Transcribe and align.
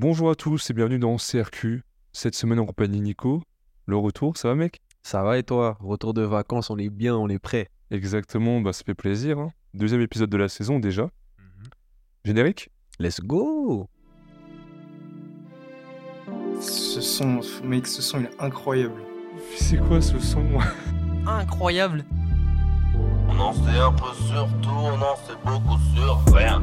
Bonjour 0.00 0.30
à 0.30 0.36
tous 0.36 0.70
et 0.70 0.74
bienvenue 0.74 1.00
dans 1.00 1.16
CRQ. 1.16 1.82
Cette 2.12 2.36
semaine 2.36 2.60
en 2.60 2.66
compagnie 2.66 2.98
de 2.98 3.02
Nico. 3.02 3.42
Le 3.84 3.96
retour, 3.96 4.36
ça 4.36 4.46
va 4.46 4.54
mec? 4.54 4.80
Ça 5.02 5.24
va 5.24 5.38
et 5.38 5.42
toi? 5.42 5.76
Retour 5.80 6.14
de 6.14 6.22
vacances, 6.22 6.70
on 6.70 6.78
est 6.78 6.88
bien, 6.88 7.16
on 7.16 7.28
est 7.28 7.40
prêt. 7.40 7.66
Exactement, 7.90 8.60
bah 8.60 8.72
ça 8.72 8.84
fait 8.84 8.94
plaisir. 8.94 9.40
hein. 9.40 9.50
Deuxième 9.74 10.00
épisode 10.00 10.30
de 10.30 10.36
la 10.36 10.48
saison 10.48 10.78
déjà. 10.78 11.10
Générique? 12.24 12.70
Let's 13.00 13.18
go 13.20 13.88
Ce 16.60 17.00
son, 17.00 17.40
mec, 17.64 17.88
ce 17.88 18.00
son 18.00 18.20
il 18.20 18.26
est 18.26 18.40
incroyable. 18.40 19.02
C'est 19.56 19.78
quoi 19.78 20.00
ce 20.00 20.16
son? 20.20 20.44
Incroyable. 21.26 22.04
On 23.30 23.40
en 23.40 23.52
sait 23.52 23.80
un 23.80 23.92
peu 23.92 24.14
sur 24.28 24.46
tout, 24.62 24.70
on 24.70 24.92
en 24.94 25.16
sait 25.16 25.34
beaucoup 25.44 25.78
sur 25.96 26.34
rien. 26.36 26.62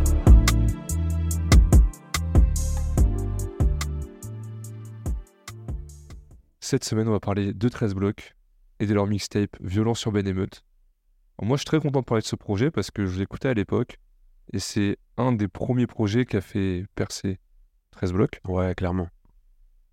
Cette 6.67 6.83
semaine, 6.83 7.07
on 7.07 7.11
va 7.11 7.19
parler 7.19 7.53
de 7.53 7.69
13 7.69 7.93
blocs 7.93 8.33
et 8.79 8.87
de 8.87 8.93
leur 8.95 9.05
mixtape 9.05 9.55
Violence 9.61 9.99
sur 9.99 10.11
Ben 10.11 10.27
Émeute. 10.27 10.63
Alors, 11.38 11.47
moi, 11.47 11.57
je 11.57 11.59
suis 11.59 11.65
très 11.67 11.79
content 11.79 11.99
de 11.99 12.05
parler 12.05 12.23
de 12.23 12.25
ce 12.25 12.35
projet 12.35 12.71
parce 12.71 12.89
que 12.89 13.05
je 13.05 13.19
l'écoutais 13.19 13.49
à 13.49 13.53
l'époque 13.53 13.99
et 14.51 14.57
c'est 14.57 14.97
un 15.17 15.31
des 15.31 15.47
premiers 15.47 15.85
projets 15.85 16.25
qui 16.25 16.38
a 16.38 16.41
fait 16.41 16.88
percer 16.95 17.38
13 17.91 18.13
blocs. 18.13 18.41
Ouais, 18.47 18.73
clairement. 18.73 19.07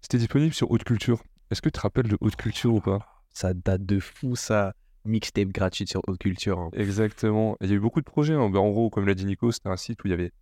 C'était 0.01 0.17
disponible 0.17 0.55
sur 0.55 0.71
Haute 0.71 0.85
Culture. 0.85 1.23
Est-ce 1.51 1.61
que 1.61 1.69
tu 1.69 1.73
te 1.75 1.81
rappelles 1.81 2.09
de 2.09 2.17
Haute 2.23 2.37
Culture 2.37 2.73
ou 2.73 2.81
pas? 2.81 3.23
Ça 3.35 3.53
date 3.53 3.85
de 3.85 4.01
fou, 4.01 4.35
ça. 4.35 4.73
Mixtape 5.05 5.49
gratuite 5.49 5.91
sur 5.91 6.01
Haute 6.09 6.21
Culture. 6.21 6.59
hein. 6.59 6.71
Exactement. 6.73 7.55
Il 7.61 7.69
y 7.69 7.73
a 7.75 7.77
eu 7.77 7.81
beaucoup 7.81 8.01
de 8.01 8.07
projets. 8.07 8.33
hein. 8.33 8.49
Ben, 8.49 8.61
en 8.61 8.71
gros, 8.71 8.89
comme 8.89 9.05
l'a 9.07 9.13
dit 9.15 9.27
Nico, 9.27 9.53
c'était 9.53 9.69
un 9.69 9.77
site 9.77 10.03
où 10.05 10.07
il 10.07 10.13
y 10.13 10.15
avait 10.15 10.33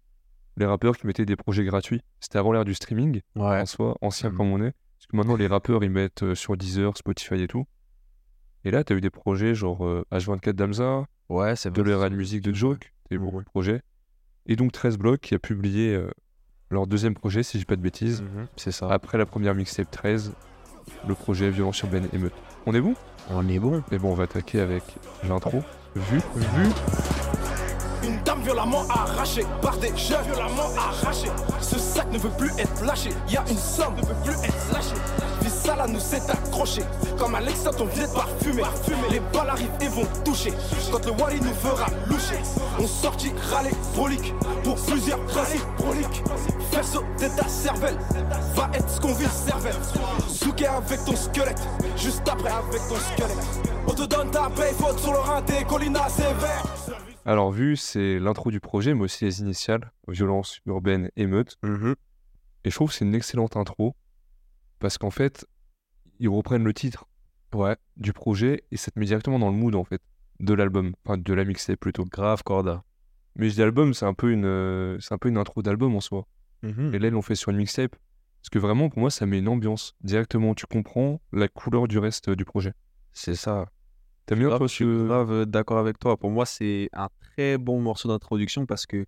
les 0.58 0.66
rappeurs 0.66 0.96
qui 0.96 1.08
mettaient 1.08 1.26
des 1.26 1.34
projets 1.34 1.64
gratuits. 1.64 2.02
C'était 2.20 2.38
avant 2.38 2.52
l'ère 2.52 2.64
du 2.64 2.74
streaming, 2.74 3.20
Ouais. 3.34 3.60
en 3.62 3.66
soi, 3.66 3.98
ancien 4.00 4.30
Mhm. 4.30 4.36
comme 4.36 4.52
on 4.52 4.62
est. 4.62 4.74
Que 5.10 5.16
maintenant, 5.16 5.36
les 5.36 5.46
rappeurs, 5.48 5.82
ils 5.82 5.90
mettent 5.90 6.22
euh, 6.22 6.34
sur 6.34 6.56
Deezer, 6.56 6.96
Spotify 6.96 7.42
et 7.42 7.48
tout. 7.48 7.66
Et 8.64 8.70
là, 8.70 8.84
tu 8.84 8.92
as 8.92 8.96
eu 8.96 9.00
des 9.00 9.10
projets 9.10 9.54
genre 9.54 9.84
euh, 9.84 10.04
H24 10.12 10.52
d'Amza, 10.52 11.04
Ouais, 11.28 11.54
c'est 11.56 11.72
de 11.72 11.82
l'era 11.82 12.08
de 12.10 12.14
musique 12.16 12.42
de 12.42 12.52
Joke, 12.52 12.92
t'as 13.08 13.16
Mhm. 13.16 13.24
beaucoup 13.24 13.40
de 13.40 13.44
projets. 13.44 13.82
Et 14.46 14.56
donc 14.56 14.72
13 14.72 14.98
blocs 14.98 15.20
qui 15.20 15.34
a 15.34 15.38
publié 15.38 15.94
euh, 15.94 16.10
leur 16.70 16.86
deuxième 16.86 17.14
projet, 17.14 17.42
si 17.42 17.58
je 17.58 17.62
dis 17.62 17.66
pas 17.66 17.76
de 17.76 17.80
bêtises. 17.82 18.22
Mhm, 18.22 18.46
C'est 18.56 18.72
ça. 18.72 18.88
Après 18.90 19.16
la 19.18 19.26
première 19.26 19.54
mixtape 19.54 19.90
13, 19.90 20.32
le 21.08 21.14
projet 21.14 21.50
Violence 21.50 21.76
sur 21.76 21.88
Ben 21.88 22.08
Émeute. 22.12 22.32
On 22.66 22.74
est 22.74 22.80
bon? 22.80 22.94
On 23.30 23.48
est 23.48 23.58
bon. 23.60 23.82
Mais 23.90 23.98
bon, 23.98 24.10
on 24.10 24.14
va 24.14 24.24
attaquer 24.24 24.60
avec 24.60 24.82
l'intro. 25.28 25.62
Vu, 25.96 26.18
vu. 26.36 27.39
Une 28.02 28.22
dame 28.24 28.42
violemment 28.42 28.84
arrachée 28.88 29.46
par 29.62 29.76
des 29.78 29.96
jeunes 29.96 30.24
violemment 30.24 30.70
arrachés. 30.76 31.30
Ce 31.60 31.78
sac 31.78 32.10
ne 32.12 32.18
veut 32.18 32.30
plus 32.30 32.50
être 32.58 32.84
lâché. 32.84 33.10
Y 33.28 33.36
a 33.36 33.44
une 33.48 33.58
somme 33.58 33.94
ne 33.96 34.02
veut 34.06 34.16
plus 34.24 34.34
être 34.44 34.72
lâchée. 34.72 34.96
Là 35.76 35.86
nous 35.86 36.00
s'est 36.00 36.22
accroché. 36.28 36.82
Comme 37.16 37.36
Alexa, 37.36 37.70
ton 37.70 37.84
vient 37.86 38.08
de 38.08 38.12
parfumer. 38.12 38.64
Les 39.08 39.20
balles 39.20 39.50
arrivent 39.50 39.70
et 39.80 39.86
vont 39.86 40.06
toucher. 40.24 40.52
Quand 40.90 41.06
le 41.06 41.12
Wally 41.12 41.40
nous 41.40 41.54
fera 41.54 41.86
loucher, 42.08 42.40
on 42.80 42.86
sortit 42.88 43.32
râler 43.52 43.70
brolique. 43.94 44.34
Pour 44.64 44.74
plusieurs 44.74 45.20
principes 45.26 45.64
broliques. 45.78 46.24
Faire 46.72 46.84
sauter 46.84 47.28
ta 47.36 47.48
cervelle. 47.48 47.96
Va 48.56 48.68
être 48.74 48.90
ce 48.90 49.00
qu'on 49.00 49.14
vit 49.14 49.26
cervelle. 49.26 49.76
Souquer 50.28 50.66
avec 50.66 51.04
ton 51.04 51.14
squelette. 51.14 51.62
Juste 51.96 52.28
après 52.28 52.50
avec 52.50 52.88
ton 52.88 52.96
squelette. 52.96 53.46
On 53.86 53.92
te 53.92 54.02
donne 54.02 54.30
ta 54.32 54.50
paye, 54.50 54.74
faute 54.74 54.98
sur 54.98 55.12
le 55.12 55.20
rein, 55.20 55.40
tes 55.42 55.64
collines 55.64 55.96
sévères. 56.08 56.64
Alors, 57.30 57.52
vu, 57.52 57.76
c'est 57.76 58.18
l'intro 58.18 58.50
du 58.50 58.58
projet, 58.58 58.92
mais 58.92 59.02
aussi 59.02 59.24
les 59.24 59.40
initiales 59.40 59.92
Violence 60.08 60.58
urbaine 60.66 61.12
émeute. 61.14 61.58
Mhm. 61.62 61.94
Et 62.64 62.70
je 62.70 62.74
trouve 62.74 62.88
que 62.88 62.96
c'est 62.96 63.04
une 63.04 63.14
excellente 63.14 63.56
intro. 63.56 63.94
Parce 64.80 64.98
qu'en 64.98 65.10
fait, 65.10 65.46
ils 66.18 66.28
reprennent 66.28 66.64
le 66.64 66.74
titre 66.74 67.06
Ouais. 67.54 67.76
du 67.96 68.12
projet 68.12 68.64
et 68.72 68.76
ça 68.76 68.90
te 68.90 68.98
met 68.98 69.06
directement 69.06 69.38
dans 69.38 69.48
le 69.48 69.54
mood, 69.54 69.76
en 69.76 69.84
fait, 69.84 70.02
de 70.40 70.54
l'album. 70.54 70.96
Enfin, 71.04 71.18
de 71.18 71.32
la 71.32 71.44
mixtape 71.44 71.78
plutôt. 71.78 72.04
Grave, 72.04 72.42
Corda. 72.42 72.82
Mais 73.36 73.48
je 73.48 73.54
dis 73.54 73.62
album, 73.62 73.94
c'est 73.94 74.06
un 74.06 74.14
peu 74.14 74.32
une, 74.32 74.44
euh, 74.44 74.98
c'est 74.98 75.14
un 75.14 75.18
peu 75.18 75.28
une 75.28 75.38
intro 75.38 75.62
d'album 75.62 75.94
en 75.94 76.00
soi. 76.00 76.26
Mhm. 76.64 76.92
Et 76.96 76.98
là, 76.98 77.06
ils 77.06 77.12
l'ont 77.12 77.22
fait 77.22 77.36
sur 77.36 77.52
une 77.52 77.58
mixtape. 77.58 77.94
Parce 78.40 78.50
que 78.50 78.58
vraiment, 78.58 78.88
pour 78.88 78.98
moi, 78.98 79.10
ça 79.12 79.24
met 79.26 79.38
une 79.38 79.46
ambiance. 79.46 79.94
Directement, 80.00 80.56
tu 80.56 80.66
comprends 80.66 81.20
la 81.32 81.46
couleur 81.46 81.86
du 81.86 82.00
reste 82.00 82.30
euh, 82.30 82.34
du 82.34 82.44
projet. 82.44 82.72
C'est 83.12 83.36
ça. 83.36 83.70
T'aimes 84.26 84.40
bien, 84.40 84.48
toi, 84.56 84.66
je 84.66 84.72
suis 84.72 84.84
grave 85.06 85.30
euh, 85.32 85.44
d'accord 85.44 85.78
avec 85.78 86.00
toi. 86.00 86.16
Pour 86.16 86.30
moi, 86.30 86.44
c'est 86.44 86.88
un 86.92 87.08
très 87.40 87.56
bon 87.56 87.80
morceau 87.80 88.08
d'introduction 88.08 88.66
parce 88.66 88.84
que 88.86 89.06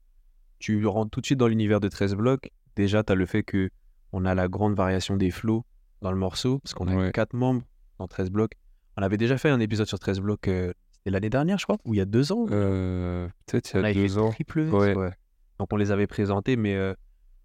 tu 0.59 0.87
rentres 0.87 1.11
tout 1.11 1.21
de 1.21 1.27
suite 1.27 1.39
dans 1.39 1.49
l'univers 1.49 1.81
de 1.81 1.89
13 1.89 2.15
blocs. 2.15 2.51
Déjà, 2.77 3.03
tu 3.03 3.13
as 3.13 3.15
le 3.15 3.27
fait 3.27 3.43
que 3.43 3.69
on 4.13 4.25
a 4.25 4.35
la 4.35 4.49
grande 4.49 4.75
variation 4.75 5.17
des 5.19 5.31
flows 5.31 5.65
dans 6.01 6.11
le 6.11 6.17
morceau 6.17 6.59
parce 6.61 6.73
qu'on 6.73 6.89
a 6.89 6.97
Ouais. 6.97 7.13
quatre 7.13 7.35
membres 7.35 7.63
dans 7.99 8.09
13 8.09 8.31
blocs. 8.31 8.53
On 8.97 9.03
avait 9.03 9.19
déjà 9.19 9.37
fait 9.37 9.51
un 9.51 9.61
épisode 9.61 9.87
sur 9.87 9.99
13 9.99 10.21
blocs 10.21 10.49
euh, 10.49 10.73
l'année 11.05 11.29
dernière, 11.29 11.59
je 11.59 11.65
crois, 11.65 11.77
ou 11.85 11.93
il 11.93 11.99
y 11.99 12.01
a 12.01 12.07
deux 12.07 12.33
ans. 12.33 12.47
Euh, 12.51 13.29
Peut-être 13.47 13.75
il 13.75 13.83
y 13.83 13.87
a 13.87 13.93
deux 13.93 14.17
ans. 14.19 14.31
Triple 14.31 14.61
S, 14.61 14.73
Ouais. 14.73 14.95
ouais. 14.97 15.13
Donc 15.59 15.69
on 15.71 15.77
les 15.77 15.91
avait 15.91 16.07
présentés, 16.07 16.57
mais 16.57 16.75
euh, 16.75 16.95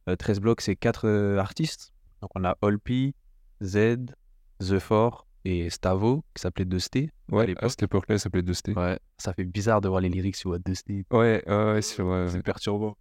euh, 0.09 0.15
13 0.15 0.39
blocs, 0.39 0.61
c'est 0.61 0.77
quatre 0.77 1.05
euh, 1.07 1.37
artistes. 1.37 1.91
Donc 2.21 2.31
on 2.35 2.45
a 2.45 2.55
Olpi, 2.61 3.13
Z, 3.61 3.97
The 4.59 4.79
Four 4.79 5.26
et 5.49 5.69
Stavo, 5.69 6.23
qui 6.35 6.41
s'appelait 6.41 6.65
Dusty. 6.65 7.09
Ouais, 7.31 7.43
à 7.43 7.45
l'époque. 7.45 7.69
cette 7.69 7.83
époque-là, 7.83 8.17
ça 8.17 8.23
s'appelait 8.23 8.41
Dusty. 8.41 8.71
Ouais, 8.71 8.81
Ouais, 8.83 8.99
ça 9.17 9.31
fait 9.33 9.45
bizarre 9.45 9.79
de 9.81 9.87
voir 9.87 10.01
les 10.01 10.09
lyrics 10.09 10.35
sur 10.35 10.59
Dusty. 10.59 11.05
ouais, 11.11 11.41
ouais, 11.47 11.81
c'est 11.81 12.01
vrai. 12.01 12.27
C'est 12.27 12.41
perturbant. 12.43 12.97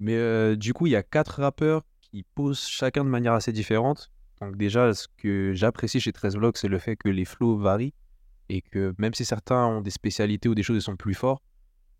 Mais 0.00 0.16
euh, 0.16 0.56
du 0.56 0.72
coup, 0.72 0.86
il 0.86 0.90
y 0.92 0.96
a 0.96 1.02
quatre 1.02 1.40
rappeurs 1.40 1.82
qui 2.00 2.24
posent 2.34 2.66
chacun 2.66 3.04
de 3.04 3.08
manière 3.10 3.34
assez 3.34 3.52
différente. 3.52 4.10
Donc 4.40 4.56
déjà, 4.56 4.92
ce 4.94 5.06
que 5.18 5.52
j'apprécie 5.54 6.00
chez 6.00 6.12
13 6.12 6.36
Blocs, 6.36 6.56
c'est 6.56 6.68
le 6.68 6.78
fait 6.78 6.96
que 6.96 7.08
les 7.08 7.24
flows 7.24 7.58
varient 7.58 7.94
et 8.48 8.62
que 8.62 8.94
même 8.98 9.14
si 9.14 9.24
certains 9.24 9.64
ont 9.66 9.80
des 9.80 9.90
spécialités 9.90 10.48
ou 10.48 10.54
des 10.54 10.62
choses 10.62 10.78
qui 10.78 10.84
sont 10.84 10.96
plus 10.96 11.14
forts, 11.14 11.40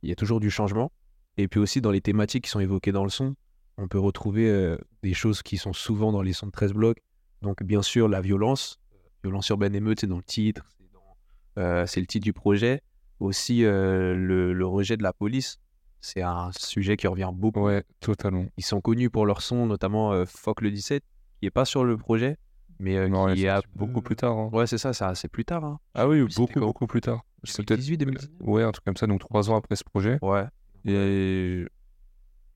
il 0.03 0.09
y 0.09 0.13
a 0.13 0.17
toujours 0.17 0.41
du 0.41 0.51
changement. 0.51 0.91
Et 1.37 1.47
puis 1.47 1.61
aussi, 1.61 1.81
dans 1.81 1.91
les 1.93 2.01
thématiques 2.01 2.45
qui 2.45 2.51
sont 2.51 2.61
évoquées 2.61 2.93
dans 2.93 3.05
le 3.05 3.11
son, 3.11 3.37
on 3.77 3.87
peut 3.87 4.01
retrouver 4.01 4.49
euh, 4.49 4.77
des 5.03 5.15
choses 5.15 5.43
qui 5.43 5.59
sont 5.59 5.73
souvent 5.75 6.11
dans 6.11 6.23
les 6.23 6.33
sons 6.33 6.47
de 6.47 6.53
13 6.53 6.73
Blocs. 6.73 6.99
Donc 7.43 7.63
bien 7.63 7.83
sûr, 7.83 8.09
la 8.09 8.21
violence, 8.21 8.81
violence 9.23 9.49
urbaine 9.49 9.75
émeute, 9.75 10.01
c'est 10.01 10.07
dans 10.07 10.17
le 10.17 10.23
titre, 10.23 10.65
c'est 10.79 11.61
euh, 11.61 11.87
c'est 11.87 12.01
le 12.01 12.07
titre 12.07 12.25
du 12.25 12.33
projet. 12.33 12.81
Aussi, 13.19 13.65
euh, 13.65 14.15
le, 14.15 14.53
le 14.55 14.67
rejet 14.67 14.97
de 14.97 15.03
la 15.03 15.13
police, 15.13 15.59
c'est 16.01 16.23
un 16.23 16.51
sujet 16.57 16.97
qui 16.97 17.07
revient 17.07 17.31
beaucoup. 17.35 17.61
Ouais, 17.61 17.85
totalement. 18.01 18.47
Ils 18.57 18.65
sont 18.65 18.81
connus 18.81 19.11
pour 19.11 19.27
leur 19.27 19.43
son, 19.43 19.67
notamment 19.67 20.13
euh, 20.13 20.25
Fuck 20.27 20.63
le 20.63 20.71
17, 20.71 21.03
qui 21.41 21.47
est 21.47 21.51
pas 21.51 21.67
sur 21.67 21.85
le 21.85 21.99
projet, 21.99 22.39
mais 22.79 22.97
euh, 22.97 23.09
Non, 23.09 23.35
qui 23.35 23.45
est 23.45 23.55
peu- 23.55 23.69
beaucoup 23.75 24.01
plus 24.01 24.17
tard. 24.17 24.39
hein. 24.39 24.49
Ouais, 24.55 24.67
c'est 24.67 24.79
ça, 24.79 24.95
c'est 24.95 25.05
assez 25.05 25.29
plus 25.29 25.45
tard. 25.45 25.65
Hein. 25.65 25.79
Ah 25.95 26.09
oui, 26.09 26.25
beaucoup, 26.37 26.87
plus 26.87 27.03
tard. 27.03 27.21
C'est 27.45 27.59
peut-être 27.65 27.81
2018, 27.81 27.97
2019 27.99 28.31
Ouais, 28.49 28.63
un 28.63 28.73
truc 28.73 28.85
comme 28.87 28.97
ça, 28.97 29.07
donc 29.07 29.21
trois 29.21 29.51
ans 29.51 29.57
après 29.57 29.77
ce 29.77 29.85
projet. 29.85 30.19
Ouais, 30.23 30.45
Et 30.87 31.67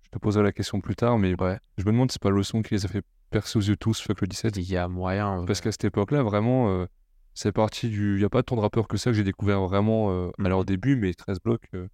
je 0.04 0.10
te 0.10 0.18
poserai 0.18 0.44
la 0.44 0.52
question 0.52 0.80
plus 0.80 0.94
tard, 0.96 1.18
mais 1.18 1.38
ouais. 1.40 1.58
je 1.76 1.84
me 1.84 1.90
demande 1.92 2.10
si 2.10 2.14
c'est 2.14 2.22
pas 2.22 2.30
le 2.30 2.42
son 2.42 2.62
qui 2.62 2.72
les 2.74 2.84
a 2.86 2.88
fait 2.88 3.02
percer 3.34 3.58
aux 3.58 3.62
yeux 3.62 3.76
tous, 3.76 4.00
fuck 4.00 4.20
le 4.20 4.28
17. 4.28 4.56
Il 4.56 4.62
y 4.62 4.76
a 4.76 4.86
moyen. 4.86 5.44
Parce 5.44 5.60
qu'à 5.60 5.72
cette 5.72 5.84
époque-là, 5.84 6.22
vraiment, 6.22 6.68
euh, 6.70 6.86
c'est 7.34 7.50
parti 7.52 7.88
du. 7.88 8.14
Il 8.14 8.18
n'y 8.20 8.24
a 8.24 8.28
pas 8.30 8.44
tant 8.44 8.54
de 8.54 8.60
rappeurs 8.60 8.86
que 8.86 8.96
ça 8.96 9.10
que 9.10 9.16
j'ai 9.16 9.24
découvert 9.24 9.60
vraiment 9.62 10.10
euh, 10.12 10.30
à 10.38 10.48
leur 10.48 10.60
Mhm. 10.60 10.64
début, 10.66 10.96
mais 10.96 11.12
13 11.14 11.38
blocs 11.44 11.66
euh, 11.74 11.88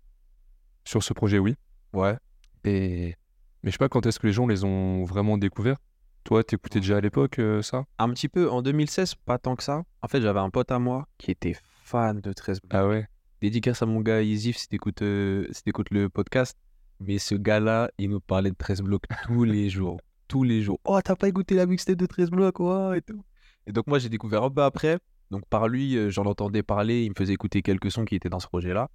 sur 0.85 1.03
ce 1.03 1.15
projet, 1.15 1.39
oui. 1.39 1.55
Ouais. 1.95 2.17
Et... 2.65 3.15
Mais 3.63 3.71
je 3.71 3.73
sais 3.73 3.79
pas 3.79 3.89
quand 3.89 4.05
est-ce 4.07 4.19
que 4.19 4.27
les 4.27 4.33
gens 4.35 4.47
les 4.47 4.65
ont 4.65 5.05
vraiment 5.05 5.39
découverts. 5.39 5.79
Toi, 6.25 6.45
t'écoutais 6.45 6.81
déjà 6.81 6.99
à 6.99 7.01
l'époque 7.01 7.39
euh, 7.39 7.63
ça? 7.63 7.85
Un 7.99 8.11
petit 8.11 8.29
peu, 8.29 8.51
en 8.51 8.61
2016, 8.61 9.15
pas 9.25 9.39
tant 9.39 9.57
que 9.57 9.63
ça. 9.63 9.83
En 10.03 10.09
fait, 10.09 10.21
j'avais 10.21 10.41
un 10.41 10.51
pote 10.51 10.71
à 10.71 10.79
moi 10.79 11.07
qui 11.17 11.31
était 11.31 11.57
fan 11.85 12.21
de 12.21 12.33
13 12.35 12.61
blocs. 12.61 12.71
Ah 12.75 12.87
ouais? 12.87 13.07
Dédicace 13.41 13.81
à 13.81 13.87
mon 13.87 14.01
gars 14.03 14.21
Isif 14.21 14.59
si 14.59 14.69
t'écoutes 14.69 14.99
si 15.01 15.63
le 15.91 16.09
podcast. 16.09 16.59
Mais 17.01 17.19
ce 17.19 17.35
gars-là, 17.35 17.91
il 17.97 18.11
nous 18.11 18.21
parlait 18.21 18.51
de 18.51 18.57
13 18.57 18.83
blocs 18.83 19.05
tous 19.25 19.45
les 19.45 19.71
jours. 19.71 19.99
Tous 20.31 20.45
les 20.45 20.63
jours. 20.63 20.79
Oh, 20.85 21.01
t'as 21.03 21.17
pas 21.17 21.27
écouté 21.29 21.57
la 21.57 21.67
mixtape 21.67 21.97
de 21.97 22.07
13 22.07 22.31
blocs, 22.31 22.55
quoi 22.55 22.97
et 22.97 23.03
tout. 23.03 23.25
Et 23.67 23.73
donc, 23.73 23.89
moi, 23.89 23.99
j'ai 23.99 24.09
découvert 24.09 24.45
un 24.45 24.51
peu 24.51 24.63
après. 24.63 24.99
Donc, 25.33 25.45
par 25.47 25.67
lui, 25.67 25.97
euh, 25.97 26.09
j'en 26.09 26.25
entendais 26.25 26.63
parler. 26.63 27.03
Il 27.05 27.11
me 27.11 27.15
faisait 27.17 27.33
écouter 27.33 27.63
quelques 27.63 27.91
sons 27.91 28.05
qui 28.05 28.15
étaient 28.15 28.29
dans 28.29 28.39
ce 28.39 28.47
projet-là. 28.47 28.89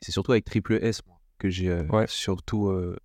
C'est 0.00 0.12
surtout 0.12 0.32
avec 0.32 0.46
Triple 0.46 0.78
S, 0.82 1.02
moi, 1.06 1.20
que 1.38 1.50
j'ai 1.50 1.68
euh, 1.68 1.84
Ouais. 1.88 2.06
surtout 2.08 2.68
euh, 2.68 2.96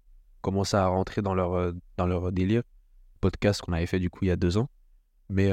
commencé 0.42 0.78
à 0.78 0.88
rentrer 0.88 1.22
dans 1.22 1.34
leur, 1.34 1.54
euh, 1.56 1.74
dans 1.98 2.08
leur 2.08 2.31
délire. 2.31 2.63
Podcast 3.19 3.62
qu'on 3.62 3.74
avait 3.74 3.86
fait, 3.86 4.00
du 4.00 4.10
coup, 4.10 4.19
il 4.24 4.28
y 4.30 4.31
a 4.31 4.36
deux 4.38 4.58
ans. 4.58 4.69
Mais, 5.30 5.52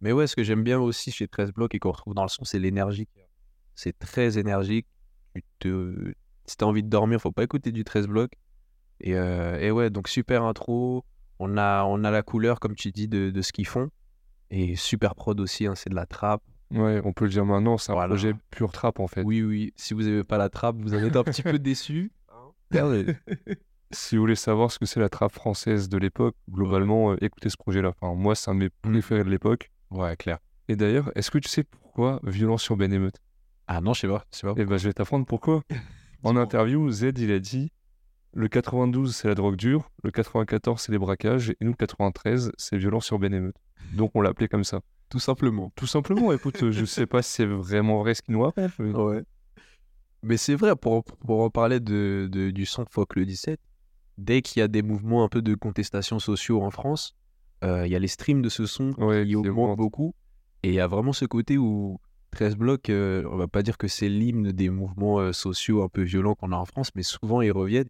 mais 0.00 0.12
ouais, 0.12 0.26
ce 0.26 0.34
que 0.36 0.42
j'aime 0.44 0.62
bien 0.64 0.78
aussi 0.80 1.10
chez 1.12 1.26
13 1.28 1.52
blocs 1.52 1.74
et 1.74 1.78
qu'on 1.78 1.90
retrouve 1.92 2.14
dans 2.14 2.22
le 2.22 2.28
son, 2.28 2.44
c'est 2.44 2.58
l'énergie. 2.60 3.08
C'est 3.74 3.98
très 3.98 4.38
énergique. 4.38 4.86
Tu 5.34 5.42
te... 5.58 6.12
Si 6.46 6.56
t'as 6.56 6.66
envie 6.66 6.82
de 6.82 6.88
dormir, 6.88 7.20
faut 7.20 7.32
pas 7.32 7.42
écouter 7.42 7.72
du 7.72 7.84
13 7.84 8.06
blocs. 8.06 8.32
Et, 9.00 9.10
et 9.10 9.70
ouais, 9.72 9.90
donc 9.90 10.08
super 10.08 10.44
intro. 10.44 11.04
On 11.38 11.56
a, 11.56 11.84
on 11.84 12.04
a 12.04 12.10
la 12.10 12.22
couleur, 12.22 12.60
comme 12.60 12.74
tu 12.74 12.90
dis, 12.92 13.08
de, 13.08 13.30
de 13.30 13.42
ce 13.42 13.52
qu'ils 13.52 13.66
font. 13.66 13.90
Et 14.50 14.76
super 14.76 15.14
prod 15.14 15.38
aussi, 15.40 15.66
hein, 15.66 15.74
c'est 15.74 15.90
de 15.90 15.94
la 15.94 16.06
trappe. 16.06 16.42
Ouais, 16.70 17.00
on 17.04 17.12
peut 17.12 17.24
le 17.24 17.30
dire 17.30 17.44
maintenant, 17.44 17.76
c'est 17.78 17.92
un 17.92 17.94
Voilà. 17.94 18.08
projet 18.08 18.34
pur 18.50 18.72
trap 18.72 18.98
en 19.00 19.06
fait. 19.06 19.22
Oui, 19.22 19.42
oui, 19.42 19.72
si 19.76 19.94
vous 19.94 20.02
n'aimez 20.02 20.24
pas 20.24 20.38
la 20.38 20.48
trappe, 20.48 20.76
vous 20.78 20.94
en 20.94 20.98
êtes 20.98 21.16
un 21.16 21.22
petit 21.24 21.42
peu 21.42 21.58
déçu. 21.58 22.12
T'as 22.70 22.88
Si 23.92 24.16
vous 24.16 24.22
voulez 24.22 24.34
savoir 24.34 24.72
ce 24.72 24.78
que 24.78 24.86
c'est 24.86 24.98
la 25.00 25.08
trappe 25.08 25.32
française 25.32 25.88
de 25.88 25.98
l'époque, 25.98 26.34
globalement, 26.50 27.12
euh, 27.12 27.16
écoutez 27.20 27.48
ce 27.48 27.56
projet-là. 27.56 27.92
Enfin, 28.00 28.14
moi, 28.14 28.34
c'est 28.34 28.50
un 28.50 28.54
de 28.54 28.60
mes 28.60 28.70
préférés 28.82 29.22
de 29.24 29.30
l'époque. 29.30 29.70
Ouais, 29.90 30.16
clair. 30.16 30.38
Et 30.68 30.74
d'ailleurs, 30.76 31.12
est-ce 31.14 31.30
que 31.30 31.38
tu 31.38 31.48
sais 31.48 31.62
pourquoi 31.62 32.20
violence 32.24 32.62
sur 32.62 32.76
Ben 32.76 32.92
Emmett 32.92 33.20
Ah 33.68 33.80
non, 33.80 33.92
je 33.92 34.00
sais 34.00 34.08
pas. 34.08 34.24
Je 34.32 34.38
sais 34.38 34.46
pas. 34.46 34.54
Eh 34.56 34.64
ben, 34.64 34.76
je 34.78 34.88
vais 34.88 34.92
t'apprendre 34.94 35.26
pourquoi. 35.26 35.62
En 36.26 36.36
interview, 36.36 36.90
Z, 36.90 37.12
il 37.18 37.30
a 37.32 37.38
dit 37.38 37.70
le 38.34 38.48
92, 38.48 39.14
c'est 39.14 39.28
la 39.28 39.34
drogue 39.34 39.56
dure, 39.56 39.90
le 40.02 40.10
94, 40.10 40.80
c'est 40.80 40.92
les 40.92 40.98
braquages, 40.98 41.50
et 41.50 41.56
nous, 41.60 41.70
le 41.70 41.76
93, 41.76 42.52
c'est 42.56 42.76
violence 42.76 43.06
sur 43.06 43.18
Ben 43.18 43.34
Emmett. 43.34 43.54
Donc, 43.94 44.10
on 44.14 44.20
l'a 44.20 44.30
appelé 44.30 44.48
comme 44.48 44.64
ça. 44.64 44.80
Tout 45.08 45.18
simplement. 45.20 45.72
Tout 45.76 45.86
simplement, 45.86 46.32
écoute, 46.32 46.70
je 46.70 46.84
sais 46.84 47.06
pas 47.06 47.22
si 47.22 47.30
c'est 47.32 47.46
vraiment 47.46 47.98
vrai 48.00 48.14
ce 48.14 48.22
qu'il 48.22 48.34
nous 48.34 48.42
raconte. 48.42 48.70
mais- 48.78 48.92
Ouais. 48.92 49.22
Mais 50.22 50.36
c'est 50.38 50.54
vrai, 50.54 50.74
pour, 50.74 51.04
pour 51.04 51.42
en 51.42 51.50
parler 51.50 51.80
de, 51.80 52.28
de- 52.32 52.50
du 52.50 52.64
son 52.66 52.84
Fuck 52.90 53.14
le 53.16 53.26
17, 53.26 53.60
dès 54.16 54.40
qu'il 54.42 54.60
y 54.60 54.62
a 54.62 54.68
des 54.68 54.82
mouvements 54.82 55.22
un 55.22 55.28
peu 55.28 55.42
de 55.42 55.54
contestation 55.54 56.18
sociaux 56.18 56.62
en 56.62 56.70
France, 56.70 57.14
euh, 57.62 57.86
il 57.86 57.92
y 57.92 57.96
a 57.96 57.98
les 57.98 58.08
streams 58.08 58.40
de 58.42 58.48
ce 58.48 58.64
son 58.66 58.92
Ouais, 58.94 59.24
qui 59.26 59.36
augmentent. 59.36 59.76
beaucoup. 59.76 60.14
Et 60.62 60.68
il 60.70 60.74
y 60.74 60.80
a 60.80 60.86
vraiment 60.86 61.12
ce 61.12 61.26
côté 61.26 61.58
où 61.58 62.00
13 62.30 62.56
blocs, 62.56 62.88
euh, 62.88 63.22
on 63.30 63.36
va 63.36 63.48
pas 63.48 63.62
dire 63.62 63.76
que 63.76 63.86
c'est 63.86 64.08
l'hymne 64.08 64.50
des 64.50 64.70
mouvements 64.70 65.18
euh, 65.20 65.32
sociaux 65.32 65.82
un 65.82 65.88
peu 65.88 66.02
violents 66.02 66.34
qu'on 66.34 66.52
a 66.52 66.56
en 66.56 66.64
France, 66.64 66.90
mais 66.96 67.02
souvent 67.02 67.42
ils 67.42 67.52
reviennent. 67.52 67.88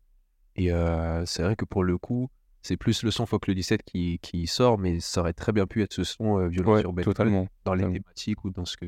Et 0.56 0.72
euh, 0.72 1.24
c'est 1.26 1.42
vrai 1.42 1.56
que 1.56 1.64
pour 1.64 1.82
le 1.84 1.98
coup, 1.98 2.28
c'est 2.62 2.76
plus 2.76 3.02
le 3.02 3.10
son 3.10 3.26
Fuck 3.26 3.46
le 3.48 3.54
17 3.54 3.82
qui, 3.82 4.18
qui 4.20 4.46
sort, 4.46 4.78
mais 4.78 5.00
ça 5.00 5.20
aurait 5.20 5.32
très 5.32 5.52
bien 5.52 5.66
pu 5.66 5.82
être 5.82 5.92
ce 5.92 6.04
son 6.04 6.38
euh, 6.38 6.48
violent 6.48 6.72
Ouais, 6.74 6.80
sur 6.80 6.92
Ben 6.92 7.04
totalement. 7.04 7.48
dans 7.64 7.74
les 7.74 7.84
thématiques 7.84 8.44
ou 8.44 8.50
dans 8.50 8.64
ce 8.64 8.76
que 8.76 8.86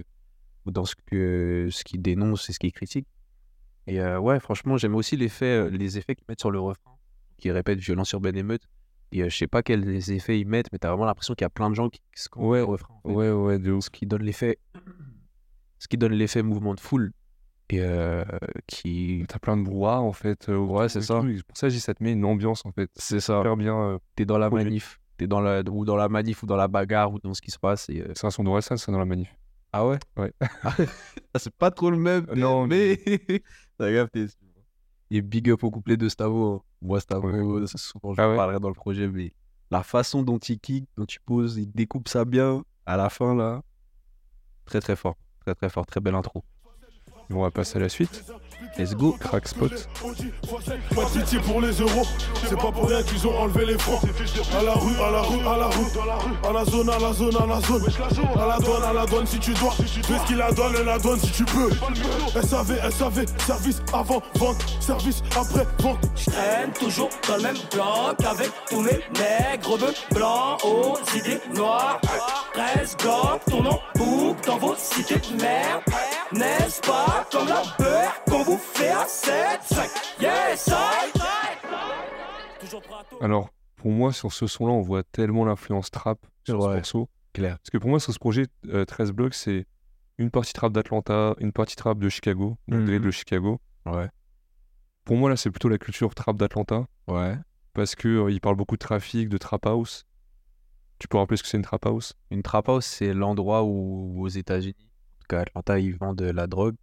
ou 0.65 0.71
dans 0.71 0.85
ce 0.85 0.95
que 1.07 1.69
ce 1.71 1.85
qu'ils 1.85 2.03
dénoncent 2.03 2.49
et 2.51 2.53
ce 2.53 2.59
qu'ils 2.59 2.73
critiquent. 2.73 3.07
Et 3.87 4.01
euh, 4.01 4.19
ouais, 4.19 4.41
franchement, 4.41 4.77
j'aime 4.77 4.95
aussi 4.97 5.17
l'effet, 5.17 5.71
les 5.71 5.99
effets 5.99 6.15
qu'ils 6.17 6.25
mettent 6.29 6.41
sur 6.41 6.51
le 6.51 6.59
refrain, 6.59 6.97
qui 7.37 7.51
répètent 7.51 7.79
violence 7.79 8.09
sur 8.09 8.21
Ben 8.21 8.37
Emmett. 8.37 8.63
Et 9.13 9.23
euh, 9.23 9.29
je 9.29 9.37
sais 9.37 9.47
pas 9.47 9.63
quels 9.63 10.11
effets 10.11 10.41
ils 10.41 10.47
mettent, 10.47 10.73
mais 10.73 10.79
t'as 10.79 10.89
vraiment 10.89 11.05
l'impression 11.05 11.35
qu'il 11.35 11.45
y 11.45 11.47
a 11.47 11.51
plein 11.51 11.71
de 11.71 11.75
gens 11.77 11.89
qui 11.89 12.01
se 12.15 12.29
Ouais, 12.37 12.63
refrain. 12.63 12.95
en 13.05 13.09
fait. 13.09 13.15
Ouais, 13.15 13.31
ouais, 13.31 13.59
de 13.61 13.71
ouf. 13.73 13.85
Ce 13.85 13.91
qui 13.91 14.07
donne 14.07 14.23
l'effet, 14.23 14.59
ce 15.79 15.87
qui 15.87 15.97
donne 15.97 16.13
l'effet 16.15 16.43
mouvement 16.43 16.75
de 16.75 16.81
foule 16.81 17.13
et 17.71 17.81
euh, 17.81 18.25
qui, 18.67 19.25
T'as 19.29 19.39
plein 19.39 19.57
de 19.57 19.63
brouhaha, 19.63 20.01
en 20.01 20.13
fait. 20.13 20.49
euh, 20.49 20.57
Ouais, 20.57 20.89
c'est 20.89 21.01
ça. 21.01 21.19
truc. 21.19 21.43
Pour 21.45 21.57
ça, 21.57 21.69
dis, 21.69 21.81
ça 21.81 21.95
te 21.95 22.03
met 22.03 22.13
une 22.13 22.25
ambiance, 22.25 22.65
en 22.65 22.73
fait. 22.73 22.91
c'est 22.95 23.21
ça. 23.21 23.39
Super 23.39 23.57
bien. 23.57 23.77
euh, 23.77 23.99
T'es 24.15 24.25
dans 24.25 24.39
la 24.39 24.51
manif, 24.51 25.01
t'es 25.17 25.27
dans 25.27 25.41
la 25.41 25.63
ou 25.69 25.85
dans 25.85 25.97
la 25.97 26.09
manif 26.09 26.43
ou 26.43 26.47
dans 26.47 26.57
la 26.57 26.69
bagarre 26.69 27.13
ou 27.13 27.19
dans 27.19 27.35
ce 27.35 27.43
qui 27.43 27.51
se 27.51 27.59
passe. 27.59 27.89
Et, 27.89 28.01
euh, 28.03 28.13
C'est 28.15 28.27
un 28.27 28.31
son 28.31 28.45
d'Orelsan, 28.45 28.77
ça, 28.77 28.93
dans 28.93 28.99
la 28.99 29.05
manif. 29.05 29.35
Ah 29.73 29.87
ouais? 29.87 29.99
Ouais. 30.17 30.33
Ah, 31.35 31.39
c'est 31.39 31.55
pas 31.55 31.71
trop 31.71 31.91
le 31.91 31.97
même. 31.99 32.27
Non, 32.37 32.67
mais. 32.67 32.97
T'as 33.79 33.93
capté. 33.93 34.27
Et 35.11 35.23
big 35.23 35.51
up 35.51 35.63
au 35.65 35.71
couplet 35.71 35.97
de 35.97 36.09
Stavo. 36.09 36.55
hein. 36.55 36.63
Moi, 36.83 37.01
Stavo, 37.01 37.29
Ouais. 37.61 37.67
c'est 37.67 37.79
souvent 37.79 38.15
je 38.15 38.21
Ah 38.23 38.29
ouais? 38.31 38.37
parlerai 38.37 38.59
dans 38.61 38.69
le 38.69 38.75
projet, 38.75 39.07
mais 39.09 39.33
la 39.71 39.83
façon 39.83 40.23
dont 40.23 40.39
il 40.39 40.59
kick, 40.61 40.89
dont 40.97 41.05
il 41.05 41.21
pose, 41.21 41.57
il 41.59 41.71
découpe 41.73 42.09
ça 42.09 42.25
bien 42.25 42.63
à 42.87 42.97
la 42.97 43.09
fin, 43.11 43.35
là. 43.35 43.63
Très, 44.65 44.81
très 44.81 44.97
fort. 44.97 45.17
Très, 45.41 45.55
très 45.55 45.69
fort. 45.69 45.87
Très 45.87 46.01
belle 46.01 46.15
intro. 46.15 46.45
On 47.35 47.43
va 47.43 47.51
passer 47.51 47.79
à 47.79 47.81
la 47.81 47.89
suite. 47.89 48.25
Let's 48.79 48.95
go. 48.95 49.17
Crack 49.19 49.49
Spot. 49.49 49.71
Pas 50.95 51.05
de 51.05 51.19
pitié 51.19 51.39
pour 51.41 51.61
les 51.61 51.73
euros, 51.73 52.07
c'est 52.45 52.57
pas 52.57 52.71
pour 52.71 52.89
rien 52.89 53.03
qu'ils 53.03 53.27
ont 53.27 53.39
enlevé 53.39 53.65
les 53.65 53.79
francs. 53.79 54.03
À 54.57 54.63
la 54.63 54.75
rue, 54.75 54.97
à 54.97 55.11
la 55.11 55.23
rue, 55.23 55.41
à 55.41 55.57
la 55.57 55.67
rue, 55.67 56.49
à 56.49 56.53
la 56.53 56.65
zone, 56.65 56.91
à 56.91 56.99
la 56.99 57.13
zone, 57.13 57.37
à 57.37 57.47
la 57.47 57.61
zone. 57.61 57.83
À 58.39 58.47
la 58.47 58.59
douane, 58.59 58.83
à 58.83 58.93
la 58.93 59.07
douane 59.07 59.27
si 59.27 59.39
tu 59.39 59.55
dois. 59.55 59.73
Fais 59.73 60.19
ce 60.19 60.27
qu'il 60.27 60.37
la 60.37 60.53
donne, 60.53 60.75
la 60.85 60.99
douane 60.99 61.19
si 61.19 61.31
tu 61.33 61.45
peux. 61.45 61.71
SAV, 62.43 62.91
SAV, 62.91 63.25
service 63.47 63.83
avant, 63.93 64.23
vente, 64.35 64.65
service 64.81 65.23
après, 65.35 65.67
vente. 65.81 65.99
traîne 66.27 66.73
toujours 66.73 67.11
dans 67.29 67.37
le 67.37 67.43
même 67.43 67.57
bloc 67.73 68.21
avec 68.31 68.51
tous 68.69 68.83
mes 68.83 69.01
nègres 69.19 69.79
bœufs 69.79 69.95
blancs 70.13 70.63
aux 70.65 70.99
idées 71.17 71.41
noires. 71.55 72.01
13 72.53 72.97
blocs 73.03 73.45
tournant 73.49 73.81
boucle 73.95 74.47
dans 74.47 74.59
vos 74.59 74.75
cités 74.77 75.15
de 75.17 75.43
merde. 75.43 75.83
N'est-ce 76.33 76.81
pas 76.81 77.27
comme 77.31 77.49
la 77.49 77.63
peur 77.79 78.25
qu'on 78.25 78.43
vous 78.43 78.59
fait 78.59 78.89
à 78.91 79.07
7 79.07 79.63
5 79.63 79.89
Yes, 80.21 80.67
I. 80.69 80.73
Alors, 83.21 83.51
pour 83.77 83.91
moi, 83.93 84.13
sur 84.13 84.33
ce 84.33 84.47
son-là, 84.47 84.73
on 84.73 84.81
voit 84.81 85.03
tellement 85.05 85.45
l'influence 85.45 85.91
trap 85.91 86.19
sur 86.45 86.61
ce 86.63 86.67
Ouais. 86.69 86.75
morceau. 86.77 87.09
Clair. 87.33 87.59
Parce 87.59 87.71
que 87.71 87.79
pour 87.79 87.91
moi, 87.91 88.01
sur 88.01 88.13
ce 88.13 88.19
projet, 88.19 88.47
euh, 88.69 88.85
13 88.85 89.13
blocs, 89.13 89.35
c'est 89.35 89.67
une 90.19 90.31
partie 90.31 90.53
trap 90.53 90.73
d'Atlanta, 90.73 91.35
une 91.39 91.53
partie 91.53 91.77
trap 91.77 91.99
de 91.99 92.09
Chicago, 92.09 92.57
donc 92.67 92.81
Mhm. 92.81 92.87
drill 92.87 93.03
de 93.03 93.11
Chicago. 93.11 93.61
Ouais. 93.85 94.09
Pour 95.05 95.17
moi, 95.17 95.31
là, 95.31 95.37
c'est 95.37 95.51
plutôt 95.51 95.69
la 95.69 95.79
culture 95.79 96.13
trap 96.15 96.37
d'Atlanta, 96.37 96.87
Ouais. 97.07 97.37
parce 97.73 97.95
que 97.95 98.09
euh, 98.09 98.31
il 98.33 98.41
parle 98.41 98.57
beaucoup 98.57 98.75
de 98.77 98.81
trafic, 98.81 99.29
de 99.29 99.39
trap 99.39 99.65
house. 99.67 100.05
Tu 100.99 101.07
peux 101.09 101.19
rappeler 101.19 101.37
ce 101.37 101.43
que 101.45 101.49
c'est 101.49 101.59
une 101.59 101.63
trap 101.63 101.85
house? 101.87 102.15
Une 102.31 102.43
trap 102.43 102.69
house, 102.69 102.87
c'est 102.87 103.13
l'endroit 103.15 103.63
où, 103.63 104.23
aux 104.23 104.29
États-Unis, 104.29 104.75
en 105.27 105.29
tout 105.29 105.37
cas 105.37 105.39
à 105.39 105.43
Atlanta, 105.43 105.79
ils 105.79 105.97
vendent 105.97 106.17
de 106.19 106.31
la 106.31 106.47
drogue. 106.47 106.77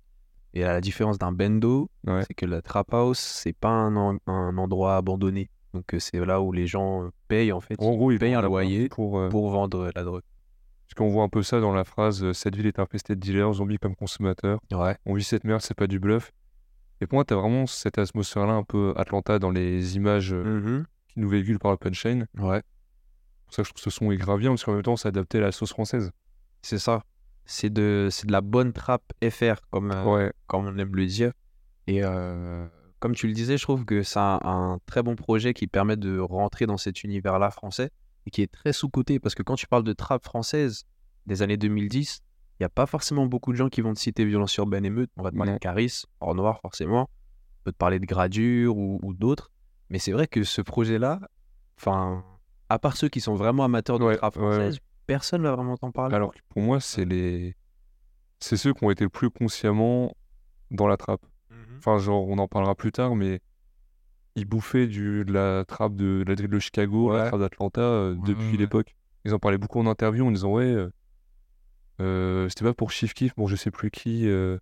Et 0.54 0.64
à 0.64 0.74
la 0.74 0.82
différence 0.82 1.18
d'un 1.18 1.32
bendo, 1.32 1.90
Ouais. 2.06 2.24
c'est 2.28 2.34
que 2.36 2.46
la 2.46 2.62
trap 2.62 2.94
house, 2.94 3.20
c'est 3.20 3.54
pas 3.54 3.70
un, 3.70 3.96
en- 3.96 4.18
un 4.28 4.58
endroit 4.58 4.98
abandonné. 4.98 5.50
Donc 5.74 5.94
euh, 5.96 6.00
c'est 6.00 6.24
là 6.24 6.42
où 6.42 6.52
les 6.52 6.68
gens 6.68 7.10
payent 7.28 7.52
en 7.52 7.60
fait 7.60 7.76
En 7.80 7.92
gros, 7.96 8.12
ils 8.12 8.20
payent 8.20 8.36
un 8.36 8.42
loyer 8.42 8.90
pour, 8.90 9.18
euh, 9.18 9.30
pour 9.30 9.50
vendre 9.50 9.90
la 9.96 10.04
drogue. 10.04 10.22
Parce 10.86 10.94
qu'on 10.96 11.10
voit 11.10 11.24
un 11.24 11.30
peu 11.30 11.42
ça 11.42 11.60
dans 11.60 11.74
la 11.74 11.84
phrase 11.84 12.24
euh, 12.24 12.34
Cette 12.34 12.56
ville 12.56 12.68
est 12.68 12.78
infestée 12.78 13.16
de 13.16 13.20
dealers, 13.20 13.54
zombies 13.54 13.80
comme 13.80 13.96
consommateurs. 13.96 14.60
Ouais. 14.72 14.96
On 15.08 15.16
vit 15.16 15.24
cette 15.24 15.44
merde, 15.44 15.62
c'est 15.62 15.74
pas 15.74 15.88
du 15.88 16.00
bluff. 16.00 16.32
Et 17.02 17.08
pour 17.08 17.16
moi, 17.16 17.26
t'as 17.26 17.36
vraiment 17.36 17.66
cette 17.66 17.98
atmosphère-là, 17.98 18.54
un 18.54 18.64
peu 18.64 18.94
Atlanta 18.96 19.40
dans 19.40 19.50
les 19.50 19.96
images 19.96 20.34
euh, 20.34 20.84
qui 21.08 21.20
nous 21.20 21.30
véhiculent 21.30 21.58
par 21.60 21.72
le 21.72 21.78
punchline. 21.78 22.28
Ouais. 22.38 22.62
C'est 22.62 23.46
pour 23.46 23.54
ça 23.56 23.62
que 23.64 23.68
je 23.68 23.74
trouve 23.74 23.84
que 23.84 23.90
ce 23.92 23.98
son 23.98 24.12
est 24.12 24.18
grave 24.18 24.40
bien, 24.40 24.52
parce 24.52 24.64
qu'en 24.64 24.74
même 24.74 24.84
temps, 24.84 24.96
c'est 24.98 25.08
adapté 25.08 25.40
à 25.40 25.42
la 25.42 25.52
sauce 25.52 25.72
française. 25.72 26.12
C'est 26.62 26.78
ça. 26.78 27.02
C'est 27.46 27.72
de, 27.72 28.08
c'est 28.12 28.26
de 28.28 28.32
la 28.32 28.42
bonne 28.42 28.74
trap 28.74 29.02
FR, 29.24 29.56
comme, 29.70 29.92
euh, 29.92 30.04
Ouais, 30.06 30.34
comme 30.48 30.66
on 30.66 30.78
aime 30.78 30.96
le 30.96 31.06
dire. 31.06 31.32
Et 31.88 32.04
euh, 32.04 32.66
comme 33.00 33.14
tu 33.14 33.28
le 33.28 33.34
disais, 33.34 33.58
je 33.58 33.64
trouve 33.64 33.86
que 33.86 34.02
c'est 34.04 34.20
un, 34.20 34.40
un 34.44 34.80
très 34.86 35.04
bon 35.04 35.16
projet 35.16 35.54
qui 35.54 35.68
permet 35.68 35.98
de 35.98 36.20
rentrer 36.20 36.66
dans 36.66 36.78
cet 36.78 37.04
univers-là 37.04 37.52
français 37.52 37.90
et 38.26 38.32
qui 38.32 38.42
est 38.42 38.52
très 38.52 38.72
sous-coté. 38.72 39.20
Parce 39.20 39.36
que 39.36 39.44
quand 39.44 39.56
tu 39.56 39.68
parles 39.68 39.84
de 39.84 39.94
trap 39.94 40.24
française 40.24 40.86
des 41.26 41.42
années 41.42 41.58
2010, 41.58 42.22
il 42.60 42.64
n'y 42.64 42.66
a 42.66 42.70
pas 42.70 42.86
forcément 42.86 43.26
beaucoup 43.26 43.52
de 43.52 43.58
gens 43.58 43.70
qui 43.70 43.82
vont 43.82 43.94
te 43.94 44.00
citer 44.00 44.24
Violence 44.26 44.58
Ben 44.68 44.86
Émeute. 44.86 45.10
On 45.18 45.24
va 45.24 45.32
te 45.32 45.36
parler 45.36 45.54
de 45.54 45.58
Caris, 45.58 46.04
Hors 46.22 46.36
Noir 46.36 46.60
forcément. 46.62 47.10
On 47.12 47.64
peut 47.66 47.72
te 47.72 47.78
parler 47.78 48.00
de 48.00 48.06
Gradure 48.06 48.78
ou, 48.78 49.00
ou 49.04 49.14
d'autres. 49.14 49.52
Mais 49.90 50.00
c'est 50.00 50.12
vrai 50.12 50.28
que 50.28 50.44
ce 50.44 50.62
projet-là, 50.62 51.20
enfin, 51.78 52.24
à 52.70 52.80
part 52.80 52.96
ceux 52.96 53.10
qui 53.10 53.20
sont 53.22 53.36
vraiment 53.36 53.66
amateurs 53.66 54.00
de 54.00 54.06
Ouais, 54.06 54.18
trap 54.18 54.38
ouais. 54.38 54.72
Personne 55.06 55.44
va 55.44 55.56
vraiment 55.56 55.78
t'en 55.78 55.92
parler. 55.92 56.16
alors 56.16 56.34
que 56.34 56.40
pour 56.50 56.62
moi, 56.62 56.80
c'est 56.80 57.06
les. 57.06 57.56
C'est 58.40 58.58
ceux 58.58 58.74
qui 58.74 58.84
ont 58.84 58.92
été 58.92 59.04
le 59.06 59.10
plus 59.10 59.30
consciemment 59.30 60.16
dans 60.72 60.88
la 60.88 60.98
trappe. 60.98 61.26
Enfin, 61.78 61.98
genre, 61.98 62.28
on 62.28 62.38
en 62.38 62.48
parlera 62.48 62.76
plus 62.76 62.92
tard, 62.92 63.16
mais 63.16 63.40
ils 64.36 64.46
bouffaient 64.46 64.88
du, 64.88 65.24
de 65.26 65.32
la 65.34 65.64
trappe 65.66 65.96
de, 65.96 66.24
de 66.24 66.30
la 66.30 66.36
drill 66.36 66.50
de 66.50 66.60
Chicago, 66.60 67.12
la 67.14 67.24
Ouais. 67.24 67.28
trappe 67.28 67.40
d'Atlanta 67.42 67.82
euh, 67.82 68.16
Ouais, 68.16 68.28
depuis 68.28 68.52
ouais. 68.52 68.58
l'époque. 68.58 68.96
Ils 69.26 69.34
en 69.34 69.40
parlaient 69.40 69.58
beaucoup 69.58 69.80
en 69.80 69.86
interview 69.86 70.26
en 70.26 70.32
disant 70.32 70.52
Ouais, 70.54 70.66
euh, 70.66 70.90
euh, 72.02 72.50
c'était 72.50 72.66
pas 72.66 72.74
pour 72.74 72.92
Chief 72.92 73.14
Keef, 73.14 73.36
bon, 73.36 73.48
je 73.48 73.56
sais 73.56 73.72
plus 73.72 73.92
qui. 73.92 74.28
euh, 74.28 74.58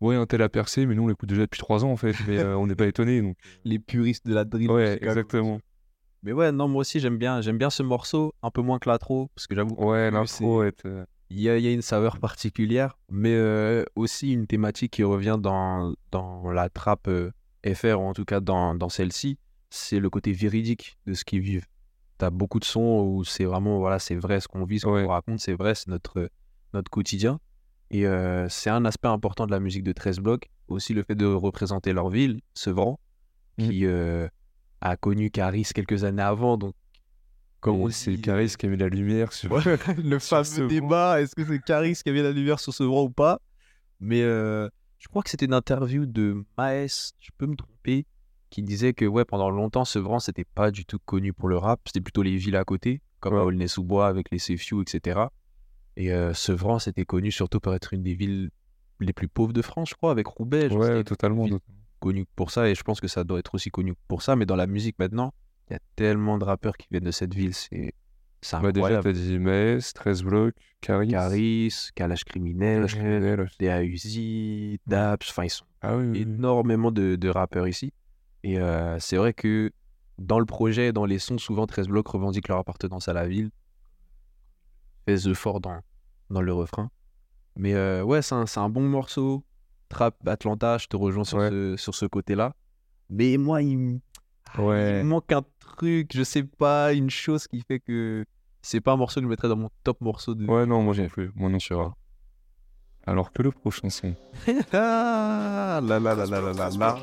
Ouais, 0.00 0.14
un 0.14 0.26
tel 0.26 0.42
a 0.42 0.48
percé, 0.50 0.84
mais 0.86 0.94
nous 0.94 1.04
on 1.04 1.06
l'écoute 1.08 1.28
déjà 1.28 1.42
depuis 1.42 1.58
trois 1.58 1.84
ans 1.84 1.90
en 1.90 1.96
fait, 1.96 2.14
mais 2.28 2.38
euh, 2.38 2.56
on 2.56 2.66
n'est 2.66 2.74
pas 2.76 2.86
étonné. 2.86 3.22
Donc... 3.22 3.36
Les 3.64 3.78
puristes 3.78 4.26
de 4.26 4.34
la 4.34 4.44
drill. 4.44 4.68
de 4.68 4.72
Ouais, 4.72 4.92
Chicago. 4.94 5.10
exactement. 5.10 5.60
Mais 6.26 6.32
ouais, 6.32 6.50
non, 6.50 6.66
moi 6.66 6.80
aussi 6.80 6.98
j'aime 6.98 7.18
bien, 7.18 7.40
j'aime 7.40 7.56
bien 7.56 7.70
ce 7.70 7.84
morceau, 7.84 8.34
un 8.42 8.50
peu 8.50 8.60
moins 8.60 8.80
que 8.80 8.88
l'intro, 8.88 9.30
parce 9.36 9.46
que 9.46 9.54
j'avoue, 9.54 9.76
Ouais, 9.76 10.06
début, 10.10 10.16
l'intro 10.16 10.64
est. 10.64 10.84
euh, 10.84 11.04
il 11.30 11.40
y 11.40 11.48
a, 11.48 11.56
il 11.56 11.64
y 11.64 11.68
a 11.68 11.72
une 11.72 11.82
saveur 11.82 12.18
particulière, 12.18 12.98
mais 13.08 13.32
euh, 13.32 13.84
aussi 13.94 14.32
une 14.32 14.48
thématique 14.48 14.90
qui 14.94 15.04
revient 15.04 15.38
dans, 15.40 15.94
dans 16.10 16.50
la 16.50 16.68
trappe 16.68 17.06
euh, 17.06 17.30
FR, 17.64 18.00
ou 18.00 18.06
en 18.06 18.12
tout 18.12 18.24
cas 18.24 18.40
dans, 18.40 18.74
dans 18.74 18.88
celle-ci, 18.88 19.38
c'est 19.70 20.00
le 20.00 20.10
côté 20.10 20.32
véridique 20.32 20.98
de 21.06 21.14
ce 21.14 21.24
qu'ils 21.24 21.38
vivent. 21.42 21.66
T'as 22.18 22.30
beaucoup 22.30 22.58
de 22.58 22.64
sons 22.64 23.02
où 23.06 23.22
c'est 23.22 23.44
vraiment, 23.44 23.78
voilà, 23.78 24.00
c'est 24.00 24.16
vrai 24.16 24.40
ce 24.40 24.48
qu'on 24.48 24.64
vit, 24.64 24.80
ce 24.80 24.86
qu'on 24.86 24.94
Ouais. 24.94 25.06
raconte, 25.06 25.38
c'est 25.38 25.54
vrai, 25.54 25.76
c'est 25.76 25.86
notre, 25.88 26.28
notre 26.74 26.90
quotidien. 26.90 27.38
Et 27.92 28.04
euh, 28.04 28.48
c'est 28.48 28.70
un 28.70 28.84
aspect 28.84 29.06
important 29.06 29.46
de 29.46 29.52
la 29.52 29.60
musique 29.60 29.84
de 29.84 29.92
13 29.92 30.18
blocs, 30.18 30.50
aussi 30.66 30.92
le 30.92 31.04
fait 31.04 31.14
de 31.14 31.26
représenter 31.26 31.92
leur 31.92 32.08
ville, 32.10 32.40
Sevran, 32.52 32.98
Mm. 33.58 33.68
qui 33.70 33.86
a 34.80 34.96
connu 34.96 35.30
Caris 35.30 35.68
quelques 35.74 36.04
années 36.04 36.22
avant, 36.22 36.56
donc 36.56 36.74
comme 37.60 37.76
on 37.80 37.88
c'est 37.90 38.16
Caris 38.18 38.54
qui 38.58 38.66
a 38.66 38.68
mis 38.68 38.76
la 38.76 38.88
lumière 38.88 39.32
sur. 39.32 39.50
Ouais, 39.52 39.62
le 40.02 40.18
sur 40.18 40.44
fameux 40.44 40.68
débat, 40.68 41.20
est-ce 41.20 41.34
que 41.34 41.44
c'est 41.44 41.60
Caris 41.62 41.94
qui 42.02 42.08
avait 42.08 42.22
la 42.22 42.32
lumière 42.32 42.60
sur 42.60 42.72
Sevran 42.74 43.04
ou 43.04 43.10
pas? 43.10 43.40
Mais 44.00 44.22
euh, 44.22 44.68
je 44.98 45.08
crois 45.08 45.22
que 45.22 45.30
c'était 45.30 45.46
une 45.46 45.54
interview 45.54 46.04
de 46.06 46.44
Maes, 46.58 47.12
je 47.18 47.30
peux 47.38 47.46
me 47.46 47.56
tromper, 47.56 48.06
qui 48.50 48.62
disait 48.62 48.92
que 48.92 49.04
ouais, 49.06 49.24
pendant 49.24 49.50
longtemps, 49.50 49.84
Sevran, 49.84 50.18
c'était 50.20 50.44
pas 50.44 50.70
du 50.70 50.84
tout 50.84 50.98
connu 51.04 51.32
pour 51.32 51.48
le 51.48 51.56
rap, 51.56 51.80
c'était 51.86 52.00
plutôt 52.02 52.22
les 52.22 52.36
villes 52.36 52.56
à 52.56 52.64
côté, 52.64 53.00
comme 53.20 53.34
Ouais. 53.34 53.40
à 53.40 53.44
Aulnay-sous-Bois 53.44 54.06
avec 54.06 54.30
les 54.30 54.38
Sefiu, 54.38 54.82
etc. 54.82 55.20
Et 55.96 56.12
euh, 56.12 56.34
Sevran, 56.34 56.78
c'était 56.78 57.06
connu 57.06 57.32
surtout 57.32 57.58
pour 57.58 57.74
être 57.74 57.94
une 57.94 58.02
des 58.02 58.14
villes 58.14 58.50
les 59.00 59.12
plus 59.14 59.28
pauvres 59.28 59.52
de 59.54 59.62
France, 59.62 59.90
je 59.90 59.94
crois, 59.94 60.10
avec 60.10 60.26
Roubaix. 60.26 60.70
Ouais, 60.70 60.86
c'était 60.88 61.04
totalement. 61.04 61.44
ville- 61.44 61.54
totalement. 61.54 61.75
Connu 62.00 62.26
pour 62.36 62.50
ça 62.50 62.68
et 62.68 62.74
je 62.74 62.82
pense 62.82 63.00
que 63.00 63.08
ça 63.08 63.24
doit 63.24 63.38
être 63.38 63.54
aussi 63.54 63.70
connu 63.70 63.94
pour 64.08 64.22
ça. 64.22 64.36
Mais 64.36 64.46
dans 64.46 64.56
la 64.56 64.66
musique 64.66 64.98
maintenant, 64.98 65.32
il 65.68 65.74
y 65.74 65.76
a 65.76 65.80
tellement 65.96 66.38
de 66.38 66.44
rappeurs 66.44 66.76
qui 66.76 66.86
viennent 66.90 67.04
de 67.04 67.10
cette 67.10 67.34
ville. 67.34 67.54
C'est 67.54 67.92
c'est 68.42 68.60
Bah, 68.60 68.70
déjà, 68.70 69.02
t'as 69.02 69.12
dit 69.12 69.38
Maes, 69.38 69.92
13 69.94 70.22
blocs, 70.22 70.54
Caris. 70.80 71.08
Caris, 71.08 71.88
Kalash 71.94 72.24
Criminel, 72.24 72.76
Kalash 72.76 72.94
Criminel 72.94 73.40
aussi. 73.40 73.56
DA 73.58 73.82
Uzi, 73.82 74.80
Daps, 74.86 75.30
enfin 75.30 75.44
ils 75.44 75.50
sont 75.50 75.64
Ah 75.80 75.96
oui, 75.96 76.06
oui, 76.10 76.20
énormément 76.20 76.92
de, 76.92 77.16
de 77.16 77.28
rappeurs 77.28 77.66
ici. 77.66 77.92
Et 78.44 78.60
euh, 78.60 78.98
c'est 79.00 79.16
vrai 79.16 79.32
que 79.32 79.72
dans 80.18 80.38
le 80.38 80.46
projet, 80.46 80.92
dans 80.92 81.06
les 81.06 81.18
sons, 81.18 81.38
souvent 81.38 81.66
13 81.66 81.88
blocs 81.88 82.06
revendiquent 82.06 82.48
leur 82.48 82.58
appartenance 82.58 83.08
à 83.08 83.12
la 83.12 83.26
ville. 83.26 83.50
Pèse 85.04 85.32
fort 85.32 85.60
dans, 85.60 85.80
dans 86.30 86.42
le 86.42 86.52
refrain. 86.52 86.90
Mais 87.56 87.74
euh, 87.74 88.02
ouais, 88.02 88.22
c'est 88.22 88.34
un, 88.34 88.46
c'est 88.46 88.60
un 88.60 88.68
bon 88.68 88.82
morceau. 88.82 89.44
Trap 89.88 90.16
Atlanta, 90.26 90.78
je 90.78 90.86
te 90.86 90.96
rejoins 90.96 91.24
sur 91.24 91.38
Ouais. 91.38 91.50
ce, 91.50 91.76
sur 91.76 91.94
ce 91.94 92.06
côté-là. 92.06 92.54
Mais 93.08 93.36
moi, 93.36 93.62
il, 93.62 93.78
me- 93.78 94.00
ah, 94.54 94.62
Ouais. 94.62 95.02
me 95.02 95.02
manque 95.04 95.30
un 95.32 95.42
truc, 95.60 96.10
je 96.14 96.22
sais 96.22 96.42
pas, 96.42 96.92
une 96.92 97.10
chose 97.10 97.46
qui 97.46 97.60
fait 97.66 97.80
que 97.80 98.24
c'est 98.62 98.80
pas 98.80 98.92
un 98.92 98.96
morceau 98.96 99.20
que 99.20 99.24
je 99.26 99.30
mettrais 99.30 99.48
dans 99.48 99.56
mon 99.56 99.70
top 99.84 100.00
morceau 100.00 100.34
de. 100.34 100.46
Ouais, 100.46 100.66
non, 100.66 100.82
moi 100.82 100.92
j'ai 100.94 101.06
plus. 101.08 101.30
Moi 101.36 101.48
non, 101.50 101.58
sur 101.60 101.94
Alors 103.08 103.32
que 103.32 103.40
le 103.40 103.52
prochain 103.52 103.88
son, 103.88 104.14
ah 104.72 105.80
là 105.80 106.00
là 106.00 106.00
là 106.00 106.14
là 106.14 106.26
là 106.26 106.52
là 106.52 106.68
là. 106.76 106.96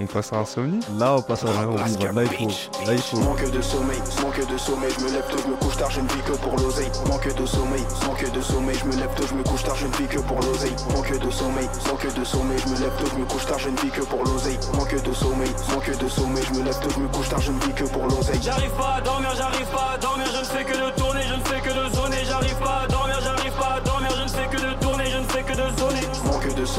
on 0.00 0.06
passe 0.06 0.32
à 0.32 0.38
Insomnie 0.38 0.80
Là, 0.98 1.16
on 1.16 1.20
passe 1.20 1.44
à. 1.44 1.48
Là, 1.48 1.52
il 1.86 2.28
faut. 2.28 2.86
Là, 2.86 2.92
il 2.94 2.98
faut. 2.98 3.18
Manque 3.18 3.50
de 3.50 3.60
sommeil, 3.60 3.98
manque 4.22 4.50
de 4.50 4.56
sommeil, 4.56 4.90
je 4.98 5.04
me 5.04 5.10
lève 5.12 5.24
tôt, 5.28 5.36
je 5.44 5.50
me 5.50 5.56
couche 5.56 5.76
tard, 5.76 5.90
je 5.90 6.00
ne 6.00 6.08
vis 6.08 6.22
que 6.22 6.32
pour 6.32 6.56
l'oseille. 6.56 6.90
Manque 7.08 7.36
de 7.36 7.44
sommeil, 7.44 7.82
manque 8.06 8.32
de 8.32 8.40
sommeil, 8.40 8.76
je 8.78 8.84
me 8.86 8.96
lève 8.96 9.14
tôt, 9.14 9.26
je 9.26 9.34
me 9.34 9.42
couche 9.42 9.62
tard, 9.62 9.76
je 9.76 9.86
ne 9.86 9.92
vis 9.92 10.08
que 10.08 10.18
pour 10.20 10.40
l'oseille. 10.40 10.76
Manque 10.94 11.18
de 11.20 11.30
sommeil, 11.30 11.68
manque 11.90 12.14
de 12.14 12.24
sommeil, 12.24 12.58
je 12.58 12.68
me 12.70 12.78
lève 12.80 12.96
tôt, 12.98 13.06
je 13.12 13.18
me 13.20 13.24
couche 13.26 13.44
tard, 13.44 13.58
je 13.58 13.68
ne 13.68 13.76
vis 13.76 13.90
que 13.90 14.00
pour 14.00 14.24
l'oseille. 14.24 14.58
Manque 14.74 15.02
de 15.04 15.12
sommeil, 15.12 15.50
manque 15.74 15.98
de 15.98 16.08
sommeil, 16.08 16.44
je 16.48 16.58
me 16.58 16.64
lève 16.64 16.80
tôt, 16.80 16.88
je 16.94 17.00
me 17.00 17.08
couche 17.08 17.28
tard, 17.28 17.40
je 17.40 17.52
ne 17.52 17.60
vis 17.60 17.74
que 17.74 17.84
pour 17.84 18.04
l'oseille. 18.06 18.40
J'arrive 18.42 18.72
pas 18.72 18.94
à 18.96 19.00
dormir, 19.02 19.30
j'arrive 19.36 19.66
pas 19.66 19.92
à 19.94 19.98
dormir, 19.98 20.26
je 20.32 20.38
ne 20.40 20.44
fais 20.44 20.64
que 20.64 20.72
de 20.72 20.90
tourner, 20.96 21.09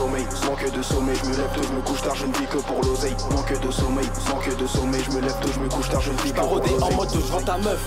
sommeil, 0.02 0.26
manque 0.48 0.72
de 0.72 0.82
sommeil, 0.82 1.16
je 1.24 1.30
me 1.30 1.36
lève 1.38 1.50
tôt, 1.54 1.62
je 1.62 1.74
me 1.74 1.82
couche 1.82 2.02
tard, 2.02 2.16
je 2.16 2.26
ne 2.26 2.34
vis 2.34 2.48
que 2.48 2.58
pour 2.58 2.82
l'oseille. 2.84 3.16
Manque 3.32 3.62
de 3.62 3.72
sommeil, 3.72 4.10
manque 4.30 4.58
de 4.58 4.68
sommeil, 4.68 5.04
je 5.06 5.12
me 5.12 5.22
lève 5.22 5.40
tôt, 5.40 5.50
je 5.54 5.60
me 5.60 5.70
couche 5.70 5.90
tard, 5.90 6.02
je 6.02 6.12
ne 6.12 6.18
vis 6.18 6.32
que 6.32 6.40
pour 6.40 6.48
Parodé 6.48 6.70
en 6.72 6.78
l'oseille. 6.78 6.96
mode 6.96 7.10
je 7.14 7.32
vends 7.32 7.42
ta 7.42 7.58
meuf. 7.58 7.80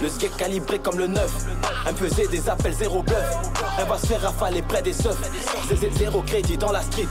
Le 0.00 0.08
skate 0.08 0.36
calibré 0.36 0.78
comme 0.80 0.98
le 0.98 1.06
neuf. 1.06 1.32
Un 1.86 1.92
pesé 1.92 2.26
des 2.26 2.48
appels 2.48 2.74
zéro 2.74 3.02
bluff. 3.02 3.16
Elle 3.78 3.86
va 3.86 3.98
se 3.98 4.06
faire 4.06 4.20
rafaler 4.22 4.62
près 4.62 4.82
des 4.82 4.92
seufs. 4.92 5.16
Zéro 5.96 6.22
crédit 6.22 6.56
dans 6.56 6.72
la 6.72 6.82
street. 6.82 7.08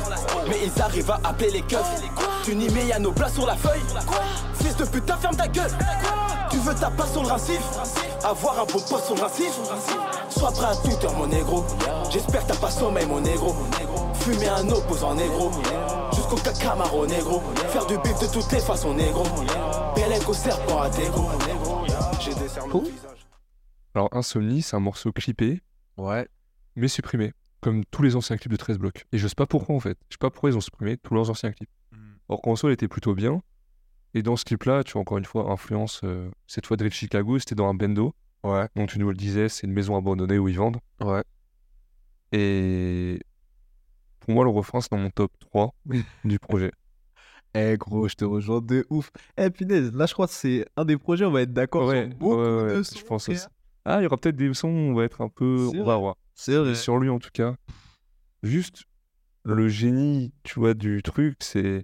Mais 0.50 0.58
ils 0.66 0.82
arrivent 0.82 1.12
à 1.12 1.20
appeler 1.24 1.52
les 1.52 1.62
keufs. 1.62 2.02
Tu 2.44 2.56
n'y 2.56 2.70
mets 2.70 2.88
y'a 2.88 3.00
nos 3.00 3.12
plats 3.12 3.30
sur 3.30 3.46
la 3.46 3.56
feuille. 3.56 3.82
Fils 4.56 4.76
de 4.76 4.86
putain, 4.86 5.16
ferme 5.18 5.36
ta 5.36 5.48
gueule. 5.48 5.72
Tu 6.50 6.58
veux 6.58 6.76
ta 6.76 6.90
place 6.90 7.14
sur 7.14 7.24
le 7.24 7.30
racif 7.30 7.62
Avoir 8.24 8.60
un 8.60 8.66
beau 8.66 8.80
poste 8.80 9.06
sur 9.06 9.16
le 9.16 9.22
racif 9.22 9.54
Sois 10.30 10.52
prêt 10.52 10.66
à 10.66 10.76
tout 10.76 11.06
heure, 11.06 11.14
mon 11.14 11.28
négro. 11.28 11.66
J'espère 12.12 12.46
que 12.46 12.52
t'as 12.52 12.60
pas 12.60 12.70
sommeil, 12.70 13.06
mon 13.06 13.22
négro. 13.22 13.56
Fumer 14.24 14.50
un 14.50 14.70
opposant 14.70 15.16
négro. 15.16 15.52
Jusqu'au 16.14 16.36
cacamaro 16.38 17.06
négro. 17.08 17.40
Faire 17.70 17.86
du 17.88 17.98
bif 17.98 18.20
de 18.20 18.32
toutes 18.32 18.52
les 18.52 18.60
façons 18.60 18.94
négro. 18.94 19.24
Bel 19.96 20.12
au 20.28 20.34
serpent 20.34 20.82
à 20.82 20.90
dégo. 20.90 21.26
J'ai 22.20 22.34
des 22.36 22.42
visage. 22.42 23.28
Alors 23.96 24.10
Insomnie, 24.12 24.62
c'est 24.62 24.76
un 24.76 24.80
morceau 24.80 25.12
clippé, 25.12 25.62
Ouais. 25.98 26.28
mais 26.76 26.88
supprimé, 26.88 27.34
comme 27.62 27.84
tous 27.86 28.04
les 28.04 28.16
anciens 28.16 28.38
clips 28.38 28.52
de 28.52 28.58
13 28.58 28.78
blocs. 28.78 29.06
Et 29.12 29.18
je 29.18 29.28
sais 29.28 29.36
pas 29.36 29.48
pourquoi 29.48 29.76
en 29.76 29.80
fait. 29.80 29.98
Je 30.10 30.14
sais 30.16 30.20
pas 30.20 30.30
pourquoi 30.30 30.52
ils 30.52 30.58
ont 30.58 30.62
supprimé 30.62 30.98
tous 30.98 31.14
leurs 31.14 31.30
anciens 31.30 31.52
clips. 31.52 31.70
Or 32.30 32.42
qu'en 32.42 32.56
était 32.70 32.88
plutôt 32.88 33.14
bien. 33.16 33.42
Et 34.14 34.22
dans 34.24 34.36
ce 34.36 34.46
clip-là, 34.46 34.84
tu 34.84 34.94
vois, 34.94 35.02
encore 35.02 35.18
une 35.18 35.26
fois, 35.26 35.52
influence, 35.52 36.02
euh, 36.04 36.30
cette 36.48 36.66
fois 36.66 36.78
de 36.78 36.88
Chicago, 36.90 37.40
c'était 37.40 37.56
dans 37.56 37.68
un 37.68 37.74
bendo. 37.74 38.14
Ouais. 38.44 38.68
Donc 38.76 38.90
tu 38.90 39.00
nous 39.00 39.10
le 39.10 39.16
disais, 39.16 39.50
c'est 39.50 39.68
une 39.68 39.74
maison 39.74 39.98
abandonnée 39.98 40.38
où 40.38 40.48
ils 40.48 40.58
vendent. 40.58 40.80
Ouais. 41.02 41.24
Et 42.32 43.20
pour 44.22 44.34
moi, 44.34 44.44
le 44.46 44.50
refrain, 44.50 44.80
c'est 44.82 44.92
dans 44.92 44.98
mon 44.98 45.10
top 45.10 45.32
3 45.40 45.74
du 46.24 46.40
projet. 46.40 46.72
Eh 47.54 47.76
gros, 47.78 48.08
je 48.08 48.16
te 48.16 48.24
rejoins 48.24 48.62
de 48.62 48.86
ouf. 48.90 49.12
Eh 49.38 49.50
punaise, 49.50 49.92
là 49.94 50.06
je 50.06 50.14
crois 50.14 50.28
que 50.28 50.34
c'est 50.34 50.66
un 50.78 50.86
des 50.86 50.98
projets, 50.98 51.26
on 51.26 51.32
va 51.32 51.42
être 51.42 51.52
d'accord 51.52 51.86
Ouais, 51.90 52.10
sur 52.18 52.30
ouais, 52.30 52.36
ouais, 52.64 52.76
de 52.78 52.84
je 52.84 53.04
pense 53.04 53.28
aussi. 53.28 53.46
Ah, 53.84 54.00
il 54.00 54.04
y 54.04 54.06
aura 54.06 54.16
peut-être 54.18 54.38
des 54.38 54.54
sons, 54.54 54.70
on 54.70 54.94
va 54.94 55.04
être 55.04 55.20
un 55.22 55.28
peu. 55.28 55.70
On 55.76 55.84
va 55.84 55.98
voir. 55.98 56.16
C'est 56.34 56.56
vrai. 56.56 56.70
Mais 56.70 56.76
sur 56.76 56.98
lui, 56.98 57.10
en 57.10 57.20
tout 57.20 57.30
cas, 57.34 57.56
juste 58.44 58.84
le 59.44 59.68
génie, 59.68 60.32
tu 60.44 60.60
vois, 60.60 60.74
du 60.74 61.02
truc, 61.04 61.36
c'est. 61.42 61.84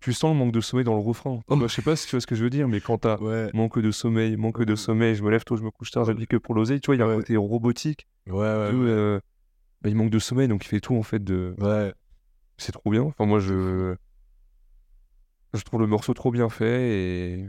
Tu 0.00 0.14
sens 0.14 0.32
le 0.32 0.38
manque 0.38 0.52
de 0.52 0.62
sommeil 0.62 0.84
dans 0.84 0.94
le 0.94 1.02
refrain. 1.02 1.40
Je 1.50 1.66
sais 1.68 1.82
pas 1.82 1.94
si 1.94 2.06
tu 2.06 2.12
vois 2.12 2.20
ce 2.22 2.26
que 2.26 2.34
je 2.34 2.42
veux 2.42 2.48
dire, 2.50 2.68
mais 2.68 2.80
quand 2.80 2.98
t'as 2.98 3.18
Ouais. 3.18 3.50
manque 3.52 3.78
de 3.78 3.90
sommeil, 3.90 4.36
manque 4.38 4.62
de 4.64 4.74
sommeil, 4.74 5.14
je 5.14 5.22
me 5.22 5.30
lève 5.30 5.44
tôt, 5.44 5.56
je 5.56 5.62
me 5.62 5.70
couche 5.70 5.90
tard, 5.90 6.04
je 6.06 6.12
vis 6.12 6.26
que 6.26 6.36
pour 6.38 6.54
l'oseille, 6.54 6.80
tu 6.80 6.86
vois, 6.86 6.96
il 6.96 7.00
y 7.00 7.02
a 7.02 7.06
un 7.06 7.16
côté 7.16 7.36
robotique. 7.36 8.06
Ouais, 8.26 8.34
ouais. 8.34 8.72
de, 8.72 8.76
euh, 8.76 9.20
bah, 9.82 9.88
il 9.88 9.96
manque 9.96 10.10
de 10.10 10.18
sommeil, 10.18 10.48
donc 10.48 10.64
il 10.64 10.68
fait 10.68 10.80
tout 10.80 10.94
en 10.96 11.02
fait 11.02 11.22
de. 11.22 11.54
Ouais. 11.58 11.92
C'est 12.58 12.72
trop 12.72 12.90
bien. 12.90 13.02
Enfin, 13.02 13.26
moi, 13.26 13.38
je. 13.40 13.94
Je 15.54 15.62
trouve 15.62 15.80
le 15.80 15.86
morceau 15.86 16.14
trop 16.14 16.30
bien 16.30 16.48
fait 16.48 16.90
et. 16.90 17.46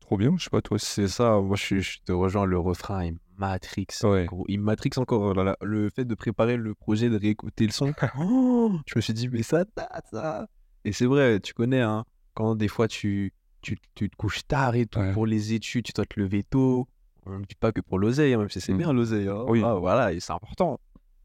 Trop 0.00 0.16
bien, 0.16 0.34
je 0.38 0.44
sais 0.44 0.50
pas, 0.50 0.62
toi. 0.62 0.78
C'est 0.78 1.08
ça, 1.08 1.40
moi 1.40 1.56
je, 1.56 1.98
te 2.04 2.12
rejoins, 2.12 2.44
le 2.44 2.58
refrain, 2.58 3.04
il 3.06 3.16
matrix. 3.38 3.88
Ouais. 4.04 4.26
gros. 4.26 4.44
Il 4.46 4.60
matrix 4.60 4.90
encore. 4.98 5.20
oh 5.22 5.32
là 5.32 5.42
là, 5.42 5.56
le 5.62 5.90
fait 5.90 6.04
de 6.04 6.14
préparer 6.14 6.56
le 6.56 6.74
projet, 6.76 7.08
de 7.10 7.18
réécouter 7.18 7.66
le 7.66 7.72
son, 7.72 7.92
oh, 8.18 8.78
je 8.86 8.92
me 8.94 9.00
suis 9.00 9.14
dit, 9.14 9.28
mais 9.28 9.42
ça 9.42 9.64
ça. 10.12 10.46
Et 10.84 10.92
c'est 10.92 11.06
vrai, 11.06 11.40
tu 11.40 11.54
connais, 11.54 11.80
hein, 11.80 12.04
quand 12.34 12.54
des 12.54 12.68
fois 12.68 12.86
tu, 12.86 13.32
tu, 13.62 13.76
tu 13.96 14.08
te 14.08 14.14
couches 14.16 14.46
tard 14.46 14.76
et 14.76 14.86
tout 14.86 15.00
Ouais. 15.00 15.12
pour 15.12 15.26
les 15.26 15.54
études, 15.54 15.84
tu 15.86 15.92
dois 15.92 16.04
te 16.06 16.20
lever 16.20 16.44
tôt. 16.44 16.86
On 17.24 17.40
ne 17.40 17.44
dit 17.44 17.56
pas 17.56 17.72
que 17.72 17.80
pour 17.80 17.98
l'oseille, 17.98 18.34
hein, 18.34 18.38
même 18.38 18.48
si 18.50 18.60
c'est 18.60 18.72
Mm. 18.74 18.78
bien 18.78 18.92
l'oseille. 18.92 19.26
hein. 19.26 19.44
Oui. 19.48 19.60
Ah, 19.64 19.74
voilà, 19.74 20.12
et 20.12 20.20
c'est 20.20 20.32
important. 20.32 20.78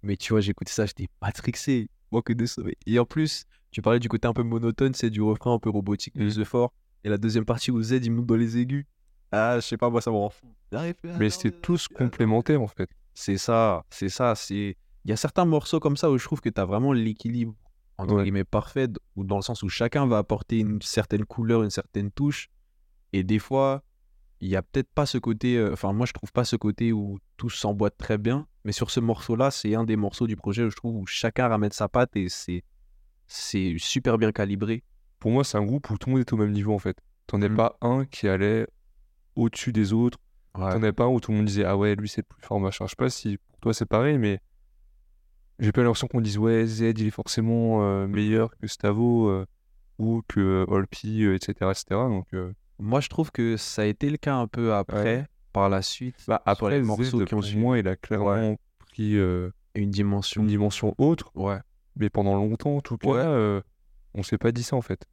Mais 0.03 0.17
tu 0.17 0.33
vois, 0.33 0.41
écouté 0.45 0.71
ça, 0.71 0.85
j'étais 0.85 1.07
matrixé. 1.21 1.89
Manque 2.11 2.31
de 2.33 2.45
sommeil. 2.45 2.75
Et 2.85 2.99
en 2.99 3.05
plus, 3.05 3.45
tu 3.71 3.81
parlais 3.81 3.99
du 3.99 4.09
côté 4.09 4.27
un 4.27 4.33
peu 4.33 4.43
monotone, 4.43 4.93
c'est 4.93 5.09
du 5.09 5.21
refrain 5.21 5.53
un 5.53 5.59
peu 5.59 5.69
robotique, 5.69 6.17
de 6.17 6.43
fort. 6.43 6.73
Et 7.03 7.09
la 7.09 7.17
deuxième 7.17 7.45
partie 7.45 7.71
où 7.71 7.81
Z 7.81 7.93
il 8.03 8.11
monte 8.11 8.25
dans 8.25 8.35
les 8.35 8.57
aigus. 8.57 8.85
Ah, 9.31 9.55
je 9.55 9.61
sais 9.65 9.77
pas, 9.77 9.89
moi 9.89 10.01
ça 10.01 10.11
me 10.11 10.17
rend 10.17 10.29
fou. 10.29 10.53
Mais 11.17 11.29
c'était 11.29 11.51
tous 11.51 11.87
complémentaires 11.87 12.61
en 12.61 12.67
fait. 12.67 12.89
C'est 13.13 13.37
ça, 13.37 13.85
c'est 13.89 14.09
ça. 14.09 14.35
C'est 14.35 14.75
il 15.05 15.09
y 15.09 15.13
a 15.13 15.15
certains 15.15 15.45
morceaux 15.45 15.79
comme 15.79 15.95
ça 15.97 16.11
où 16.11 16.17
je 16.17 16.23
trouve 16.25 16.41
que 16.41 16.49
tu 16.49 16.59
as 16.59 16.65
vraiment 16.65 16.91
l'équilibre 16.93 17.55
entre 17.97 18.15
Ouais. 18.15 18.23
guillemets 18.23 18.43
parfait, 18.43 18.87
ou 19.15 19.23
dans 19.23 19.37
le 19.37 19.41
sens 19.41 19.63
où 19.63 19.69
chacun 19.69 20.05
va 20.05 20.17
apporter 20.17 20.59
une 20.59 20.81
certaine 20.81 21.23
couleur, 21.25 21.63
une 21.63 21.69
certaine 21.69 22.11
touche. 22.11 22.49
Et 23.13 23.23
des 23.23 23.39
fois, 23.39 23.83
il 24.41 24.49
y 24.49 24.55
a 24.55 24.61
peut-être 24.61 24.89
pas 24.93 25.05
ce 25.05 25.17
côté. 25.17 25.55
euh, 25.57 25.71
Enfin, 25.73 25.93
moi 25.93 26.05
je 26.05 26.13
trouve 26.13 26.31
pas 26.31 26.43
ce 26.43 26.55
côté 26.55 26.91
où 26.91 27.19
tout 27.37 27.49
s'emboîte 27.49 27.95
très 27.97 28.17
bien. 28.17 28.47
Mais 28.65 28.71
sur 28.73 28.91
ce 28.91 28.99
morceau-là, 28.99 29.49
c'est 29.51 29.73
un 29.75 29.83
des 29.85 29.95
morceaux 29.95 30.27
du 30.27 30.35
projet 30.35 30.63
où 30.63 30.69
je 30.69 30.75
trouve 30.75 30.95
où 30.97 31.05
chacun 31.05 31.47
ramène 31.47 31.71
sa 31.71 31.87
patte 31.87 32.15
et 32.15 32.27
c'est 32.29 32.63
c'est 33.27 33.75
super 33.77 34.17
bien 34.17 34.31
calibré. 34.31 34.83
Pour 35.19 35.31
moi, 35.31 35.43
c'est 35.43 35.57
un 35.57 35.63
groupe 35.63 35.89
où 35.89 35.97
tout 35.97 36.09
le 36.09 36.15
monde 36.15 36.21
est 36.21 36.33
au 36.33 36.37
même 36.37 36.51
niveau 36.51 36.73
en 36.73 36.79
fait. 36.79 36.97
T'en 37.27 37.41
as 37.41 37.49
Mm. 37.49 37.55
pas 37.55 37.77
un 37.81 38.05
qui 38.05 38.27
allait 38.27 38.67
au-dessus 39.35 39.71
des 39.71 39.93
autres. 39.93 40.17
T'en 40.53 40.83
as 40.83 40.91
pas 40.93 41.05
un 41.05 41.07
où 41.07 41.19
tout 41.21 41.31
le 41.31 41.37
monde 41.37 41.45
disait 41.47 41.63
Ah 41.63 41.77
ouais, 41.77 41.95
lui 41.95 42.09
c'est 42.09 42.21
le 42.21 42.27
plus 42.35 42.41
fort, 42.45 42.59
machin. 42.59 42.85
Je 42.85 42.89
sais 42.89 42.95
pas 42.97 43.09
si 43.09 43.37
pour 43.37 43.59
toi 43.61 43.73
c'est 43.73 43.85
pareil, 43.85 44.17
mais 44.17 44.39
j'ai 45.59 45.71
pas 45.71 45.81
l'impression 45.83 46.07
qu'on 46.07 46.21
dise 46.21 46.37
Ouais, 46.37 46.65
Z 46.65 46.81
il 46.97 47.07
est 47.07 47.11
forcément 47.11 47.83
euh, 47.83 48.07
meilleur 48.07 48.55
que 48.57 48.67
Stavo 48.67 49.29
euh, 49.29 49.45
ou 49.99 50.23
que 50.27 50.65
Olpi, 50.67 51.23
etc., 51.23 51.51
etc. 51.71 51.83
Donc, 51.89 52.27
Moi, 52.81 52.99
je 52.99 53.09
trouve 53.09 53.31
que 53.31 53.57
ça 53.57 53.83
a 53.83 53.85
été 53.85 54.09
le 54.09 54.17
cas 54.17 54.35
un 54.35 54.47
peu 54.47 54.73
après, 54.73 55.27
par 55.53 55.69
la 55.69 55.81
suite. 55.81 56.15
bah, 56.27 56.41
après, 56.45 56.77
les 56.79 56.83
Z, 56.83 56.87
morceaux 56.87 57.23
qui 57.25 57.33
ont 57.35 57.75
il 57.75 57.87
a 57.87 57.95
clairement 57.95 58.57
pris 58.79 59.15
euh, 59.17 59.51
une 59.75 59.91
dimension. 59.91 60.41
une 60.41 60.47
dimension 60.47 60.95
autre, 60.97 61.31
Ouais. 61.35 61.59
mais 61.95 62.09
pendant 62.09 62.35
longtemps, 62.35 62.77
en 62.77 62.81
tout 62.81 62.97
cas, 62.97 63.09
euh, 63.09 63.61
on 64.15 64.23
s'est 64.23 64.37
pas 64.39 64.51
dit 64.51 64.63
ça 64.63 64.75
en 64.75 64.81
fait. 64.81 65.05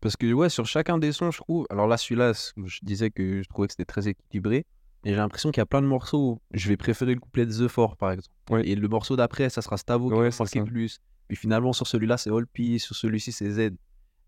Parce 0.00 0.16
que, 0.16 0.32
ouais, 0.32 0.48
sur 0.48 0.66
chacun 0.66 0.98
des 0.98 1.12
sons, 1.12 1.30
je 1.30 1.38
trouve. 1.38 1.64
Alors 1.70 1.86
là, 1.86 1.96
celui-là, 1.96 2.32
je 2.56 2.78
disais 2.82 3.10
que 3.10 3.40
je 3.42 3.48
trouvais 3.48 3.68
que 3.68 3.72
c'était 3.74 3.84
très 3.84 4.08
équilibré. 4.08 4.66
Et 5.04 5.10
j'ai 5.10 5.16
l'impression 5.16 5.50
qu'il 5.50 5.60
y 5.60 5.62
a 5.62 5.66
plein 5.66 5.82
de 5.82 5.86
morceaux 5.86 6.40
je 6.52 6.68
vais 6.68 6.76
préférer 6.76 7.14
le 7.14 7.20
couplet 7.20 7.44
de 7.46 7.52
The 7.52 7.68
Fort, 7.68 7.96
par 7.96 8.12
exemple. 8.12 8.28
Ouais. 8.50 8.66
Et 8.68 8.74
le 8.76 8.88
morceau 8.88 9.14
d'après, 9.16 9.48
ça 9.50 9.62
sera 9.62 9.76
Stavo 9.76 10.08
qui 10.08 10.14
Ouais, 10.16 10.30
va 10.30 10.64
plus. 10.64 10.98
Puis 11.28 11.36
finalement, 11.36 11.72
sur 11.72 11.86
celui-là, 11.86 12.16
c'est 12.16 12.30
Olpi. 12.30 12.78
Sur 12.80 12.94
celui-ci, 12.96 13.30
c'est 13.32 13.50
Z. 13.50 13.70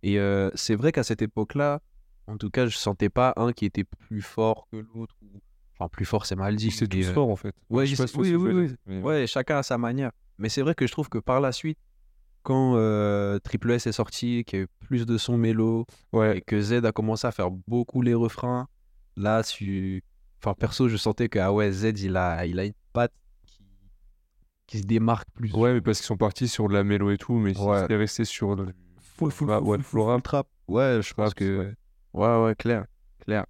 Et 0.04 0.18
euh, 0.18 0.50
c'est 0.54 0.74
vrai 0.74 0.90
qu'à 0.92 1.02
cette 1.02 1.22
époque-là, 1.22 1.80
en 2.26 2.37
tout 2.37 2.50
cas, 2.50 2.66
je 2.66 2.76
sentais 2.76 3.09
pas 3.09 3.33
un 3.37 3.52
qui 3.52 3.64
était 3.66 3.85
plus 3.85 4.23
fort 4.23 4.66
que 4.73 4.76
l'autre. 4.95 5.14
Enfin, 5.78 5.88
plus 5.88 6.04
fort, 6.04 6.25
c'est 6.26 6.37
mal 6.37 6.54
dit. 6.57 6.71
C'est 6.71 6.87
tous 6.88 6.99
euh, 7.09 7.12
forts 7.12 7.31
en 7.31 7.37
fait. 7.37 7.54
ouais, 7.71 7.85
Je 7.87 7.97
sais 7.97 8.07
si 8.07 8.16
oui, 8.37 8.75
mais- 8.87 9.02
Ouais, 9.02 9.26
chacun 9.26 9.59
à 9.59 9.62
sa 9.62 9.76
manière. 9.78 10.12
Mais 10.38 10.49
c'est 10.49 10.62
vrai 10.62 10.75
que 10.75 10.87
je 10.87 10.93
trouve 10.93 11.09
que 11.09 11.19
par 11.19 11.40
la 11.40 11.52
suite, 11.52 11.78
quand 12.43 12.75
euh, 12.76 13.38
Triple 13.40 13.73
S 13.73 13.87
est 13.87 13.93
sorti, 13.93 14.45
qu'il 14.45 14.59
y 14.59 14.62
a 14.62 14.64
eu 14.64 14.69
plus 14.87 15.07
de 15.07 15.16
sons 15.19 15.37
mélo, 15.38 15.87
Ouais, 16.12 16.38
et 16.38 16.40
que 16.43 16.61
Z 16.61 16.85
a 16.85 16.93
commencé 16.93 17.26
à 17.26 17.33
faire 17.33 17.50
beaucoup 17.50 18.02
les 18.02 18.14
refrains, 18.14 18.69
là, 19.16 19.43
tu... 19.43 20.02
enfin, 20.43 20.54
perso, 20.54 20.88
je 20.88 20.97
sentais 20.97 21.28
que 21.28 21.38
ah 21.38 21.52
ouais, 21.52 21.71
Z, 21.73 22.00
il 22.02 22.16
a, 22.16 22.45
il 22.47 22.59
a 22.61 22.64
une 22.66 22.75
patte 22.93 23.12
qui, 23.47 23.64
qui 24.66 24.78
se 24.78 24.85
démarque 24.85 25.28
plus. 25.35 25.52
Ouais, 25.54 25.73
mais 25.75 25.81
parce 25.81 25.99
qu'ils 25.99 26.07
sont 26.07 26.16
partis 26.16 26.49
sur 26.49 26.69
de 26.69 26.75
la 26.75 26.85
mélo 26.85 27.11
et 27.11 27.16
tout, 27.19 27.35
mais 27.35 27.57
Ouais. 27.59 27.76
s'ils 27.76 27.85
étaient 27.85 27.97
restés 27.97 28.25
sur 28.25 28.54
le- 28.57 28.75
full, 29.16 29.31
full, 29.33 29.49
Bah, 29.49 29.59
full, 29.59 29.69
ouais, 29.69 29.76
full, 29.78 29.85
full 29.85 30.00
rap. 30.02 30.23
trap. 30.23 30.47
Ouais, 30.69 31.00
je 31.02 31.14
pense 31.14 31.35
que. 31.35 31.59
ouais. 31.61 31.75
Ouais, 32.14 32.42
ouais, 32.44 32.54
clair. 32.54 32.87
Clair. 33.21 33.44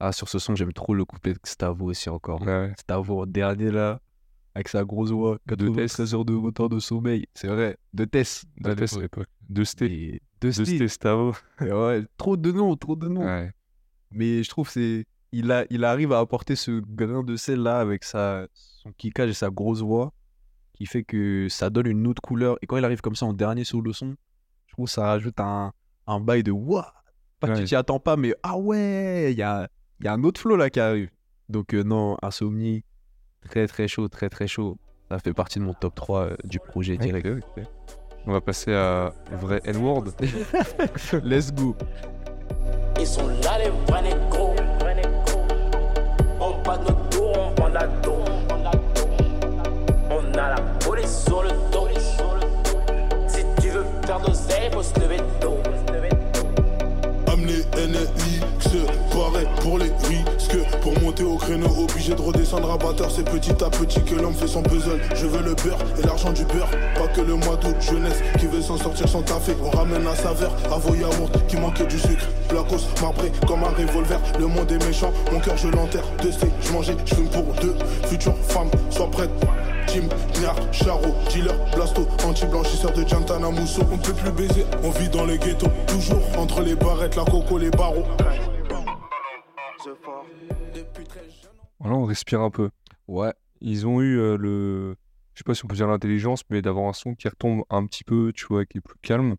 Ah, 0.00 0.12
sur 0.12 0.28
ce 0.28 0.38
son, 0.38 0.54
j'aime 0.54 0.72
trop 0.72 0.94
le 0.94 1.04
couplet 1.04 1.34
de 1.34 1.38
Gustavo 1.38 1.86
aussi 1.86 2.08
encore. 2.08 2.40
Ouais, 2.42 2.46
ouais. 2.46 2.68
Gustavo, 2.70 3.26
dernier 3.26 3.70
là, 3.70 4.00
avec 4.54 4.68
sa 4.68 4.84
grosse 4.84 5.10
voix, 5.10 5.38
De 5.46 5.54
93 5.54 6.14
heures 6.14 6.24
de 6.24 6.34
retard 6.34 6.68
de 6.68 6.78
sommeil. 6.78 7.26
C'est 7.34 7.48
vrai, 7.48 7.76
de 7.92 8.04
Tess. 8.04 8.44
De 8.58 8.74
Tess 8.74 8.96
à 8.96 9.00
l'époque. 9.00 9.28
De 9.48 9.64
Sté. 9.64 10.20
De. 10.40 10.50
Sté 10.50 10.88
Stavo. 10.88 11.34
Ouais, 11.60 12.02
trop 12.16 12.36
de 12.36 12.50
noms, 12.52 12.76
trop 12.76 12.96
de 12.96 13.08
noms. 13.08 13.24
Ouais. 13.24 13.52
Mais 14.10 14.42
je 14.42 14.48
trouve 14.50 14.68
c'est 14.68 15.06
il 15.30 15.50
a 15.50 15.64
il 15.70 15.84
arrive 15.84 16.12
à 16.12 16.18
apporter 16.18 16.56
ce 16.56 16.80
grain 16.80 17.22
de 17.22 17.36
sel 17.36 17.60
là 17.60 17.78
avec 17.80 18.04
sa 18.04 18.46
son 18.52 18.92
kickage 18.92 19.30
et 19.30 19.34
sa 19.34 19.48
grosse 19.50 19.80
voix 19.80 20.12
qui 20.74 20.84
fait 20.84 21.04
que 21.04 21.46
ça 21.48 21.70
donne 21.70 21.86
une 21.86 22.06
autre 22.06 22.20
couleur 22.20 22.58
et 22.60 22.66
quand 22.66 22.76
il 22.76 22.84
arrive 22.84 23.00
comme 23.00 23.14
ça 23.14 23.24
en 23.24 23.32
dernier 23.32 23.64
sur 23.64 23.80
le 23.80 23.92
son, 23.92 24.16
je 24.66 24.72
trouve 24.74 24.86
que 24.86 24.92
ça 24.92 25.06
rajoute 25.06 25.40
un 25.40 25.72
un 26.06 26.20
bail 26.20 26.42
de 26.42 26.50
waouh. 26.50 26.82
Pas 27.42 27.48
que 27.48 27.58
tu 27.58 27.64
t'y 27.64 27.74
attends 27.74 27.98
pas 27.98 28.16
mais 28.16 28.34
ah 28.42 28.56
ouais, 28.56 29.32
il 29.32 29.38
y 29.38 29.42
a 29.42 29.68
il 30.00 30.06
y 30.06 30.08
a 30.08 30.12
un 30.12 30.22
autre 30.22 30.40
flow 30.40 30.56
là 30.56 30.70
qui 30.70 30.80
arrive. 30.80 31.10
Donc 31.48 31.74
euh, 31.74 31.82
non, 31.82 32.16
Insomnie 32.22 32.84
très 33.48 33.66
très 33.66 33.88
chaud, 33.88 34.08
très 34.08 34.28
très 34.28 34.46
chaud. 34.46 34.78
Ça 35.10 35.18
fait 35.18 35.34
partie 35.34 35.58
de 35.58 35.64
mon 35.64 35.74
top 35.74 35.94
3 35.94 36.20
euh, 36.20 36.36
du 36.44 36.58
projet 36.58 36.96
direct. 36.96 37.28
On 38.26 38.32
va 38.32 38.40
passer 38.40 38.72
à 38.72 39.12
vrai 39.32 39.60
N-word. 39.64 40.04
Let's 41.24 41.52
go. 41.52 41.76
Ils 42.98 43.06
sont 43.06 43.26
là 43.26 43.58
les 43.58 43.70
vrais 43.88 44.02
négros. 44.02 44.54
On 46.40 46.62
bat 46.62 46.78
notre 46.78 47.08
tour, 47.08 47.32
on 47.36 47.54
prend 47.54 47.68
la 47.68 47.88
tour. 47.88 48.11
Obligé 61.60 62.14
de 62.14 62.20
redescendre 62.20 62.70
à 62.70 62.78
batteur. 62.78 63.10
C'est 63.10 63.24
petit 63.24 63.52
à 63.62 63.70
petit 63.70 64.02
que 64.02 64.14
l'homme 64.14 64.34
fait 64.34 64.46
son 64.46 64.62
puzzle. 64.62 65.00
Je 65.14 65.26
veux 65.26 65.42
le 65.42 65.54
beurre 65.54 65.78
et 65.98 66.06
l'argent 66.06 66.32
du 66.32 66.44
beurre. 66.44 66.70
Pas 66.94 67.08
que 67.08 67.20
le 67.20 67.34
mois 67.34 67.56
d'août, 67.56 67.76
jeunesse 67.80 68.22
qui 68.38 68.46
veut 68.46 68.62
s'en 68.62 68.76
sortir 68.76 69.08
sans 69.08 69.22
taffer. 69.22 69.56
On 69.62 69.70
ramène 69.76 70.06
à 70.06 70.14
sa 70.14 70.32
verre, 70.32 70.52
à 70.72 70.78
vos 70.78 70.92
qui 71.48 71.56
manquait 71.56 71.86
du 71.86 71.98
sucre. 71.98 72.26
Placos 72.48 72.86
marbré 73.00 73.32
comme 73.46 73.64
un 73.64 73.70
revolver. 73.70 74.18
Le 74.38 74.46
monde 74.46 74.70
est 74.70 74.84
méchant, 74.84 75.12
mon 75.32 75.40
cœur 75.40 75.56
je 75.56 75.68
l'enterre. 75.68 76.04
De 76.22 76.30
C, 76.30 76.50
je 76.60 76.72
mangeais, 76.72 76.96
je 77.04 77.14
fume 77.14 77.28
pour 77.28 77.44
deux. 77.60 77.74
Future 78.08 78.34
femme, 78.48 78.70
sois 78.90 79.10
prête. 79.10 79.30
Jim, 79.88 80.08
Niar, 80.40 80.56
Charo, 80.72 81.14
dealer, 81.28 81.54
blasto, 81.74 82.06
anti-blanchisseur 82.24 82.92
de 82.92 83.06
Jantana 83.06 83.50
Mousso. 83.50 83.82
On 83.90 83.96
ne 83.96 84.02
peut 84.02 84.12
plus 84.12 84.30
baiser, 84.30 84.64
on 84.82 84.90
vit 84.90 85.08
dans 85.08 85.26
les 85.26 85.38
ghettos. 85.38 85.68
Toujours 85.86 86.22
entre 86.38 86.62
les 86.62 86.74
barrettes, 86.74 87.16
la 87.16 87.24
coco, 87.24 87.58
les 87.58 87.70
barreaux. 87.70 88.04
Voilà, 91.82 91.96
on 91.96 92.04
respire 92.04 92.40
un 92.40 92.50
peu. 92.50 92.70
Ouais. 93.08 93.32
Ils 93.60 93.86
ont 93.86 94.00
eu 94.00 94.18
euh, 94.18 94.36
le. 94.38 94.96
Je 95.34 95.38
sais 95.38 95.44
pas 95.44 95.54
si 95.54 95.64
on 95.64 95.68
peut 95.68 95.74
dire 95.74 95.86
l'intelligence, 95.88 96.42
mais 96.50 96.62
d'avoir 96.62 96.88
un 96.88 96.92
son 96.92 97.14
qui 97.14 97.28
retombe 97.28 97.64
un 97.70 97.86
petit 97.86 98.04
peu, 98.04 98.32
tu 98.34 98.46
vois, 98.46 98.64
qui 98.64 98.78
est 98.78 98.80
plus 98.80 98.98
calme. 99.02 99.36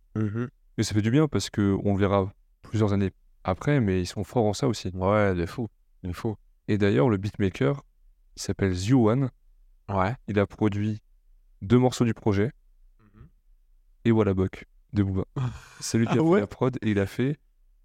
Et 0.78 0.84
ça 0.84 0.94
fait 0.94 1.02
du 1.02 1.12
bien 1.12 1.28
parce 1.28 1.50
que 1.50 1.78
on 1.84 1.94
le 1.94 2.00
verra 2.00 2.32
plusieurs 2.62 2.94
années 2.94 3.12
après, 3.44 3.80
mais 3.80 4.02
ils 4.02 4.06
sont 4.08 4.24
forts 4.24 4.46
en 4.46 4.54
ça 4.54 4.68
aussi. 4.68 4.90
Ouais, 4.94 5.36
de 5.36 5.46
fou. 5.46 5.68
De 6.04 6.12
fou. 6.12 6.36
Et 6.68 6.78
d'ailleurs, 6.78 7.10
le 7.10 7.18
beatmaker, 7.18 7.84
il 8.36 8.42
s'appelle 8.42 8.74
Zio1. 8.74 9.30
Ouais. 9.90 10.16
Il 10.28 10.40
a 10.40 10.48
produit 10.48 11.02
deux 11.62 11.78
morceaux 11.78 12.06
du 12.06 12.14
projet 12.14 12.52
et 14.06 14.12
Wallabok 14.12 14.66
de 14.94 15.04
Booba. 15.04 15.26
C'est 15.80 15.98
lui 15.98 16.06
qui 16.08 16.14
Ah 16.18 16.20
a 16.20 16.24
ouais 16.24 16.38
fait 16.38 16.42
la 16.42 16.48
prod 16.48 16.78
et 16.82 16.92
il 16.92 17.00
a 17.00 17.06
fait. 17.06 17.38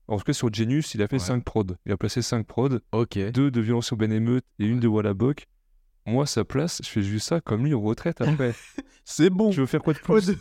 En 0.09 0.17
tout 0.17 0.25
cas, 0.25 0.33
sur 0.33 0.53
Genius, 0.53 0.95
il 0.95 1.03
a 1.03 1.07
fait 1.07 1.17
Ouais. 1.17 1.19
5 1.21 1.45
prods. 1.45 1.67
Il 1.87 1.93
a 1.93 1.97
placé 1.97 2.23
5 2.23 2.47
prods, 2.47 2.79
Ok. 2.93 3.19
deux 3.33 3.50
de 3.50 3.61
Violence 3.61 3.87
sur 3.87 3.97
Ben 3.97 4.11
Emeute 4.12 4.45
et 4.59 4.67
une 4.67 4.81
de 4.81 4.88
Wallabok. 4.88 5.47
Moi, 6.07 6.27
sa 6.27 6.45
place, 6.45 6.81
je 6.83 6.88
fais 6.88 7.03
juste 7.03 7.29
ça 7.29 7.41
comme 7.43 7.65
lui 7.67 7.75
en 7.75 7.81
retraite 7.83 8.21
après. 8.23 8.54
C'est 9.04 9.28
bon. 9.30 9.50
tu 9.50 9.61
veux 9.61 9.67
faire 9.67 9.82
quoi 9.82 9.93
de 9.93 9.99
plus. 9.99 10.32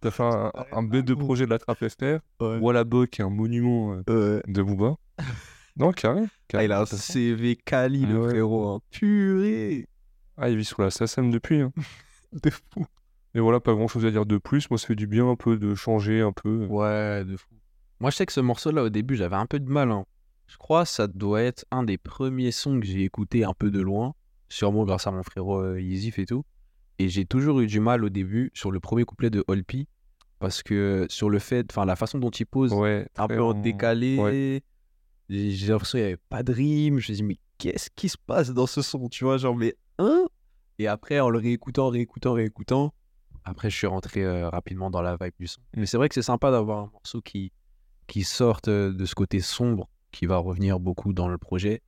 T'as 0.00 0.10
fait 0.12 0.22
un, 0.22 0.52
un 0.72 0.82
bête 0.84 1.04
de 1.04 1.14
projet 1.14 1.44
de 1.46 1.50
la 1.50 1.58
trappe 1.58 1.78
FR. 1.88 2.20
Ouais. 2.40 2.58
Wallabok 2.58 3.18
est 3.18 3.22
un 3.22 3.30
monument 3.30 4.00
euh, 4.08 4.40
de 4.46 4.62
Booba. 4.62 4.94
Non, 5.76 5.92
carré. 5.92 6.22
Ah, 6.52 6.64
il 6.64 6.72
a 6.72 6.80
un. 6.82 6.86
CV 6.86 7.56
Ah 7.72 7.88
le 7.88 8.20
ouais. 8.20 8.28
frérot. 8.30 8.68
hein. 8.68 8.80
Purée. 8.90 9.86
Ah, 10.36 10.50
il 10.50 10.56
vit 10.56 10.64
sur 10.64 10.82
la 10.82 10.90
SACEM 10.90 11.30
depuis. 11.30 11.60
hein. 11.62 11.72
De 12.32 12.50
fou. 12.50 12.84
Mais 13.34 13.40
voilà, 13.40 13.60
pas 13.60 13.72
grand 13.72 13.86
chose 13.88 14.04
à 14.04 14.10
dire 14.10 14.26
de 14.26 14.36
plus. 14.36 14.68
Moi, 14.70 14.78
ça 14.78 14.88
fait 14.88 14.96
du 14.96 15.06
bien 15.06 15.28
un 15.28 15.36
peu 15.36 15.56
de 15.56 15.74
changer 15.74 16.20
un 16.20 16.32
peu. 16.32 16.66
Ouais, 16.66 17.24
de 17.24 17.36
fou. 17.36 17.46
Moi, 18.00 18.10
je 18.10 18.16
sais 18.16 18.26
que 18.26 18.32
ce 18.32 18.40
morceau-là, 18.40 18.82
au 18.84 18.88
début, 18.88 19.16
j'avais 19.16 19.36
un 19.36 19.46
peu 19.46 19.60
de 19.60 19.68
mal. 19.70 19.90
hein. 19.90 20.04
Je 20.46 20.56
crois 20.56 20.84
que 20.84 20.88
ça 20.90 21.06
doit 21.06 21.42
être 21.42 21.64
un 21.70 21.84
des 21.84 21.98
premiers 21.98 22.50
sons 22.50 22.80
que 22.80 22.86
j'ai 22.86 23.04
écouté 23.04 23.44
un 23.44 23.52
peu 23.54 23.70
de 23.70 23.80
loin. 23.80 24.14
Sûrement 24.48 24.84
grâce 24.84 25.06
à 25.06 25.10
mon 25.12 25.22
frérot 25.22 25.60
euh, 25.62 25.80
Yizif 25.80 26.18
et 26.18 26.26
tout. 26.26 26.44
Et 26.98 27.08
j'ai 27.08 27.24
toujours 27.24 27.60
eu 27.60 27.66
du 27.66 27.78
mal 27.78 28.04
au 28.04 28.08
début 28.08 28.50
sur 28.54 28.70
le 28.72 28.80
premier 28.80 29.04
couplet 29.04 29.30
de 29.30 29.44
Holpi. 29.46 29.86
Parce 30.40 30.62
que 30.62 31.06
sur 31.10 31.30
le 31.30 31.38
fait, 31.38 31.66
enfin, 31.70 31.84
la 31.84 31.94
façon 31.94 32.18
dont 32.18 32.30
il 32.30 32.46
pose, 32.46 32.72
Ouais. 32.72 33.06
un 33.16 33.28
peu 33.28 33.42
en 33.42 33.54
décalé. 33.54 34.16
ouais. 34.18 34.62
J'ai 35.28 35.68
l'impression 35.68 35.98
qu'il 35.98 36.00
n'y 36.00 36.06
avait 36.12 36.22
pas 36.28 36.42
de 36.42 36.52
rime. 36.52 36.98
Je 36.98 37.12
me 37.12 37.16
dis, 37.16 37.22
mais 37.22 37.36
qu'est-ce 37.58 37.90
qui 37.94 38.08
se 38.08 38.16
passe 38.26 38.50
dans 38.50 38.66
ce 38.66 38.82
son 38.82 39.08
Tu 39.08 39.24
vois, 39.24 39.36
genre, 39.36 39.54
mais 39.54 39.76
hein? 39.98 40.24
Et 40.78 40.88
après, 40.88 41.20
en 41.20 41.28
le 41.30 41.38
réécoutant, 41.38 41.88
réécoutant, 41.90 42.32
réécoutant, 42.32 42.92
après, 43.44 43.70
je 43.70 43.76
suis 43.76 43.86
rentré 43.86 44.24
euh, 44.24 44.48
rapidement 44.48 44.90
dans 44.90 45.02
la 45.02 45.16
vibe 45.20 45.34
du 45.38 45.46
son. 45.46 45.60
Mais 45.76 45.86
c'est 45.86 45.96
vrai 45.98 46.08
que 46.08 46.14
c'est 46.14 46.22
sympa 46.22 46.50
d'avoir 46.50 46.78
un 46.78 46.90
morceau 46.92 47.20
qui, 47.20 47.52
qui 48.10 48.24
sorte 48.24 48.68
euh, 48.68 48.92
de 48.92 49.04
ce 49.06 49.14
côté 49.14 49.40
sombre, 49.40 49.88
qui 50.12 50.26
va 50.26 50.36
revenir 50.38 50.80
beaucoup 50.80 51.12
dans 51.12 51.28
le 51.28 51.38
projet. 51.38 51.80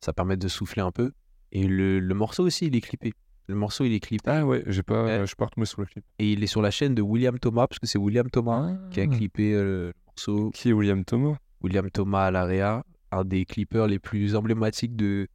Ça 0.00 0.12
permet 0.12 0.36
de 0.36 0.48
souffler 0.48 0.82
un 0.82 0.92
peu. 0.92 1.12
Et 1.52 1.66
le, 1.66 1.98
le 2.00 2.14
morceau 2.14 2.44
aussi, 2.44 2.66
il 2.66 2.76
est 2.76 2.80
clippé. 2.80 3.12
Le 3.48 3.54
morceau, 3.54 3.84
il 3.84 3.92
est 3.92 4.00
clippé. 4.00 4.30
Ah 4.30 4.46
ouais, 4.46 4.62
j'ai 4.66 4.82
pas, 4.82 5.04
Ouais. 5.04 5.26
je 5.26 5.34
pas 5.34 5.46
retombé 5.46 5.66
sur 5.66 5.80
le 5.80 5.86
clip. 5.86 6.04
Et 6.18 6.32
il 6.32 6.42
est 6.42 6.46
sur 6.46 6.62
la 6.62 6.70
chaîne 6.70 6.94
de 6.94 7.02
William 7.02 7.38
Thomas, 7.38 7.66
parce 7.66 7.78
que 7.78 7.86
c'est 7.86 7.98
William 7.98 8.30
Thomas 8.30 8.72
qui 8.90 9.00
a 9.00 9.04
Ah. 9.04 9.06
clippé 9.08 9.52
euh, 9.54 9.64
le 9.88 9.92
morceau. 10.06 10.50
Qui 10.54 10.70
est 10.70 10.72
William 10.72 11.04
Thomas? 11.04 11.36
William 11.62 11.90
Thomas 11.90 12.26
à 12.26 12.30
l'AREA, 12.30 12.84
un 13.10 13.24
des 13.24 13.44
clippers 13.44 13.86
les 13.86 13.98
plus 13.98 14.34
emblématiques 14.36 14.94
de, 14.96 15.28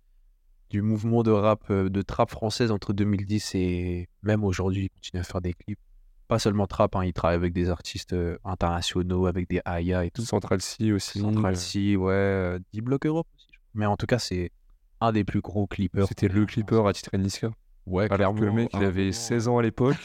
du 0.69 0.81
mouvement 0.81 1.23
de 1.23 1.31
rap, 1.31 1.63
euh, 1.69 1.89
de 1.89 2.01
trap 2.01 2.29
française 2.29 2.71
entre 2.71 2.93
2010 2.93 3.55
et 3.55 4.07
même 4.23 4.43
aujourd'hui, 4.43 4.83
il 4.85 4.89
continue 4.89 5.19
à 5.21 5.23
faire 5.23 5.41
des 5.41 5.53
clips. 5.53 5.79
Pas 6.29 6.39
seulement 6.39 6.67
trap, 6.67 6.95
hein, 6.95 7.03
il 7.03 7.11
travaille 7.11 7.35
avec 7.35 7.51
des 7.53 7.69
artistes 7.69 8.13
euh, 8.13 8.37
internationaux, 8.45 9.25
avec 9.25 9.49
des 9.49 9.61
Aya 9.65 10.05
et 10.05 10.11
tout. 10.11 10.21
Central 10.21 10.61
C 10.61 10.91
aussi. 10.93 11.19
Central 11.19 11.57
C, 11.57 11.95
ouais, 11.97 12.13
euh, 12.13 12.59
D-Block 12.73 13.05
Europe 13.07 13.27
aussi. 13.35 13.47
Mais 13.73 13.85
en 13.87 13.97
tout 13.97 14.05
cas, 14.05 14.19
c'est 14.19 14.51
un 15.01 15.11
des 15.11 15.23
plus 15.23 15.41
gros 15.41 15.65
clippers. 15.67 16.07
C'était 16.07 16.27
le 16.27 16.45
clipper 16.45 16.87
à 16.87 16.93
titre 16.93 17.17
Niska. 17.17 17.49
Ouais, 17.87 18.09
Alors 18.11 18.35
que 18.35 18.41
le 18.41 18.51
mec, 18.51 18.69
il 18.73 18.83
avait 18.83 19.11
16 19.11 19.47
ans 19.47 19.57
à 19.57 19.63
l'époque. 19.63 19.97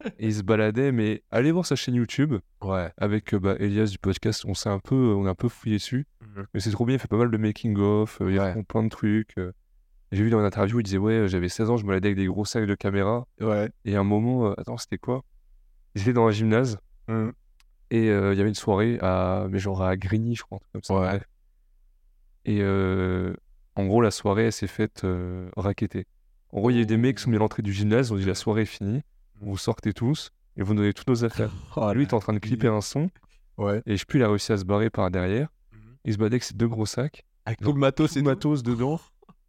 et 0.18 0.26
il 0.26 0.34
se 0.34 0.42
baladait, 0.42 0.92
mais 0.92 1.22
allez 1.30 1.50
voir 1.50 1.64
sa 1.64 1.76
chaîne 1.76 1.94
YouTube 1.94 2.34
Ouais. 2.62 2.90
avec 2.98 3.32
euh, 3.32 3.38
bah, 3.40 3.54
Elias 3.58 3.86
du 3.86 3.98
podcast. 3.98 4.44
On 4.46 4.52
s'est 4.54 4.68
un 4.68 4.80
peu, 4.80 5.14
on 5.16 5.24
a 5.24 5.30
un 5.30 5.34
peu 5.34 5.48
fouillé 5.48 5.76
dessus. 5.76 6.06
Mhm. 6.20 6.46
Mais 6.52 6.60
c'est 6.60 6.70
trop 6.72 6.84
bien, 6.84 6.96
il 6.96 6.98
fait 6.98 7.08
pas 7.08 7.16
mal 7.16 7.30
de 7.30 7.36
making 7.38 7.78
of, 7.78 8.20
euh, 8.20 8.30
il 8.30 8.38
Ouais. 8.38 8.44
raconte 8.48 8.66
plein 8.66 8.82
de 8.82 8.88
trucs. 8.90 9.32
euh. 9.38 9.52
J'ai 10.12 10.22
vu 10.24 10.28
dans 10.30 10.40
une 10.40 10.44
interview, 10.44 10.80
il 10.80 10.82
disait 10.82 10.98
ouais, 10.98 11.26
j'avais 11.26 11.48
16 11.48 11.70
ans, 11.70 11.76
je 11.78 11.84
me 11.84 11.88
baladais 11.88 12.08
avec 12.08 12.18
des 12.18 12.26
gros 12.26 12.44
sacs 12.44 12.66
de 12.66 12.74
caméra. 12.74 13.26
Ouais. 13.40 13.70
Et 13.86 13.96
à 13.96 14.00
un 14.00 14.04
moment, 14.04 14.48
euh, 14.50 14.54
attends, 14.58 14.76
c'était 14.76 14.98
quoi? 14.98 15.22
Ils 15.94 16.02
étaient 16.02 16.12
dans 16.12 16.26
un 16.26 16.30
gymnase. 16.30 16.78
Mhm. 17.08 17.32
Et 17.90 18.08
euh, 18.10 18.32
il 18.32 18.38
y 18.38 18.40
avait 18.40 18.48
une 18.48 18.54
soirée 18.54 18.98
à, 19.02 19.46
mais 19.50 19.58
genre 19.58 19.82
à 19.82 19.96
Grigny, 19.96 20.34
je 20.34 20.42
crois, 20.42 20.58
comme 20.72 20.82
ça. 20.82 20.94
Ouais. 20.98 21.20
Et 22.44 22.58
euh, 22.60 23.34
en 23.76 23.86
gros, 23.86 24.00
la 24.00 24.10
soirée, 24.10 24.46
elle 24.46 24.52
s'est 24.52 24.66
faite 24.66 25.04
euh. 25.04 25.48
En 25.56 26.60
gros, 26.60 26.70
il 26.70 26.76
y 26.76 26.78
a 26.78 26.82
eu 26.82 26.86
des 26.86 26.96
mecs 26.96 27.16
qui 27.16 27.22
sont 27.24 27.30
mis 27.30 27.36
à 27.36 27.40
l'entrée 27.40 27.62
du 27.62 27.72
gymnase, 27.72 28.12
on 28.12 28.16
dit 28.16 28.24
la 28.24 28.34
soirée 28.34 28.62
est 28.62 28.66
finie, 28.66 29.02
vous 29.40 29.56
sortez 29.56 29.92
tous 29.92 30.30
et 30.56 30.62
vous 30.62 30.74
donnez 30.74 30.92
toutes 30.92 31.08
nos 31.08 31.24
affaires. 31.24 31.52
Oh, 31.76 31.92
Lui, 31.92 32.02
il 32.02 32.04
était 32.04 32.14
en 32.14 32.20
train 32.20 32.32
de 32.32 32.38
clipper 32.38 32.68
un 32.68 32.80
son 32.80 33.10
Ouais. 33.56 33.82
et 33.86 33.96
je 33.96 34.04
plus, 34.04 34.18
il 34.18 34.22
a 34.24 34.28
réussi 34.28 34.52
à 34.52 34.56
se 34.56 34.64
barrer 34.64 34.90
par 34.90 35.10
derrière. 35.10 35.48
Mhm. 35.72 35.78
Il 36.04 36.12
se 36.12 36.18
baladait 36.18 36.34
avec 36.34 36.44
ses 36.44 36.54
deux 36.54 36.68
gros 36.68 36.86
sacs, 36.86 37.24
Avec 37.44 37.60
tout 37.60 37.72
le 37.72 37.78
matos 37.78 38.12
tout 38.12 38.18
et 38.18 38.22
matos 38.22 38.62
dedans. 38.62 39.00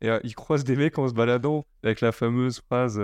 Et 0.01 0.09
euh, 0.09 0.19
il 0.23 0.35
croise 0.35 0.63
des 0.63 0.75
mecs 0.75 0.97
en 0.99 1.07
se 1.07 1.13
baladant 1.13 1.65
avec 1.83 2.01
la 2.01 2.11
fameuse 2.11 2.59
phrase 2.61 3.01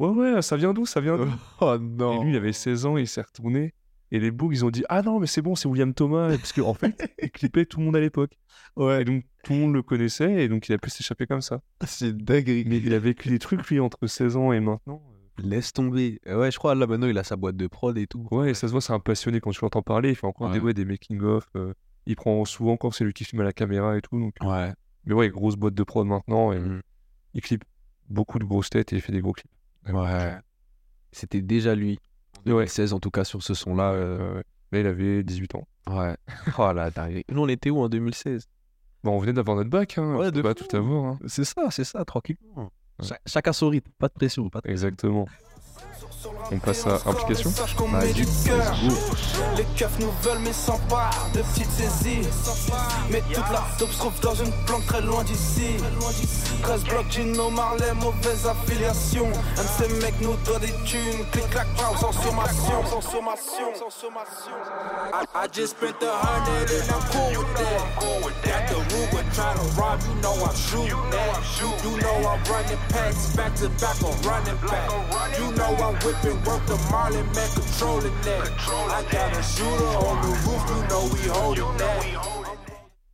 Ouais, 0.00 0.08
ouais, 0.34 0.42
ça 0.42 0.56
vient 0.56 0.72
d'où 0.72 0.86
Ça 0.86 1.00
vient 1.00 1.16
d'où? 1.16 1.28
Oh 1.60 1.74
Et 1.76 1.78
non. 1.78 2.22
lui, 2.24 2.30
il 2.30 2.36
avait 2.36 2.52
16 2.52 2.86
ans, 2.86 2.96
il 2.96 3.06
s'est 3.06 3.22
retourné. 3.22 3.74
Et 4.12 4.18
les 4.18 4.30
bougs, 4.32 4.52
ils 4.52 4.64
ont 4.64 4.70
dit 4.70 4.82
Ah 4.88 5.02
non, 5.02 5.20
mais 5.20 5.26
c'est 5.28 5.42
bon, 5.42 5.54
c'est 5.54 5.68
William 5.68 5.94
Thomas. 5.94 6.28
Parce 6.36 6.52
qu'en 6.52 6.74
fait, 6.74 7.14
il 7.22 7.30
clippait 7.30 7.64
tout 7.66 7.78
le 7.78 7.84
monde 7.86 7.96
à 7.96 8.00
l'époque. 8.00 8.32
Ouais. 8.76 9.02
Et 9.02 9.04
donc, 9.04 9.24
tout 9.44 9.52
le 9.52 9.58
monde 9.60 9.74
le 9.74 9.82
connaissait. 9.82 10.42
Et 10.44 10.48
donc, 10.48 10.68
il 10.68 10.72
a 10.72 10.78
pu 10.78 10.90
s'échapper 10.90 11.26
comme 11.26 11.42
ça. 11.42 11.60
C'est 11.86 12.16
dinguerie. 12.16 12.64
Mais 12.66 12.78
il 12.78 12.92
a 12.94 12.98
vécu 12.98 13.28
des 13.28 13.38
trucs, 13.38 13.64
lui, 13.68 13.78
entre 13.78 14.06
16 14.06 14.36
ans 14.36 14.52
et 14.52 14.58
maintenant. 14.58 15.00
Laisse 15.38 15.72
tomber. 15.72 16.20
Euh, 16.26 16.40
Ouais, 16.40 16.50
je 16.50 16.58
crois 16.58 16.74
là 16.74 16.86
maintenant 16.86 17.06
il 17.06 17.16
a 17.16 17.24
sa 17.24 17.36
boîte 17.36 17.56
de 17.56 17.66
prod 17.66 17.96
et 17.96 18.06
tout. 18.06 18.26
Ouais, 18.30 18.50
et 18.50 18.54
ça 18.54 18.66
se 18.66 18.72
voit, 18.72 18.80
c'est 18.82 18.92
un 18.92 18.98
passionné 19.00 19.40
quand 19.40 19.52
tu 19.52 19.60
l'entends 19.62 19.80
parler. 19.80 20.10
Il 20.10 20.14
fait 20.16 20.26
encore 20.26 20.50
des, 20.50 20.58
Ouais. 20.58 20.74
des 20.74 20.84
making-of. 20.84 21.46
euh, 21.56 21.72
il 22.06 22.16
prend 22.16 22.44
souvent 22.44 22.72
encore, 22.72 22.94
c'est 22.94 23.04
lui 23.04 23.12
qui 23.14 23.24
filme 23.24 23.40
à 23.40 23.44
la 23.44 23.52
caméra 23.52 23.96
et 23.96 24.00
tout. 24.02 24.18
Donc... 24.18 24.34
Ouais. 24.42 24.72
Mais 25.06 25.14
ouais, 25.14 25.28
grosse 25.30 25.56
boîte 25.56 25.74
de 25.74 25.82
prod 25.82 26.06
maintenant. 26.06 26.52
Et 26.52 26.58
Mhm. 26.58 26.80
il 27.34 27.40
clip 27.42 27.64
beaucoup 28.10 28.38
de 28.38 28.44
grosses 28.44 28.68
têtes 28.70 28.92
et 28.92 28.96
il 28.96 29.02
fait 29.02 29.12
des 29.12 29.20
gros 29.20 29.32
clips. 29.32 29.50
Ouais. 29.88 30.36
C'était 31.12 31.40
déjà 31.42 31.74
lui. 31.74 31.98
Ouais. 32.46 32.52
2016 32.52 32.92
en 32.92 33.00
tout 33.00 33.10
cas 33.10 33.24
sur 33.24 33.42
ce 33.42 33.54
son-là. 33.54 33.92
euh. 33.92 34.42
Là, 34.72 34.78
il 34.80 34.86
avait 34.86 35.22
18 35.24 35.54
ans. 35.56 35.66
Ouais. 35.88 36.16
Oh 36.58 36.72
là, 36.72 36.90
d'arriver. 36.90 37.24
Nous, 37.30 37.42
on 37.42 37.48
était 37.48 37.70
où 37.70 37.80
en 37.80 37.88
2016 37.88 38.46
Bon, 39.02 39.12
on 39.16 39.18
venait 39.18 39.32
d'avoir 39.32 39.56
notre 39.56 39.70
bac, 39.70 39.96
hein. 39.98 40.14
Ouais, 40.16 40.30
de 40.30 40.42
pas 40.42 40.54
tout 40.54 40.74
avoir. 40.76 41.04
hein. 41.12 41.18
C'est 41.26 41.44
ça, 41.44 41.70
c'est 41.70 41.84
ça, 41.84 42.04
tranquillement. 42.04 42.70
Cha- 43.02 43.18
chacun 43.26 43.52
son 43.54 43.70
rythme, 43.70 43.90
pas 43.98 44.08
de 44.08 44.12
pression. 44.12 44.48
Pas 44.50 44.60
de... 44.60 44.68
Exactement. 44.70 45.26
On 46.52 46.58
passe 46.58 46.86
à 46.86 47.08
implication 47.08 47.50
Sache 47.50 47.74
qu'on 47.76 47.88
Vas-y, 47.88 48.06
met 48.06 48.12
du 48.12 48.26
cœur. 48.44 48.74
Les 49.56 49.64
keufs 49.76 49.98
nous 49.98 50.10
veulent 50.22 50.40
mais 50.40 50.52
sans 50.52 50.78
part 50.88 51.28
de 51.34 51.40
petites 51.42 51.70
saisies. 51.70 52.28
Mais 53.10 53.22
toute 53.32 53.50
la 53.50 53.62
dope 53.78 53.90
se 53.90 53.98
trouve 53.98 54.20
dans 54.20 54.34
une 54.34 54.52
planque 54.66 54.86
très 54.86 55.00
loin 55.00 55.24
d'ici. 55.24 55.76
13 56.62 56.84
blocs, 56.84 57.10
Gino 57.10 57.50
Marley, 57.50 57.92
mauvaise 57.94 58.46
affiliation. 58.46 59.26
Un 59.56 59.62
de 59.62 59.68
ces 59.68 59.88
mecs 60.02 60.20
nous 60.20 60.36
doit 60.44 60.58
des 60.58 60.72
thunes. 60.84 61.24
Clic 61.32 61.48
clac, 61.50 61.66
bam, 61.76 61.96
sans 61.96 62.12
sommation. 62.12 62.84
Sans 62.86 63.00
sommation. 63.00 63.74
Sans 63.78 63.90
sommation. 63.90 64.52
I, 65.12 65.24
I 65.34 65.48
just 65.52 65.76
spent 65.76 66.02
a 66.02 66.10
hundred 66.10 66.70
and 66.70 66.90
I'm 66.90 67.02
cool 67.10 67.30
with 67.38 67.54
that. 67.56 68.40
Got 68.50 68.68
the 68.68 68.74
Ruger 68.90 69.24
trying 69.34 69.58
to 69.58 69.80
rob, 69.80 70.00
you 70.02 70.14
know 70.22 70.34
I'm 70.44 70.54
shooting 70.54 71.10
that. 71.10 71.30
You 71.84 71.96
know 72.02 72.28
I'm 72.28 72.42
running 72.50 72.78
packs 72.88 73.36
back 73.36 73.54
to 73.56 73.68
back, 73.80 73.96
I'm 74.02 74.16
running 74.22 74.58
back. 74.66 74.90
You 75.38 75.52
know 75.56 75.70
I'm 75.76 75.94
whipping 76.10 76.38
work 76.44 76.64
the 76.66 76.76
Marlin 76.90 77.24
man 77.34 77.48
controlling 77.54 78.14
that. 78.22 78.48
I 78.90 79.02
got 79.12 79.36
a 79.36 79.42
shooter 79.42 79.92
on 80.08 80.16
the 80.22 80.32
roof, 80.44 80.62
you 80.68 80.80
know 80.88 81.04
we 81.12 81.28
holding 81.28 81.76
that. 81.78 82.04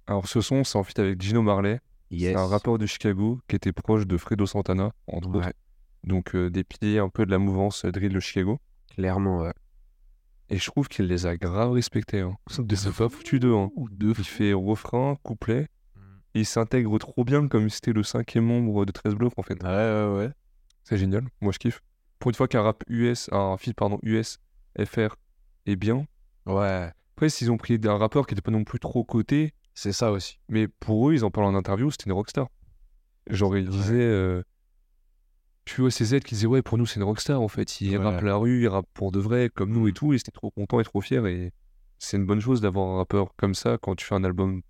Alors, 0.07 0.27
ce 0.29 0.41
son, 0.41 0.65
c'est 0.65 0.79
en 0.79 0.85
feat 0.85 0.99
avec 0.99 1.21
Gino 1.21 1.43
Marley. 1.43 1.81
Yes. 2.11 2.33
C'est 2.33 2.39
un 2.39 2.47
rappeur 2.47 2.79
de 2.79 2.87
Chicago 2.87 3.41
qui 3.49 3.57
était 3.57 3.73
proche 3.73 4.07
de 4.07 4.17
Fredo 4.17 4.47
Santana, 4.47 4.93
entre 5.09 5.29
autres. 5.29 5.41
Ouais, 5.41 5.53
Donc, 6.05 6.35
euh, 6.35 6.49
des 6.49 6.63
piliers 6.63 6.99
un 6.99 7.09
peu 7.09 7.27
de 7.27 7.31
la 7.31 7.39
mouvance 7.39 7.85
euh, 7.85 7.91
drill 7.91 8.13
de 8.13 8.21
Chicago. 8.21 8.59
clairement, 8.95 9.41
ouais. 9.41 9.53
Et 10.49 10.59
je 10.59 10.71
trouve 10.71 10.87
qu'il 10.87 11.07
les 11.07 11.27
a 11.27 11.37
grave 11.37 11.73
respectés. 11.73 12.21
Hein. 12.21 12.37
C'est 12.49 12.97
pas 12.97 13.09
foutu 13.09 13.41
d'eux. 13.41 13.55
Hein. 13.55 13.71
Deux 13.91 14.15
Il 14.17 14.25
fait 14.25 14.53
refrain, 14.53 15.17
couplet. 15.25 15.63
Mm. 15.97 16.01
Il 16.35 16.47
s'intègre 16.47 16.97
trop 16.99 17.25
bien 17.25 17.49
comme 17.49 17.69
si 17.69 17.77
c'était 17.77 17.93
le 17.93 18.05
cinquième 18.05 18.47
membre 18.47 18.87
de 18.87 18.93
13 18.93 19.17
blocs 19.17 19.33
en 19.37 19.43
fait. 19.43 19.61
Ouais, 19.65 19.69
ouais, 19.69 20.17
ouais. 20.19 20.31
C'est 20.85 20.99
génial, 20.99 21.25
moi 21.41 21.51
je 21.53 21.59
kiffe. 21.59 21.83
Pour 22.19 22.31
une 22.31 22.35
fois 22.35 22.49
qu'un 22.49 22.63
rap 22.63 22.83
US, 22.89 23.29
un 23.33 23.57
feat 23.57 23.75
pardon 23.77 23.99
US, 24.03 24.39
FR 24.83 25.17
est 25.67 25.77
bien. 25.77 26.07
Ouais, 26.47 26.91
Après, 27.17 27.29
s'ils 27.29 27.51
ont 27.51 27.57
pris 27.57 27.79
un 27.85 27.97
rappeur 27.99 28.27
qui 28.27 28.35
était 28.35 28.43
pas 28.43 28.51
non 28.51 28.65
plus 28.65 28.79
trop 28.79 29.05
coté, 29.05 29.53
c'est 29.75 29.93
ça 29.93 30.13
aussi. 30.13 30.39
mais 30.49 30.69
pour 30.69 31.09
eux, 31.11 31.15
ils 31.15 31.25
en 31.25 31.31
parlent 31.31 31.47
en 31.47 31.55
interview, 31.55 31.91
c'était 31.91 32.05
une 32.07 32.13
rockstar. 32.13 32.49
Genre, 33.29 33.57
ils 33.57 33.69
disaient. 33.69 33.95
Euh... 34.03 34.43
Tu 35.65 35.81
vois, 35.81 35.91
CZ 35.91 36.21
qui 36.21 36.35
disait, 36.37 36.47
ouais, 36.47 36.63
pour 36.63 36.79
nous, 36.79 36.87
c'est 36.87 37.01
une 37.01 37.03
rockstar 37.05 37.41
en 37.41 37.49
fait. 37.49 37.81
Il 37.81 37.99
Ouais. 37.99 38.05
rappe 38.05 38.21
la 38.23 38.37
rue, 38.37 38.63
il 38.63 38.69
rappe 38.69 38.87
pour 38.95 39.11
de 39.11 39.19
vrai, 39.19 39.51
comme 39.53 39.73
nous 39.73 39.89
et 39.89 39.93
tout. 39.93 40.13
Et 40.13 40.19
c'était 40.19 40.31
trop 40.31 40.51
content 40.53 40.79
et 40.79 40.85
trop 40.85 41.01
fier. 41.01 41.27
Et 41.27 41.53
c'est 41.99 42.17
une 42.19 42.25
bonne 42.27 42.41
chose 42.41 42.61
d'avoir 42.61 42.87
un 42.89 42.97
rappeur 42.99 43.35
comme 43.37 43.55
ça 43.55 43.77
quand 43.83 43.97
tu 43.97 44.05
fais 44.07 44.15
un 44.15 44.23
album 44.23 44.63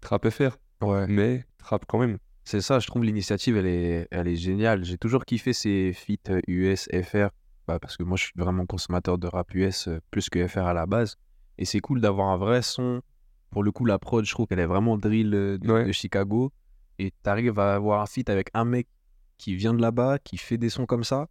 trap 0.00 0.28
FR. 0.30 0.56
Ouais. 0.82 1.06
Mais 1.08 1.44
trap 1.58 1.84
quand 1.88 1.98
même. 1.98 2.18
C'est 2.48 2.60
ça, 2.60 2.78
je 2.78 2.86
trouve 2.86 3.02
l'initiative, 3.02 3.56
elle 3.56 3.66
est, 3.66 4.06
elle 4.12 4.28
est 4.28 4.36
géniale. 4.36 4.84
J'ai 4.84 4.98
toujours 4.98 5.24
kiffé 5.24 5.52
ces 5.52 5.92
feats 5.92 6.30
euh, 6.30 6.40
US, 6.46 6.88
FR, 6.92 7.30
bah, 7.66 7.80
parce 7.80 7.96
que 7.96 8.04
moi, 8.04 8.16
je 8.16 8.22
suis 8.26 8.32
vraiment 8.36 8.66
consommateur 8.66 9.18
de 9.18 9.26
rap 9.26 9.52
US 9.54 9.88
euh, 9.88 9.98
plus 10.12 10.30
que 10.30 10.46
FR 10.46 10.60
à 10.60 10.72
la 10.72 10.86
base. 10.86 11.16
Et 11.58 11.64
c'est 11.64 11.80
cool 11.80 12.00
d'avoir 12.00 12.28
un 12.28 12.36
vrai 12.36 12.62
son. 12.62 13.02
Pour 13.50 13.64
le 13.64 13.72
coup, 13.72 13.84
la 13.84 13.98
prod, 13.98 14.24
je 14.24 14.30
trouve 14.30 14.46
qu'elle 14.46 14.60
est 14.60 14.66
vraiment 14.66 14.96
drill 14.96 15.34
euh, 15.34 15.58
de, 15.58 15.72
Ouais. 15.72 15.84
de 15.86 15.90
Chicago. 15.90 16.52
Et 17.00 17.10
tu 17.10 17.28
arrives 17.28 17.58
à 17.58 17.74
avoir 17.74 18.00
un 18.00 18.06
feat 18.06 18.30
avec 18.30 18.48
un 18.54 18.64
mec 18.64 18.86
qui 19.38 19.56
vient 19.56 19.74
de 19.74 19.82
là-bas, 19.82 20.18
qui 20.20 20.36
fait 20.36 20.56
des 20.56 20.68
sons 20.70 20.86
comme 20.86 21.02
ça. 21.02 21.26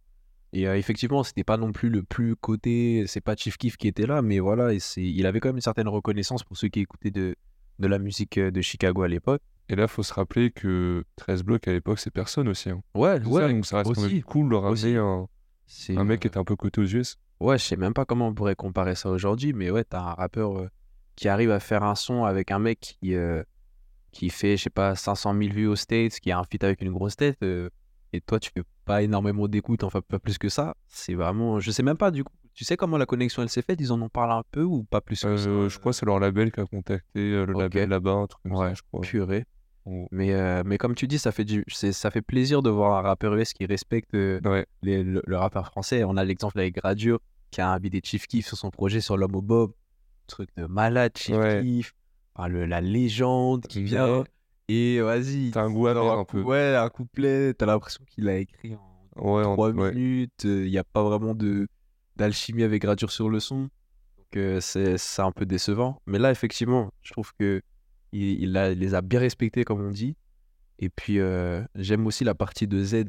Et 0.52 0.68
euh, 0.68 0.76
effectivement, 0.76 1.24
c'était 1.24 1.44
pas 1.44 1.56
non 1.56 1.72
plus 1.72 1.88
le 1.88 2.02
plus 2.02 2.36
coté, 2.36 3.04
c'est 3.06 3.22
pas 3.22 3.34
Chief 3.36 3.56
Keef 3.56 3.78
qui 3.78 3.88
était 3.88 4.06
là, 4.06 4.20
mais 4.22 4.38
voilà, 4.38 4.72
et 4.72 4.78
c'est, 4.78 5.02
il 5.02 5.26
avait 5.26 5.40
quand 5.40 5.48
même 5.48 5.56
une 5.56 5.62
certaine 5.62 5.88
reconnaissance 5.88 6.44
pour 6.44 6.56
ceux 6.56 6.68
qui 6.68 6.80
écoutaient 6.80 7.10
de, 7.10 7.34
de 7.78 7.86
la 7.88 7.98
musique 7.98 8.38
euh, 8.38 8.50
de 8.50 8.60
Chicago 8.60 9.02
à 9.02 9.08
l'époque. 9.08 9.42
Et 9.68 9.74
là, 9.76 9.88
faut 9.88 10.02
se 10.02 10.12
rappeler 10.14 10.50
que 10.50 11.04
13 11.16 11.42
blocs 11.42 11.66
à 11.66 11.72
l'époque, 11.72 11.98
c'est 11.98 12.10
personne 12.12 12.48
aussi. 12.48 12.70
hein. 12.70 12.82
Ouais, 12.94 13.18
ça, 13.22 13.48
donc 13.48 13.66
ça 13.66 13.78
reste 13.78 13.94
quand 13.94 14.00
aussi. 14.02 14.14
même 14.14 14.22
cool 14.22 14.50
de 14.50 14.54
ramener 14.54 14.96
un, 14.96 15.26
un 15.96 16.04
mec 16.04 16.20
qui 16.20 16.26
euh, 16.26 16.30
était 16.30 16.38
un 16.38 16.44
peu 16.44 16.54
coté 16.56 16.80
aux 16.80 16.84
US. 16.84 17.16
Ouais, 17.40 17.58
je 17.58 17.64
sais 17.64 17.76
même 17.76 17.92
pas 17.92 18.04
comment 18.04 18.28
on 18.28 18.34
pourrait 18.34 18.54
comparer 18.54 18.94
ça 18.94 19.10
aujourd'hui, 19.10 19.52
mais 19.52 19.70
ouais, 19.70 19.84
t'as 19.84 20.00
un 20.00 20.14
rappeur 20.14 20.56
euh, 20.58 20.68
qui 21.16 21.28
arrive 21.28 21.50
à 21.50 21.60
faire 21.60 21.82
un 21.82 21.94
son 21.96 22.24
avec 22.24 22.50
un 22.50 22.58
mec 22.58 22.78
qui, 23.00 23.14
euh, 23.14 23.42
qui 24.12 24.30
fait, 24.30 24.56
je 24.56 24.62
sais 24.64 24.70
pas, 24.70 24.94
500 24.94 25.34
000 25.36 25.52
vues 25.52 25.66
aux 25.66 25.76
States, 25.76 26.20
qui 26.20 26.30
a 26.30 26.38
un 26.38 26.44
feat 26.44 26.62
avec 26.64 26.80
une 26.80 26.92
grosse 26.92 27.16
tête, 27.16 27.36
euh, 27.42 27.68
et 28.12 28.20
toi, 28.20 28.38
tu 28.38 28.50
fais 28.54 28.62
pas 28.84 29.02
énormément 29.02 29.48
d'écoute, 29.48 29.82
enfin 29.82 30.00
pas 30.00 30.18
plus 30.20 30.38
que 30.38 30.48
ça. 30.48 30.74
C'est 30.86 31.14
vraiment. 31.14 31.58
Je 31.58 31.70
sais 31.72 31.82
même 31.82 31.96
pas, 31.96 32.10
du 32.12 32.22
coup. 32.24 32.32
Tu 32.54 32.64
sais 32.64 32.78
comment 32.78 32.96
la 32.96 33.04
connexion 33.04 33.42
elle 33.42 33.50
s'est 33.50 33.60
faite? 33.60 33.78
Ils 33.82 33.92
en 33.92 34.00
ont 34.00 34.08
parlé 34.08 34.32
un 34.32 34.42
peu 34.50 34.62
ou 34.62 34.84
pas 34.84 35.02
plus 35.02 35.20
que 35.20 35.36
ça? 35.36 35.68
je 35.68 35.78
crois 35.78 35.92
que 35.92 35.98
c'est 35.98 36.06
leur 36.06 36.18
label 36.18 36.50
qui 36.50 36.60
a 36.60 36.64
contacté 36.64 37.32
le 37.44 37.52
label 37.52 37.90
là-bas, 37.90 38.12
un 38.12 38.26
truc 38.28 38.42
comme 38.44 38.52
Ouais, 38.52 38.68
ça, 38.68 38.74
je 38.74 38.82
crois. 38.82 39.00
Purée. 39.02 39.44
Mais, 40.10 40.32
euh, 40.34 40.62
mais 40.66 40.78
comme 40.78 40.94
tu 40.94 41.06
dis, 41.06 41.18
ça 41.18 41.30
fait, 41.32 41.44
du, 41.44 41.64
ça 41.68 42.10
fait 42.10 42.22
plaisir 42.22 42.60
de 42.62 42.70
voir 42.70 42.98
un 42.98 43.02
rappeur 43.02 43.34
US 43.36 43.52
qui 43.52 43.66
respecte 43.66 44.14
euh, 44.14 44.40
Ouais, 44.44 44.66
les- 44.82 45.02
le, 45.04 45.22
le 45.24 45.36
rappeur 45.36 45.66
français. 45.66 46.02
On 46.04 46.16
a 46.16 46.24
l'exemple 46.24 46.58
avec 46.58 46.74
Gradure 46.74 47.20
qui 47.52 47.60
a 47.60 47.70
invité 47.70 48.00
Chief 48.02 48.26
Keef 48.26 48.46
sur 48.46 48.56
son 48.56 48.70
projet 48.70 49.00
sur 49.00 49.16
l'homme 49.16 49.36
au 49.36 49.42
Bob. 49.42 49.72
Truc 50.26 50.48
de 50.56 50.66
malade, 50.66 51.12
Chief 51.16 51.36
Ouais. 51.36 51.62
Keef. 51.62 51.92
Enfin, 52.34 52.48
le- 52.48 52.66
la 52.66 52.80
légende 52.80 53.66
qui 53.68 53.82
vient. 53.84 54.24
Et 54.68 55.00
vas-y. 55.00 55.52
T'as 55.52 55.62
un 55.62 55.70
goût 55.70 55.86
sort 55.86 56.18
un 56.18 56.24
peu. 56.24 56.42
Ouais, 56.42 56.74
un 56.74 56.88
couplet. 56.88 57.54
T'as 57.54 57.66
l'impression 57.66 58.04
qu'il 58.10 58.28
a 58.28 58.36
écrit 58.38 58.74
en 58.74 58.80
Ouais, 59.36 59.44
en- 59.44 59.52
3 59.54 59.70
ouais. 59.70 59.94
minutes. 59.94 60.42
Il 60.42 60.68
n'y 60.68 60.78
a 60.78 60.84
pas 60.84 61.04
vraiment 61.04 61.34
de 61.34 61.68
d'alchimie 62.16 62.64
avec 62.64 62.82
Gradure 62.82 63.12
sur 63.12 63.28
le 63.28 63.38
son. 63.38 63.68
Donc 64.18 64.36
euh, 64.36 64.58
c'est 64.60 65.22
un 65.22 65.30
peu 65.30 65.46
décevant. 65.46 66.00
Mais 66.06 66.18
là, 66.18 66.32
effectivement, 66.32 66.90
je 67.02 67.12
trouve 67.12 67.32
que 67.38 67.62
il, 68.16 68.42
il 68.44 68.56
a- 68.56 68.70
il 68.72 68.78
les 68.78 68.94
a 68.94 69.02
bien 69.02 69.20
respectés, 69.20 69.64
comme 69.64 69.80
on 69.80 69.90
dit. 69.90 70.16
Et 70.78 70.88
puis, 70.90 71.18
euh, 71.20 71.62
j'aime 71.74 72.06
aussi 72.06 72.24
la 72.24 72.34
partie 72.34 72.66
de 72.66 72.82
Z 72.82 73.04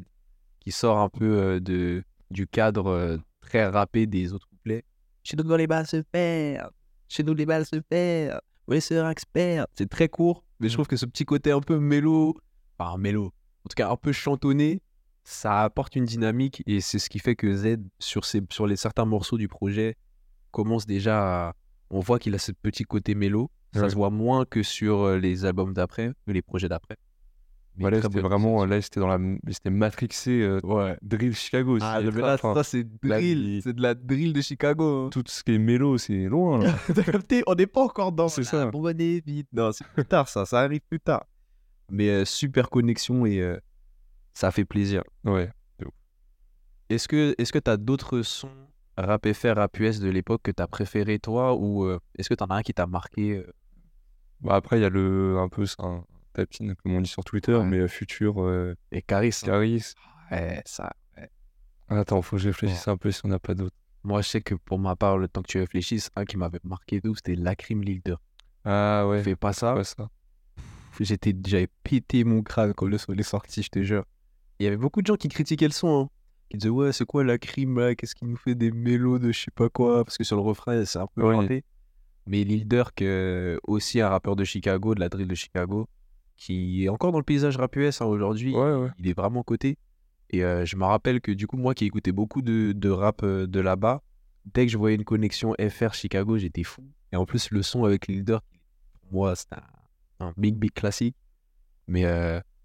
qui 0.60 0.72
sort 0.72 1.00
un 1.00 1.10
peu 1.10 1.38
euh, 1.38 1.60
de, 1.60 2.04
du 2.32 2.48
cadre 2.48 2.88
euh, 2.88 3.18
très 3.42 3.66
rappé 3.68 4.06
des 4.08 4.34
autres 4.34 4.48
couplets. 4.48 4.84
Chez 5.24 5.36
nous, 5.38 5.56
les 5.56 5.68
balles 5.68 5.88
se 5.88 5.98
perdent. 5.98 6.72
Chez 7.10 7.24
nous, 7.24 7.34
les 7.34 7.46
balles 7.46 7.66
se 7.66 7.78
perdent. 7.78 8.40
Oui, 8.68 8.82
c'est 8.82 8.98
un 8.98 9.10
expert. 9.10 9.66
C'est 9.74 9.90
très 9.90 10.10
court, 10.10 10.44
mais 10.60 10.68
je 10.70 10.74
trouve 10.74 10.88
que 10.88 10.98
ce 10.98 11.06
petit 11.06 11.26
côté 11.26 11.52
un 11.52 11.62
peu 11.62 11.80
mélo, 11.80 12.36
enfin 12.78 12.98
mélo, 12.98 13.26
en 13.66 13.70
tout 13.70 13.76
cas 13.76 13.90
un 13.90 13.96
peu 13.96 14.12
chantonné, 14.12 14.82
ça 15.24 15.64
apporte 15.64 15.96
une 15.96 16.06
dynamique 16.06 16.64
et 16.66 16.80
c'est 16.82 17.00
ce 17.00 17.10
qui 17.10 17.20
fait 17.20 17.36
que 17.36 17.54
Z, 17.54 17.78
sur, 18.00 18.24
ses, 18.26 18.42
sur 18.52 18.68
les 18.68 18.76
certains 18.78 19.06
morceaux 19.06 19.38
du 19.38 19.48
projet, 19.48 19.96
commence 20.52 20.86
déjà 20.86 21.48
à... 21.50 21.54
On 21.90 22.00
voit 22.02 22.20
qu'il 22.20 22.34
a 22.36 22.40
ce 22.40 22.52
petit 22.52 22.84
côté 22.84 23.16
mélo. 23.16 23.50
Ça 23.74 23.82
Ouais. 23.84 23.90
se 23.90 23.96
voit 23.96 24.10
moins 24.10 24.46
que 24.46 24.64
sur 24.64 25.02
euh, 25.02 25.18
les 25.20 25.46
albums 25.46 25.74
d'après, 25.74 26.14
les 26.26 26.42
projets 26.42 26.70
d'après. 26.70 26.96
Bah 27.78 27.92
là, 27.92 28.02
c'était 28.02 28.22
vraiment, 28.22 28.66
là, 28.66 28.82
c'était 28.82 29.00
dans 29.00 29.08
la, 29.08 29.20
c'était 29.52 29.70
matrixé 29.70 30.42
euh, 30.42 30.60
Ouais. 30.64 30.98
drill 31.04 31.36
Chicago. 31.36 31.78
Ah, 31.80 32.02
là, 32.02 32.38
ça, 32.38 32.64
c'est 32.64 32.84
drill. 33.04 33.62
C'est 33.64 33.74
de 33.74 33.82
la 33.84 33.94
drill 33.94 34.34
de 34.34 34.42
Chicago. 34.42 35.06
hein. 35.06 35.10
Tout 35.12 35.22
ce 35.28 35.44
qui 35.44 35.54
est 35.54 35.58
mélo, 35.60 35.98
c'est 36.00 36.26
loin 36.26 36.58
là. 36.64 36.74
T'as 36.96 37.04
capté 37.04 37.44
On 37.46 37.54
n'est 37.54 37.68
pas 37.68 37.82
encore 37.84 38.12
dans 38.12 38.30
C'est 38.30 38.44
ça. 38.44 38.66
bonne 38.72 39.00
et 39.00 39.22
vite. 39.24 39.48
Non, 39.54 39.72
c'est 39.72 39.86
plus 39.88 40.06
tard, 40.06 40.28
ça. 40.28 40.46
Ça 40.46 40.62
arrive 40.62 40.82
plus 40.90 41.00
tard. 41.00 41.26
Mais 41.92 42.10
euh, 42.10 42.26
super 42.26 42.70
connexion 42.72 43.28
et 43.28 43.40
euh, 43.42 43.58
ça 44.34 44.50
fait 44.52 44.66
plaisir. 44.66 45.04
ouais. 45.26 45.52
Est-ce 46.90 47.08
que 47.08 47.36
est-ce 47.38 47.52
que 47.52 47.60
t'as 47.60 47.76
d'autres 47.78 48.22
sons 48.22 48.50
rap 48.98 49.28
FR, 49.32 49.56
rap 49.56 49.80
US 49.80 50.00
de 50.00 50.10
l'époque 50.10 50.42
que 50.44 50.52
t'as 50.52 50.68
préféré 50.68 51.20
toi 51.20 51.56
ou 51.56 51.86
euh, 51.86 52.00
est-ce 52.18 52.30
que 52.30 52.34
t'en 52.34 52.46
as 52.48 52.56
un 52.56 52.62
qui 52.62 52.74
t'a 52.74 52.88
marqué 52.88 53.38
euh, 53.38 53.54
Bah 54.42 54.56
après, 54.56 54.80
il 54.80 54.82
y 54.82 54.86
a 54.86 54.90
le, 54.90 55.38
un 55.40 55.50
peu, 55.50 55.66
un 55.80 56.04
tapine, 56.34 56.76
comme 56.76 56.94
on 56.96 57.02
dit 57.02 57.10
sur 57.10 57.24
Twitter, 57.24 57.56
Ouais. 57.56 57.66
mais 57.66 57.80
euh, 57.80 57.88
futur 57.88 58.42
euh, 58.42 58.76
Et 58.92 59.02
Caris 59.02 59.30
hein. 59.44 59.46
Caris. 59.46 59.94
Ouais, 60.32 60.62
ça. 60.66 60.92
Attends, 61.90 62.22
faut 62.22 62.36
que 62.36 62.42
je 62.42 62.50
réfléchisse 62.50 62.88
un 62.90 62.98
peu 62.98 63.12
si 63.12 63.22
on 63.24 63.30
n'a 63.30 63.40
pas 63.40 63.54
d'autres. 63.56 63.76
Moi, 64.04 64.22
je 64.22 64.28
sais 64.28 64.42
que 64.42 64.56
pour 64.56 64.78
ma 64.78 64.96
part, 64.96 65.18
le 65.18 65.28
temps 65.30 65.42
que 65.42 65.48
tu 65.48 65.58
réfléchisses, 65.60 66.10
un 66.16 66.26
qui 66.26 66.36
m'avait 66.38 66.60
marqué 66.64 67.00
d'où, 67.00 67.16
c'était 67.16 67.36
Lacrim 67.36 67.82
Leader. 67.82 68.20
Ah 68.66 69.06
ouais, 69.08 69.24
Fais 69.24 69.36
pas 69.38 69.54
ça. 69.54 69.74
pas 69.74 69.84
ça. 69.86 70.10
J'étais, 71.00 71.34
j'avais 71.46 71.68
pété 71.84 72.24
mon 72.24 72.42
crâne 72.42 72.74
quand 72.74 72.88
le 72.88 72.98
son 72.98 73.14
est 73.14 73.24
sorti, 73.24 73.62
je 73.64 73.70
te 73.70 73.82
jure. 73.84 74.04
Il 74.60 74.64
y 74.64 74.68
avait 74.68 74.76
beaucoup 74.78 75.02
de 75.02 75.08
gens 75.08 75.16
qui 75.16 75.30
critiquaient 75.30 75.68
le 75.68 75.72
son, 75.74 76.06
hein, 76.06 76.10
qui 76.50 76.58
disaient 76.58 76.70
ouais, 76.70 76.92
c'est 76.94 77.06
quoi 77.06 77.24
la 77.24 77.38
crime 77.38 77.80
là? 77.80 77.96
Qu'est-ce 77.96 78.16
qui 78.16 78.26
nous 78.26 78.38
fait 78.38 78.56
des 78.56 78.72
mélos 78.72 79.20
de 79.20 79.32
je 79.32 79.42
sais 79.42 79.52
pas 79.54 79.70
quoi? 79.70 80.04
Parce 80.04 80.18
que 80.18 80.24
sur 80.24 80.36
le 80.36 80.42
refrain, 80.42 80.84
c'est 80.86 81.00
un 81.00 81.08
peu 81.08 81.24
Ouais. 81.24 81.64
Mais 82.26 82.44
Lil 82.44 82.68
Durk, 82.68 83.02
euh, 83.02 83.58
aussi 83.64 84.02
un 84.02 84.10
rappeur 84.10 84.36
de 84.36 84.44
Chicago, 84.44 84.94
de 84.94 85.00
la 85.00 85.08
drill 85.08 85.28
de 85.28 85.36
Chicago, 85.36 85.88
qui 86.36 86.84
est 86.84 86.90
encore 86.90 87.14
dans 87.14 87.20
le 87.20 87.24
paysage 87.24 87.56
rap 87.56 87.74
US 87.78 88.02
hein, 88.02 88.06
aujourd'hui. 88.06 88.54
Ouais, 88.54 88.74
ouais. 88.74 88.90
Il 89.00 89.08
est 89.08 89.14
vraiment 89.14 89.44
coté. 89.44 89.78
Et 90.30 90.44
euh, 90.44 90.66
je 90.66 90.76
me 90.76 90.84
rappelle 90.84 91.22
que 91.22 91.32
du 91.32 91.48
coup, 91.48 91.56
moi 91.56 91.74
qui 91.74 91.86
écoutais 91.86 92.12
beaucoup 92.12 92.42
de, 92.42 92.74
de 92.74 92.90
rap 92.90 93.24
euh, 93.24 93.48
de 93.48 93.62
là-bas, 93.62 94.04
dès 94.54 94.66
que 94.66 94.72
je 94.72 94.78
voyais 94.78 94.98
une 94.98 95.06
connexion 95.06 95.54
FR 95.70 95.94
Chicago, 95.94 96.38
j'étais 96.38 96.64
fou. 96.64 96.84
Et 97.14 97.16
en 97.16 97.26
plus, 97.26 97.50
le 97.52 97.62
son 97.64 97.86
avec 97.86 98.08
Lil 98.08 98.26
Durk, 98.26 98.44
pour 99.02 99.14
moi, 99.14 99.36
c'était 99.38 99.56
un, 100.20 100.28
un 100.28 100.34
big, 100.36 100.56
big 100.56 100.74
classique. 100.74 101.16
Mais 101.88 102.04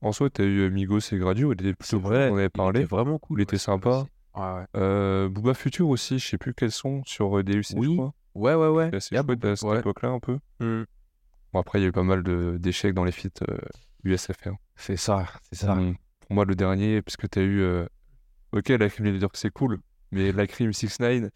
En 0.02 0.12
soi, 0.12 0.30
t'as 0.30 0.44
eu 0.44 0.60
euh, 0.62 0.70
Migos 0.70 0.98
et 1.12 1.18
Gradio, 1.18 1.52
il 1.52 1.60
était 1.60 1.74
plutôt 1.74 2.00
cool, 2.00 2.12
on 2.14 2.34
avait 2.36 2.44
il 2.46 2.50
parlé. 2.50 2.80
était 2.80 2.88
vraiment 2.88 3.18
cool. 3.18 3.40
Il 3.40 3.42
était 3.44 3.54
ouais, 3.54 3.58
sympa. 3.58 4.04
Ouais. 4.34 4.64
Euh, 4.76 5.28
Booba 5.28 5.54
Future 5.54 5.88
aussi, 5.88 6.18
je 6.18 6.28
sais 6.28 6.38
plus 6.38 6.54
quels 6.54 6.72
sont 6.72 7.02
sur 7.06 7.38
euh, 7.38 7.42
DUC, 7.44 7.64
je 7.70 7.76
Oui. 7.76 7.96
crois. 7.96 8.12
Ouais, 8.34 8.54
ouais, 8.54 8.68
ouais. 8.68 8.88
C'est 8.90 8.96
assez 8.96 9.14
Y 9.14 9.18
a 9.18 9.22
chouette 9.24 9.44
à 9.44 9.56
cette 9.56 9.78
époque-là, 9.78 10.08
un 10.08 10.18
peu. 10.18 10.38
Hmm. 10.60 10.84
Bon, 11.52 11.60
après, 11.60 11.78
il 11.78 11.82
y 11.82 11.84
a 11.84 11.88
eu 11.88 11.92
pas 11.92 12.02
mal 12.02 12.22
d'échecs 12.58 12.94
dans 12.94 13.04
les 13.04 13.12
feats 13.12 13.28
euh, 13.48 13.58
USFR. 14.04 14.52
C'est 14.74 14.96
ça, 14.96 15.26
c'est 15.50 15.66
ça. 15.66 15.74
Mm. 15.74 15.96
Pour 16.20 16.34
moi, 16.34 16.44
le 16.46 16.54
dernier, 16.54 17.02
parce 17.02 17.16
que 17.18 17.26
t'as 17.26 17.42
eu. 17.42 17.60
euh, 17.60 17.84
Ok, 18.52 18.68
la 18.70 18.88
crime 18.88 19.06
leader, 19.06 19.30
c'est 19.34 19.50
cool, 19.50 19.78
mais 20.10 20.32
la 20.32 20.46
crime 20.46 20.72
6 20.72 20.98
9 21.00 21.30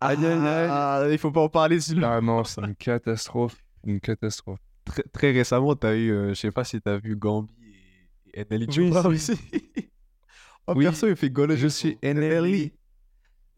Aïe, 0.00 0.16
aïe, 0.16 0.24
aïe. 0.26 0.68
Ah, 0.70 1.04
il 1.10 1.18
faut 1.18 1.30
pas 1.32 1.40
en 1.40 1.48
parler 1.48 1.80
celui-là. 1.80 2.16
Ah 2.16 2.20
non, 2.20 2.44
c'est 2.44 2.60
une 2.60 2.74
catastrophe. 2.76 3.56
Une 3.84 4.00
catastrophe. 4.00 4.58
Très, 4.84 5.02
très 5.12 5.32
récemment, 5.32 5.74
t'as 5.76 5.94
eu, 5.96 6.10
euh, 6.12 6.28
je 6.30 6.34
sais 6.34 6.50
pas 6.52 6.64
si 6.64 6.80
t'as 6.80 6.98
vu 6.98 7.16
Gambi 7.16 7.52
NLE 8.36 8.70
Chopra 8.70 9.02
si. 9.02 9.08
aussi. 9.08 9.32
oh, 10.66 10.74
Oui. 10.76 10.84
perso, 10.84 11.06
il 11.08 11.16
fait 11.16 11.30
gauler. 11.30 11.56
Je 11.56 11.68
suis 11.68 11.98
NLE. 12.02 12.70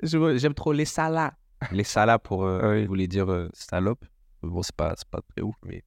J'aime 0.03 0.55
trop 0.55 0.73
les 0.73 0.85
salas. 0.85 1.33
Les 1.73 1.85
salas 1.85 2.19
pour 2.19 2.45
euh, 2.45 2.61
Ah 2.63 2.69
oui. 2.71 2.87
voulait 2.87 3.07
dire 3.09 3.31
euh, 3.31 3.49
salope. 3.55 4.05
Bon, 4.43 4.63
c'est 4.63 4.75
pas, 4.77 4.95
pas 5.11 5.21
très 5.35 5.43
ouf, 5.43 5.55
mais. 5.65 5.83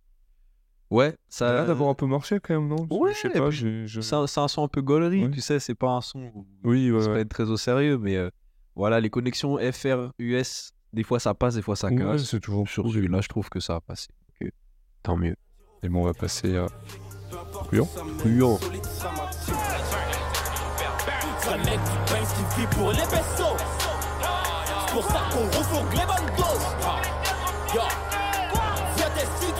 Ouais, 0.89 1.15
Ça 1.27 1.47
a 1.49 1.53
l'air 1.53 1.67
d'avoir 1.67 1.91
un 1.91 1.93
peu 1.93 2.07
marché 2.07 2.39
quand 2.39 2.55
même, 2.59 2.67
non? 2.67 2.87
Ouais, 2.89 3.13
Je 3.13 3.19
sais 3.19 3.29
pas, 3.29 3.51
je. 3.51 3.85
C'est 4.01 4.15
un, 4.39 4.47
son 4.47 4.63
un 4.63 4.67
peu 4.67 4.81
gaulerie, 4.81 5.23
Ouais. 5.25 5.29
tu 5.31 5.39
sais, 5.39 5.59
c'est 5.59 5.75
pas 5.75 5.89
un 5.91 6.01
son 6.01 6.31
où 6.33 6.47
Oui, 6.63 6.89
ouais, 6.91 6.99
c'est 7.03 7.09
pas 7.13 7.19
être 7.19 7.29
très 7.29 7.43
au 7.43 7.57
sérieux, 7.57 7.99
mais 7.99 8.15
euh, 8.17 8.31
voilà, 8.75 8.99
les 8.99 9.11
connexions 9.11 9.57
FR-US, 9.59 10.71
des 10.91 11.03
fois 11.03 11.19
ça 11.19 11.35
passe, 11.35 11.53
des 11.53 11.61
fois 11.61 11.75
ça 11.75 11.89
Ouais, 11.89 11.95
casse. 11.97 12.23
c'est 12.23 12.39
toujours 12.39 12.67
Sur 12.67 12.89
celui-là, 12.91 13.21
je 13.21 13.27
trouve 13.27 13.49
que 13.51 13.59
ça 13.59 13.75
a 13.75 13.81
passé. 13.81 14.07
Euh, 14.41 14.49
tant 15.03 15.15
mieux. 15.15 15.35
Et 15.83 15.89
bon, 15.89 16.01
on 16.01 16.05
va 16.05 16.15
passer 16.15 16.57
à. 16.57 16.65
C'est 17.71 17.77
un 21.49 21.57
mec 21.57 21.79
qui 21.83 21.97
pince, 22.11 22.33
qui 22.33 22.43
vit 22.59 22.67
pour 22.67 22.91
les 22.91 22.97
vaisseaux. 22.97 23.57
C'est 24.87 24.93
pour 24.93 25.03
ça 25.03 25.21
qu'on 25.31 25.45
refourgue 25.55 25.93
les 25.93 26.05
bonnes 26.07 26.35
doses. 26.35 26.67
Yo. 27.75 27.81
Viens 28.97 29.11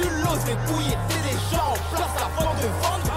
du 0.02 0.10
lot, 0.24 0.38
des 0.46 0.58
couilles 0.66 0.94
et 0.94 1.22
des 1.22 1.38
gens 1.52 1.70
en 1.70 1.96
place 1.96 2.16
avant 2.18 2.54
de 2.56 2.68
vendre 2.82 3.09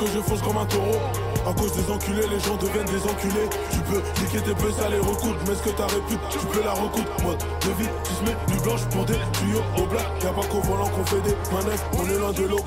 que 0.00 0.06
je 0.06 0.20
fonce 0.20 0.40
comme 0.40 0.56
un 0.56 0.66
taureau. 0.66 0.98
À 1.46 1.52
cause 1.52 1.72
des 1.72 1.90
enculés, 1.90 2.26
les 2.28 2.40
gens 2.40 2.56
deviennent 2.56 2.86
des 2.86 3.02
enculés. 3.04 3.48
Tu 3.70 3.78
peux 3.80 4.02
niquer 4.22 4.40
tes 4.40 4.54
peu, 4.54 4.70
ça 4.72 4.88
les 4.88 4.98
recoute. 4.98 5.36
Mais 5.46 5.54
ce 5.54 5.62
que 5.62 5.70
ta 5.70 5.86
répute, 5.86 6.20
tu 6.30 6.38
peux 6.38 6.62
la 6.62 6.72
recoudre 6.72 7.10
Mode 7.22 7.38
de 7.38 7.70
vie, 7.82 7.88
tu 8.04 8.12
se 8.12 8.22
mets 8.24 8.36
du 8.46 8.62
blanche 8.62 8.84
pour 8.90 9.04
des 9.04 9.14
tuyaux 9.32 9.62
au 9.78 9.86
black. 9.86 10.06
Y'a 10.22 10.32
pas 10.32 10.46
qu'au 10.46 10.60
volant 10.60 10.88
qu'on 10.88 11.04
fait 11.04 11.20
des 11.20 11.36
manœuvres. 11.52 11.84
On 11.98 12.08
est 12.08 12.18
loin 12.18 12.32
de 12.32 12.44
l'eau, 12.44 12.60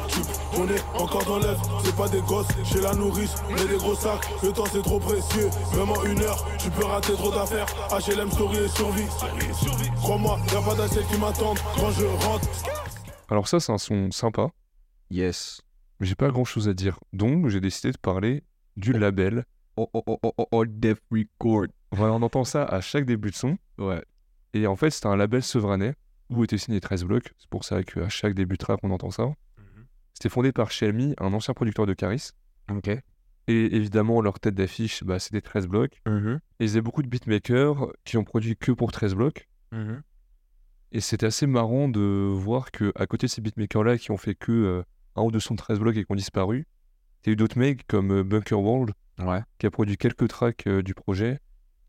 on 0.58 0.67
est 0.67 1.02
encore 1.02 1.26
dans 1.26 1.39
l'œuf. 1.39 1.58
C'est 1.84 1.96
pas 1.96 2.08
des 2.08 2.22
gosses, 2.22 2.48
chez 2.63 2.82
la 2.82 2.93
nourrice 2.93 3.36
Mais 3.50 3.65
des 3.65 3.78
gros 3.78 3.96
sacs, 3.96 4.28
le 4.43 4.52
temps 4.52 4.65
c'est 4.72 4.84
trop 4.84 5.00
précieux. 5.00 5.50
Vraiment 5.74 6.04
une 6.04 6.22
heure, 6.22 6.46
tu 6.58 6.69
peux 6.69 6.86
rater 6.86 7.13
trop 7.13 7.32
d'affaires. 7.32 7.65
HLM, 7.91 8.32
story 8.32 8.58
et 8.58 8.67
survie. 8.69 9.08
Crois-moi, 10.02 10.39
y'a 10.52 10.62
pas 10.62 10.76
d'assiette 10.76 11.08
qui 11.08 11.17
m'attendent. 11.17 11.60
Quand 11.80 11.91
je 11.91 12.06
rentre. 12.26 12.48
Alors, 13.30 13.48
ça, 13.48 13.60
c'est 13.60 13.72
un 13.72 13.78
son 13.78 14.12
sympa, 14.12 14.50
Yes. 15.10 15.62
Mais 15.99 16.08
j'ai 16.08 16.15
pas 16.15 16.29
grand 16.29 16.45
chose 16.45 16.67
à 16.67 16.73
dire. 16.73 16.99
Donc, 17.13 17.47
j'ai 17.49 17.62
décidé 17.62 17.91
de 17.91 17.97
parler 17.97 18.43
du 18.77 18.93
label. 18.93 19.45
Oh, 19.77 19.89
oh, 19.93 20.03
oh, 20.06 20.19
oh, 20.23 20.34
oh, 20.38 20.47
oh, 20.51 20.65
Def 20.65 20.99
Record. 21.12 21.67
Voilà, 21.91 22.13
on 22.13 22.21
entend 22.21 22.43
ça 22.43 22.63
à 22.63 22.82
chaque 22.82 23.06
début 23.06 23.32
de 23.32 23.36
son. 23.36 23.58
Ouais. 23.77 24.03
Et 24.53 24.67
en 24.67 24.75
fait, 24.75 24.91
c'était 24.91 25.08
un 25.08 25.15
label 25.15 25.41
sevranais 25.41 25.95
où 26.29 26.43
était 26.43 26.58
signé 26.58 26.79
13 26.79 27.06
blocs. 27.06 27.34
C'est 27.38 27.49
pour 27.49 27.63
ça 27.63 27.84
qu'à 27.84 28.10
chaque 28.10 28.34
début 28.34 28.56
de 28.56 28.60
track, 28.60 28.79
on 28.84 28.91
entend 28.91 29.12
ça. 29.12 29.34
C'était 30.13 30.29
fondé 30.29 30.51
par 30.51 30.71
Shelmy, 30.71 31.15
un 31.19 31.34
ancien 31.34 31.53
producteur 31.53 31.86
de 31.86 31.93
Caris. 31.93 32.29
Ok. 32.71 32.88
Et 33.47 33.75
évidemment, 33.75 34.21
leur 34.21 34.39
tête 34.39 34.56
d'affiche, 34.56 35.03
bah, 35.03 35.19
c'était 35.19 35.41
13 35.41 35.67
blocs. 35.67 36.01
Mhm. 36.08 36.39
Et 36.60 36.65
ils 36.65 36.71
avaient 36.71 36.82
beaucoup 36.82 37.01
de 37.01 37.08
beatmakers 37.08 37.91
qui 38.06 38.17
ont 38.17 38.23
produit 38.23 38.56
que 38.56 38.71
pour 38.71 38.91
13 38.91 39.15
blocs. 39.15 39.49
Mhm. 39.71 40.01
Et 40.91 41.01
c'était 41.01 41.25
assez 41.25 41.47
marrant 41.47 41.89
de 41.89 42.29
voir 42.32 42.71
que 42.71 42.93
à 42.95 43.08
côté 43.08 43.25
de 43.25 43.32
ces 43.32 43.41
beatmakers-là 43.41 43.97
qui 43.97 44.12
ont 44.12 44.17
fait 44.17 44.36
que 44.36 44.51
euh, 44.51 44.84
un 45.15 45.21
ou 45.23 45.32
deux 45.32 45.39
sons 45.39 45.54
de 45.54 45.60
13 45.60 45.80
blocs 45.80 45.95
et 45.97 46.04
qui 46.06 46.12
ont 46.12 46.15
disparu, 46.15 46.65
il 47.23 47.28
y 47.28 47.30
a 47.30 47.34
eu 47.34 47.36
d'autres 47.36 47.58
mecs 47.58 47.86
comme 47.88 48.12
euh, 48.12 48.23
Bunker 48.23 48.60
World 48.60 48.93
Ouais. 49.19 49.41
qui 49.60 49.65
a 49.67 49.71
produit 49.71 49.95
quelques 49.97 50.28
tracks 50.28 50.65
euh, 50.67 50.82
du 50.82 50.93
projet, 50.95 51.39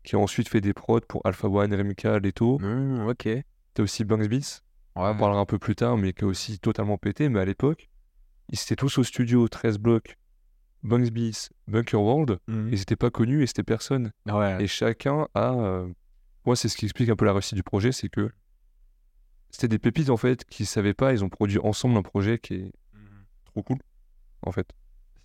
qui 0.03 0.15
a 0.15 0.19
ensuite 0.19 0.47
fait 0.47 0.61
des 0.61 0.73
prods 0.73 1.01
pour 1.01 1.21
Alpha 1.25 1.47
One, 1.47 1.73
Remika, 1.73 2.19
Leto. 2.19 2.59
Mm, 2.59 3.07
ok. 3.07 3.27
T'as 3.73 3.83
aussi 3.83 4.03
Banks 4.05 4.27
Beats, 4.29 4.61
on 4.95 5.01
en 5.03 5.15
parlera 5.17 5.39
un 5.41 5.45
peu 5.45 5.57
plus 5.59 5.75
tard, 5.75 5.97
mais 5.97 6.13
qui 6.13 6.23
a 6.23 6.27
aussi 6.27 6.59
totalement 6.59 6.97
pété. 6.99 7.27
Mais 7.29 7.39
à 7.39 7.45
l'époque, 7.45 7.89
ils 8.49 8.59
étaient 8.61 8.75
tous 8.75 8.97
au 8.99 9.03
studio 9.03 9.47
13 9.47 9.79
blocs, 9.79 10.17
Banks 10.83 11.09
Beats, 11.09 11.49
Bunker 11.67 11.99
World, 11.99 12.37
Mhm. 12.47 12.69
ils 12.71 12.77
n'étaient 12.77 12.95
pas 12.95 13.09
connus 13.09 13.41
et 13.41 13.47
c'était 13.47 13.63
personne. 13.63 14.11
Ouais. 14.27 14.63
Et 14.63 14.67
chacun 14.67 15.27
a. 15.33 15.53
euh, 15.55 15.87
Moi, 16.45 16.55
c'est 16.55 16.69
ce 16.69 16.77
qui 16.77 16.85
explique 16.85 17.09
un 17.09 17.15
peu 17.15 17.25
la 17.25 17.33
réussite 17.33 17.55
du 17.55 17.63
projet, 17.63 17.91
c'est 17.91 18.07
que 18.07 18.29
c'était 19.49 19.67
des 19.67 19.79
pépites 19.79 20.09
en 20.11 20.17
fait 20.17 20.45
qui 20.45 20.65
savaient 20.65 20.93
pas, 20.93 21.11
ils 21.13 21.23
ont 21.23 21.29
produit 21.29 21.57
ensemble 21.59 21.97
un 21.97 22.03
projet 22.03 22.37
qui 22.37 22.53
est 22.53 22.71
trop 23.55 23.63
cool 23.63 23.77
en 24.41 24.51
fait. 24.51 24.67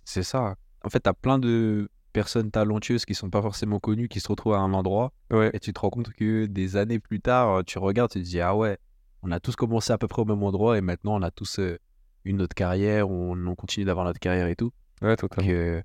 C'est 0.05 0.23
ça. 0.23 0.55
En 0.83 0.89
fait, 0.89 1.01
t'as 1.01 1.13
plein 1.13 1.37
de 1.37 1.89
personnes 2.13 2.49
talentueuses 2.51 3.05
qui 3.05 3.13
sont 3.13 3.29
pas 3.29 3.41
forcément 3.41 3.79
connues, 3.79 4.07
qui 4.07 4.19
se 4.19 4.27
retrouvent 4.27 4.53
à 4.55 4.59
un 4.59 4.73
endroit, 4.73 5.13
Ouais, 5.31 5.49
et 5.53 5.59
tu 5.59 5.71
te 5.73 5.79
rends 5.79 5.89
compte 5.89 6.11
que 6.13 6.45
des 6.45 6.75
années 6.75 6.99
plus 6.99 7.19
tard, 7.21 7.63
tu 7.65 7.77
regardes, 7.77 8.11
tu 8.11 8.19
te 8.19 8.23
dis, 8.25 8.41
ah 8.41 8.55
ouais, 8.55 8.77
on 9.21 9.31
a 9.31 9.39
tous 9.39 9.55
commencé 9.55 9.93
à 9.93 9.97
peu 9.97 10.07
près 10.07 10.21
au 10.21 10.25
même 10.25 10.41
endroit, 10.43 10.77
et 10.77 10.81
maintenant 10.81 11.15
on 11.15 11.21
a 11.21 11.29
tous 11.31 11.59
euh, 11.59 11.77
une 12.25 12.41
autre 12.41 12.55
carrière, 12.55 13.09
on, 13.09 13.37
on 13.47 13.55
continue 13.55 13.85
d'avoir 13.85 14.05
notre 14.05 14.19
carrière 14.19 14.47
et 14.47 14.55
tout. 14.55 14.71
ouais, 15.01 15.09
Donc, 15.09 15.19
totalement. 15.19 15.51
euh, 15.51 15.81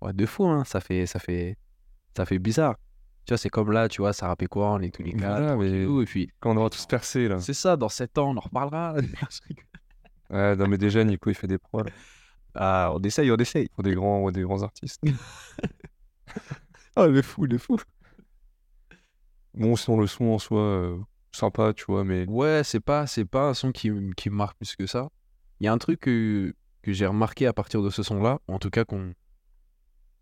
ouais, 0.00 0.12
de 0.12 0.26
fou, 0.26 0.46
hein, 0.46 0.64
ça 0.64 0.80
fait, 0.80 1.06
ça 1.06 1.18
fait, 1.18 1.56
ça 2.16 2.24
fait 2.24 2.38
bizarre. 2.38 2.76
Tu 3.26 3.32
vois, 3.34 3.38
c'est 3.38 3.50
comme 3.50 3.70
là, 3.70 3.88
tu 3.88 4.00
vois, 4.00 4.12
ça 4.14 4.26
rappait 4.26 4.46
quoi, 4.46 4.72
on 4.72 4.80
est 4.80 4.92
tous 4.92 5.02
les 5.02 5.12
quatre, 5.12 5.20
Voilà, 5.40 5.56
mais 5.56 5.82
et 5.82 6.04
puis, 6.06 6.30
quand 6.40 6.52
on 6.52 6.56
aura 6.56 6.70
tous 6.70 6.86
percé 6.86 7.28
là. 7.28 7.38
c'est 7.38 7.52
ça, 7.54 7.76
dans 7.76 7.90
7 7.90 8.16
ans, 8.18 8.30
on 8.30 8.36
en 8.38 8.40
reparlera. 8.40 8.94
Ouais, 10.30 10.56
non, 10.56 10.66
mais 10.68 10.78
déjà, 10.78 11.04
Nico, 11.04 11.30
il 11.30 11.34
fait 11.34 11.46
des 11.46 11.58
prods 11.58 11.84
ah, 12.54 12.90
on 12.94 13.00
essaye, 13.02 13.30
on 13.30 13.36
essaye. 13.36 13.68
pour 13.74 13.82
des 13.84 13.94
grands, 13.94 14.30
des 14.30 14.42
grands 14.42 14.62
artistes. 14.62 15.00
Oh, 16.96 17.06
le 17.06 17.22
fou, 17.22 17.46
le 17.46 17.58
fou. 17.58 17.78
Bon, 19.54 19.76
sinon, 19.76 19.98
le 20.00 20.06
son 20.06 20.24
en 20.26 20.38
soi, 20.38 20.60
euh, 20.60 20.98
sympa, 21.32 21.72
tu 21.74 21.84
vois, 21.86 22.04
mais 22.04 22.26
Ouais, 22.26 22.62
c'est 22.64 22.80
pas, 22.80 23.06
c'est 23.06 23.24
pas 23.24 23.48
un 23.50 23.54
son 23.54 23.72
qui, 23.72 23.90
qui 24.16 24.30
me 24.30 24.36
marque 24.36 24.56
plus 24.56 24.76
que 24.76 24.86
ça. 24.86 25.10
Il 25.60 25.64
y 25.64 25.68
a 25.68 25.72
un 25.72 25.78
truc 25.78 26.00
que, 26.00 26.54
que 26.82 26.92
j'ai 26.92 27.06
remarqué 27.06 27.46
à 27.46 27.52
partir 27.52 27.82
de 27.82 27.90
ce 27.90 28.02
son-là, 28.02 28.40
en 28.48 28.58
tout 28.58 28.70
cas 28.70 28.84
qu'on 28.84 29.14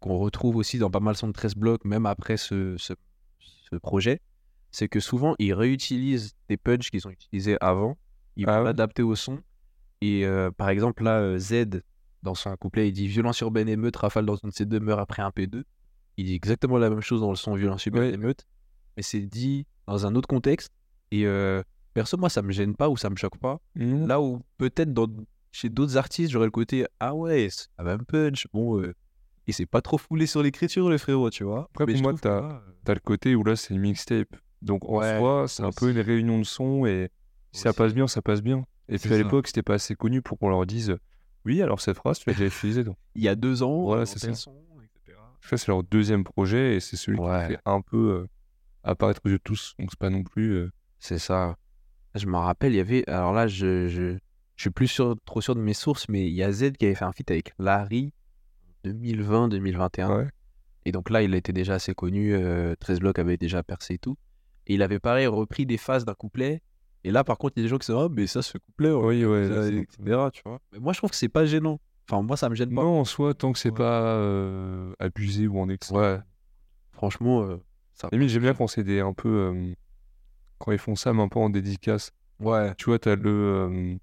qu'on 0.01 0.18
retrouve 0.18 0.57
aussi 0.57 0.79
dans 0.79 0.90
pas 0.90 1.01
mal 1.01 1.14
de 1.14 1.18
sons 1.18 1.29
de 1.29 1.33
13 1.33 1.55
blocs, 1.55 1.85
même 1.85 2.07
après 2.07 2.37
ce, 2.37 2.77
ce, 2.79 2.94
ce 3.71 3.77
projet, 3.77 4.21
c'est 4.71 4.88
que 4.88 5.01
souvent 5.01 5.35
ils 5.38 5.55
réutilisent 5.55 6.37
des 6.49 6.57
punchs 6.57 6.90
qu'ils 6.90 7.07
ont 7.09 7.11
utilisés 7.11 7.57
avant, 7.61 7.99
ils 8.37 8.47
Ah 8.47 8.59
vont 8.59 8.62
ouais? 8.62 8.64
l'adapter 8.64 9.03
au 9.03 9.14
son. 9.16 9.40
Et 10.00 10.24
euh, 10.24 10.50
par 10.50 10.68
exemple, 10.70 11.02
là, 11.04 11.38
Z, 11.38 11.82
dans 12.22 12.34
son 12.34 12.54
couplet, 12.56 12.88
il 12.88 12.92
dit 12.92 13.06
Violence 13.08 13.40
urbaine 13.40 13.68
émeute, 13.68 13.96
rafale 13.96 14.26
dans 14.26 14.37
une 14.37 14.50
de 14.50 14.54
ses 14.54 14.66
demeures 14.66 14.98
après 15.00 15.22
un 15.22 15.30
P2. 15.30 15.64
Il 16.16 16.26
dit 16.26 16.34
exactement 16.34 16.78
la 16.78 16.90
même 16.90 17.00
chose 17.00 17.20
dans 17.20 17.30
le 17.30 17.37
son 17.37 17.54
Violence 17.54 17.84
urbaine 17.87 18.02
Ouais. 18.02 18.14
émeute, 18.14 18.46
mais 18.96 19.02
c'est 19.02 19.20
dit 19.20 19.66
dans 19.87 20.06
un 20.06 20.14
autre 20.14 20.28
contexte. 20.28 20.70
Et 21.11 21.26
euh, 21.26 21.62
perso, 21.94 22.16
moi, 22.16 22.28
ça 22.28 22.42
me 22.42 22.52
gêne 22.52 22.74
pas 22.74 22.88
ou 22.88 22.96
ça 22.96 23.08
me 23.11 23.16
choque 23.16 23.38
pas. 23.38 23.58
Mhm. 23.76 24.06
Là 24.06 24.20
où 24.20 24.40
peut-être 24.58 24.92
dans, 24.92 25.06
chez 25.52 25.68
d'autres 25.68 25.96
artistes, 25.96 26.30
j'aurais 26.32 26.46
le 26.46 26.50
côté 26.50 26.87
Ah 27.00 27.14
ouais, 27.14 27.48
c'est 27.50 27.66
la 27.78 27.84
même 27.84 28.04
punch. 28.04 28.46
Bon, 28.52 28.80
euh, 28.80 28.94
il 29.46 29.54
s'est 29.54 29.66
pas 29.66 29.80
trop 29.80 29.96
foulé 29.98 30.26
sur 30.26 30.42
l'écriture, 30.42 30.88
le 30.90 30.98
frérot, 30.98 31.30
tu 31.30 31.44
vois. 31.44 31.68
Après, 31.70 31.87
Mais 31.87 31.94
pour 31.94 32.02
moi, 32.02 32.12
que 32.14 32.20
t'as- 32.20 32.62
t'as 32.84 32.94
le 32.94 33.00
côté 33.00 33.34
où 33.34 33.42
là, 33.44 33.56
c'est 33.56 33.72
une 33.74 33.80
mixtape. 33.80 34.28
Donc 34.61 34.84
en 34.88 34.98
Ouais, 34.98 35.18
soi, 35.18 35.46
c'est 35.48 35.62
un 35.62 35.70
peu 35.70 35.90
une 35.90 36.00
réunion 36.00 36.38
de 36.38 36.44
sons 36.44 36.84
et 36.84 37.11
si 37.52 37.62
ça 37.62 37.72
passe 37.72 37.94
bien, 37.94 38.06
ça 38.08 38.20
passe 38.22 38.42
bien. 38.42 38.64
Et 38.88 38.98
puis 38.98 39.12
à 39.12 39.18
l'époque, 39.18 39.46
c'était 39.46 39.62
pas 39.62 39.74
assez 39.74 39.94
connu 39.94 40.22
pour 40.22 40.38
qu'on 40.38 40.48
leur 40.48 40.64
dise 40.66 40.96
Oui, 41.44 41.61
alors 41.62 41.81
cette 41.81 41.96
phrase, 41.96 42.18
tu 42.18 42.29
l'as 42.31 42.35
déjà 42.35 42.46
utilisée. 42.46 42.85
Donc. 42.85 42.96
il 43.14 43.22
y 43.22 43.29
a 43.29 43.35
deux 43.35 43.62
ans, 43.62 43.83
Voilà, 43.85 44.07
c'est 44.07 44.18
tel 44.20 44.35
ça. 44.35 44.42
son, 44.42 44.55
etc. 44.83 45.18
Ça, 45.42 45.57
c'est 45.57 45.68
leur 45.68 45.83
deuxième 45.85 46.24
projet 46.24 46.77
et 46.77 46.81
c'est 46.81 46.96
celui 46.96 47.18
Ouais. 47.18 47.42
qui 47.48 47.53
fait 47.55 47.61
un 47.64 47.81
peu 47.81 47.96
euh, 47.96 48.29
apparaître 48.85 49.20
aux 49.24 49.29
yeux 49.29 49.38
de 49.38 49.42
tous. 49.42 49.74
Donc 49.79 49.90
c'est 49.90 49.98
pas 49.98 50.11
non 50.11 50.22
plus. 50.22 50.53
euh, 50.53 50.72
C'est 50.98 51.18
ça. 51.18 51.57
Je 52.14 52.27
me 52.27 52.37
rappelle, 52.37 52.72
il 52.72 52.77
y 52.77 52.81
avait. 52.81 53.09
Alors 53.09 53.33
là, 53.33 53.46
je, 53.46 53.88
je, 53.88 54.16
je 54.57 54.61
suis 54.62 54.70
plus 54.70 54.88
sûr, 54.88 55.16
trop 55.24 55.40
sûr 55.40 55.55
de 55.55 55.61
mes 55.61 55.74
sources, 55.74 56.09
mais 56.09 56.27
il 56.27 56.35
y 56.35 56.42
a 56.42 56.51
Z 56.51 56.72
qui 56.72 56.87
avait 56.87 56.94
fait 56.94 57.05
un 57.05 57.12
feat 57.12 57.31
avec 57.31 57.53
Larry 57.59 58.12
2020-2021. 58.85 60.16
Ouais. 60.16 60.29
Et 60.85 60.92
donc 60.92 61.11
là, 61.11 61.22
il 61.22 61.35
était 61.35 61.53
déjà 61.53 61.74
assez 61.74 61.94
connu. 61.94 62.35
euh, 62.35 62.74
13 62.81 63.01
blocs 63.01 63.18
avait 63.18 63.37
déjà 63.37 63.62
percé 63.62 63.94
et 63.94 63.98
tout. 63.98 64.16
Et 64.66 64.74
il 64.74 64.83
avait 64.83 64.98
pareil 64.98 65.27
repris 65.27 65.66
des 65.66 65.77
phases 65.79 66.05
d'un 66.05 66.14
couplet. 66.14 66.62
Et 67.09 67.11
là, 67.11 67.25
par 67.25 67.38
contre, 67.38 67.55
il 67.57 67.61
y 67.61 67.62
a 67.62 67.64
des 67.64 67.68
gens 67.71 67.79
qui 67.79 67.87
se 67.87 67.92
disent 67.92 68.03
Ah, 68.05 68.09
mais 68.14 68.27
ça, 68.27 68.42
ce 68.42 68.59
couplet, 68.59 68.90
Oui, 68.90 69.25
ouais. 69.25 69.49
là, 69.49 69.66
etc. 69.66 70.29
Tu 70.33 70.42
vois. 70.44 70.61
Mais 70.73 70.79
moi, 70.79 70.92
je 70.92 70.99
trouve 70.99 71.09
que 71.11 71.16
c'est 71.16 71.29
pas 71.31 71.47
gênant. 71.47 71.81
Enfin, 72.11 72.21
moi, 72.23 72.37
ça 72.37 72.49
me 72.51 72.55
gêne 72.55 72.75
pas. 72.75 72.83
Non, 72.83 73.01
en 73.01 73.05
soi, 73.05 73.33
tant 73.35 73.53
que 73.53 73.59
c'est 73.59 73.71
Ouais. 73.71 73.77
pas 73.77 74.03
euh, 74.16 74.92
abusé 74.99 75.47
ou 75.47 75.59
en 75.59 75.68
excès. 75.71 75.94
Ouais. 75.94 76.18
Franchement, 76.92 77.42
euh, 77.44 77.57
ça. 77.94 78.09
Limite, 78.12 78.29
j'aime 78.29 78.42
bien 78.42 78.55
quand 78.55 78.66
c'est 78.66 78.85
des 78.85 79.01
un 79.01 79.12
peu. 79.14 79.29
euh, 79.29 79.73
quand 80.59 80.73
ils 80.73 80.79
font 80.79 80.97
ça, 80.97 81.12
mais 81.12 81.23
un 81.23 81.29
peu 81.29 81.38
en 81.38 81.49
dédicace. 81.51 82.11
Ouais. 82.40 82.75
Tu 82.77 82.87
vois, 82.87 82.99
t'as 82.99 83.16
le. 83.16 83.97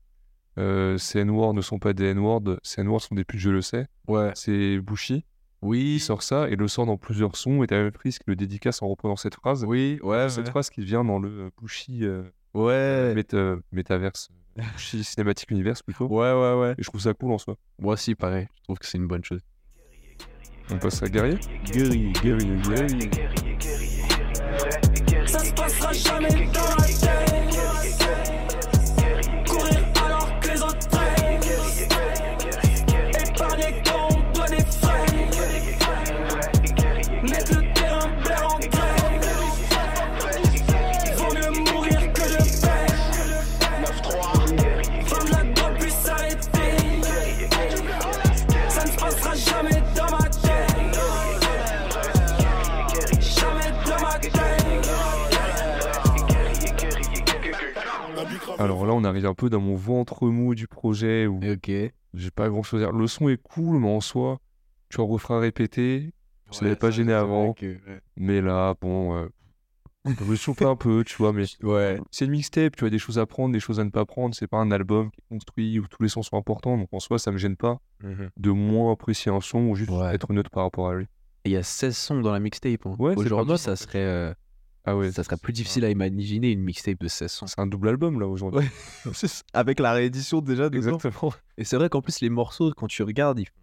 euh, 0.57 0.97
ces 0.97 1.19
N-words 1.19 1.53
ne 1.53 1.61
sont 1.61 1.79
pas 1.79 1.93
des 1.93 2.05
N-words, 2.05 2.57
ces 2.63 2.81
N-words 2.81 3.01
sont 3.01 3.15
des 3.15 3.25
putes, 3.25 3.39
je 3.39 3.49
le 3.51 3.61
sais. 3.61 3.87
Ouais. 4.07 4.31
C'est 4.35 4.79
Bushi. 4.79 5.25
Il 5.61 5.67
Oui. 5.69 5.99
sort 5.99 6.21
ça 6.23 6.47
et 6.49 6.55
le 6.55 6.67
sort 6.67 6.85
dans 6.85 6.97
plusieurs 6.97 7.35
sons 7.35 7.63
et 7.63 7.67
t'as 7.67 7.77
même 7.81 7.91
pris 7.91 8.15
le 8.27 8.35
dédicace 8.35 8.81
en 8.81 8.87
reprenant 8.87 9.15
cette 9.15 9.35
phrase. 9.35 9.63
Oui. 9.65 9.99
Ouais. 10.03 10.29
Cette 10.29 10.45
ouais. 10.45 10.51
phrase 10.51 10.69
qui 10.69 10.83
vient 10.83 11.03
dans 11.03 11.19
le 11.19 11.51
Bushi 11.59 12.03
Ouais. 12.55 13.13
méta- 13.13 13.57
métaverse, 13.71 14.29
Bushi 14.55 15.03
Cinematic 15.03 15.51
Universe 15.51 15.81
plutôt. 15.83 16.07
Ouais, 16.07 16.31
ouais, 16.31 16.53
ouais. 16.61 16.71
Et 16.77 16.83
je 16.83 16.89
trouve 16.89 17.01
ça 17.01 17.13
cool 17.13 17.31
en 17.33 17.37
soi. 17.37 17.55
Moi 17.79 17.93
aussi, 17.93 18.15
pareil. 18.15 18.47
Je 18.59 18.63
trouve 18.63 18.77
que 18.79 18.85
c'est 18.87 18.97
une 18.97 19.07
bonne 19.07 19.23
chose. 19.23 19.41
On 20.71 20.77
passe 20.77 21.03
à 21.03 21.07
Guerrier? 21.09 21.37
Guerrier, 21.65 22.11
guerrier, 22.13 22.55
guerrier. 22.61 23.09
Alors 58.59 58.85
là, 58.85 58.93
on 58.93 59.03
arrive 59.03 59.25
un 59.25 59.33
peu 59.33 59.49
dans 59.49 59.59
mon 59.59 59.75
ventre 59.75 60.27
mou 60.27 60.55
du 60.55 60.67
projet 60.67 61.27
où 61.27 61.39
Ok. 61.43 61.69
j'ai 62.13 62.31
pas 62.33 62.49
grand 62.49 62.63
chose 62.63 62.81
à 62.81 62.85
dire. 62.87 62.93
Le 62.95 63.07
son 63.07 63.29
est 63.29 63.41
cool, 63.41 63.79
mais 63.79 63.89
en 63.89 64.01
soi, 64.01 64.39
tu 64.89 64.99
en 65.01 65.07
referas 65.07 65.39
répéter. 65.39 66.11
Ça 66.51 66.63
m'avait 66.63 66.75
pas 66.75 66.91
gêné 66.91 67.11
avant. 67.13 67.53
Mais 68.15 68.39
là, 68.41 68.75
bon, 68.79 69.15
euh, 69.15 69.27
je 70.05 70.23
me 70.23 70.35
souffle 70.35 70.65
un 70.67 70.75
peu, 70.75 71.03
tu 71.03 71.15
vois. 71.17 71.33
Mais 71.33 71.43
Ouais. 71.63 71.99
c'est 72.11 72.25
une 72.25 72.31
mixtape, 72.31 72.75
tu 72.75 72.85
as 72.85 72.89
des 72.89 72.99
choses 72.99 73.17
à 73.19 73.25
prendre, 73.25 73.51
des 73.51 73.59
choses 73.59 73.79
à 73.79 73.83
ne 73.83 73.89
pas 73.89 74.05
prendre. 74.05 74.33
C'est 74.35 74.47
pas 74.47 74.57
un 74.57 74.71
album 74.71 75.09
qui 75.11 75.19
est 75.19 75.27
construit 75.29 75.79
où 75.79 75.87
tous 75.87 76.01
les 76.03 76.09
sons 76.09 76.21
sont 76.21 76.37
importants. 76.37 76.77
Donc 76.77 76.87
en 76.93 76.99
soi, 76.99 77.19
ça 77.19 77.31
me 77.31 77.37
gêne 77.37 77.57
pas 77.57 77.79
de 78.37 78.51
moins 78.51 78.91
apprécier 78.93 79.31
un 79.31 79.41
son 79.41 79.59
ou 79.67 79.75
juste 79.75 79.89
Ouais. 79.91 80.13
être 80.13 80.31
neutre 80.31 80.49
par 80.51 80.63
rapport 80.63 80.89
à 80.89 80.95
lui. 80.95 81.07
Il 81.43 81.51
y 81.51 81.57
a 81.57 81.63
16 81.63 81.95
sons 81.97 82.21
dans 82.21 82.31
la 82.31 82.39
mixtape. 82.39 82.85
hein. 82.85 82.95
Ouais, 82.97 83.15
Aujourd'hui, 83.17 83.57
ça 83.57 83.75
serait, 83.75 83.99
euh, 84.03 84.33
Ah 84.85 84.95
ouais, 84.95 85.11
ça 85.11 85.23
serait 85.23 85.37
plus 85.37 85.53
difficile 85.53 85.83
à 85.85 85.89
imaginer 85.89 86.51
une 86.51 86.61
mixtape 86.61 86.99
de 86.99 87.07
16 87.07 87.31
sons. 87.31 87.47
c'est 87.47 87.59
un 87.59 87.67
double 87.67 87.89
album 87.89 88.19
là 88.19 88.27
aujourd'hui. 88.27 88.67
Avec 89.53 89.79
la 89.79 89.93
réédition 89.93 90.41
déjà 90.41 90.67
Exactement. 90.67 91.33
Et 91.57 91.63
c'est 91.63 91.75
vrai 91.77 91.89
qu'en 91.89 92.01
plus, 92.01 92.21
les 92.21 92.29
morceaux, 92.29 92.71
quand 92.75 92.87
tu 92.87 93.01
regardes, 93.03 93.39
ils 93.39 93.47
font 93.47 93.53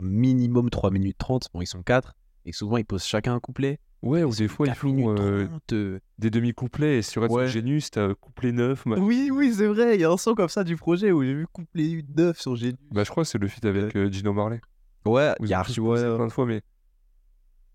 minimum 0.00 0.70
3 0.70 0.90
minutes 0.90 1.18
30. 1.18 1.48
Bon, 1.52 1.60
ils 1.60 1.66
sont 1.66 1.82
4. 1.82 2.14
Et 2.46 2.52
souvent, 2.52 2.78
ils 2.78 2.84
posent 2.86 3.04
chacun 3.04 3.34
un 3.34 3.40
couplet. 3.40 3.78
Ouais, 4.02 4.24
ou 4.24 4.34
des 4.34 4.48
fois 4.48 4.66
ils 4.66 4.70
4 4.70 4.78
font 4.78 5.14
euh, 5.18 5.46
30, 5.46 5.72
euh. 5.74 6.00
des 6.18 6.30
demi-couplets 6.30 6.98
et 6.98 7.02
sur 7.02 7.30
Ouais. 7.30 7.48
Genius, 7.48 7.90
t'as 7.90 8.14
couplet 8.14 8.50
9. 8.50 8.84
Oui, 8.96 9.30
oui, 9.30 9.52
c'est 9.52 9.66
vrai. 9.66 9.96
Il 9.96 10.00
y 10.00 10.04
a 10.04 10.10
un 10.10 10.16
son 10.16 10.34
comme 10.34 10.48
ça 10.48 10.64
du 10.64 10.76
projet 10.76 11.12
où 11.12 11.22
j'ai 11.22 11.34
vu 11.34 11.46
couplet 11.52 12.02
9 12.16 12.40
sur 12.40 12.56
Genius. 12.56 12.78
Bah, 12.92 13.04
je 13.04 13.10
crois 13.10 13.24
que 13.24 13.28
c'est 13.28 13.36
le 13.36 13.46
feat 13.46 13.64
avec 13.66 13.94
euh, 13.96 14.10
Gino 14.10 14.32
Marley. 14.32 14.60
Ouais, 15.04 15.34
il 15.40 15.48
y 15.48 15.54
a 15.54 15.62
plein 15.62 16.26
de 16.26 16.32
fois, 16.32 16.46
mais 16.46 16.62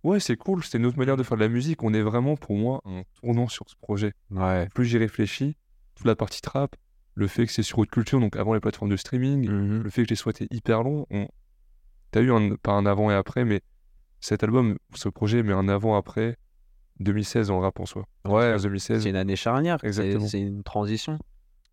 ouais, 0.06 0.20
c'est 0.20 0.36
cool. 0.38 0.64
C'est 0.64 0.78
une 0.78 0.86
autre 0.86 0.98
manière 0.98 1.18
de 1.18 1.24
faire 1.24 1.38
de 1.38 1.44
la 1.44 1.50
musique. 1.50 1.84
On 1.84 1.94
est 1.94 2.02
vraiment, 2.02 2.36
pour 2.38 2.56
moi, 2.56 2.82
un 2.86 3.04
tournant 3.22 3.48
sur 3.48 3.66
ce 3.70 3.76
projet. 3.76 4.14
Ouais. 4.32 4.68
Plus 4.74 4.86
j'y 4.86 4.98
réfléchis, 4.98 5.58
toute 5.96 6.06
la 6.08 6.16
partie 6.16 6.42
trap, 6.42 6.76
le 7.16 7.28
fait 7.28 7.46
que 7.46 7.52
c'est 7.52 7.64
sur 7.64 7.80
haute 7.80 7.90
culture, 7.90 8.20
donc 8.20 8.36
avant 8.36 8.54
les 8.54 8.60
plateformes 8.60 8.92
de 8.92 8.98
streaming, 8.98 9.50
Mhm. 9.50 9.84
le 9.84 9.90
fait 9.90 10.06
que 10.06 10.16
sons 10.16 10.30
étaient 10.32 10.48
hyper 10.52 10.84
longs, 10.84 11.06
on... 11.12 11.28
t'as 12.12 12.22
eu 12.22 12.32
un, 12.32 12.56
pas 12.56 12.74
un 12.74 12.86
avant 12.86 13.10
et 13.12 13.14
après, 13.14 13.46
mais 13.46 13.62
cet 14.20 14.44
album, 14.44 14.78
ce 14.96 15.08
projet, 15.10 15.42
met 15.44 15.54
un 15.54 15.68
avant-après 15.70 16.38
2016 17.00 17.48
dans 17.48 17.56
le 17.58 17.62
rap 17.62 17.80
en 17.80 17.86
soi. 17.86 18.06
Ouais, 18.26 18.58
2016. 18.58 19.04
c'est 19.04 19.10
une 19.10 19.16
année 19.16 19.36
charnière. 19.36 19.78
c'est- 19.82 19.88
Exactement. 19.88 20.28
C'est 20.28 20.40
une 20.42 20.64
transition. 20.64 21.20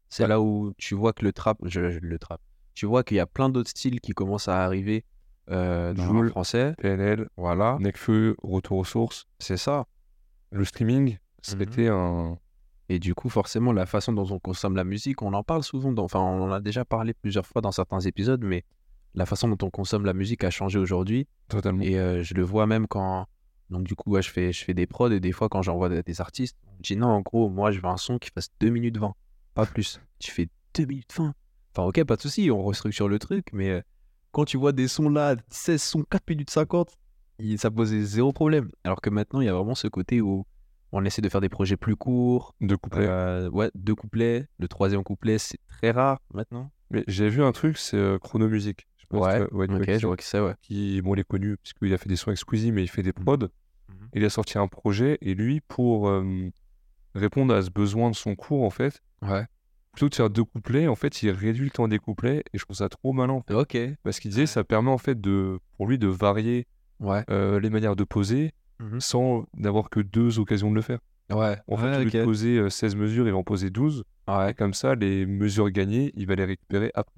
C'est 0.09 0.25
Ouais. 0.25 0.29
là 0.29 0.41
où 0.41 0.73
tu 0.79 0.95
vois 0.95 1.13
que 1.13 1.25
le 1.25 1.33
trap, 1.33 1.59
je, 1.65 1.91
je- 1.91 1.99
le 2.01 2.19
trap, 2.19 2.41
tu 2.75 2.87
vois 2.87 3.03
qu'il 3.05 3.17
y 3.17 3.21
a 3.21 3.27
plein 3.27 3.49
d'autres 3.49 3.71
styles 3.71 4.01
qui 4.01 4.13
commencent 4.13 4.49
à 4.49 4.63
arriver 4.65 5.05
euh, 5.51 5.93
dans 5.95 6.05
le 6.05 6.09
Jul. 6.11 6.21
rap 6.23 6.31
français. 6.31 6.75
PNL, 6.79 7.29
Voilà, 7.37 7.77
Necfeu, 7.81 8.37
Retour 8.43 8.79
aux 8.79 8.85
sources, 8.85 9.27
c'est 9.39 9.57
ça. 9.57 9.87
le 10.51 10.65
streaming, 10.65 11.19
c'était 11.43 11.89
un. 11.89 12.39
Et 12.89 12.99
du 12.99 13.15
coup, 13.15 13.29
forcément, 13.31 13.73
la 13.73 13.87
façon 13.87 14.13
dont 14.13 14.27
on 14.31 14.39
consomme 14.39 14.77
la 14.77 14.85
musique, 14.85 15.23
on 15.23 15.33
en 15.33 15.43
parle 15.43 15.63
souvent, 15.63 15.93
dans- 15.93 16.05
enfin, 16.05 16.21
on 16.21 16.43
en 16.43 16.53
a 16.53 16.61
déjà 16.61 16.85
parlé 16.85 17.15
plusieurs 17.15 17.47
fois 17.47 17.63
dans 17.63 17.73
certains 17.73 18.01
épisodes, 18.01 18.43
mais 18.45 18.65
la 19.15 19.25
façon 19.25 19.49
dont 19.49 19.67
on 19.67 19.71
consomme 19.71 20.05
la 20.05 20.13
musique 20.13 20.45
a 20.45 20.51
changé 20.51 20.79
aujourd'hui. 20.79 21.27
Totalement. 21.49 21.83
Et 21.83 21.99
euh, 21.99 22.23
je 22.23 22.35
le 22.35 22.43
vois 22.43 22.67
même 22.67 22.87
quand. 22.87 23.27
Donc, 23.71 23.85
du 23.85 23.95
coup, 23.95 24.11
ouais, 24.11 24.21
je, 24.21 24.31
fais, 24.31 24.53
je 24.53 24.63
fais 24.65 24.75
des 24.75 24.87
prods 24.87 25.11
et 25.11 25.21
des 25.21 25.33
fois, 25.33 25.49
quand 25.49 25.63
j'envoie 25.63 25.89
des, 25.89 26.03
des 26.03 26.21
artistes, 26.21 26.59
on 26.69 26.77
me 26.77 26.83
dit 26.83 26.97
non, 26.97 27.09
en 27.09 27.21
gros, 27.23 27.49
moi, 27.49 27.71
je 27.71 27.81
veux 27.81 27.87
un 27.87 27.97
son 27.97 28.19
qui 28.19 28.29
fasse 28.31 28.49
2 28.61 28.69
minutes 28.69 28.99
20, 28.99 29.15
pas 29.55 29.65
plus. 29.65 29.99
Tu 30.19 30.31
fais 30.31 30.49
2 30.75 30.85
minutes 30.85 31.13
20. 31.17 31.33
Enfin, 31.75 31.89
ok, 31.89 32.05
pas 32.05 32.17
de 32.17 32.21
souci, 32.21 32.51
on 32.51 32.63
restructure 32.63 33.09
le 33.09 33.19
truc, 33.19 33.47
mais 33.55 33.71
euh, 33.71 33.81
quand 34.33 34.45
tu 34.45 34.57
vois 34.57 34.73
des 34.73 34.89
sons 34.89 35.09
là, 35.09 35.37
16 35.49 35.83
sons, 35.83 36.03
4 36.11 36.29
minutes 36.29 36.51
50, 36.51 36.97
il- 37.39 37.59
ça 37.59 37.71
posait 37.71 38.03
zéro 38.03 38.33
problème. 38.33 38.71
Alors 38.85 39.01
que 39.01 39.11
maintenant, 39.11 39.41
il 39.41 39.47
y 39.47 39.49
a 39.49 39.55
vraiment 39.55 39.75
ce 39.75 39.89
côté 39.89 40.21
où 40.21 40.45
on 40.91 41.05
essaie 41.05 41.23
de 41.23 41.29
faire 41.29 41.41
des 41.41 41.49
projets 41.49 41.77
plus 41.77 41.97
courts. 41.97 42.55
De 42.61 42.77
couplets. 42.77 43.07
Euh, 43.09 43.49
ouais, 43.51 43.71
deux 43.75 43.95
couplets. 43.95 44.47
Le 44.59 44.69
troisième 44.69 45.03
couplet, 45.05 45.39
c'est 45.39 45.59
très 45.69 45.91
rare 45.91 46.19
maintenant. 46.35 46.71
Mais 46.91 47.05
j'ai 47.09 47.29
vu 47.29 47.43
un 47.43 47.53
truc, 47.53 47.79
c'est 47.79 47.97
euh, 47.97 48.19
Chrono 48.19 48.49
Music. 48.49 48.87
Je 48.99 49.17
Ouais, 49.19 49.47
vois 49.51 49.67
ok, 49.67 49.85
qui 49.85 49.99
je 49.99 50.07
vois 50.07 50.17
que 50.17 50.25
c'est, 50.25 50.41
ouais. 50.41 50.55
qui, 50.63 51.03
bon, 51.03 51.15
il 51.15 51.21
est 51.21 51.25
connu 51.25 51.57
puisqu'il 51.59 51.93
a 51.93 51.99
fait 51.99 52.09
des 52.09 52.17
sons 52.17 52.35
Squeezie, 52.35 52.73
mais 52.73 52.83
il 52.83 52.89
fait 52.89 53.03
des 53.03 53.13
prods. 53.13 53.37
Mhm. 53.89 54.09
Il 54.15 54.25
a 54.25 54.31
sorti 54.31 54.57
un 54.59 54.69
projet 54.69 55.19
et 55.21 55.35
lui, 55.35 55.61
pour 55.61 56.09
euh, 56.09 56.25
répondre 57.15 57.55
à 57.55 57.61
ce 57.63 57.71
besoin 57.71 58.11
de 58.11 58.15
son 58.15 58.35
cours, 58.37 58.65
en 58.65 58.71
fait, 58.71 59.03
Ouais. 59.23 59.47
Plutôt 59.93 60.07
que 60.07 60.11
de 60.11 60.15
faire 60.17 60.31
deux 60.31 60.45
couplets, 60.45 60.89
en 60.89 60.95
fait, 60.95 61.23
il 61.23 61.31
réduit 61.31 61.65
le 61.67 61.71
temps 61.71 61.87
des 61.89 61.99
couplets 61.99 62.43
et 62.53 62.59
je 62.59 62.65
trouve 62.65 62.77
ça 62.77 62.89
trop 62.89 63.13
malin. 63.13 63.35
en 63.35 63.43
fait. 63.43 63.55
Ok. 63.55 63.77
Parce 64.03 64.21
qu'il 64.21 64.31
disait, 64.31 64.47
ça 64.47 64.65
permet 64.65 64.91
en 64.91 64.99
fait 64.99 65.21
de, 65.21 65.59
pour 65.77 65.87
lui 65.87 65.99
de 65.99 66.09
varier 66.09 66.67
Ouais. 67.01 67.25
euh, 67.31 67.59
les 67.61 67.69
manières 67.71 67.97
de 67.97 68.05
poser 68.05 68.53
Mhm. 68.81 69.01
sans 69.01 69.45
n'avoir 69.57 69.91
que 69.91 70.01
deux 70.01 70.39
occasions 70.39 70.71
de 70.71 70.75
le 70.77 70.81
faire. 70.83 70.99
Ouais. 71.31 71.57
En 71.69 71.77
fait, 71.77 71.85
Ouais, 71.85 71.97
au 71.97 72.01
lieu 72.01 72.07
ok. 72.09 72.13
de 72.17 72.25
poser 72.25 72.59
euh, 72.59 72.69
16 72.69 72.97
mesures, 72.97 73.27
il 73.27 73.33
va 73.33 73.39
en 73.39 73.45
poser 73.45 73.71
12. 73.71 74.03
Ouais. 74.29 74.55
Comme 74.55 74.75
ça, 74.75 74.95
les 74.95 75.25
mesures 75.27 75.71
gagnées, 75.71 76.13
il 76.17 76.27
va 76.27 76.35
les 76.35 76.45
récupérer 76.45 76.91
après. 76.95 77.15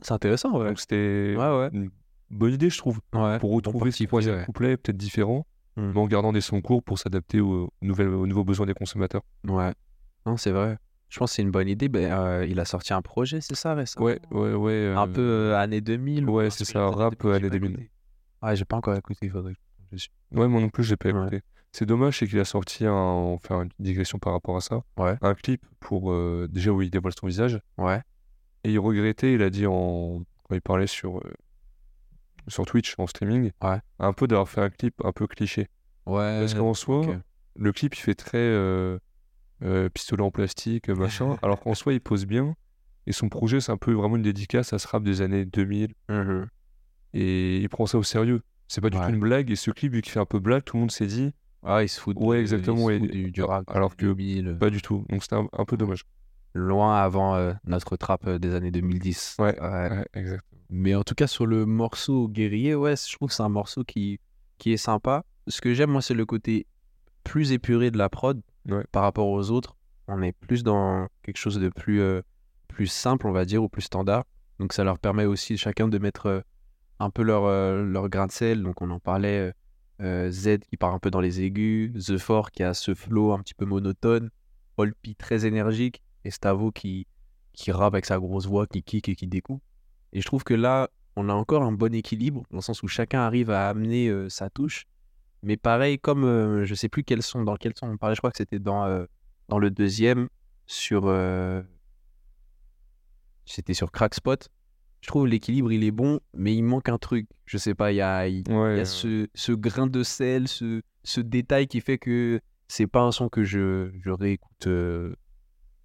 C'est 0.00 0.12
intéressant, 0.12 0.58
ouais. 0.58 0.68
Donc 0.68 0.80
c'était 0.80 1.34
une 1.34 1.90
bonne 2.30 2.52
idée, 2.54 2.70
je 2.70 2.78
trouve. 2.78 3.00
Pour 3.10 3.52
retrouver 3.52 3.78
parti 3.78 3.92
ce 3.92 3.96
pris, 3.98 4.06
troisième 4.06 4.36
ouais. 4.38 4.44
couplet 4.44 4.76
peut-être 4.76 4.96
différent, 4.96 5.46
Mm. 5.76 5.92
mais 5.94 6.00
en 6.00 6.06
gardant 6.06 6.32
des 6.32 6.40
sons 6.40 6.60
courts 6.60 6.82
pour 6.82 6.98
s'adapter 6.98 7.40
aux, 7.40 7.72
nouvelles, 7.80 8.08
aux 8.08 8.26
nouveaux 8.26 8.44
besoins 8.44 8.66
des 8.66 8.74
consommateurs. 8.74 9.22
Ouais. 9.46 9.72
Non, 10.26 10.36
c'est 10.36 10.50
vrai. 10.50 10.76
Je 11.12 11.18
pense 11.18 11.32
que 11.32 11.36
c'est 11.36 11.42
une 11.42 11.50
bonne 11.50 11.68
idée. 11.68 11.90
Ben, 11.90 12.10
euh, 12.10 12.46
il 12.48 12.58
a 12.58 12.64
sorti 12.64 12.94
un 12.94 13.02
projet, 13.02 13.42
c'est 13.42 13.54
ça, 13.54 13.74
récemment? 13.74 14.06
Ouais, 14.06 14.18
ouais, 14.30 14.54
ouais. 14.54 14.94
Un 14.96 15.06
euh, 15.06 15.12
peu 15.12 15.20
euh, 15.20 15.58
année 15.58 15.82
2000 15.82 16.24
ouais, 16.26 16.48
c'est 16.48 16.64
ça, 16.64 16.88
rap, 16.88 17.22
année 17.26 17.40
pas 17.40 17.48
2000. 17.50 17.70
écouté. 17.72 17.90
Ouais, 18.42 18.56
j'ai 18.56 18.64
pas 18.64 18.76
encore 18.78 18.94
écouté, 18.96 19.18
il 19.26 19.30
faudrait 19.30 19.52
je 19.90 19.96
dessus. 19.96 20.08
Ouais, 20.34 20.48
moi 20.48 20.58
non 20.58 20.70
plus, 20.70 20.84
j'ai 20.84 20.96
pas 20.96 21.10
Ouais. 21.10 21.20
écouté. 21.20 21.42
C'est 21.70 21.84
dommage, 21.84 22.18
c'est 22.18 22.26
qu'il 22.26 22.40
a 22.40 22.46
sorti 22.46 22.86
un. 22.86 22.92
On 22.94 23.34
va 23.34 23.38
faire 23.46 23.60
une 23.60 23.68
digression 23.78 24.18
par 24.18 24.32
rapport 24.32 24.56
à 24.56 24.62
ça. 24.62 24.80
Ouais. 24.96 25.16
Un 25.20 25.34
clip 25.34 25.62
pour. 25.80 26.14
déjà 26.48 26.70
où 26.70 26.80
il 26.80 26.90
dévoile 26.90 27.12
son 27.18 27.26
visage. 27.26 27.60
Ouais. 27.76 28.00
Et 28.64 28.72
il 28.72 28.78
regrettait, 28.78 29.34
il 29.34 29.42
a 29.42 29.50
dit 29.50 29.66
en. 29.66 30.22
Quand 30.48 30.54
il 30.54 30.62
parlait 30.62 30.86
sur. 30.86 31.20
sur 32.48 32.64
Twitch, 32.64 32.94
en 32.96 33.06
streaming. 33.06 33.50
Ouais. 33.62 33.80
Un 33.98 34.14
peu 34.14 34.26
d'avoir 34.26 34.48
fait 34.48 34.62
un 34.62 34.70
clip 34.70 34.94
un 35.04 35.12
peu 35.12 35.26
cliché. 35.26 35.68
Ouais. 36.06 36.40
Parce 36.40 36.54
qu'en 36.54 36.72
soi, 36.72 37.02
le 37.54 37.72
clip, 37.72 37.94
il 37.94 38.00
fait 38.00 38.14
très 38.14 38.38
euh, 39.62 39.84
euh, 39.84 39.88
pistolet 39.88 40.22
en 40.22 40.30
plastique, 40.30 40.88
machin, 40.88 41.36
alors 41.42 41.60
qu'en 41.60 41.74
soi, 41.74 41.92
il 41.92 42.00
pose 42.00 42.26
bien. 42.26 42.54
Et 43.06 43.12
son 43.12 43.28
projet, 43.28 43.60
c'est 43.60 43.72
un 43.72 43.76
peu 43.76 43.92
vraiment 43.92 44.16
une 44.16 44.22
dédicace 44.22 44.72
à 44.72 44.78
ce 44.78 44.86
rap 44.88 45.02
des 45.02 45.22
années 45.22 45.44
2000. 45.44 45.92
Mhm. 46.08 46.46
Et 47.14 47.58
il 47.58 47.68
prend 47.68 47.86
ça 47.86 47.98
au 47.98 48.02
sérieux. 48.02 48.42
C'est 48.68 48.80
pas 48.80 48.90
du 48.90 48.96
Ouais. 48.96 49.04
tout 49.06 49.10
une 49.12 49.20
blague. 49.20 49.50
Et 49.50 49.56
ce 49.56 49.70
clip, 49.70 49.92
vu 49.92 50.00
qu'il 50.02 50.12
fait 50.12 50.20
un 50.20 50.24
peu 50.26 50.38
blague, 50.38 50.64
tout 50.64 50.76
le 50.76 50.80
monde 50.82 50.90
s'est 50.92 51.06
dit, 51.06 51.32
Ah, 51.64 51.82
il 51.82 51.88
se 51.88 52.00
fout 52.00 52.16
de- 52.16 52.22
Ouais, 52.22 52.38
il 52.38 52.40
exactement, 52.40 52.90
et- 52.90 52.98
du, 52.98 53.30
du 53.30 53.42
rap. 53.42 53.64
alors 53.68 53.94
que 53.96 54.06
2000, 54.06 54.56
pas 54.58 54.70
du 54.70 54.82
tout. 54.82 55.04
Donc 55.10 55.22
c'était 55.22 55.36
un, 55.36 55.46
un 55.52 55.64
peu 55.64 55.76
dommage. 55.76 56.04
loin 56.54 56.96
avant 57.00 57.34
euh, 57.36 57.52
notre 57.64 57.96
trap 57.96 58.26
euh, 58.26 58.38
des 58.38 58.54
années 58.54 58.70
2010. 58.72 59.36
Ouais, 59.38 59.58
Ouais, 59.60 60.04
exact. 60.14 60.44
Mais 60.70 60.94
en 60.94 61.02
tout 61.02 61.14
cas, 61.14 61.26
sur 61.26 61.46
le 61.46 61.64
morceau 61.66 62.28
guerrier, 62.28 62.74
ouais, 62.74 62.94
je 62.96 63.14
trouve 63.14 63.28
que 63.28 63.34
c'est 63.34 63.42
un 63.42 63.48
morceau 63.48 63.84
qui, 63.84 64.18
qui 64.58 64.72
est 64.72 64.76
sympa. 64.76 65.24
Ce 65.48 65.60
que 65.60 65.72
j'aime, 65.74 65.90
moi, 65.90 66.02
c'est 66.02 66.14
le 66.14 66.26
côté 66.26 66.66
plus 67.24 67.52
épuré 67.52 67.90
de 67.90 67.98
la 67.98 68.08
prod 68.08 68.40
Par 68.92 69.02
rapport 69.02 69.28
aux 69.28 69.50
autres. 69.50 69.76
On 70.08 70.22
est 70.22 70.32
plus 70.32 70.62
dans 70.62 71.08
quelque 71.22 71.36
chose 71.36 71.58
de 71.58 71.68
plus, 71.68 72.00
euh, 72.00 72.22
plus 72.68 72.86
simple, 72.86 73.26
on 73.26 73.32
va 73.32 73.44
dire, 73.44 73.62
ou 73.62 73.68
plus 73.68 73.82
standard. 73.82 74.24
Donc 74.58 74.72
ça 74.72 74.84
leur 74.84 74.98
permet 74.98 75.24
aussi 75.24 75.56
chacun 75.56 75.88
de 75.88 75.98
mettre 75.98 76.26
euh, 76.26 76.40
un 76.98 77.10
peu 77.10 77.22
leur, 77.22 77.44
euh, 77.44 77.82
leur 77.84 78.08
grain 78.08 78.26
de 78.26 78.32
sel. 78.32 78.62
Donc 78.62 78.82
on 78.82 78.90
en 78.90 79.00
parlait, 79.00 79.52
Z 80.00 80.58
qui 80.68 80.76
part 80.76 80.92
un 80.92 80.98
peu 80.98 81.10
dans 81.10 81.20
les 81.20 81.42
aigus, 81.42 81.92
The 81.92 82.18
Four 82.18 82.50
qui 82.50 82.62
a 82.62 82.74
ce 82.74 82.94
flow 82.94 83.32
un 83.32 83.38
petit 83.38 83.54
peu 83.54 83.64
monotone. 83.64 84.30
Olpi 84.76 85.14
très 85.14 85.44
énergique 85.46 86.02
et 86.24 86.30
qui, 86.74 87.06
qui 87.52 87.72
rappe 87.72 87.94
avec 87.94 88.06
sa 88.06 88.18
grosse 88.18 88.46
voix, 88.46 88.66
qui 88.66 88.82
kick 88.82 89.08
et 89.08 89.14
qui 89.14 89.26
découpe. 89.26 89.62
Et 90.12 90.20
je 90.20 90.26
trouve 90.26 90.44
que 90.44 90.54
là, 90.54 90.88
on 91.14 91.28
a 91.28 91.32
encore 91.32 91.62
un 91.62 91.72
bon 91.72 91.94
équilibre, 91.94 92.42
dans 92.50 92.58
le 92.58 92.62
sens 92.62 92.82
où 92.82 92.88
chacun 92.88 93.20
arrive 93.20 93.50
à 93.50 93.68
amener 93.68 94.10
sa 94.28 94.50
touche. 94.50 94.86
Mais 95.42 95.56
pareil, 95.56 95.98
comme 95.98 96.24
euh, 96.24 96.64
je 96.64 96.74
sais 96.74 96.88
plus 96.88 97.02
quels 97.04 97.22
sont, 97.22 97.42
dans 97.42 97.56
quel 97.56 97.72
son 97.76 97.88
on 97.88 97.96
parlait, 97.96 98.14
je 98.14 98.20
crois 98.20 98.30
que 98.30 98.36
c'était 98.38 98.58
dans, 98.60 98.84
euh, 98.84 99.04
dans 99.48 99.58
le 99.58 99.70
deuxième, 99.70 100.28
sur. 100.66 101.06
euh, 101.06 101.62
C'était 103.44 103.74
sur 103.74 103.90
Crackspot. 103.90 104.48
Je 105.00 105.08
trouve 105.08 105.26
l'équilibre, 105.26 105.72
il 105.72 105.82
est 105.82 105.90
bon, 105.90 106.20
mais 106.32 106.54
il 106.54 106.62
manque 106.62 106.88
un 106.88 106.96
truc. 106.98 107.26
Je 107.44 107.58
sais 107.58 107.74
pas, 107.74 107.90
il 107.90 107.96
y 107.96 108.00
a, 108.00 108.28
il- 108.28 108.44
il 108.46 108.54
Ouais, 108.54 108.76
y 108.76 108.80
a 108.80 108.84
ce, 108.84 109.26
ce 109.34 109.50
grain 109.52 109.88
de 109.88 110.02
sel, 110.04 110.46
ce, 110.46 110.80
ce 111.02 111.20
détail 111.20 111.66
qui 111.66 111.80
fait 111.80 111.98
que 111.98 112.40
c'est 112.68 112.86
pas 112.86 113.00
un 113.02 113.10
son 113.10 113.28
que 113.28 113.42
je, 113.42 113.90
je 114.00 114.10
réécoute 114.10 114.68
euh, 114.68 115.16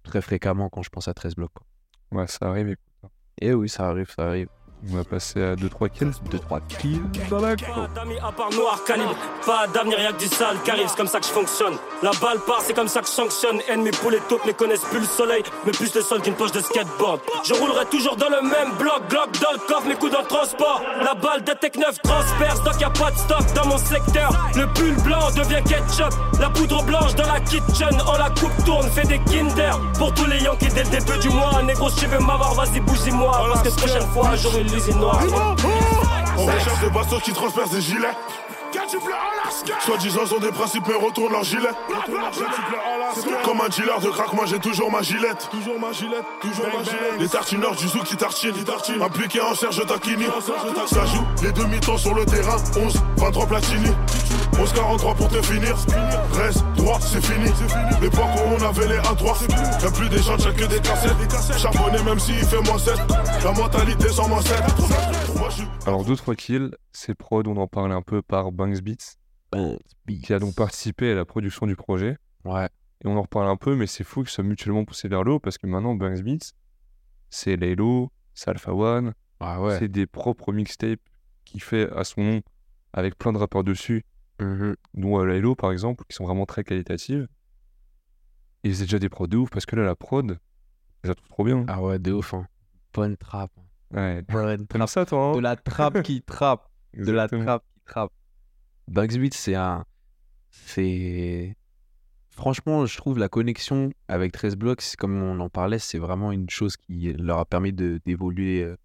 très 0.04 0.22
fréquemment 0.22 0.68
quand 0.70 0.82
je 0.82 0.90
pense 0.90 1.08
à 1.08 1.14
13 1.14 1.34
blocs. 1.34 1.50
quoi. 1.52 1.66
ouais, 2.12 2.26
ça 2.28 2.48
arrive. 2.48 2.68
écoute. 2.68 3.10
Et 3.40 3.52
oui, 3.54 3.68
ça 3.68 3.88
arrive, 3.88 4.08
ça 4.08 4.28
arrive. 4.28 4.48
On 4.86 4.96
va 4.96 5.02
passer 5.02 5.42
à 5.42 5.56
2-3 5.56 5.90
kills. 5.90 6.12
2-3 6.30 6.60
kills 6.68 7.02
dans 7.28 7.40
la 7.40 7.56
cour. 7.56 7.74
Pas 7.74 7.88
d'amis 7.94 8.18
à 8.18 8.30
part 8.30 8.50
noir 8.52 8.78
calibre, 8.86 9.16
pas 9.44 9.66
d'avenir, 9.66 10.00
y'a 10.00 10.12
que 10.12 10.18
du 10.18 10.28
sale 10.28 10.56
qui 10.64 10.70
arrive, 10.70 10.86
c'est 10.88 10.96
comme 10.96 11.08
ça 11.08 11.18
que 11.18 11.26
je 11.26 11.32
fonctionne. 11.32 11.74
La 12.02 12.12
balle 12.22 12.38
part, 12.46 12.60
c'est 12.62 12.74
comme 12.74 12.86
ça 12.86 13.00
que 13.00 13.06
je 13.06 13.12
sanctionne. 13.12 13.60
Ennemis 13.68 13.90
pour 13.90 14.10
les 14.10 14.20
taupes 14.20 14.46
ne 14.46 14.52
connaissent 14.52 14.84
plus 14.84 15.00
le 15.00 15.06
soleil, 15.06 15.42
mais 15.66 15.72
plus 15.72 15.92
le 15.94 16.00
sol 16.00 16.22
qu'une 16.22 16.34
poche 16.34 16.52
de 16.52 16.60
skateboard. 16.60 17.20
Je 17.44 17.54
roulerai 17.54 17.86
toujours 17.86 18.16
dans 18.16 18.28
le 18.28 18.40
même 18.42 18.72
bloc, 18.78 19.02
Glock 19.10 19.30
dans 19.40 19.52
le 19.52 19.58
coffre, 19.66 19.88
mes 19.88 19.94
coups 19.96 20.12
dans 20.12 20.20
le 20.20 20.26
transport. 20.26 20.80
La 21.02 21.14
balle 21.14 21.42
de 21.42 21.52
Tech 21.52 21.72
9 21.76 22.00
transperce, 22.02 22.62
donc 22.62 22.80
y'a 22.80 22.90
pas 22.90 23.10
de 23.10 23.18
stock 23.18 23.52
dans 23.54 23.66
mon 23.66 23.78
secteur. 23.78 24.30
Le 24.54 24.66
pull 24.74 24.94
blanc 25.02 25.30
devient 25.36 25.62
ketchup, 25.64 26.14
la 26.40 26.50
poudre 26.50 26.84
blanche 26.84 27.16
dans 27.16 27.26
la 27.26 27.40
kitchen, 27.40 28.00
en 28.06 28.16
la 28.16 28.30
coupe 28.30 28.64
tourne, 28.64 28.88
fait 28.90 29.06
des 29.08 29.18
kinder. 29.24 29.76
Pour 29.98 30.14
tous 30.14 30.26
les 30.26 30.38
Yankees 30.40 30.68
dès 30.72 30.84
le 30.84 30.90
début 30.90 31.18
du 31.18 31.30
mois, 31.30 31.62
négro, 31.62 31.90
si 31.90 31.96
tu 31.96 32.06
veux 32.06 32.20
m'avoir, 32.20 32.54
vas-y, 32.54 32.78
bouge-moi, 32.80 33.32
parce 33.52 33.62
que 33.62 33.80
prochaine 33.80 34.08
fois, 34.12 34.36
j'aurai 34.36 34.67
On 36.36 36.46
recherche 36.46 36.80
des 36.80 36.90
bastos 36.90 37.22
qui 37.22 37.32
transpercent 37.32 37.70
des 37.70 37.80
gilets. 37.80 38.14
Soi-disant, 39.80 40.20
ils 40.26 40.34
ont 40.34 40.38
des 40.38 40.52
principes, 40.52 40.84
mais 40.86 40.94
retournent 40.94 41.32
leur 41.32 41.42
gilet. 41.42 41.70
Comme 43.44 43.60
un 43.62 43.68
dealer 43.68 43.98
de 44.00 44.08
crack, 44.10 44.32
moi 44.34 44.44
j'ai 44.46 44.58
toujours 44.58 44.90
ma 44.90 45.00
gilette. 45.02 45.48
Toujours 45.50 45.80
ma 45.80 45.92
gilette, 45.92 46.24
toujours 46.40 46.66
ma 46.66 46.84
gilette. 46.84 47.18
Les 47.18 47.28
tartineurs 47.28 47.74
du 47.74 47.88
zouk 47.88 48.04
qui 48.04 48.16
tartinent. 48.16 48.54
Impliqué 49.00 49.40
en 49.40 49.54
Serge 49.54 49.86
Takini. 49.86 50.26
Ça 50.86 51.06
joue 51.06 51.24
les 51.42 51.52
demi-temps 51.52 51.96
sur 51.96 52.14
le 52.14 52.26
terrain. 52.26 52.56
11, 52.76 52.94
23 53.16 53.46
platini. 53.46 53.90
11, 54.58 54.72
43 54.72 55.14
pour 55.14 55.28
te 55.28 55.42
finir. 55.42 55.76
Reste 56.32 56.64
droit, 56.76 57.00
c'est 57.00 57.24
fini. 57.24 57.48
L'époque 58.00 58.24
où 58.36 58.54
on 58.58 58.62
avait 58.62 58.88
les 58.88 58.98
1-3. 58.98 59.82
Y'a 59.82 59.90
plus 59.90 60.08
des 60.08 60.18
gens, 60.18 60.36
que 60.36 60.66
des 60.66 60.80
cassettes. 60.80 61.58
Charbonné 61.58 62.02
même 62.02 62.18
s'il 62.18 62.34
fait 62.44 62.60
moins 62.62 62.78
7. 62.78 62.94
La 63.44 63.52
mentalité 63.52 64.08
sans 64.08 64.28
moins 64.28 64.42
7. 64.42 64.56
Moi, 65.36 65.48
je 65.50 65.54
suis 65.56 65.68
Alors 65.86 66.04
2-3 66.04 66.36
kills, 66.36 66.70
c'est 66.92 67.14
prod, 67.14 67.46
on 67.46 67.56
en 67.56 67.66
parlait 67.66 67.94
un 67.94 68.02
peu 68.02 68.22
par 68.22 68.50
Banks 68.52 68.80
Beats, 68.80 69.16
qui 70.06 70.32
a 70.32 70.38
donc 70.38 70.54
participé 70.54 71.12
à 71.12 71.14
la 71.14 71.24
production 71.24 71.66
du 71.66 71.76
projet. 71.76 72.16
Ouais. 72.44 72.68
Et 73.04 73.06
on 73.06 73.16
en 73.16 73.22
reparle 73.22 73.48
un 73.48 73.56
peu, 73.56 73.76
mais 73.76 73.86
c'est 73.86 74.04
fou 74.04 74.22
qu'ils 74.22 74.30
soient 74.30 74.44
mutuellement 74.44 74.84
poussés 74.84 75.08
vers 75.08 75.22
le 75.22 75.32
haut, 75.32 75.38
parce 75.40 75.56
que 75.58 75.66
maintenant, 75.66 75.94
Banks 75.94 76.20
Beats, 76.22 76.52
c'est 77.30 77.56
Laylo, 77.56 78.10
c'est 78.34 78.50
Alpha 78.50 78.72
One, 78.74 79.14
Ah 79.38 79.60
ouais. 79.60 79.78
c'est 79.78 79.88
des 79.88 80.06
propres 80.06 80.52
mixtapes 80.52 81.00
qu'il 81.44 81.62
fait 81.62 81.88
à 81.92 82.02
son 82.04 82.22
nom, 82.22 82.40
avec 82.92 83.16
plein 83.16 83.32
de 83.32 83.38
rappeurs 83.38 83.62
dessus, 83.64 84.04
Mhm. 84.40 84.76
dont 84.94 85.20
euh, 85.20 85.24
Laylo 85.26 85.54
par 85.54 85.72
exemple, 85.72 86.04
qui 86.08 86.14
sont 86.16 86.24
vraiment 86.24 86.46
très 86.46 86.64
qualitatives. 86.64 87.26
Et 88.64 88.72
c'est 88.74 88.84
déjà 88.84 88.98
des 88.98 89.08
prods 89.08 89.26
de 89.28 89.36
ouf, 89.36 89.50
parce 89.50 89.66
que 89.66 89.76
là, 89.76 89.84
la 89.84 89.94
prod, 89.96 90.38
je 91.04 91.08
la 91.08 91.14
trouve 91.14 91.28
trop 91.28 91.44
bien. 91.44 91.64
Ah 91.68 91.82
ouais, 91.82 91.98
de 91.98 92.12
ouf. 92.12 92.34
hein. 92.34 92.46
Bonne 92.92 93.16
trappe. 93.16 93.52
Ouais. 93.92 94.22
Bonne 94.22 94.66
ça, 94.86 95.06
toi 95.06 95.30
hein 95.30 95.32
De 95.32 95.40
la 95.40 95.56
trappe 95.56 96.02
qui 96.02 96.22
trappe. 96.22 96.68
De 96.94 97.12
la 97.12 97.28
trappe 97.28 97.64
qui 97.74 97.80
trappe. 97.84 98.12
Bugs 98.88 99.18
Beat, 99.18 99.34
c'est 99.34 99.54
un. 99.54 99.84
C'est. 100.50 101.56
Franchement, 102.30 102.86
je 102.86 102.96
trouve 102.96 103.18
la 103.18 103.28
connexion 103.28 103.90
avec 104.08 104.32
13 104.32 104.56
blocs, 104.56 104.82
comme 104.98 105.20
on 105.22 105.40
en 105.40 105.48
parlait, 105.48 105.78
c'est 105.78 105.98
vraiment 105.98 106.30
une 106.32 106.48
chose 106.48 106.76
qui 106.76 107.12
leur 107.14 107.38
a 107.38 107.44
permis 107.44 107.72
de- 107.72 108.00
d'évoluer 108.06 108.62
euh, 108.62 108.76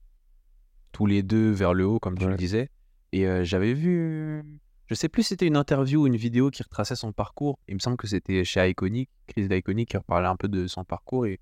tous 0.92 1.06
les 1.06 1.22
deux 1.24 1.52
vers 1.52 1.74
le 1.74 1.86
haut, 1.86 2.00
comme 2.00 2.18
tu 2.18 2.26
Ouais. 2.26 2.32
le 2.32 2.38
disais. 2.38 2.70
Et 3.12 3.28
euh, 3.28 3.44
j'avais 3.44 3.74
vu. 3.74 4.44
Je 4.88 4.96
sais 4.96 5.10
plus 5.10 5.24
si 5.24 5.30
c'était 5.30 5.48
une 5.48 5.56
interview 5.56 6.04
ou 6.04 6.08
une 6.08 6.16
vidéo 6.18 6.50
qui 6.50 6.62
retraçait 6.64 6.96
son 6.96 7.12
parcours. 7.14 7.58
Il 7.68 7.76
me 7.76 7.80
semble 7.80 7.98
que 7.98 8.08
c'était 8.08 8.44
chez 8.44 8.70
Iconic, 8.70 9.10
Chris 9.28 9.48
d'Iconic, 9.48 9.90
qui 9.90 9.98
reparlait 9.98 10.28
un 10.28 10.36
peu 10.36 10.48
de 10.48 10.68
son 10.68 10.84
parcours 10.84 11.26
et 11.26 11.40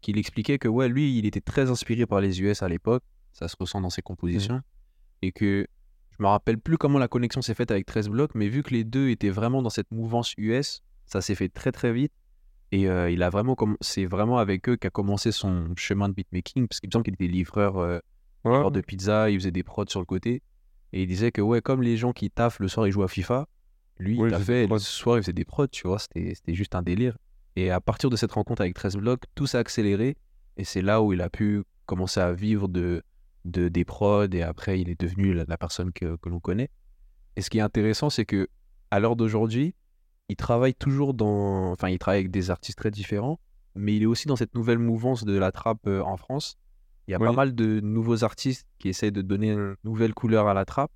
qu'il 0.00 0.16
expliquait 0.18 0.58
que, 0.58 0.68
ouais, 0.68 0.88
lui, 0.88 1.18
il 1.18 1.26
était 1.26 1.40
très 1.40 1.70
inspiré 1.70 2.06
par 2.06 2.20
les 2.20 2.40
US 2.40 2.62
à 2.62 2.68
l'époque. 2.68 3.02
Ça 3.32 3.46
se 3.48 3.56
ressent 3.58 3.80
dans 3.80 3.90
ses 3.90 4.02
compositions. 4.02 4.62
Et 5.22 5.32
que 5.32 5.66
je 6.10 6.22
me 6.22 6.28
rappelle 6.28 6.58
plus 6.58 6.78
comment 6.78 6.98
la 6.98 7.08
connexion 7.08 7.42
s'est 7.42 7.54
faite 7.54 7.70
avec 7.70 7.86
13 7.86 8.08
blocs, 8.08 8.34
mais 8.34 8.48
vu 8.48 8.62
que 8.62 8.72
les 8.72 8.84
deux 8.84 9.10
étaient 9.10 9.30
vraiment 9.30 9.62
dans 9.62 9.70
cette 9.70 9.90
mouvance 9.90 10.32
US, 10.38 10.82
ça 11.06 11.20
s'est 11.20 11.34
fait 11.34 11.48
très 11.48 11.72
très 11.72 11.92
vite. 11.92 12.12
Et 12.72 12.88
euh, 12.88 13.10
il 13.10 13.22
a 13.22 13.30
vraiment 13.30 13.54
comm- 13.54 13.76
c'est 13.80 14.04
vraiment 14.06 14.38
avec 14.38 14.68
eux 14.68 14.76
qu'a 14.76 14.90
commencé 14.90 15.30
son 15.32 15.74
chemin 15.76 16.08
de 16.08 16.14
beatmaking, 16.14 16.68
parce 16.68 16.80
qu'il 16.80 16.88
me 16.88 16.92
semble 16.92 17.04
qu'il 17.04 17.14
était 17.14 17.26
livreur, 17.26 17.76
euh, 17.78 17.98
Ouais, 18.44 18.70
de 18.70 18.80
pizza, 18.80 19.30
il 19.30 19.38
faisait 19.38 19.50
des 19.50 19.62
prods 19.62 19.86
sur 19.88 20.00
le 20.00 20.06
côté. 20.06 20.42
Et 20.92 21.02
il 21.02 21.06
disait 21.06 21.32
que, 21.32 21.40
ouais, 21.40 21.60
comme 21.60 21.82
les 21.82 21.96
gens 21.96 22.12
qui 22.12 22.30
taffent 22.30 22.60
le 22.60 22.68
soir, 22.68 22.86
ils 22.86 22.92
jouent 22.92 23.02
à 23.02 23.08
FIFA, 23.08 23.46
lui, 23.98 24.18
Ouais, 24.18 24.28
il 24.28 24.32
taffait, 24.32 24.66
le 24.66 24.78
soir, 24.78 25.18
il 25.18 25.22
faisait 25.22 25.32
des 25.32 25.44
prods, 25.44 25.66
tu 25.66 25.86
vois, 25.86 25.98
c'était 25.98 26.54
juste 26.54 26.74
un 26.74 26.82
délire. 26.82 27.16
Et 27.56 27.70
à 27.70 27.80
partir 27.80 28.10
de 28.10 28.16
cette 28.16 28.32
rencontre 28.32 28.62
avec 28.62 28.74
13 28.74 28.96
blocs, 28.96 29.24
tout 29.34 29.46
s'est 29.46 29.58
accéléré. 29.58 30.16
Et 30.56 30.64
c'est 30.64 30.82
là 30.82 31.02
où 31.02 31.12
il 31.12 31.20
a 31.20 31.28
pu 31.28 31.64
commencer 31.86 32.20
à 32.20 32.32
vivre 32.32 32.68
de, 32.68 33.02
de, 33.44 33.68
des 33.68 33.84
prods. 33.84 34.28
Et 34.32 34.42
après, 34.42 34.80
il 34.80 34.88
est 34.88 35.00
devenu 35.00 35.34
la, 35.34 35.44
la 35.48 35.58
personne 35.58 35.92
que, 35.92 36.16
que 36.16 36.28
l'on 36.28 36.38
connaît. 36.38 36.70
Et 37.36 37.42
ce 37.42 37.50
qui 37.50 37.58
est 37.58 37.62
intéressant, 37.62 38.10
c'est 38.10 38.24
que 38.24 38.48
à 38.90 39.00
l'heure 39.00 39.16
d'aujourd'hui, 39.16 39.74
il 40.28 40.36
travaille 40.36 40.74
toujours 40.74 41.14
dans. 41.14 41.72
Enfin, 41.72 41.88
il 41.88 41.98
travaille 41.98 42.20
avec 42.20 42.30
des 42.30 42.50
artistes 42.50 42.78
très 42.78 42.90
différents. 42.90 43.40
Mais 43.74 43.96
il 43.96 44.02
est 44.02 44.06
aussi 44.06 44.28
dans 44.28 44.36
cette 44.36 44.54
nouvelle 44.54 44.78
mouvance 44.78 45.24
de 45.24 45.36
la 45.36 45.52
trappe 45.52 45.86
euh, 45.86 46.02
en 46.02 46.16
France. 46.16 46.56
Il 47.08 47.12
y 47.12 47.14
a 47.14 47.18
pas 47.18 47.32
mal 47.32 47.54
de 47.54 47.80
nouveaux 47.80 48.22
artistes 48.22 48.66
qui 48.78 48.88
essayent 48.90 49.12
de 49.12 49.22
donner 49.22 49.50
une 49.52 49.74
nouvelle 49.82 50.12
couleur 50.14 50.46
à 50.46 50.54
la 50.54 50.64
trappe. 50.64 50.90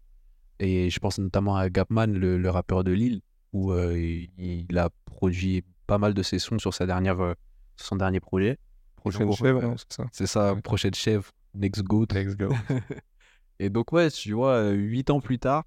Et 0.60 0.90
je 0.90 1.00
pense 1.00 1.18
notamment 1.18 1.56
à 1.56 1.68
Gapman, 1.70 2.06
le, 2.06 2.36
le 2.38 2.50
rappeur 2.50 2.84
de 2.84 2.92
Lille, 2.92 3.22
où 3.52 3.72
euh, 3.72 3.98
il, 3.98 4.30
il 4.68 4.78
a 4.78 4.90
produit 5.06 5.64
pas 5.86 5.98
mal 5.98 6.12
de 6.14 6.22
ses 6.22 6.38
sons 6.38 6.58
sur 6.58 6.74
sa 6.74 6.84
dernière, 6.86 7.18
euh, 7.20 7.32
son 7.76 7.96
dernier 7.96 8.20
projet. 8.20 8.58
Prochaine 8.96 9.26
donc, 9.26 9.38
chèvre, 9.38 9.64
ouais. 9.64 9.74
c'est 9.78 9.92
ça 9.96 10.04
C'est 10.12 10.26
sa 10.26 10.54
Ouais. 10.54 10.60
prochaine 10.60 10.94
chef, 10.94 11.32
Next 11.54 11.82
Goat. 11.82 12.06
Let's 12.14 12.36
go. 12.36 12.50
Et 13.58 13.70
donc, 13.70 13.90
ouais, 13.92 14.10
tu 14.10 14.32
vois, 14.32 14.70
huit 14.70 15.08
ans 15.10 15.20
plus 15.20 15.38
tard, 15.38 15.64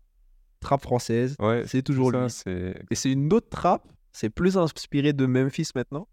trappe 0.59 0.81
française, 0.83 1.35
Ouais, 1.39 1.63
c'est 1.65 1.81
toujours 1.81 2.11
ça, 2.11 2.21
lui. 2.23 2.29
c'est 2.29 2.83
Et 2.91 2.95
c'est 2.95 3.11
une 3.11 3.31
autre 3.33 3.49
trappe, 3.49 3.87
c'est 4.11 4.29
plus 4.29 4.57
inspiré 4.57 5.11
de 5.11 5.25
Memphis 5.25 5.69
maintenant, 5.75 6.07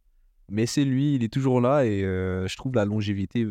mais 0.49 0.66
c'est 0.66 0.85
lui, 0.85 1.14
il 1.16 1.22
est 1.22 1.33
toujours 1.33 1.61
là 1.61 1.85
et 1.85 2.03
euh, 2.03 2.47
je 2.49 2.57
trouve 2.57 2.74
la 2.74 2.85
longévité 2.85 3.47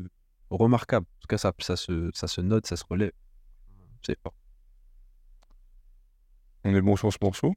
remarquable. 0.52 1.06
En 1.06 1.20
tout 1.22 1.28
cas, 1.28 1.38
ça, 1.38 1.54
ça, 1.60 1.76
se, 1.76 2.10
ça 2.14 2.28
se 2.28 2.41
note, 2.41 2.66
ça 2.68 2.76
se 2.76 2.84
relève. 2.89 3.12
C'est 4.02 4.18
fort. 4.22 4.34
On 6.64 6.76
est 6.76 6.82
bon 6.82 6.95
sur 6.95 7.12
ce 7.12 7.18
morceau? 7.22 7.54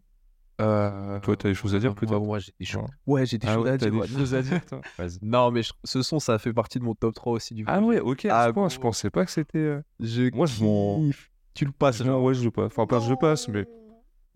Euh, 0.61 1.19
Toi, 1.21 1.37
t'as 1.37 1.49
des 1.49 1.55
choses 1.55 1.75
à 1.75 1.79
dire, 1.81 1.91
moi, 1.91 1.97
peut-être? 1.97 2.21
Moi, 2.21 2.39
j'ai 2.39 2.53
des 2.59 2.65
choses. 2.65 2.85
Ouais, 3.07 3.27
j'ai 3.27 3.39
des 3.39 3.49
Ah 3.49 3.55
choses 3.55 3.65
ouais, 3.65 3.71
à 3.73 3.77
dire. 3.77 3.91
des 3.91 3.99
ouais. 3.99 4.07
choses 4.09 4.35
à 4.35 4.43
dire, 4.43 4.65
toi? 4.65 4.81
Vas-y. 4.99 5.19
Non, 5.23 5.51
mais 5.51 5.63
je- 5.63 5.73
ce 5.83 6.01
son, 6.03 6.21
ça 6.21 6.39
fait 6.39 6.53
partie 6.53 6.79
de 6.79 6.85
mon 6.85 6.95
top 6.95 7.15
3 7.15 7.33
aussi 7.33 7.55
du 7.55 7.65
coup. 7.65 7.71
Ah 7.75 7.81
ouais, 7.81 7.99
ok, 8.01 8.25
à 8.27 8.43
Ah, 8.43 8.47
ce 8.49 8.53
point, 8.53 8.69
je 8.69 8.79
pensais 8.79 9.11
pas 9.11 9.25
que 9.25 9.31
c'était... 9.33 9.59
euh, 9.59 9.83
Je 10.01 10.33
Moi, 10.35 10.47
je 10.47 10.63
m'en-. 10.63 11.11
Tu 11.55 11.65
le 11.65 11.73
passes, 11.73 12.01
Non, 12.03 12.23
ouais, 12.25 12.35
je 12.35 12.45
le 12.45 12.51
passe. 12.51 12.67
Enfin, 12.67 12.87
pas 12.87 13.01
je 13.01 13.11
le 13.11 13.17
passe, 13.17 13.49
mais... 13.49 13.67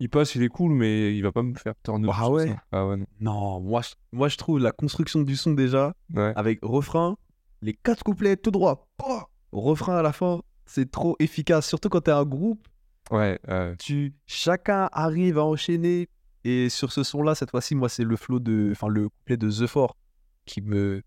Il 0.01 0.09
passe, 0.09 0.35
il 0.35 0.43
est 0.43 0.47
cool, 0.49 0.71
mais 0.73 1.13
il 1.15 1.21
va 1.21 1.31
pas 1.33 1.43
me 1.43 1.53
faire 1.55 1.73
turn 1.83 2.05
up 2.05 2.11
Ah 2.15 2.29
ouais. 2.29 2.55
Ah 2.71 2.87
ouais, 2.87 2.95
non. 2.97 3.05
Non, 3.19 3.59
moi 3.59 3.81
je, 3.81 3.89
moi 4.13 4.29
je 4.29 4.37
trouve 4.37 4.59
la 4.59 4.71
construction 4.71 5.21
du 5.23 5.35
son 5.35 5.51
déjà, 5.51 5.93
Ouais. 6.13 6.31
avec 6.37 6.59
refrain, 6.61 7.17
les 7.61 7.73
quatre 7.73 8.03
couplets 8.03 8.37
tout 8.37 8.51
droit, 8.51 8.87
oh 9.03 9.21
refrain 9.51 9.97
à 9.97 10.01
la 10.01 10.13
fin, 10.13 10.41
c'est 10.65 10.91
trop 10.91 11.15
efficace, 11.19 11.67
surtout 11.67 11.89
quand 11.89 12.01
t'es 12.01 12.11
un 12.11 12.25
groupe. 12.25 12.67
Ouais. 13.11 13.39
Euh... 13.49 13.75
Tu, 13.79 14.13
chacun 14.27 14.89
arrive 14.91 15.37
à 15.37 15.45
enchaîner. 15.45 16.09
Et 16.45 16.69
sur 16.69 16.91
ce 16.91 17.03
son-là, 17.03 17.35
cette 17.35 17.51
fois-ci, 17.51 17.75
moi, 17.75 17.89
c'est 17.89 18.05
le 18.05 18.15
flow 18.15 18.39
de, 18.39 18.69
enfin, 18.71 18.87
le 18.87 19.09
couplet 19.09 19.35
de 19.35 19.49
The 19.49 19.67
Four 19.67 19.97
qui 20.45 20.61
me, 20.61 21.01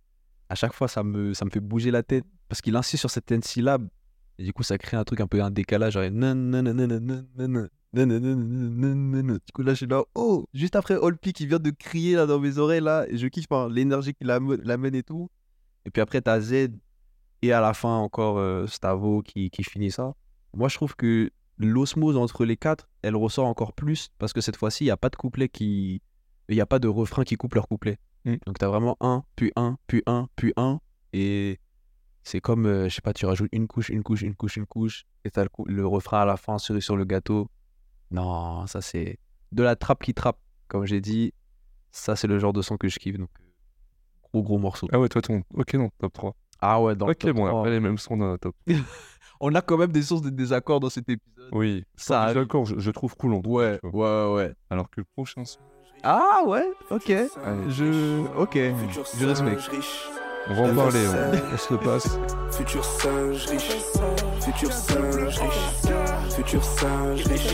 à 0.49 0.55
chaque 0.55 0.75
fois, 0.75 0.89
ça 0.89 1.03
me, 1.03 1.33
ça 1.33 1.45
me 1.47 1.51
fait 1.51 1.61
bouger 1.61 1.91
la 1.91 2.03
tête 2.03 2.25
parce 2.49 2.61
qu'il 2.61 2.77
insiste 2.77 3.01
sur 3.01 3.11
certaines 3.11 3.43
syllabes. 3.43 3.89
Et 4.39 4.45
du 4.45 4.53
coup, 4.53 4.63
ça 4.63 4.77
crée 4.77 4.97
un 4.97 5.05
truc 5.05 5.21
un 5.21 5.27
peu 5.27 5.43
un 5.43 5.51
décalage. 5.51 5.95
Genre, 5.95 6.03
du 6.03 6.11
coup, 9.55 9.63
là, 9.63 9.73
je 9.73 9.75
suis 9.75 9.87
là, 9.87 10.03
oh, 10.15 10.47
juste 10.53 10.77
après 10.77 10.97
Olpi 10.97 11.33
qui 11.33 11.47
vient 11.47 11.59
de 11.59 11.71
crier 11.71 12.17
là 12.17 12.27
dans 12.27 12.39
mes 12.39 12.59
oreilles, 12.59 12.83
là, 12.83 13.07
et 13.09 13.17
je 13.17 13.27
kiffe 13.29 13.51
hein, 13.53 13.69
l'énergie 13.71 14.13
qu'il 14.13 14.31
amène 14.31 14.95
et 14.95 15.03
tout. 15.03 15.31
Et 15.85 15.91
puis 15.91 16.01
après, 16.01 16.20
t'as 16.20 16.41
Z, 16.41 16.68
et 17.43 17.53
à 17.53 17.61
la 17.61 17.74
fin, 17.74 17.97
encore 17.97 18.39
euh, 18.39 18.66
Stavo 18.66 19.22
qui, 19.22 19.51
qui 19.51 19.64
finit 19.64 19.91
ça. 19.91 20.14
Moi, 20.55 20.68
je 20.68 20.76
trouve 20.76 20.95
que 20.95 21.30
l'osmose 21.59 22.16
entre 22.16 22.45
les 22.45 22.57
quatre, 22.57 22.89
elle 23.03 23.16
ressort 23.16 23.47
encore 23.47 23.72
plus, 23.72 24.11
parce 24.18 24.33
que 24.33 24.41
cette 24.41 24.57
fois-ci, 24.57 24.85
il 24.85 24.87
n'y 24.89 24.93
a 24.93 24.97
pas 24.97 25.11
de 25.11 25.16
couplet 25.16 25.49
qui. 25.49 26.03
Il 26.49 26.55
n'y 26.55 26.61
a 26.61 26.66
pas 26.66 26.78
de 26.78 26.89
refrain 26.89 27.24
qui 27.24 27.37
coupe 27.37 27.55
leur 27.55 27.68
couplet. 27.68 27.99
Mm. 28.24 28.35
Donc 28.47 28.59
tu 28.59 28.64
as 28.64 28.68
vraiment 28.68 28.97
un, 29.01 29.24
puis 29.37 29.53
un, 29.57 29.76
puis 29.87 30.03
un, 30.07 30.28
puis 30.37 30.53
un. 30.57 30.80
Et 31.12 31.59
c'est 32.24 32.41
comme, 32.41 32.66
euh, 32.66 32.89
je 32.89 32.95
sais 32.95 33.01
pas, 33.01 33.12
tu 33.12 33.26
rajoutes 33.26 33.49
une 33.53 33.66
couche, 33.66 33.89
une 33.89 34.03
couche, 34.03 34.22
une 34.22 34.35
couche, 34.35 34.57
une 34.57 34.66
couche. 34.66 35.05
Et 35.24 35.30
tu 35.30 35.41
as 35.41 35.47
le 35.66 35.87
refrain 35.87 36.22
à 36.22 36.24
la 36.24 36.37
fin, 36.37 36.59
cerise 36.59 36.85
sur 36.85 36.97
le 36.97 37.05
gâteau. 37.05 37.49
Non, 38.11 38.66
ça 38.66 38.80
c'est 38.80 39.18
de 39.53 39.62
la 39.62 39.76
trappe 39.76 40.03
qui 40.03 40.14
trappe. 40.14 40.39
Comme 40.68 40.85
j'ai 40.85 41.01
dit, 41.01 41.33
ça 41.91 42.16
c'est 42.16 42.26
le 42.26 42.39
genre 42.39 42.53
de 42.53 42.62
son 42.62 42.76
que 42.76 42.89
je 42.89 42.99
kiffe. 42.99 43.18
Donc, 43.18 43.30
euh, 43.41 43.41
gros, 44.33 44.43
gros 44.43 44.59
morceau. 44.59 44.89
Ah 44.93 44.99
ouais, 45.01 45.09
toi, 45.09 45.22
ton. 45.22 45.43
Ok, 45.55 45.74
non, 45.74 45.91
top 45.99 46.12
3. 46.12 46.35
Ah 46.61 46.80
ouais, 46.80 46.95
dans 46.95 47.07
le 47.07 47.12
ok, 47.12 47.18
top 47.18 47.30
bon, 47.37 47.47
3. 47.47 47.59
après, 47.61 47.70
les 47.70 47.80
mêmes 47.80 47.99
sons 47.99 48.16
dans 48.16 48.30
la 48.33 48.39
top. 48.39 48.55
On 49.41 49.55
a 49.57 49.61
quand 49.61 49.76
même 49.76 49.91
des 49.91 50.03
sources 50.03 50.22
de 50.22 50.30
désaccord 50.30 50.78
dans 50.78 50.91
cet 50.91 51.09
épisode. 51.09 51.49
Oui. 51.51 51.85
Ça 51.97 52.22
arrive. 52.22 52.37
D'accord, 52.37 52.64
je, 52.64 52.78
je 52.78 52.91
trouve 52.93 53.16
cool 53.16 53.35
en 53.35 53.41
tout 53.43 53.51
cas, 53.51 53.57
Ouais, 53.57 53.78
tu 53.83 53.91
vois. 53.91 54.33
ouais, 54.35 54.37
ouais. 54.45 54.53
Alors 54.70 54.89
que 54.89 55.01
le 55.01 55.05
prochain 55.16 55.45
son. 55.45 55.59
Ah 56.05 56.43
ouais, 56.47 56.64
ok. 56.91 57.11
Allez, 57.11 57.28
Je. 57.70 58.20
Ok, 58.37 58.55
je 58.55 59.26
respecte. 59.26 59.70
on 60.49 60.55
va 60.55 60.62
en 60.62 60.74
parler, 60.74 61.01
on, 61.09 61.55
on 61.55 61.57
se 61.59 61.72
le 61.74 61.78
passe. 61.80 62.18
Futur 62.53 62.85
singe 62.85 63.47
riche, 63.47 63.70
futur 64.41 64.72
singe 64.72 65.39
riche, 65.39 66.35
futur 66.35 66.64
singe 66.64 67.24
riche. 67.24 67.53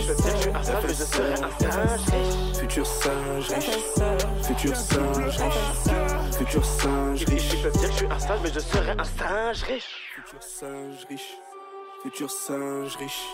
Futur 2.58 2.86
singe 2.86 3.48
riche, 3.50 3.78
futur 4.44 4.76
singe 4.76 5.26
riche, 5.26 5.40
futur 6.38 6.64
singe 6.64 7.24
riche. 7.24 7.50
Je 7.50 7.62
peux 7.62 7.70
te 7.70 7.78
dire 7.78 7.88
que 7.88 7.92
je 7.92 7.98
suis 7.98 8.06
un 8.06 8.18
singe, 8.18 8.40
mais 8.42 8.52
je 8.52 8.60
serai 8.60 8.92
un 8.92 9.04
singe 9.04 9.62
riche. 9.64 9.84
Futur 10.14 10.42
singe 10.42 11.06
riche, 11.08 11.36
futur 12.02 12.30
singe 12.30 12.96
riche, 12.96 13.24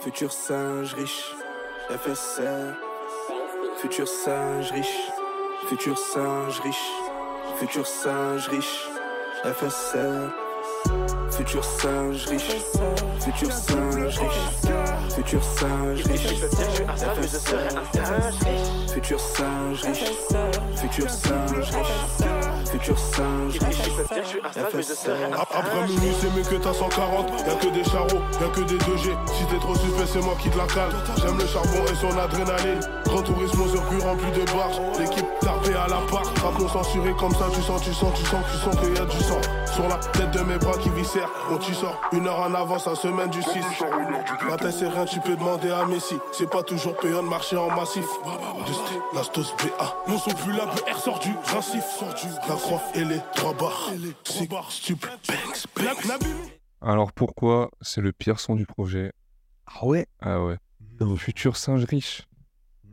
futur 0.00 0.32
singe 0.32 0.94
riche. 0.94 1.34
FSR, 1.90 2.74
futur 3.80 4.06
singe 4.06 4.70
riche, 4.72 5.12
futur 5.68 5.96
singe 5.96 6.60
riche, 6.62 6.88
futur 7.58 7.86
singe 7.86 8.48
riche. 8.50 8.88
FSR, 9.44 10.32
futur 11.30 11.64
singe 11.64 12.26
riche, 12.28 12.60
futur 13.20 13.52
singe 13.52 14.18
riche, 14.18 14.44
futur 15.14 15.42
singe 15.42 16.02
riche. 16.08 16.18
Dire 16.18 16.22
que 16.22 16.48
je 16.48 16.70
suis 16.74 16.84
un 16.84 16.96
singe, 16.96 17.18
mais 17.20 17.28
je 17.28 17.38
serai 17.38 17.68
un 17.76 17.84
singe 17.92 18.38
riche. 18.44 18.78
Futur 18.92 19.20
singe 19.20 19.82
riche, 19.84 20.10
futur 20.76 21.08
singe 21.08 21.70
riche, 21.70 22.37
futur 22.68 22.98
singe 22.98 23.52
Je 23.52 23.58
suis 23.58 23.64
un 23.64 24.68
mais 24.74 24.82
serai 24.82 25.24
un 25.24 25.32
Après 25.32 25.86
minuit, 25.86 26.14
c'est 26.20 26.30
mieux 26.34 26.42
que 26.42 26.62
t'as 26.62 26.72
140. 26.72 27.30
Y'a 27.46 27.54
que 27.54 27.68
des 27.68 27.84
charros, 27.84 28.20
y'a 28.40 28.48
que 28.48 28.60
des 28.60 28.78
2G. 28.78 29.16
Si 29.26 29.44
t'es 29.46 29.58
trop 29.58 29.74
suspect, 29.74 30.06
c'est 30.06 30.20
moi 30.20 30.36
qui 30.40 30.50
te 30.50 30.58
la 30.58 30.66
cale. 30.66 30.90
J'aime 31.16 31.38
le 31.38 31.46
charbon 31.46 31.84
et 31.90 31.94
son 31.94 32.18
adrénaline. 32.18 32.80
Grand 33.04 33.22
tourisme 33.22 33.62
au 33.62 33.68
circuit 33.68 34.00
rempli 34.00 34.30
de 34.32 34.44
barges. 34.52 34.80
L'équipe 34.98 35.26
tapée 35.40 35.74
à 35.74 35.88
la 35.88 36.00
part. 36.10 36.22
Rap 36.42 36.58
non 36.58 36.68
censuré 36.68 37.12
comme 37.18 37.34
ça, 37.34 37.46
tu 37.52 37.62
sens, 37.62 37.82
tu 37.82 37.92
sens, 37.92 38.12
tu 38.14 38.24
sens, 38.24 38.44
tu 38.50 38.58
sens 38.58 38.76
qu'il 38.76 38.94
y 38.94 38.98
a 38.98 39.04
du 39.04 39.18
sang. 39.18 39.40
Sur 39.74 39.88
la 39.88 39.96
tête 39.96 40.30
de 40.32 40.40
mes 40.40 40.58
bras 40.58 40.76
qui 40.78 40.90
viscèrent. 40.90 41.30
On 41.50 41.56
t'y 41.56 41.74
sort 41.74 42.00
une 42.12 42.26
heure 42.26 42.40
en 42.40 42.54
avance, 42.54 42.86
la 42.86 42.94
semaine 42.94 43.30
du 43.30 43.42
6. 43.42 43.50
La 44.48 44.56
tête 44.56 44.74
c'est 44.78 44.88
rien, 44.88 45.04
tu 45.04 45.20
peux 45.20 45.36
demander 45.36 45.70
à 45.70 45.86
Messi. 45.86 46.16
C'est 46.32 46.50
pas 46.50 46.62
toujours 46.62 46.96
payant 46.96 47.22
de 47.22 47.28
marcher 47.28 47.56
en 47.56 47.70
massif. 47.70 48.06
De 48.24 49.16
la 49.16 49.22
stos 49.22 49.54
BA. 49.58 49.96
Mon 50.06 50.18
son 50.18 50.30
plus 50.30 50.52
la 50.52 50.66
BR 50.66 50.98
sort 50.98 51.18
du 51.18 51.34
rincif. 51.52 51.84
La 52.48 52.56
croix 52.58 52.82
et 52.94 53.04
les 53.04 53.20
trois 53.34 53.54
barres. 53.54 53.92
Sig, 54.24 54.50
stup, 54.68 55.06
banks, 55.76 56.06
banks. 56.06 56.26
Alors 56.80 57.12
pourquoi 57.12 57.70
c'est 57.80 58.00
le 58.00 58.12
pire 58.12 58.40
son 58.40 58.56
du 58.56 58.66
projet? 58.66 59.12
Ah 59.66 59.86
ouais? 59.86 60.06
Ah 60.20 60.42
ouais. 60.44 60.56
Non. 61.00 61.16
Futur 61.16 61.56
singe 61.56 61.84
riche. 61.84 62.26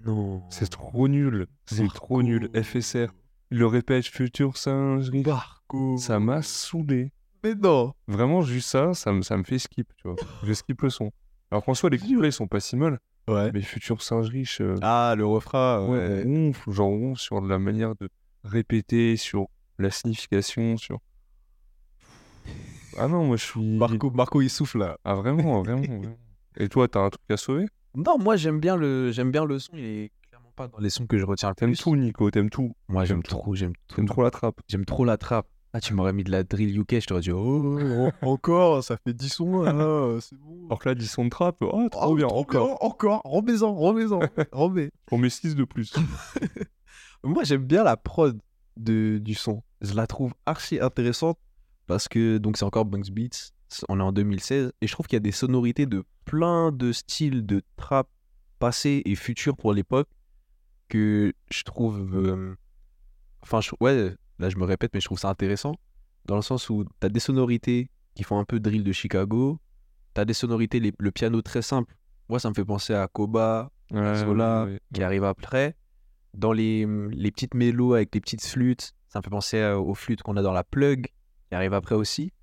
Non. 0.05 0.43
C'est 0.49 0.69
trop 0.69 1.07
nul. 1.07 1.47
C'est 1.65 1.91
trop 1.91 2.21
nul. 2.21 2.49
FSR. 2.53 3.07
Il 3.51 3.57
le 3.59 3.67
répète, 3.67 4.05
futur 4.05 4.57
singe 4.57 5.09
riche. 5.09 5.25
Marco. 5.25 5.97
Ça 5.97 6.19
m'a 6.19 6.41
saoulé. 6.41 7.11
Mais 7.43 7.55
non. 7.55 7.93
Vraiment, 8.07 8.41
juste 8.41 8.69
ça, 8.69 8.93
ça 8.93 9.11
me, 9.11 9.21
ça 9.23 9.35
me 9.37 9.43
fait 9.43 9.59
skip, 9.59 9.87
tu 9.97 10.07
vois. 10.07 10.15
Je 10.43 10.53
skip 10.53 10.81
le 10.81 10.89
son. 10.89 11.11
Alors 11.51 11.63
qu'en 11.63 11.73
soi, 11.73 11.89
les 11.89 11.97
couplets 11.99 12.31
sont 12.31 12.47
pas 12.47 12.59
si 12.59 12.75
mal, 12.75 12.99
Ouais. 13.27 13.51
mais 13.53 13.61
futur 13.61 14.01
singe 14.01 14.29
riche, 14.29 14.61
euh, 14.61 14.75
Ah, 14.81 15.13
le 15.17 15.25
refrain. 15.25 15.85
ouais, 15.87 16.23
genre 16.67 16.89
on 16.89 16.99
ronfle 17.09 17.19
sur 17.21 17.41
la 17.41 17.59
manière 17.59 17.95
de 17.95 18.09
répéter, 18.43 19.15
sur 19.15 19.47
la 19.79 19.91
signification, 19.91 20.77
sur... 20.77 20.99
Ah 22.97 23.07
non, 23.07 23.25
moi 23.25 23.37
je 23.37 23.43
suis... 23.43 23.77
Marco, 23.77 24.09
Marco, 24.11 24.41
il 24.41 24.49
souffle 24.49 24.79
là. 24.79 24.97
Ah 25.03 25.15
vraiment, 25.15 25.61
vraiment, 25.61 25.81
vraiment. 25.81 26.15
Et 26.57 26.69
toi, 26.69 26.87
t'as 26.87 27.01
un 27.01 27.09
truc 27.09 27.23
à 27.29 27.37
sauver? 27.37 27.65
Non, 27.95 28.17
moi 28.17 28.37
j'aime 28.37 28.59
bien 28.59 28.75
le, 28.77 29.11
j'aime 29.11 29.31
bien 29.31 29.43
le 29.45 29.59
son. 29.59 29.71
Il 29.75 29.83
est 29.83 30.11
clairement 30.29 30.51
pas 30.55 30.67
dans 30.69 30.79
les 30.79 30.89
sons 30.89 31.05
que 31.05 31.17
je 31.17 31.25
retiens 31.25 31.49
le 31.49 31.55
T'aimes 31.55 31.71
plus. 31.71 31.79
tout, 31.81 31.95
Nico, 31.95 32.31
t'aimes 32.31 32.49
tout. 32.49 32.73
Moi 32.87 33.03
j'aime 33.05 33.17
T'aimes 33.21 33.23
tout. 33.23 33.37
trop, 33.41 33.55
j'aime 33.55 33.73
tout. 33.87 33.95
T'aimes 33.97 34.07
trop 34.07 34.23
la 34.23 34.31
trappe. 34.31 34.61
J'aime 34.69 34.85
trop 34.85 35.03
la 35.03 35.17
trappe. 35.17 35.47
Ah, 35.73 35.81
tu 35.81 35.93
m'aurais 35.93 36.13
mis 36.13 36.23
de 36.23 36.31
la 36.31 36.43
drill 36.43 36.77
UK, 36.79 37.01
je 37.01 37.07
t'aurais 37.07 37.19
dit 37.21 37.31
oh, 37.33 37.77
oh, 37.81 38.09
encore, 38.21 38.81
ça 38.81 38.95
fait 38.95 39.13
10 39.13 39.27
sons 39.27 39.61
là, 39.63 40.17
c'est 40.21 40.37
bon. 40.37 40.67
Alors 40.67 40.79
que 40.79 40.87
là, 40.87 40.95
10 40.95 41.05
sons 41.05 41.25
de 41.25 41.29
trappe, 41.29 41.57
oh, 41.59 41.89
trop 41.91 42.11
Oh, 42.11 42.15
bien, 42.15 42.27
trop 42.27 42.39
encore. 42.39 42.67
bien, 42.67 42.77
encore, 42.79 43.21
remets-en, 43.25 43.73
remets-en, 43.75 44.19
remets. 44.53 44.89
On 45.11 45.17
met 45.17 45.29
6 45.29 45.53
de 45.55 45.65
plus. 45.65 45.93
Moi, 47.25 47.43
j'aime 47.43 47.65
bien 47.65 47.83
la 47.83 47.97
prod 47.97 48.39
de, 48.77 49.17
du 49.21 49.33
son. 49.33 49.63
Je 49.81 49.93
la 49.93 50.07
trouve 50.07 50.33
archi 50.45 50.79
intéressante 50.79 51.37
parce 51.87 52.07
que 52.07 52.37
donc 52.37 52.57
c'est 52.57 52.65
encore 52.65 52.85
Bunks 52.85 53.11
Beats. 53.11 53.51
On 53.89 53.99
est 53.99 54.03
en 54.03 54.11
2016 54.11 54.71
et 54.81 54.87
je 54.87 54.91
trouve 54.91 55.07
qu'il 55.07 55.15
y 55.15 55.17
a 55.17 55.21
des 55.21 55.31
sonorités 55.31 55.85
de 55.85 56.03
plein 56.25 56.71
de 56.71 56.91
styles 56.91 57.45
de 57.45 57.61
trap 57.75 58.07
passés 58.59 59.01
et 59.05 59.15
futurs 59.15 59.57
pour 59.57 59.73
l'époque 59.73 60.07
que 60.87 61.33
je 61.51 61.63
trouve. 61.63 62.15
euh, 62.15 62.55
Enfin, 63.41 63.61
je- 63.61 63.71
ouais, 63.79 64.15
là 64.39 64.49
je 64.49 64.57
me 64.57 64.63
répète, 64.65 64.91
mais 64.93 64.99
je 64.99 65.05
trouve 65.05 65.19
ça 65.19 65.29
intéressant 65.29 65.75
dans 66.25 66.35
le 66.35 66.41
sens 66.41 66.69
où 66.69 66.83
tu 66.83 67.05
as 67.05 67.09
des 67.09 67.19
sonorités 67.19 67.89
qui 68.15 68.23
font 68.23 68.39
un 68.39 68.45
peu 68.45 68.59
drill 68.59 68.83
de 68.83 68.91
Chicago. 68.91 69.59
Tu 70.15 70.21
as 70.21 70.25
des 70.25 70.33
sonorités, 70.33 70.79
les- 70.79 70.93
le 70.97 71.11
piano 71.11 71.41
très 71.43 71.61
simple. 71.61 71.95
Moi, 72.29 72.39
ça 72.39 72.49
me 72.49 72.55
fait 72.55 72.65
penser 72.65 72.93
à 72.95 73.07
Koba, 73.07 73.71
Ouais, 73.91 74.15
Zola, 74.15 74.63
ouais, 74.65 74.71
ouais. 74.71 74.79
qui 74.93 75.03
arrive 75.03 75.23
après. 75.25 75.75
Dans 76.33 76.53
les, 76.53 76.87
les 77.11 77.31
petites 77.31 77.53
mélos 77.53 77.93
avec 77.93 78.15
les 78.15 78.21
petites 78.21 78.43
flûtes, 78.43 78.93
ça 79.15 79.19
me 79.19 79.23
fait 79.23 79.29
penser 79.29 79.61
à- 79.61 79.79
aux 79.79 79.93
flûtes 79.93 80.21
qu'on 80.23 80.35
a 80.35 80.41
dans 80.41 80.51
la 80.51 80.65
plug, 80.65 81.05
qui 81.47 81.55
arrive 81.55 81.73
après 81.73 81.95
aussi. 81.95 82.33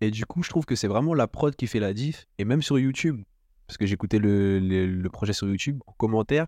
Et 0.00 0.12
du 0.12 0.24
coup, 0.24 0.44
je 0.44 0.50
trouve 0.50 0.64
que 0.64 0.76
c'est 0.76 0.86
vraiment 0.86 1.14
la 1.14 1.26
prod 1.26 1.54
qui 1.56 1.66
fait 1.66 1.80
la 1.80 1.92
diff. 1.92 2.26
Et 2.38 2.44
même 2.44 2.62
sur 2.62 2.78
YouTube, 2.78 3.22
parce 3.66 3.76
que 3.76 3.86
j'écoutais 3.86 4.20
le, 4.20 4.60
le, 4.60 4.86
le 4.86 5.08
projet 5.10 5.32
sur 5.32 5.48
YouTube, 5.48 5.80
en 5.88 5.92
commentaire, 5.94 6.46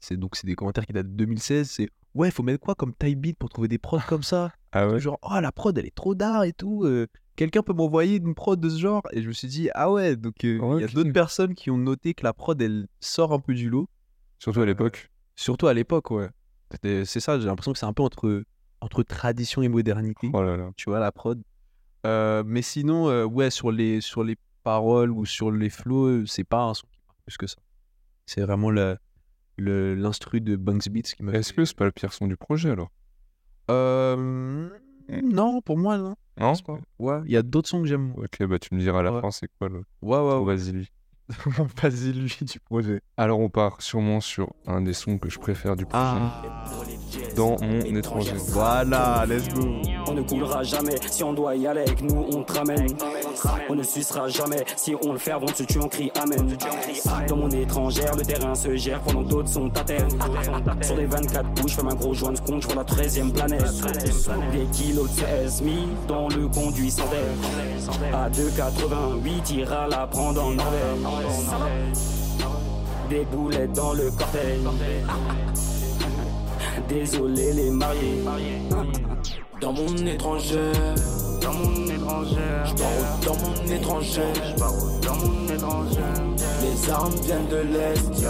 c'est 0.00 0.16
donc 0.16 0.34
c'est 0.34 0.48
des 0.48 0.56
commentaires 0.56 0.84
qui 0.86 0.92
datent 0.92 1.06
de 1.06 1.12
2016, 1.16 1.70
c'est 1.70 1.88
ouais, 2.14 2.32
faut 2.32 2.42
mettre 2.42 2.58
quoi 2.58 2.74
comme 2.74 2.92
type 2.94 3.20
beat 3.20 3.38
pour 3.38 3.48
trouver 3.48 3.68
des 3.68 3.78
prods 3.78 4.00
comme 4.08 4.24
ça? 4.24 4.52
Ah 4.72 4.88
ouais 4.88 4.98
Genre, 4.98 5.20
oh, 5.22 5.38
la 5.40 5.52
prod, 5.52 5.78
elle 5.78 5.86
est 5.86 5.94
trop 5.94 6.16
d'art 6.16 6.42
et 6.42 6.52
tout. 6.52 6.82
euh, 6.84 7.06
Quelqu'un 7.36 7.62
peut 7.62 7.72
m'envoyer 7.74 8.16
une 8.16 8.34
prod 8.34 8.58
de 8.60 8.68
ce 8.68 8.78
genre? 8.80 9.02
Et 9.12 9.22
je 9.22 9.28
me 9.28 9.32
suis 9.32 9.46
dit, 9.46 9.70
ah 9.74 9.92
ouais, 9.92 10.16
donc 10.16 10.44
euh, 10.44 10.58
il 10.78 10.80
y 10.80 10.84
a 10.84 10.88
d'autres 10.88 11.12
personnes 11.12 11.54
qui 11.54 11.70
ont 11.70 11.78
noté 11.78 12.12
que 12.14 12.24
la 12.24 12.32
prod, 12.32 12.60
elle 12.60 12.88
sort 12.98 13.32
un 13.32 13.38
peu 13.38 13.54
du 13.54 13.70
lot. 13.70 13.88
Surtout 14.40 14.62
à 14.62 14.66
l'époque. 14.66 15.10
Surtout 15.36 15.68
à 15.68 15.74
l'époque, 15.74 16.10
ouais. 16.10 16.28
C'est 16.82 17.20
ça, 17.20 17.38
j'ai 17.38 17.46
l'impression 17.46 17.72
que 17.72 17.78
c'est 17.78 17.86
un 17.86 17.92
peu 17.92 18.02
entre, 18.02 18.42
entre 18.82 19.02
tradition 19.02 19.62
et 19.62 19.68
modernité, 19.68 20.30
Oh 20.32 20.42
là 20.42 20.56
là. 20.56 20.70
tu 20.76 20.90
vois, 20.90 20.98
la 21.00 21.12
prod. 21.12 21.40
Euh, 22.04 22.42
mais 22.44 22.62
sinon, 22.62 23.08
euh, 23.08 23.24
ouais, 23.24 23.50
sur 23.50 23.70
les, 23.72 24.00
sur 24.00 24.24
les 24.24 24.36
paroles 24.64 25.10
ou 25.10 25.24
sur 25.24 25.50
les 25.50 25.70
flows, 25.70 26.06
euh, 26.06 26.26
c'est 26.26 26.44
pas 26.44 26.62
un 26.64 26.74
son 26.74 26.86
qui 26.88 26.98
marque 27.06 27.18
plus 27.24 27.36
que 27.38 27.46
ça. 27.46 27.56
C'est 28.26 28.40
vraiment 28.42 28.70
le- 28.70 28.96
le- 29.56 29.94
l'instru 29.94 30.40
de 30.40 30.56
Bunks 30.56 30.88
Beats 30.88 31.02
qui 31.16 31.22
m'a 31.22 31.32
Est-ce 31.32 31.50
fait- 31.50 31.56
que 31.56 31.64
c'est 31.64 31.76
pas 31.76 31.84
le 31.84 31.92
pire 31.92 32.12
son 32.12 32.26
du 32.26 32.36
projet 32.36 32.70
alors? 32.70 32.90
Euh, 33.70 34.68
Non, 35.22 35.60
pour 35.60 35.76
moi, 35.78 35.98
non. 35.98 36.14
Non? 36.40 36.54
Pas. 36.56 36.78
Ouais, 36.98 37.20
il 37.26 37.32
y 37.32 37.36
a 37.36 37.42
d'autres 37.42 37.68
sons 37.68 37.82
que 37.82 37.88
j'aime. 37.88 38.12
Ok, 38.16 38.42
bah 38.46 38.58
tu 38.58 38.74
me 38.74 38.80
diras 38.80 39.00
à 39.00 39.02
la 39.02 39.12
Ouais. 39.12 39.20
fin 39.20 39.30
c'est 39.30 39.48
quoi 39.58 39.68
le 39.68 39.84
Ouais, 40.00 40.18
ouais, 40.18 40.38
ouais. 40.38 40.56
Vas-y, 40.56 40.72
lui. 40.72 40.90
Vas-y, 41.82 42.12
lui, 42.12 42.36
du 42.42 42.60
projet. 42.60 43.00
Alors 43.16 43.40
on 43.40 43.48
part 43.48 43.82
sûrement 43.82 44.20
sur 44.20 44.52
un 44.66 44.80
des 44.80 44.92
sons 44.92 45.18
que 45.18 45.30
je 45.30 45.38
préfère 45.38 45.76
du 45.76 45.86
projet. 45.86 46.20
Dans 47.36 47.56
mon 47.60 47.80
étranger. 47.96 48.34
Voilà, 48.48 49.24
let's 49.26 49.48
go. 49.52 49.80
On 50.12 50.14
ne 50.14 50.20
coulera 50.20 50.62
jamais, 50.62 50.96
si 51.10 51.24
on 51.24 51.32
doit 51.32 51.56
y 51.56 51.66
aller 51.66 51.80
avec 51.80 52.02
nous, 52.02 52.26
on 52.34 52.42
te 52.42 52.52
ramène. 52.52 52.86
On 53.70 53.74
ne 53.74 53.82
sucera 53.82 54.28
jamais, 54.28 54.62
si 54.76 54.94
on 55.06 55.14
le 55.14 55.18
fait 55.18 55.30
avant 55.30 55.46
de 55.46 55.54
se 55.54 55.62
tuer, 55.62 55.80
on 55.82 55.88
crie 55.88 56.12
Amen. 56.22 56.54
Dans 57.28 57.36
mon 57.36 57.48
étrangère, 57.48 58.14
le 58.14 58.22
terrain 58.22 58.54
se 58.54 58.76
gère 58.76 59.00
pendant 59.00 59.22
d'autres 59.22 59.48
sont 59.48 59.74
à 59.74 59.82
terre. 59.82 60.06
Sur 60.82 60.96
les 60.96 61.06
24 61.06 61.48
coups, 61.54 61.68
je 61.68 61.76
fais 61.76 61.86
un 61.90 61.94
gros 61.94 62.12
joint 62.12 62.32
de 62.32 62.36
je 62.36 62.66
vois 62.66 62.76
la 62.76 62.84
13 62.84 63.18
e 63.20 63.32
planète. 63.32 63.64
Des 64.52 64.66
kilos 64.70 65.08
de 65.10 65.22
CS 65.22 65.62
mis 65.62 65.88
dans 66.06 66.28
le 66.28 66.46
conduit 66.46 66.90
sans 66.90 67.06
verre. 67.06 68.12
À 68.12 68.28
2,88, 68.28 69.54
ira 69.54 69.88
la 69.88 70.06
prendre 70.06 70.44
en 70.44 70.50
Norvège. 70.50 70.98
Des 73.08 73.24
boulettes 73.24 73.72
dans 73.72 73.94
le 73.94 74.10
cortège. 74.10 74.60
Désolé 76.88 77.52
les 77.52 77.70
mariés. 77.70 78.22
Dans 79.60 79.72
mon 79.72 79.94
étrangère, 80.06 80.72
Dans 81.40 81.52
mon 81.52 81.86
étrangère, 81.86 82.74
dans 83.24 83.36
mon 83.36 83.72
étrangère, 83.72 84.32
dans 85.02 85.14
mon 85.16 85.54
étrangère. 85.54 86.22
les 86.62 86.70
Les 86.70 86.90
armes 86.90 87.12
viennent 87.22 87.48
de 87.48 87.56
l'Est. 87.56 88.24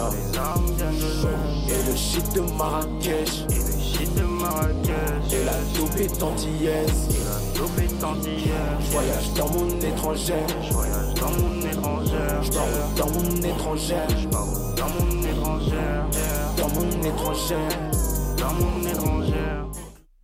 Et 1.68 1.90
le 1.90 1.96
shit 1.96 2.34
de 2.34 2.40
Marrakech. 2.56 3.46
Et 3.50 3.54
le 3.54 3.80
shit 3.80 4.14
de 4.14 4.22
Marrakech. 4.22 5.32
Et 5.32 5.44
la 5.44 5.56
dope 5.76 6.00
est 6.00 6.22
antillaise. 6.22 7.08
Et 7.10 7.24
la 7.24 7.58
dope 7.58 7.78
est 7.78 8.04
antillaise. 8.04 8.90
Voyage 8.90 9.32
dans 9.34 9.48
mon 9.48 9.68
étrangère. 9.80 10.46
Voyage 10.70 11.14
dans 11.14 11.30
mon 11.30 11.60
étrangère. 11.70 12.42
J'pars 12.42 12.66
dans 12.96 13.10
mon 13.10 13.42
étrangère. 13.42 14.08
J'pars 14.20 14.46
dans 14.76 14.88
mon 14.88 15.22
étrangère. 15.22 16.06
Dans 16.58 16.68
mon 16.68 17.02
étrangère. 17.02 18.11
Dans 18.42 18.52
mon 18.54 18.80
étrangère. 18.86 19.70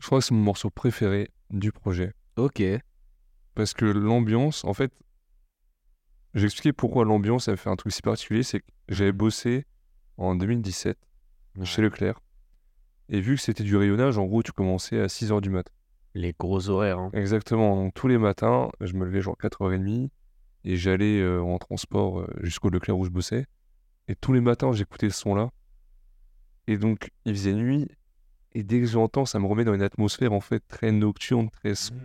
Je 0.00 0.06
crois 0.06 0.18
que 0.18 0.24
c'est 0.24 0.34
mon 0.34 0.42
morceau 0.42 0.70
préféré 0.70 1.30
du 1.50 1.70
projet. 1.70 2.12
Ok. 2.36 2.60
Parce 3.54 3.74
que 3.74 3.84
l'ambiance, 3.84 4.64
en 4.64 4.74
fait, 4.74 4.92
j'ai 6.34 6.46
expliqué 6.46 6.72
pourquoi 6.72 7.04
l'ambiance, 7.04 7.48
me 7.48 7.54
fait 7.54 7.70
un 7.70 7.76
truc 7.76 7.92
si 7.92 8.02
particulier. 8.02 8.42
C'est 8.42 8.58
que 8.60 8.66
j'avais 8.88 9.12
bossé 9.12 9.66
en 10.16 10.34
2017 10.34 10.98
chez 11.62 11.80
Leclerc. 11.82 12.20
Et 13.08 13.20
vu 13.20 13.36
que 13.36 13.40
c'était 13.40 13.62
du 13.62 13.76
rayonnage, 13.76 14.18
en 14.18 14.24
gros, 14.26 14.42
tu 14.42 14.50
commençais 14.52 15.00
à 15.00 15.06
6h 15.06 15.40
du 15.40 15.50
mat. 15.50 15.66
Les 16.14 16.34
gros 16.36 16.68
horaires. 16.68 16.98
hein. 16.98 17.10
Exactement. 17.12 17.76
Donc, 17.76 17.94
tous 17.94 18.08
les 18.08 18.18
matins, 18.18 18.68
je 18.80 18.94
me 18.94 19.04
levais 19.04 19.20
genre 19.20 19.36
4h30 19.40 20.10
et 20.64 20.76
j'allais 20.76 21.20
euh, 21.20 21.40
en 21.40 21.58
transport 21.58 22.18
euh, 22.20 22.26
jusqu'au 22.42 22.68
Leclerc 22.68 22.98
où 22.98 23.04
je 23.04 23.10
bossais. 23.10 23.46
Et 24.08 24.16
tous 24.16 24.32
les 24.32 24.40
matins, 24.40 24.72
j'écoutais 24.72 25.08
ce 25.10 25.20
son-là. 25.20 25.50
Et 26.66 26.76
donc, 26.76 27.10
il 27.24 27.34
faisait 27.34 27.54
nuit. 27.54 27.88
Et 28.58 28.64
dès 28.64 28.80
que 28.80 28.86
j'entends, 28.86 29.24
ça 29.24 29.38
me 29.38 29.46
remet 29.46 29.62
dans 29.64 29.72
une 29.74 29.82
atmosphère 29.82 30.32
en 30.32 30.40
fait 30.40 30.60
très 30.66 30.90
nocturne, 30.90 31.48
très 31.50 31.76
sombre. 31.76 32.00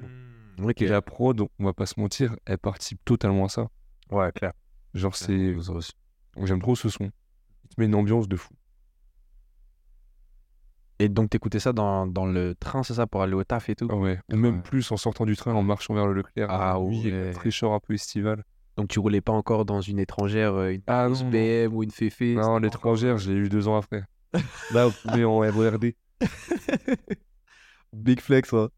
Ok. 0.61 0.83
Et 0.83 0.87
la 0.87 1.01
prod, 1.01 1.41
on 1.41 1.65
va 1.65 1.73
pas 1.73 1.87
se 1.87 1.99
mentir, 1.99 2.35
elle 2.45 2.59
participe 2.59 3.03
totalement 3.05 3.45
à 3.45 3.49
ça. 3.49 3.69
Ouais, 4.11 4.31
clair. 4.33 4.53
Genre, 4.93 5.15
c'est. 5.15 5.55
J'aime 6.43 6.61
trop 6.61 6.75
ce 6.75 6.89
son. 6.89 7.05
Il 7.63 7.69
te 7.69 7.79
met 7.81 7.87
une 7.87 7.95
ambiance 7.95 8.27
de 8.27 8.35
fou. 8.35 8.53
Et 10.99 11.09
donc, 11.09 11.31
t'écoutais 11.31 11.59
ça 11.59 11.73
dans, 11.73 12.05
dans 12.05 12.27
le 12.27 12.53
train, 12.53 12.83
c'est 12.83 12.93
ça, 12.93 13.07
pour 13.07 13.23
aller 13.23 13.33
au 13.33 13.43
taf 13.43 13.67
et 13.69 13.75
tout? 13.75 13.87
Ah 13.89 13.95
ouais. 13.95 14.19
Ou 14.31 14.35
même 14.35 14.57
Ouais. 14.57 14.61
plus 14.61 14.91
en 14.91 14.97
sortant 14.97 15.25
du 15.25 15.35
train, 15.35 15.53
en 15.55 15.63
marchant 15.63 15.95
vers 15.95 16.05
le 16.05 16.13
Leclerc. 16.13 16.47
Ah 16.51 16.79
oui, 16.79 17.01
ouais. 17.05 17.25
la 17.25 17.33
fraîcheur 17.33 17.71
un 17.73 17.79
peu 17.79 17.95
estivale. 17.95 18.43
Donc, 18.77 18.89
tu 18.89 18.99
roulais 18.99 19.21
pas 19.21 19.33
encore 19.33 19.65
dans 19.65 19.81
une 19.81 19.97
étrangère, 19.97 20.53
euh, 20.53 20.69
une 20.69 20.81
Ah 20.85 21.09
non, 21.09 21.15
non. 21.15 21.29
BM 21.31 21.73
ou 21.75 21.81
une 21.81 21.89
Féfé 21.91 22.35
Non, 22.35 22.59
l'étrangère, 22.59 23.17
je 23.17 23.31
l'ai 23.31 23.37
eu 23.37 23.49
deux 23.49 23.67
ans 23.67 23.75
après. 23.75 24.03
Là, 24.71 24.85
vous 24.87 24.95
pouvez 25.03 25.25
en 25.25 25.39
RERD. 25.39 25.93
Big 27.93 28.19
flex, 28.21 28.53
hein. 28.53 28.69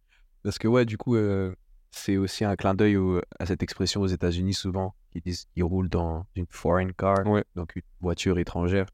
Parce 0.44 0.58
que, 0.60 0.68
ouais, 0.68 0.86
du 0.86 0.98
coup, 0.98 1.16
euh, 1.16 1.56
c'est 1.92 2.18
aussi 2.18 2.46
un 2.46 2.56
clin 2.56 2.74
d'œil 2.76 2.98
à 3.40 3.46
cette 3.46 3.64
expression 3.64 4.02
aux 4.02 4.08
États-Unis 4.08 4.54
souvent, 4.54 4.94
qui 5.12 5.22
disent 5.22 5.46
qu'ils 5.54 5.64
roulent 5.64 5.90
dans 5.90 6.26
une 6.36 6.46
foreign 6.50 6.92
car, 6.94 7.26
Ouais. 7.26 7.44
donc 7.56 7.76
une 7.76 7.82
voiture 8.02 8.38
étrangère. 8.38 8.86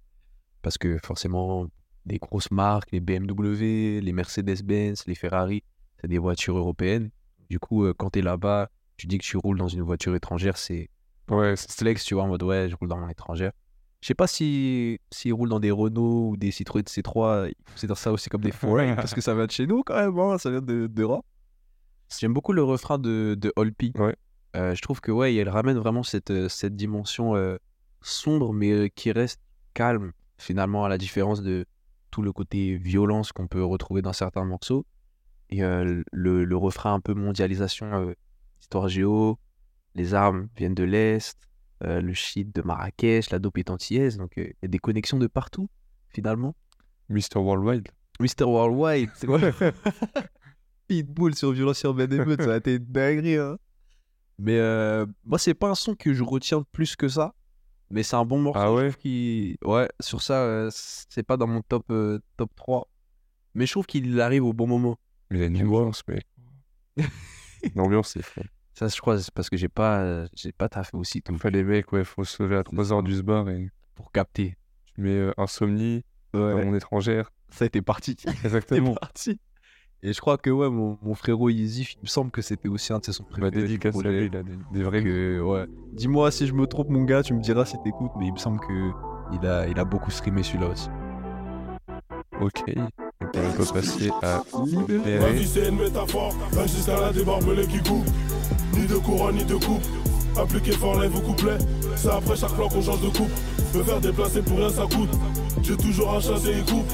Parce 0.62 0.78
que 0.78 0.98
forcément, 1.04 1.68
des 2.06 2.20
grosses 2.20 2.52
marques, 2.52 2.92
les 2.92 3.00
BMW, 3.00 4.00
les 4.02 4.14
Mercedes-Benz, 4.14 5.06
les 5.08 5.16
Ferrari, 5.16 5.64
c'est 6.00 6.08
des 6.08 6.20
voitures 6.20 6.58
européennes. 6.58 7.10
Du 7.50 7.60
coup, 7.60 7.84
euh, 7.86 7.94
quand 7.98 8.12
tu 8.12 8.20
es 8.20 8.22
là-bas, 8.22 8.70
tu 8.98 9.08
dis 9.08 9.18
que 9.18 9.24
tu 9.24 9.38
roules 9.38 9.58
dans 9.58 9.68
une 9.68 9.82
voiture 9.82 10.16
étrangère, 10.16 10.58
c'est 10.58 10.90
Ouais, 11.30 11.56
c'est 11.56 11.72
flex, 11.72 12.04
tu 12.04 12.14
vois, 12.14 12.24
en 12.24 12.28
mode 12.28 12.44
ouais, 12.44 12.70
je 12.70 12.76
roule 12.76 12.90
dans 12.90 12.98
mon 12.98 13.10
étrangère. 13.10 13.52
Je 14.02 14.08
sais 14.08 14.16
pas 14.16 14.28
si 14.28 15.00
s'ils 15.12 15.34
roulent 15.34 15.50
dans 15.50 15.60
des 15.60 15.70
Renault 15.72 16.30
ou 16.32 16.38
des 16.38 16.50
Citroën 16.52 16.82
C3, 16.84 17.50
ils 17.50 17.72
considèrent 17.72 17.98
ça 17.98 18.12
aussi 18.12 18.30
comme 18.30 18.42
des 18.42 18.52
foreign 18.52 18.96
parce 18.96 19.14
que 19.14 19.22
ça 19.22 19.36
vient 19.36 19.46
de 19.46 19.52
chez 19.52 19.68
nous 19.68 19.84
quand 19.84 19.96
même, 19.96 20.18
hein, 20.20 20.38
ça 20.40 20.50
vient 20.50 20.62
de- 20.62 20.88
d'Europe. 20.88 21.26
J'aime 22.20 22.34
beaucoup 22.34 22.52
le 22.54 22.64
refrain 22.64 22.98
de, 22.98 23.36
de 23.40 23.54
Olpi. 23.56 23.94
Ouais. 23.96 24.16
Euh, 24.56 24.76
je 24.76 24.82
trouve 24.82 25.00
que 25.02 25.12
ouais, 25.12 25.34
elle 25.36 25.48
ramène 25.50 25.78
vraiment 25.78 26.04
cette, 26.04 26.32
euh, 26.32 26.50
cette 26.50 26.76
dimension 26.76 27.36
euh, 27.36 27.58
sombre 28.02 28.52
mais 28.54 28.90
qui 28.90 29.12
reste 29.12 29.40
calme 29.74 30.12
finalement 30.38 30.84
à 30.84 30.90
la 30.90 30.98
différence 30.98 31.42
de 31.42 31.66
tout 32.10 32.22
le 32.24 32.34
côté 32.34 32.76
violence 32.78 33.32
qu'on 33.32 33.48
peut 33.48 33.64
retrouver 33.64 34.02
dans 34.02 34.12
certains 34.14 34.44
morceaux. 34.44 34.86
Et 35.52 35.64
euh, 35.64 36.02
le, 36.12 36.44
le 36.44 36.58
refrain 36.58 36.94
un 36.96 37.00
peu 37.00 37.14
mondialisation, 37.14 38.14
histoire 38.60 38.90
géo, 38.90 39.38
les 39.96 40.14
armes 40.14 40.48
viennent 40.58 40.74
de 40.76 40.84
l'Est, 40.84 41.38
euh, 41.84 42.02
le 42.02 42.14
shit 42.14 42.54
de 42.56 42.62
Marrakech, 42.62 43.32
la 43.32 43.40
dope 43.40 43.58
est 43.58 43.70
antillaise, 43.70 44.18
donc 44.18 44.38
euh, 44.38 44.44
il 44.44 44.56
y 44.62 44.66
a 44.66 44.68
des 44.68 44.80
connexions 44.80 45.18
de 45.18 45.28
partout, 45.28 45.70
finalement. 46.10 46.56
Mr. 47.10 47.38
Worldwide. 47.38 47.88
Mr. 48.20 48.46
Worldwide, 48.46 49.10
c'est 49.16 49.28
quoi? 49.28 49.40
Pitbull 50.88 51.36
sur 51.36 51.52
violence 51.52 51.80
sur 51.80 52.00
Émeute, 52.00 52.42
ça 52.42 52.54
a 52.54 52.58
été 52.58 52.78
dinguerie, 52.78 53.38
hein. 53.38 53.58
Mais 54.38 54.58
euh, 54.58 55.06
moi, 55.24 55.38
c'est 55.40 55.54
pas 55.54 55.70
un 55.70 55.76
son 55.76 55.96
que 55.96 56.14
je 56.14 56.24
retiens 56.24 56.64
plus 56.72 56.96
que 56.96 57.08
ça, 57.08 57.34
mais 57.90 58.04
c'est 58.04 58.16
un 58.16 58.26
bon 58.26 58.40
morceau. 58.40 58.60
Ah 58.60 58.74
ouais? 58.74 58.92
Ouais, 59.64 59.90
sur 60.00 60.22
ça, 60.22 60.68
c'est 60.72 61.24
pas 61.24 61.38
dans 61.38 61.48
mon 61.48 61.62
top, 61.62 61.92
top 62.38 62.56
3, 62.56 62.88
mais 63.54 63.66
je 63.66 63.72
trouve 63.72 63.86
qu'il 63.86 64.20
arrive 64.20 64.44
au 64.46 64.54
bon 64.54 64.68
moment. 64.68 64.98
Il 65.32 65.42
a 65.42 65.46
une 65.46 65.58
ambiance, 65.58 66.04
mais. 66.08 66.22
L'ambiance, 67.76 68.10
c'est 68.10 68.24
fou. 68.24 68.42
Ça, 68.82 68.88
je 68.88 69.00
crois, 69.00 69.20
c'est 69.20 69.32
parce 69.32 69.48
que 69.48 69.58
j'ai 69.58 69.68
pas, 69.70 70.00
euh, 70.00 70.28
j'ai 70.36 70.52
pas 70.52 70.68
taffé 70.68 70.98
aussi 70.98 71.22
tout 71.22 71.36
Enfin, 71.36 71.52
les 71.52 71.64
mecs, 71.64 71.92
ouais, 71.92 72.04
faut 72.04 72.24
se 72.24 72.42
lever 72.42 72.56
à 72.56 72.64
3h 72.64 73.04
du 73.04 73.22
bar 73.22 73.48
et 73.48 73.70
pour 73.94 74.12
capter. 74.12 74.58
tu 74.96 75.02
mets 75.02 75.12
euh, 75.12 75.32
Insomnie 75.38 76.04
dans 76.34 76.40
mon 76.66 76.74
étrangère. 76.74 77.30
Ça 77.50 77.66
a 77.66 77.68
été 77.68 77.84
parti. 77.84 78.18
Exactement. 78.44 78.96
Parti. 79.00 79.40
Et 80.02 80.14
je 80.14 80.20
crois 80.20 80.40
que 80.40 80.50
ouais, 80.50 80.72
mon, 80.72 80.98
mon 81.04 81.14
frérot 81.14 81.50
Yeezy, 81.50 81.96
il 81.96 82.02
me 82.02 82.08
semble 82.08 82.32
que 82.32 82.42
c'était 82.42 82.70
aussi 82.70 82.92
un 82.92 82.98
de 82.98 83.06
ses 83.06 83.12
sons 83.12 83.24
Bah, 83.26 83.30
préférés. 83.34 83.52
du 83.52 83.62
dédicace 83.68 83.96
à 84.04 84.10
lui, 84.10 84.26
il 84.26 84.36
a 84.36 84.42
des, 84.42 84.58
des 84.72 84.82
vrais. 84.84 85.04
Que, 85.04 85.40
ouais. 85.42 85.68
Dis-moi 85.94 86.32
si 86.32 86.48
je 86.48 86.54
me 86.54 86.66
trompe, 86.66 86.90
mon 86.90 87.04
gars, 87.04 87.22
tu 87.22 87.36
me 87.36 87.40
diras 87.40 87.66
si 87.66 87.76
t'écoutes, 87.84 88.14
mais 88.18 88.26
il 88.26 88.34
me 88.34 88.40
semble 88.40 88.60
que 88.62 88.92
il 89.32 89.46
a, 89.46 89.68
il 89.68 89.78
a 89.78 89.86
beaucoup 89.86 90.10
streamé 90.10 90.42
celui-là 90.42 90.70
aussi. 90.70 90.90
Ok. 92.40 92.64
On 93.22 93.28
peut 93.28 93.74
passer 93.74 94.10
à 94.24 94.42
Libéré. 94.66 95.34
vie 95.34 95.48
c'est 95.48 95.70
une 95.70 95.78
métaphore, 95.78 96.34
la 96.56 97.64
qui 97.68 97.78
coupent. 97.84 98.08
Ni 98.74 98.88
de 98.88 98.96
couronne 98.96 99.36
ni 99.36 99.44
de 99.46 99.56
coupe. 99.56 99.84
Appliquer 100.38 100.72
fort 100.72 101.00
lève 101.00 101.16
au 101.16 101.20
couplet. 101.22 101.58
C'est 101.96 102.10
après 102.10 102.36
chaque 102.36 102.54
plan 102.54 102.70
qu'on 102.70 102.82
change 102.82 103.02
de 103.02 103.10
coupe. 103.10 103.32
Me 103.74 103.84
faire 103.84 104.00
déplacer 104.00 104.42
pour 104.42 104.58
rien 104.58 104.70
ça 104.70 104.84
coûte. 104.84 105.12
J'ai 105.62 105.78
toujours 105.78 106.16
un 106.16 106.20
chassé 106.20 106.50
et 106.50 106.72
coupe. 106.72 106.90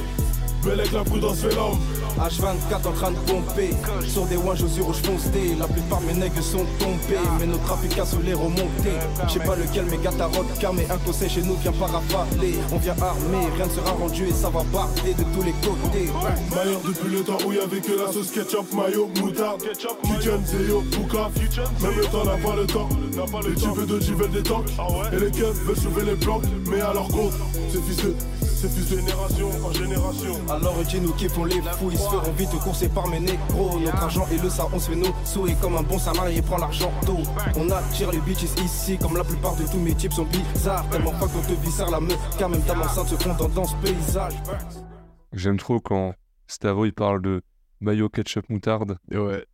Belle 0.64 0.80
avec 0.80 0.92
la 0.92 1.04
prudence 1.04 1.38
fait 1.40 1.54
l'homme. 1.54 1.78
H24 2.18 2.88
en 2.88 2.92
train 2.92 3.10
de 3.10 3.16
pomper 3.18 3.70
Sur 4.06 4.26
des 4.26 4.36
wanges 4.36 4.62
aux 4.62 4.76
yeux 4.76 4.82
rouges 4.82 5.02
foncés 5.02 5.56
La 5.58 5.66
plupart 5.66 6.00
mes 6.02 6.14
nègres 6.14 6.42
sont 6.42 6.66
tombés 6.78 7.20
Mais 7.38 7.46
nos 7.46 7.58
trafiquants 7.58 8.04
sont 8.04 8.20
les 8.24 8.34
remontés 8.34 8.98
Je 9.26 9.34
sais 9.34 9.40
pas 9.40 9.56
lequel 9.56 9.86
mes 9.86 9.98
gars 9.98 10.12
Car 10.60 10.72
mais 10.72 10.86
un 10.90 10.98
conseil 10.98 11.28
chez 11.28 11.42
nous 11.42 11.54
vient 11.56 11.72
pas 11.72 11.86
rafaler 11.86 12.54
On 12.72 12.78
vient 12.78 12.96
armé, 13.00 13.46
rien 13.56 13.66
ne 13.66 13.70
sera 13.70 13.92
rendu 13.92 14.26
Et 14.26 14.32
ça 14.32 14.50
va 14.50 14.62
barder 14.72 15.14
de 15.14 15.24
tous 15.34 15.42
les 15.42 15.52
côtés 15.52 16.10
Meilleur 16.50 16.80
depuis 16.86 17.16
le 17.16 17.22
temps 17.22 17.38
où 17.46 17.52
y 17.52 17.58
avait 17.58 17.80
que 17.80 17.92
la 17.92 18.12
sauce 18.12 18.30
ketchup, 18.30 18.72
mayo, 18.72 19.08
moutarde. 19.20 19.62
Kitchen, 19.62 20.40
Zéo, 20.44 20.82
Bouka. 20.92 21.30
Même 21.82 21.96
le 21.96 22.04
temps 22.04 22.24
n'a 22.24 22.36
pas 22.36 22.56
le 22.56 22.66
temps. 22.66 22.88
Les 23.46 23.54
types 23.54 23.86
de 23.86 24.14
veulent 24.14 24.30
des 24.30 24.42
tanks. 24.42 24.70
Et 25.12 25.20
les 25.20 25.30
keufs 25.30 25.56
veulent 25.64 25.76
sauver 25.76 26.04
les 26.04 26.16
planques. 26.16 26.44
Mais 26.70 26.80
à 26.80 26.92
leur 26.92 27.08
compte, 27.08 27.32
c'est 27.72 27.82
fils. 27.82 28.02
C'est 28.60 28.74
de 28.74 28.96
génération 28.98 29.50
en 29.64 29.72
génération. 29.72 30.34
Alors 30.50 30.82
dis 30.82 31.00
nous 31.00 31.12
qui 31.12 31.28
font 31.28 31.44
les 31.44 31.62
fous 31.62 31.90
Ils 31.92 31.98
se 31.98 32.08
feront 32.08 32.32
vite 32.32 32.50
courser 32.58 32.88
par 32.88 33.06
mes 33.06 33.20
négros 33.20 33.78
Notre 33.78 34.02
argent 34.02 34.26
et 34.32 34.38
le 34.38 34.50
ça 34.50 34.66
on 34.72 34.80
se 34.80 34.90
fait 34.90 34.96
nos 34.96 35.14
sous 35.24 35.46
Et 35.46 35.54
comme 35.54 35.76
un 35.76 35.82
bon 35.82 35.96
salarié 35.98 36.42
prend 36.42 36.58
l'argent 36.58 36.90
tôt 37.06 37.18
On 37.56 37.70
attire 37.70 38.10
les 38.10 38.18
bitches 38.18 38.58
ici 38.64 38.98
Comme 38.98 39.16
la 39.16 39.22
plupart 39.22 39.54
de 39.54 39.62
tous 39.62 39.78
mes 39.78 39.94
types 39.94 40.12
sont 40.12 40.24
bizarres 40.24 40.88
Tellement 40.90 41.12
pas 41.12 41.28
qu'on 41.28 41.40
te 41.40 41.52
viscère 41.62 41.88
la 41.88 42.00
meuf 42.00 42.18
Car 42.36 42.48
même 42.48 42.62
ta 42.62 42.76
enceinte 42.76 43.06
se 43.06 43.14
fond 43.14 43.36
dans 43.54 43.64
ce 43.64 43.76
paysage 43.76 44.34
J'aime 45.32 45.58
trop 45.58 45.78
quand 45.78 46.14
Stavo 46.48 46.84
il 46.86 46.92
parle 46.92 47.22
de 47.22 47.42
mayo, 47.80 48.08
ketchup, 48.08 48.48
moutarde. 48.48 48.96
Ouais. 49.12 49.44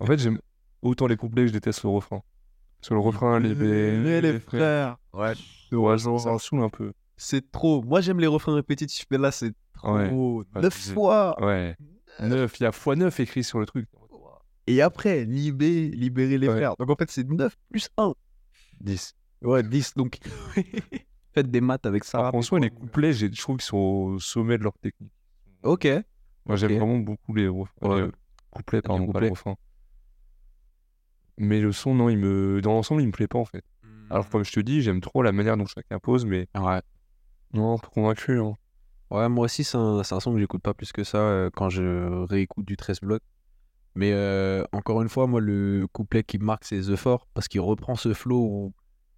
En 0.00 0.06
fait, 0.06 0.18
j'aime 0.18 0.40
autant 0.82 1.06
les 1.06 1.16
couplets 1.16 1.42
que 1.42 1.48
je 1.48 1.52
déteste 1.52 1.84
le 1.84 1.88
refrain. 1.90 2.20
Sur 2.82 2.94
le 2.94 3.00
refrain, 3.00 3.38
Libéré, 3.38 4.20
les 4.20 4.40
frères. 4.40 4.96
Ouais. 5.12 5.32
Ouais, 5.72 5.98
ça, 5.98 6.18
ça 6.18 6.32
me 6.32 6.38
saoule 6.38 6.62
un 6.62 6.68
peu. 6.68 6.92
C'est 7.22 7.50
trop. 7.52 7.82
Moi, 7.82 8.00
j'aime 8.00 8.18
les 8.18 8.26
refrains 8.26 8.54
répétitifs, 8.54 9.04
mais 9.10 9.18
là, 9.18 9.30
c'est 9.30 9.52
trop. 9.74 9.92
Ouais. 10.54 10.62
Neuf 10.62 10.92
fois. 10.94 11.36
Ouais. 11.44 11.76
9, 12.18 12.58
il 12.58 12.62
y 12.62 12.66
a 12.66 12.70
x9 12.70 13.20
écrit 13.20 13.44
sur 13.44 13.60
le 13.60 13.66
truc. 13.66 13.86
Et 14.66 14.80
après, 14.80 15.24
libérer, 15.26 15.88
libérer 15.88 16.38
les 16.38 16.48
Ouais. 16.48 16.56
frères. 16.56 16.76
Donc 16.78 16.88
en 16.90 16.96
fait, 16.96 17.10
c'est 17.10 17.28
9 17.28 17.54
plus 17.70 17.90
1. 17.98 18.14
10. 18.80 19.14
Ouais, 19.42 19.62
10. 19.62 19.94
Donc, 19.96 20.18
faites 21.34 21.50
des 21.50 21.60
maths 21.60 21.84
avec 21.84 22.04
ça. 22.04 22.30
En 22.34 22.40
soi, 22.40 22.58
les 22.58 22.70
couplets, 22.70 23.12
je 23.12 23.26
trouve 23.26 23.56
qu'ils 23.58 23.64
sont 23.66 23.76
au 23.76 24.18
sommet 24.18 24.56
de 24.56 24.62
leur 24.64 24.76
technique. 24.78 25.12
Ok. 25.62 25.86
Moi, 26.46 26.56
j'aime 26.56 26.76
vraiment 26.78 26.98
beaucoup 26.98 27.34
les, 27.34 27.48
ref- 27.48 27.68
Ouais. 27.82 28.02
les 28.06 28.10
couplets, 28.50 28.80
pardon, 28.80 29.06
pas 29.06 29.12
couplets. 29.12 29.26
le 29.26 29.32
refrain. 29.32 29.56
Mais 31.36 31.60
le 31.60 31.72
son, 31.72 31.94
non, 31.94 32.08
il 32.08 32.18
me... 32.18 32.60
dans 32.62 32.72
l'ensemble, 32.72 33.02
il 33.02 33.06
me 33.08 33.12
plaît 33.12 33.28
pas 33.28 33.38
en 33.38 33.44
fait. 33.44 33.64
Alors, 34.10 34.28
comme 34.28 34.44
je 34.44 34.52
te 34.52 34.60
dis, 34.60 34.82
j'aime 34.82 35.00
trop 35.00 35.22
la 35.22 35.32
manière 35.32 35.56
dont 35.56 35.66
chacun 35.66 35.98
pose, 35.98 36.24
mais 36.26 36.48
Ouais. 36.58 36.80
Non, 37.52 37.78
pas 37.78 37.88
convaincu. 37.88 38.38
Hein. 38.38 38.54
Ouais, 39.10 39.28
moi 39.28 39.46
aussi, 39.46 39.64
c'est 39.64 39.76
un, 39.76 40.02
c'est 40.04 40.14
un 40.14 40.20
son 40.20 40.32
que 40.34 40.38
j'écoute 40.38 40.62
pas 40.62 40.74
plus 40.74 40.92
que 40.92 41.02
ça 41.04 41.18
euh, 41.18 41.50
quand 41.54 41.68
je 41.68 42.24
réécoute 42.26 42.64
du 42.66 42.76
13 42.76 43.00
blocs. 43.00 43.22
Mais 43.96 44.12
euh, 44.12 44.62
encore 44.72 45.02
une 45.02 45.08
fois, 45.08 45.26
moi, 45.26 45.40
le 45.40 45.86
couplet 45.92 46.22
qui 46.22 46.38
me 46.38 46.44
marque, 46.44 46.64
c'est 46.64 46.80
The 46.80 46.94
Fort, 46.96 47.26
parce 47.34 47.48
qu'il 47.48 47.60
reprend 47.60 47.96
ce 47.96 48.14
flow 48.14 48.38
où 48.40 48.72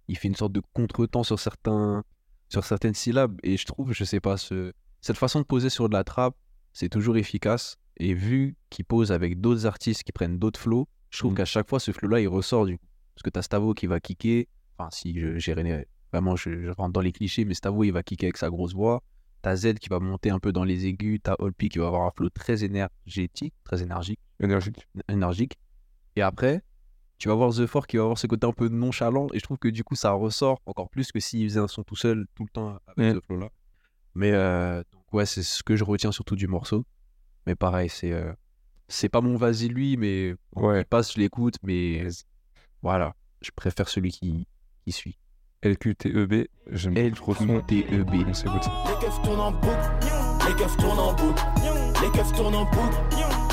il 0.07 0.17
fait 0.17 0.27
une 0.27 0.35
sorte 0.35 0.51
de 0.51 0.61
contretemps 0.73 1.23
sur 1.23 1.39
certains 1.39 2.03
sur 2.49 2.63
certaines 2.65 2.93
syllabes 2.93 3.39
et 3.41 3.55
je 3.57 3.65
trouve 3.65 3.93
je 3.93 4.03
sais 4.03 4.19
pas 4.19 4.37
ce, 4.37 4.73
cette 5.01 5.17
façon 5.17 5.39
de 5.39 5.45
poser 5.45 5.69
sur 5.69 5.87
de 5.89 5.93
la 5.93 6.03
trappe 6.03 6.35
c'est 6.73 6.89
toujours 6.89 7.17
efficace 7.17 7.77
et 7.97 8.13
vu 8.13 8.55
qu'il 8.69 8.85
pose 8.85 9.11
avec 9.11 9.39
d'autres 9.41 9.65
artistes 9.65 10.03
qui 10.03 10.11
prennent 10.11 10.37
d'autres 10.37 10.59
flows 10.59 10.87
je 11.09 11.17
trouve 11.19 11.31
Mhm. 11.31 11.37
qu'à 11.37 11.45
chaque 11.45 11.67
fois 11.69 11.79
ce 11.79 11.91
flow 11.91 12.09
là 12.09 12.19
il 12.19 12.27
ressort 12.27 12.65
du 12.67 12.77
coup 12.77 12.85
parce 13.15 13.23
que 13.23 13.29
t'as 13.31 13.41
Stavo 13.41 13.73
qui 13.73 13.87
va 13.87 13.99
kicker 14.01 14.47
enfin 14.77 14.89
si 14.91 15.17
je- 15.19 15.37
j'ai 15.39 15.53
vraiment 16.13 16.35
je, 16.35 16.61
je 16.63 16.69
rentre 16.71 16.93
dans 16.93 17.01
les 17.01 17.11
clichés 17.11 17.43
mais 17.45 17.53
Stavo 17.55 17.83
il 17.83 17.91
va 17.91 18.03
kicker 18.03 18.27
avec 18.27 18.37
sa 18.37 18.49
grosse 18.49 18.73
voix 18.73 19.01
t'as 19.41 19.55
Z 19.57 19.73
qui 19.79 19.89
va 19.89 19.99
monter 19.99 20.29
un 20.29 20.39
peu 20.39 20.51
dans 20.53 20.63
les 20.63 20.85
aigus 20.85 21.19
t'as 21.21 21.35
Olpi 21.39 21.67
qui 21.69 21.79
va 21.79 21.87
avoir 21.87 22.03
un 22.03 22.11
flow 22.11 22.29
très 22.29 22.63
énergétique 22.63 23.53
très 23.65 23.81
énergique 23.81 24.19
Énergique. 24.39 24.87
énergique. 25.09 25.57
Et 26.17 26.21
après, 26.21 26.61
tu 27.17 27.29
vas 27.29 27.35
voir 27.35 27.53
The 27.53 27.65
Four 27.65 27.87
qui 27.87 27.95
va 27.97 28.03
avoir 28.03 28.17
ce 28.17 28.27
côté 28.27 28.45
un 28.45 28.51
peu 28.51 28.67
nonchalant. 28.67 29.27
Et 29.33 29.39
je 29.39 29.43
trouve 29.43 29.57
que 29.57 29.69
du 29.69 29.83
coup, 29.85 29.95
ça 29.95 30.11
ressort 30.11 30.59
encore 30.65 30.89
plus 30.89 31.11
que 31.13 31.19
s'il 31.21 31.47
faisait 31.47 31.59
un 31.61 31.67
son 31.67 31.83
tout 31.83 31.95
seul 31.95 32.25
tout 32.35 32.43
le 32.43 32.49
temps 32.49 32.77
avec 32.87 33.15
ce 33.15 33.21
flow-là. 33.21 33.49
Mais 34.15 34.31
euh, 34.33 34.83
donc, 34.91 35.13
ouais, 35.13 35.25
c'est 35.25 35.43
ce 35.43 35.63
que 35.63 35.75
je 35.77 35.83
retiens 35.85 36.11
surtout 36.11 36.35
du 36.35 36.47
morceau. 36.47 36.83
Mais 37.47 37.55
pareil, 37.55 37.87
c'est 37.89 38.11
euh, 38.11 38.33
c'est 38.89 39.07
pas 39.07 39.21
mon 39.21 39.37
vas-y 39.37 39.69
lui, 39.69 39.95
mais 39.95 40.35
Ouais. 40.55 40.81
il 40.81 40.85
passe, 40.85 41.13
je 41.13 41.19
l'écoute. 41.19 41.55
Mais 41.63 42.05
voilà, 42.81 43.15
je 43.41 43.51
préfère 43.55 43.87
celui 43.87 44.11
qui, 44.11 44.45
qui 44.83 44.91
suit. 44.91 45.17
LQTEB, 45.63 46.33
E 46.33 46.47
j'aime 46.71 47.11
trop 47.11 47.33
son. 47.33 47.45
LQTEB. 47.45 48.25
On 48.29 48.33
s'écoute 48.33 48.63
ça. 48.63 48.71
Les 48.89 49.05
keufs 49.05 49.21
tournent 49.23 49.39
en 49.39 49.51
boucle, 49.51 49.77
les 50.47 50.55
keufs 50.55 50.77
tournent 50.77 50.99
en 50.99 51.13
boucle, 51.13 51.43
les 52.01 52.09
keufs 52.11 52.33
tournent 52.33 52.55
en 52.55 52.65
boucle, 52.65 52.97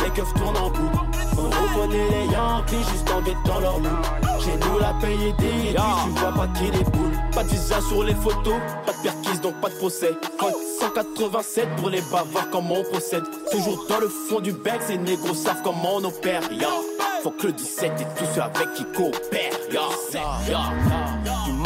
les 0.04 0.10
keufs 0.10 0.34
tournent 0.34 0.56
en 0.56 0.70
boucle. 0.70 0.98
On 1.38 1.48
reconnaît 1.48 2.10
les 2.10 2.32
Yankees 2.32 2.90
juste 2.90 3.10
en 3.10 3.22
guettant 3.22 3.60
leur 3.60 3.78
look. 3.78 4.04
Chez 4.40 4.56
nous 4.56 4.78
la 4.78 4.92
paye 5.00 5.28
est 5.28 5.40
dit, 5.40 5.74
tu 5.74 6.20
vois 6.20 6.32
pas 6.32 6.48
qui 6.48 6.64
les 6.64 6.84
boules. 6.84 7.12
Pas 7.32 7.44
de 7.44 7.48
visa 7.48 7.80
sur 7.80 8.02
les 8.02 8.14
photos, 8.14 8.56
pas 8.84 8.92
de 8.92 9.02
perquise 9.02 9.40
donc 9.40 9.54
pas 9.60 9.68
de 9.68 9.74
procès. 9.74 10.12
Code 10.38 10.54
187 10.80 11.68
pour 11.76 11.90
les 11.90 12.00
bavards 12.02 12.50
comment 12.50 12.74
on 12.80 12.82
procède? 12.82 13.24
Toujours 13.52 13.86
dans 13.88 14.00
le 14.00 14.08
fond 14.08 14.40
du 14.40 14.52
bec, 14.52 14.80
ces 14.80 14.98
négros 14.98 15.34
savent 15.34 15.62
comment 15.62 15.96
on 15.96 16.04
opère. 16.04 16.42
Faut 17.22 17.30
que 17.30 17.48
le 17.48 17.52
17 17.52 17.92
et 18.00 18.04
tous 18.18 18.24
ceux 18.34 18.40
avec 18.42 18.74
qui 18.74 18.84
coopèrent. 18.96 19.50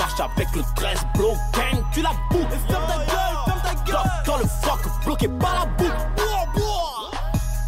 Marches 0.04 0.20
avec 0.20 0.54
le 0.54 0.62
13 0.76 1.06
blow 1.14 1.32
gang, 1.54 1.82
tu 1.90 2.02
la 2.02 2.10
boucles. 2.30 2.58
Ferme 2.68 2.86
ta 2.86 2.96
gueule, 2.98 3.38
ferme 3.46 3.60
ta 3.62 3.90
gueule. 3.90 4.10
Dans, 4.26 4.36
le 4.36 4.44
fuck, 4.44 5.04
bloqué 5.06 5.28
par 5.28 5.54
la 5.54 5.64
boucle. 5.64 5.96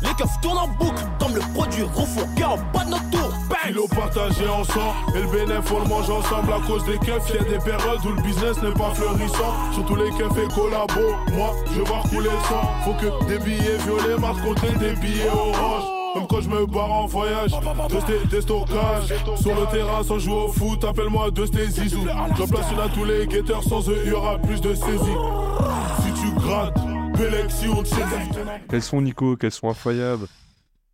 Les 0.03 0.13
keufs 0.13 0.41
tournent 0.43 0.59
en 0.59 0.69
boucle, 0.69 1.03
comme 1.19 1.35
le 1.35 1.41
produit 1.55 1.85
refourgué 1.85 2.45
en 2.45 2.59
bas 2.75 2.85
de 2.85 2.91
notre 2.91 3.11
tour. 3.11 3.33
Kilo 3.65 3.87
partagé 3.89 4.47
ensemble 4.49 5.17
et 5.17 5.23
le 5.23 5.29
bénéf 5.29 5.73
on 5.73 5.81
le 5.81 5.89
mange 5.89 6.11
ensemble 6.11 6.53
à 6.53 6.61
cause 6.67 6.85
des 6.85 6.99
keufs. 6.99 7.33
Y'a 7.33 7.43
des 7.43 7.59
périodes 7.59 8.05
où 8.05 8.11
le 8.11 8.21
business 8.21 8.61
n'est 8.63 8.73
pas 8.73 8.93
fleurissant. 8.93 9.73
Surtout 9.73 9.97
les 9.97 10.11
keufs 10.11 10.37
et 10.37 10.55
collabos. 10.55 11.17
Moi, 11.33 11.55
je 11.73 11.81
vais 11.81 11.87
voir 11.87 12.03
couler 12.03 12.29
le 12.29 12.49
sang. 12.49 12.71
Faut 12.85 12.95
que 13.01 13.25
des 13.29 13.39
billets 13.39 13.79
violets 13.79 14.21
marquent 14.21 14.45
côté 14.45 14.69
des 14.79 14.93
billets 14.93 15.31
orange. 15.31 16.06
Même 16.17 16.27
quand 16.29 16.41
je 16.41 16.49
me 16.49 16.67
barre 16.67 16.93
en 16.93 17.07
voyage, 17.07 17.51
de 17.53 17.97
sté- 18.01 18.29
des 18.31 18.41
stockages. 18.41 19.13
Sur 19.41 19.55
le 19.55 19.71
terrain 19.71 20.03
sans 20.03 20.19
jouer 20.19 20.35
au 20.35 20.49
foot, 20.49 20.83
appelle-moi 20.85 21.31
de 21.31 21.45
sté 21.47 21.67
zizou. 21.67 22.01
Je 22.03 22.45
place 22.51 22.73
une 22.73 22.79
à 22.81 22.89
tous 22.89 23.05
les 23.05 23.27
guetteurs, 23.27 23.63
sans 23.63 23.89
eux, 23.91 23.99
il 24.05 24.11
y 24.11 24.13
aura 24.15 24.39
plus 24.39 24.61
de 24.61 24.75
saisie. 24.75 25.17
Si 26.03 26.13
tu 26.23 26.31
grattes, 26.37 26.79
Bélexi, 27.19 27.69
on 27.69 27.83
te. 27.83 27.91
Quels 28.69 28.83
sont 28.83 29.01
Nico 29.03 29.37
Quels 29.37 29.51
sont 29.51 29.69
incroyables? 29.71 30.27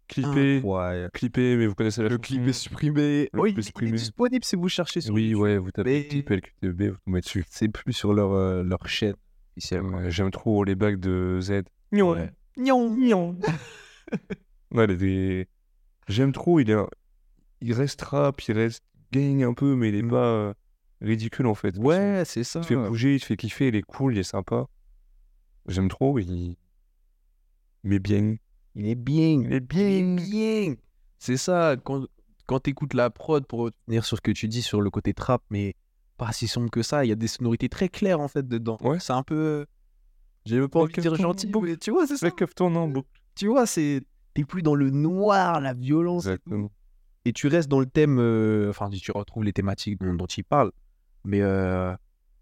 Clippé. 0.09 0.61
Ouais. 0.63 1.09
Clippé, 1.15 1.57
mais 1.57 1.67
vous 1.67 1.75
connaissez 1.75 2.03
la 2.03 2.09
Le 2.11 2.19
clip 2.19 2.47
est 2.47 2.53
supprimé. 2.53 3.31
Le 3.33 3.41
Oui, 3.41 3.55
clip 3.55 3.59
est 3.59 3.61
il 3.61 3.61
est 3.61 3.67
supprimé. 3.67 3.93
disponible 3.93 4.45
si 4.45 4.57
vous 4.57 4.69
cherchez 4.69 5.01
sur 5.01 5.15
Oui, 5.15 5.23
YouTube. 5.29 5.41
ouais, 5.43 5.57
vous 5.59 5.71
tapez 5.71 5.91
Mais- 6.01 6.07
clip 6.07 6.29
LQTEB, 6.31 6.83
vous 6.91 6.97
tombez 7.07 7.21
dessus. 7.21 7.45
C'est 7.49 7.69
plus 7.69 7.93
sur 7.95 8.13
leur, 8.13 8.33
euh, 8.33 8.63
leur 8.63 8.87
chaîne. 8.89 9.15
Ouais, 9.73 10.11
J'aime 10.11 10.31
trop 10.31 10.65
les 10.65 10.75
bacs 10.75 10.99
de 11.01 11.39
Z. 11.41 11.63
Ouais. 11.93 12.31
Ouais, 14.73 14.87
les- 14.87 14.97
des- 14.97 15.49
J'aime 16.09 16.33
trop, 16.33 16.59
il 16.61 16.71
est 16.71 16.75
un- 16.75 16.89
il 17.61 17.73
reste 17.73 18.03
rap, 18.03 18.41
il 18.43 18.53
reste 18.53 18.83
gang 19.13 19.43
un 19.45 19.55
peu, 19.55 19.77
mais 19.77 19.91
il 19.91 19.95
est 19.95 20.03
pas 20.03 20.25
euh, 20.27 20.55
ridicule 21.01 21.47
en 21.47 21.55
fait. 21.55 21.77
Ouais, 21.79 22.25
c'est 22.25 22.45
ça. 22.45 22.61
Il 22.61 22.63
te 22.63 22.67
fait 22.69 22.77
bouger, 22.77 23.15
il 23.15 23.21
te 23.21 23.27
fait 23.27 23.37
kiffer, 23.37 23.69
il 23.69 23.77
est 23.77 23.83
cool, 23.83 24.15
il 24.15 24.19
est 24.19 24.23
sympa. 24.25 24.67
J'aime 25.67 25.89
trop, 25.89 26.19
il... 26.19 26.57
Mais 27.85 27.99
bien. 27.99 28.37
Il 28.75 28.87
est 28.89 28.95
bien. 28.95 29.43
Il 29.43 29.53
est 29.53 29.61
bien. 29.61 30.17
bien. 30.17 30.75
C'est 31.19 31.37
ça, 31.37 31.77
quand, 31.85 32.05
quand 32.47 32.61
tu 32.61 32.71
écoutes 32.71 32.95
la 32.95 33.11
prod, 33.11 33.47
pour 33.47 33.61
revenir 33.61 34.05
sur 34.05 34.17
ce 34.17 34.23
que 34.23 34.33
tu 34.33 34.49
dis 34.49 34.63
sur 34.63 34.81
le 34.81 34.91
côté 34.91 35.15
trap, 35.15 35.43
mais 35.51 35.75
pas 36.17 36.33
si 36.33 36.49
sombre 36.49 36.71
que 36.71 36.83
ça, 36.83 37.05
il 37.05 37.09
y 37.09 37.13
a 37.13 37.17
des 37.17 37.29
sonorités 37.29 37.69
très 37.69 37.89
claires 37.89 38.21
en 38.21 38.29
fait 38.29 38.47
dedans. 38.47 38.79
Ouais. 38.81 38.99
C'est 38.99 39.13
un 39.13 39.23
peu. 39.23 39.67
J'ai 40.45 40.67
pas 40.67 40.81
envie 40.81 40.93
de 40.93 41.01
dire 41.01 41.15
gentil, 41.15 41.47
mais 41.63 41.77
tu 41.77 41.91
vois, 41.93 42.07
c'est 42.07 42.17
ça. 42.17 42.27
Tu 43.37 43.47
vois, 43.47 43.67
c'est. 43.67 44.03
T'es 44.35 44.45
plus 44.45 44.63
dans 44.63 44.75
le 44.75 44.91
noir, 44.91 45.61
la 45.61 45.75
violence. 45.75 46.27
Exactement. 46.27 46.71
et 47.25 47.33
tu 47.33 47.47
restes 47.49 47.69
dans 47.69 47.81
le 47.81 47.87
thème, 47.87 48.19
euh, 48.19 48.71
enfin, 48.71 48.89
tu 48.91 49.13
retrouves 49.13 49.45
les 49.45 49.53
thématiques 49.53 50.01
dont, 50.01 50.15
dont 50.15 50.27
il 50.27 50.43
parle. 50.45 50.73
Mais 51.25 51.41
euh, 51.43 51.95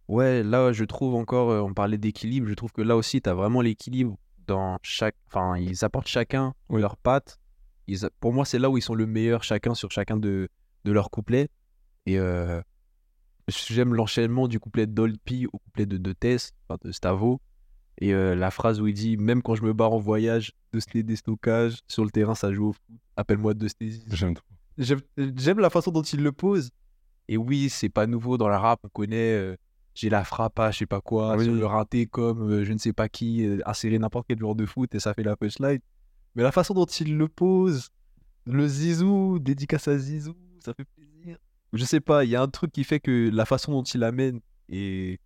ouais, 0.09 0.43
là, 0.43 0.73
je 0.73 0.85
trouve 0.85 1.15
encore, 1.15 1.51
euh, 1.51 1.61
on 1.61 1.75
parlait 1.75 1.99
d'équilibre, 1.99 2.49
je 2.49 2.55
trouve 2.55 2.73
que 2.73 2.81
là 2.83 2.97
aussi, 2.97 3.21
tu 3.21 3.29
as 3.29 3.35
vraiment 3.35 3.61
l'équilibre 3.61 4.17
dans 4.47 4.79
chaque. 4.83 5.17
Enfin, 5.27 5.57
ils 5.59 5.85
apportent 5.85 6.07
chacun 6.09 6.55
Oui. 6.69 6.81
leur 6.81 6.97
patte. 6.97 7.39
Ils 7.87 8.09
Pour 8.21 8.33
moi, 8.33 8.45
c'est 8.45 8.59
là 8.59 8.71
où 8.71 8.79
ils 8.79 8.83
sont 8.83 8.95
le 8.95 9.07
meilleur, 9.07 9.43
chacun 9.43 9.75
sur 9.75 9.91
chacun 9.91 10.17
de, 10.17 10.49
de 10.85 10.93
leurs 10.93 11.11
couplets. 11.11 11.49
Et 12.07 12.19
euh, 12.19 12.63
j'aime 13.49 13.95
l'enchaînement 13.95 14.49
du 14.49 14.59
couplet 14.61 14.87
d'Olpi 14.87 15.47
au 15.53 15.59
couplet 15.59 15.87
de, 15.87 15.97
de 15.99 16.13
Tess, 16.13 16.53
enfin, 16.69 16.79
de 16.85 16.93
Stavo. 16.93 17.41
Et 18.01 18.15
euh, 18.15 18.35
la 18.35 18.51
phrase 18.51 18.81
où 18.81 18.87
il 18.87 18.95
dit 18.95 19.17
Même 19.17 19.43
quand 19.43 19.55
je 19.55 19.63
me 19.63 19.73
barre 19.73 19.93
en 19.93 19.99
voyage, 19.99 20.53
de 20.73 21.01
des 21.03 21.17
stockages, 21.17 21.79
sur 21.87 22.05
le 22.05 22.11
terrain, 22.11 22.35
ça 22.35 22.53
joue 22.53 22.69
au 22.69 22.73
foot, 22.73 22.99
appelle-moi 23.17 23.55
de. 23.55 23.69
J'aime 24.13 24.35
trop. 24.35 24.47
J'aime 24.79 25.59
la 25.61 25.71
façon 25.71 25.91
dont 25.91 26.03
il 26.03 26.23
le 26.23 26.33
pose. 26.33 26.71
Et 27.29 27.37
oui, 27.37 27.69
c'est 27.69 27.91
pas 27.91 28.07
nouveau 28.07 28.39
dans 28.39 28.49
la 28.49 28.59
rap. 28.59 28.81
On 28.85 28.89
connaît 28.89 29.35
euh, 29.35 29.57
j'ai 29.95 30.09
la 30.09 30.25
frappe 30.25 30.59
à 30.59 30.71
je 30.71 30.79
sais 30.79 30.87
pas 30.87 31.01
quoi, 31.01 31.37
oui. 31.37 31.45
sur 31.45 31.53
le 31.53 31.67
raté 31.67 32.07
comme 32.07 32.51
euh, 32.51 32.65
je 32.65 32.73
ne 32.73 32.79
sais 32.79 32.93
pas 32.93 33.09
qui, 33.09 33.47
insérer 33.67 33.99
n'importe 33.99 34.27
quel 34.29 34.39
joueur 34.39 34.55
de 34.55 34.65
foot 34.65 34.95
et 34.95 35.01
ça 35.01 35.15
fait 35.15 35.23
la 35.23 35.37
punchline. 35.37 35.81
Mais 36.35 36.43
la 36.43 36.53
façon 36.53 36.75
dont 36.75 36.87
il 36.87 37.19
le 37.19 37.29
pose, 37.29 37.89
le 38.47 38.67
Zizou, 38.67 39.39
dédicace 39.41 39.89
à 39.89 39.99
Zizou, 39.99 40.35
ça 40.61 40.73
fait 40.75 40.85
plaisir. 40.97 41.39
Je 41.73 41.85
sais 41.85 42.01
pas, 42.01 42.25
il 42.25 42.31
y 42.31 42.37
a 42.37 42.43
un 42.43 42.49
truc 42.49 42.73
qui 42.73 42.85
fait 42.85 43.01
que 43.01 43.31
la 43.33 43.45
façon 43.45 43.73
dont 43.73 43.83
il 43.83 44.03
amène 44.05 44.41
et 44.69 45.19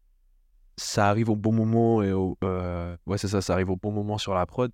ça 0.77 1.09
arrive 1.09 1.31
au 1.31 1.37
bon 1.37 1.53
moment 1.53 2.03
et 2.03 2.13
au, 2.13 2.37
euh, 2.45 2.97
ouais 3.07 3.19
c'est 3.19 3.29
ça, 3.29 3.41
ça 3.41 3.53
arrive 3.55 3.71
au 3.71 3.77
bon 3.77 3.93
moment 3.93 4.19
sur 4.19 4.35
la 4.35 4.45
prod. 4.47 4.71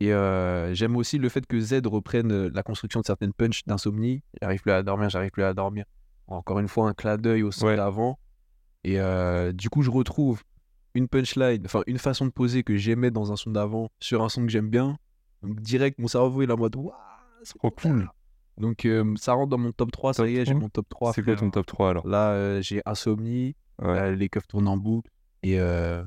Et 0.00 0.12
euh, 0.12 0.72
j'aime 0.74 0.96
aussi 0.96 1.18
le 1.18 1.28
fait 1.28 1.44
que 1.44 1.58
Z 1.58 1.80
reprenne 1.86 2.30
euh, 2.30 2.50
la 2.54 2.62
construction 2.62 3.00
de 3.00 3.04
certaines 3.06 3.32
punches 3.32 3.64
d'insomnie. 3.66 4.22
J'arrive 4.40 4.62
plus 4.62 4.70
à 4.70 4.82
dormir, 4.84 5.10
j'arrive 5.10 5.30
plus 5.32 5.42
à 5.42 5.54
dormir. 5.54 5.84
Encore 6.28 6.60
une 6.60 6.68
fois, 6.68 6.88
un 6.88 6.94
clin 6.94 7.16
d'œil 7.16 7.42
au 7.42 7.50
son 7.50 7.66
Ouais. 7.66 7.76
d'avant. 7.76 8.18
Et 8.84 9.00
euh, 9.00 9.50
du 9.52 9.68
coup, 9.70 9.82
je 9.82 9.90
retrouve 9.90 10.42
une 10.94 11.08
punchline, 11.08 11.62
enfin 11.64 11.82
une 11.88 11.98
façon 11.98 12.26
de 12.26 12.30
poser 12.30 12.62
que 12.62 12.76
j'aimais 12.76 13.10
dans 13.10 13.32
un 13.32 13.36
son 13.36 13.50
d'avant 13.50 13.88
sur 13.98 14.22
un 14.22 14.28
son 14.28 14.42
que 14.42 14.48
j'aime 14.52 14.68
bien. 14.70 14.98
Donc 15.42 15.60
direct, 15.60 15.98
mon 15.98 16.06
cerveau 16.06 16.42
est 16.42 16.50
en 16.50 16.56
mode 16.56 16.76
Waouh, 16.76 16.92
c'est 17.42 17.58
Trop 17.58 17.70
cool. 17.72 18.08
Donc 18.56 18.86
ça 19.16 19.32
rentre 19.32 19.50
dans 19.50 19.58
mon 19.58 19.72
top 19.72 19.90
3, 19.90 20.14
ça 20.14 20.26
y 20.28 20.36
est, 20.36 20.44
j'ai 20.44 20.52
3. 20.52 20.60
mon 20.60 20.68
top 20.68 20.88
3. 20.88 21.12
C'est 21.12 21.22
quoi 21.22 21.34
ton 21.36 21.50
top 21.50 21.66
3 21.66 21.90
alors? 21.90 22.06
Là, 22.06 22.60
j'ai 22.60 22.82
Insomnie, 22.86 23.54
Ouais. 23.80 23.88
euh, 23.98 24.14
les 24.14 24.28
keufs 24.28 24.46
tournent 24.48 24.68
en 24.68 24.76
boucle 24.76 25.10
et, 25.42 25.58
euh, 25.60 26.04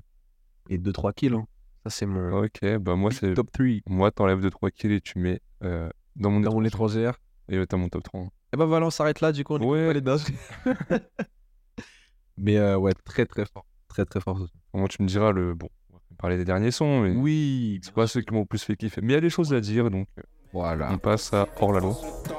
et 0.69 0.77
2-3 0.77 1.13
kills. 1.13 1.33
hein. 1.35 1.45
Ça, 1.83 1.89
c'est 1.89 2.05
mon 2.05 2.43
Ok, 2.43 2.59
bah 2.79 2.95
moi 2.95 3.11
c'est. 3.11 3.33
top 3.33 3.51
3 3.51 3.65
Moi, 3.87 4.11
t'enlèves 4.11 4.39
2-3 4.45 4.71
kills 4.71 4.93
et 4.93 5.01
tu 5.01 5.17
mets 5.19 5.39
euh, 5.63 5.89
dans 6.15 6.29
mon 6.29 6.39
dans 6.39 6.53
mon 6.53 6.63
étrangère. 6.63 7.17
Et 7.49 7.57
ouais, 7.57 7.65
t'as 7.65 7.77
mon 7.77 7.89
top 7.89 8.03
3. 8.03 8.21
Et 8.53 8.57
ben 8.57 8.65
voilà, 8.65 8.85
on 8.85 8.89
s'arrête 8.91 9.21
là, 9.21 9.31
du 9.31 9.43
coup, 9.43 9.55
on 9.55 9.65
Ouais. 9.67 9.87
pas 9.87 9.93
les 9.93 10.01
dages. 10.01 10.25
Mais 12.37 12.57
euh, 12.57 12.77
ouais, 12.77 12.93
très 13.05 13.25
très 13.25 13.45
fort. 13.45 13.65
Très 13.87 14.05
très 14.05 14.19
fort. 14.21 14.39
Moi, 14.73 14.87
tu 14.87 15.01
me 15.01 15.07
diras 15.07 15.31
le. 15.31 15.53
Bon, 15.53 15.69
on 15.91 15.95
va 15.95 16.01
parler 16.17 16.37
des 16.37 16.45
derniers 16.45 16.71
sons, 16.71 17.01
mais 17.01 17.11
Oui, 17.15 17.79
c'est 17.83 17.93
pas 17.93 18.07
ceux 18.07 18.21
qui 18.21 18.33
m'ont 18.33 18.41
le 18.41 18.45
plus 18.45 18.63
fait 18.63 18.75
kiffer. 18.75 19.01
Mais 19.01 19.13
il 19.13 19.15
y 19.15 19.17
a 19.17 19.21
des 19.21 19.29
choses 19.29 19.53
à 19.53 19.59
dire, 19.59 19.89
donc 19.91 20.07
euh, 20.17 20.21
voilà. 20.53 20.91
on 20.91 20.97
passe 20.97 21.33
à 21.33 21.47
hors 21.59 21.73
la 21.73 21.79
loi. 21.79 21.95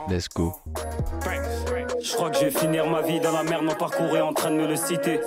Let's 0.09 0.29
go. 0.29 0.53
Je 2.05 2.13
crois 2.15 2.31
que 2.31 2.39
je 2.39 2.45
vais 2.47 2.51
finir 2.51 2.87
ma 2.87 3.01
vie 3.01 3.21
dans 3.21 3.33
la 3.33 3.45
merde, 3.45 3.65
mon 3.65 3.75
parcours 3.75 4.17
est 4.17 4.21
en 4.21 4.33
train 4.33 4.51
de 4.51 4.57
me 4.57 4.67
le 4.67 4.77
citer. 4.77 5.21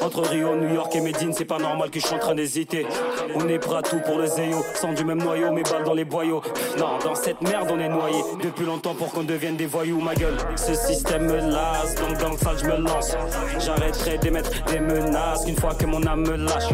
Entre 0.00 0.22
Rio, 0.22 0.54
New 0.56 0.72
York 0.72 0.94
et 0.96 1.00
Medine, 1.00 1.32
c'est 1.32 1.44
pas 1.44 1.58
normal 1.58 1.90
que 1.90 2.00
je 2.00 2.06
suis 2.06 2.14
en 2.14 2.18
train 2.18 2.34
d'hésiter. 2.34 2.86
On 3.34 3.46
est 3.48 3.58
prêt 3.58 3.76
à 3.76 3.82
tout 3.82 4.00
pour 4.00 4.18
le 4.18 4.26
Zéo, 4.26 4.64
sans 4.74 4.92
du 4.92 5.04
même 5.04 5.22
noyau, 5.22 5.52
mes 5.52 5.62
balles 5.62 5.84
dans 5.84 5.94
les 5.94 6.04
boyaux. 6.04 6.40
Non, 6.78 6.98
dans 7.04 7.14
cette 7.14 7.42
merde, 7.42 7.68
on 7.70 7.78
est 7.78 7.88
noyé 7.88 8.22
depuis 8.42 8.64
longtemps 8.64 8.94
pour 8.94 9.12
qu'on 9.12 9.24
devienne 9.24 9.56
des 9.56 9.66
voyous, 9.66 10.00
ma 10.00 10.14
gueule. 10.14 10.36
Ce 10.56 10.74
système 10.74 11.26
me 11.26 11.36
lasse, 11.36 11.94
donc 11.96 12.18
dans 12.18 12.30
le 12.30 12.38
sale, 12.38 12.58
je 12.58 12.66
me 12.66 12.76
lance. 12.76 13.16
J'arrêterai 13.58 14.18
d'émettre 14.18 14.50
des 14.64 14.80
menaces 14.80 15.44
une 15.46 15.56
fois 15.56 15.74
que 15.74 15.86
mon 15.86 16.04
âme 16.06 16.22
me 16.22 16.36
lâche. 16.36 16.68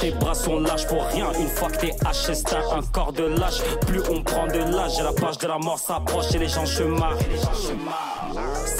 Tes 0.00 0.10
bras 0.12 0.34
sont 0.34 0.60
lâches 0.60 0.86
pour 0.86 1.04
rien, 1.06 1.32
une 1.38 1.48
fois 1.48 1.70
que 1.70 1.78
t'es 1.78 1.94
haché, 2.04 2.34
c'est 2.34 2.54
un 2.54 2.82
corps 2.92 3.12
de 3.12 3.24
lâche. 3.24 3.60
Plus 3.86 4.02
on 4.10 4.22
prend 4.22 4.46
de 4.46 4.58
l'âge, 4.58 5.00
la 5.02 5.12
page 5.12 5.38
de 5.38 5.46
la 5.46 5.58
mort 5.58 5.78
s'approche 5.78 6.34
et 6.34 6.38
les 6.38 6.48
gens 6.48 6.66
se. 6.66 6.82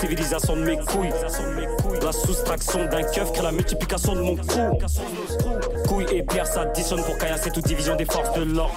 Civilisation 0.01 0.57
de 0.57 0.63
mes 0.63 0.77
couilles. 0.77 1.13
La 2.03 2.13
soustraction 2.13 2.85
d'un 2.87 3.03
keuf 3.03 3.33
crée 3.33 3.43
la 3.43 3.53
multiplication 3.53 4.15
de 4.15 4.21
mon 4.21 4.37
cou. 4.37 4.79
Couilles 5.89 6.07
et 6.13 6.23
pierres 6.23 6.47
s'additionnent 6.47 7.03
pour 7.05 7.17
caillasser 7.19 7.51
toute 7.51 7.67
division 7.67 7.97
des 7.97 8.05
forces 8.05 8.33
de 8.39 8.43
l'ordre. 8.43 8.75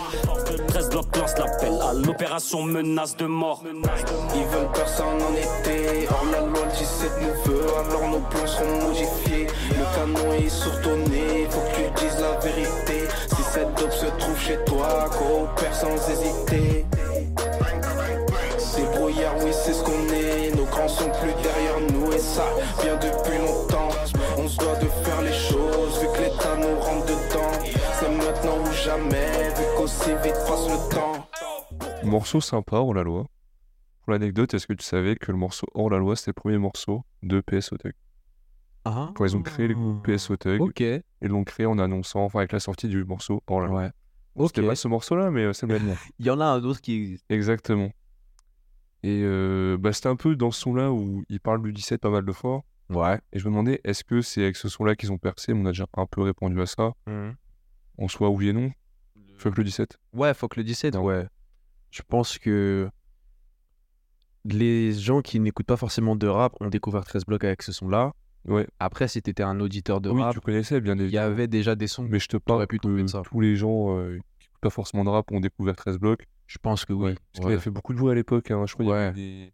13 0.68 0.90
blocs 0.90 1.18
lance 1.18 1.38
l'appel 1.38 1.74
à 1.82 1.94
l'opération 1.94 2.64
menace 2.64 3.16
de 3.18 3.26
mort. 3.26 3.64
Ils 3.66 4.46
veulent 4.46 4.72
personne 4.74 5.06
en 5.22 5.34
été. 5.34 6.08
Hors 6.10 6.26
la 6.32 6.40
loi, 6.40 6.66
le 6.66 6.72
17 6.72 7.12
nous 7.22 7.52
veut, 7.52 7.66
alors 7.80 8.08
nos 8.10 8.20
plans 8.20 8.48
seront 8.48 8.88
modifiés. 8.88 9.48
Le 9.72 9.86
canon 9.96 10.34
est 10.34 10.50
surtonné, 10.50 11.48
faut 11.50 11.60
Si 12.42 13.44
cette 13.44 13.74
dope 13.78 13.92
se 13.92 14.06
trouve 14.18 14.40
chez 14.40 14.58
toi, 14.66 15.10
coopère 15.12 15.74
sans 15.74 15.96
hésiter. 16.10 16.86
C'est 18.58 18.86
brouillard, 18.96 19.36
oui, 19.44 19.52
c'est 19.52 19.74
ce 19.74 19.84
qu'on 19.84 20.08
est. 20.14 20.56
Nos 20.56 20.64
grands 20.66 20.88
sont 20.88 21.10
plus 21.10 21.34
derrière 21.44 21.80
nous, 21.92 22.14
et 22.14 22.20
ça 22.20 22.46
vient 22.82 22.96
depuis 22.96 23.38
longtemps. 23.40 23.90
On 24.38 24.48
se 24.48 24.58
doit 24.58 24.76
de 24.76 24.86
faire 24.86 25.22
les 25.22 25.34
choses, 25.34 26.00
vu 26.00 26.08
que 26.16 26.22
l'État 26.22 26.56
nous 26.56 26.80
rentre 26.80 27.06
dedans. 27.08 27.52
C'est 28.00 28.10
maintenant 28.10 28.58
ou 28.62 28.72
jamais, 28.72 29.50
vu 29.58 29.64
qu'aussi 29.76 30.12
vite 30.24 30.40
passe 30.48 30.68
le 30.70 30.96
temps. 30.96 31.28
Morceau 32.04 32.40
sympa, 32.40 32.78
hors 32.78 32.94
la 32.94 33.04
loi. 33.04 33.26
Pour 34.04 34.14
l'anecdote, 34.14 34.54
est-ce 34.54 34.66
que 34.66 34.74
tu 34.74 34.86
savais 34.86 35.16
que 35.18 35.32
le 35.34 35.38
morceau 35.38 35.68
hors 35.74 35.90
la 35.90 35.98
loi, 35.98 36.16
c'était 36.16 36.30
le 36.30 36.42
premier 36.42 36.58
morceau 36.58 37.04
de 37.22 37.42
PS 37.42 37.72
Tug 37.82 37.94
Ah. 38.86 39.12
Quand 39.16 39.26
ils 39.26 39.36
ont 39.36 39.42
créé 39.42 39.68
le 39.68 39.76
groupe 39.76 40.04
PS 40.08 40.32
Tug, 40.40 40.62
Ok. 40.62 40.80
ils 40.80 41.04
l'ont 41.24 41.44
créé 41.44 41.66
en 41.66 41.78
annonçant, 41.80 42.24
enfin 42.24 42.40
avec 42.40 42.52
la 42.52 42.60
sortie 42.60 42.88
du 42.88 43.04
morceau 43.04 43.44
hors 43.48 43.62
la 43.62 43.68
loi. 43.68 43.92
Ouais. 44.36 44.48
C'était 44.48 44.66
pas 44.66 44.76
ce 44.76 44.88
morceau-là, 44.88 45.32
mais 45.32 45.44
euh, 45.44 45.54
c'est 45.54 45.68
le 45.68 45.80
même. 45.80 45.96
Il 46.20 46.26
y 46.26 46.30
en 46.30 46.40
a 46.40 46.46
un 46.46 46.64
autre 46.64 46.80
qui 46.82 46.94
existe. 46.96 47.26
Exactement. 47.30 47.92
Et 49.04 49.22
euh, 49.24 49.78
bah, 49.78 49.92
c'était 49.94 50.08
un 50.08 50.16
peu 50.16 50.36
dans 50.36 50.52
ce 50.52 50.62
son-là 50.62 50.92
où 50.92 51.24
ils 51.30 51.40
parlent 51.40 51.62
du 51.62 51.74
17 51.74 52.00
pas 52.02 52.10
mal 52.10 52.26
de 52.26 52.32
fois. 52.32 52.64
Ouais. 52.90 53.20
Et 53.34 53.40
je 53.40 53.46
me 53.46 53.52
demandais, 53.52 53.82
est-ce 53.84 54.04
que 54.04 54.22
c'est 54.22 54.44
avec 54.44 54.56
ce 54.56 54.70
son-là 54.70 54.96
qu'ils 54.96 55.12
ont 55.12 55.18
percé? 55.18 55.54
On 55.54 55.66
a 55.66 55.70
déjà 55.70 55.86
un 55.96 56.06
peu 56.06 56.22
répondu 56.22 56.60
à 56.62 56.66
ça. 56.66 56.94
En 57.98 58.08
soi, 58.08 58.30
oui 58.30 58.50
et 58.50 58.54
non. 58.54 58.72
Fuck 59.38 59.58
le 59.58 59.64
17. 59.64 59.98
Ouais, 60.14 60.34
faut 60.34 60.48
que 60.48 60.60
le 60.60 60.64
17, 60.64 60.96
ouais. 60.96 61.28
Je 61.92 62.02
pense 62.08 62.38
que 62.38 62.90
les 64.46 64.94
gens 64.94 65.22
qui 65.22 65.40
n'écoutent 65.40 65.66
pas 65.66 65.78
forcément 65.78 66.16
de 66.16 66.28
rap 66.28 66.54
ont 66.60 66.68
découvert 66.70 67.04
13 67.04 67.26
blocs 67.26 67.44
avec 67.44 67.62
ce 67.62 67.72
son-là. 67.72 68.14
Ouais. 68.48 68.68
Après, 68.80 69.08
si 69.08 69.22
t'étais 69.22 69.44
un 69.44 69.60
auditeur 69.60 70.02
de 70.02 70.10
oui, 70.10 70.22
rap, 70.22 70.34
tu 70.34 70.40
connaissais 70.42 70.80
bien 70.82 70.96
il 70.98 71.10
y 71.10 71.18
avait 71.18 71.48
déjà 71.48 71.76
des 71.76 71.88
sons. 71.88 72.08
Mais 72.10 72.20
je 72.20 72.28
te 72.28 72.38
parle 72.38 72.66
pu 72.68 72.80
tomber 72.80 72.98
que 73.00 73.04
de 73.04 73.08
ça. 73.08 73.22
tous 73.24 73.40
les 73.42 73.56
gens 73.56 73.98
euh, 73.98 74.18
qui 74.40 74.48
n'écoutent 74.48 74.62
pas 74.62 74.70
forcément 74.70 75.04
de 75.04 75.10
rap 75.10 75.32
ont 75.32 75.40
découvert 75.40 75.76
13 75.76 75.98
blocs. 76.00 76.26
Je 76.48 76.58
pense 76.60 76.86
que 76.86 76.94
oui. 76.94 77.16
Parce 77.34 77.46
qu'il 77.46 77.56
a 77.56 77.60
fait 77.60 77.70
beaucoup 77.70 77.94
de 77.94 78.00
bruit 78.00 78.12
à 78.12 78.16
l'époque. 78.16 78.50
hein. 78.52 78.64
Je 78.68 78.74
crois 78.74 78.86
qu'il 78.86 78.94
y 78.94 78.98
avait 78.98 79.12
des 79.14 79.54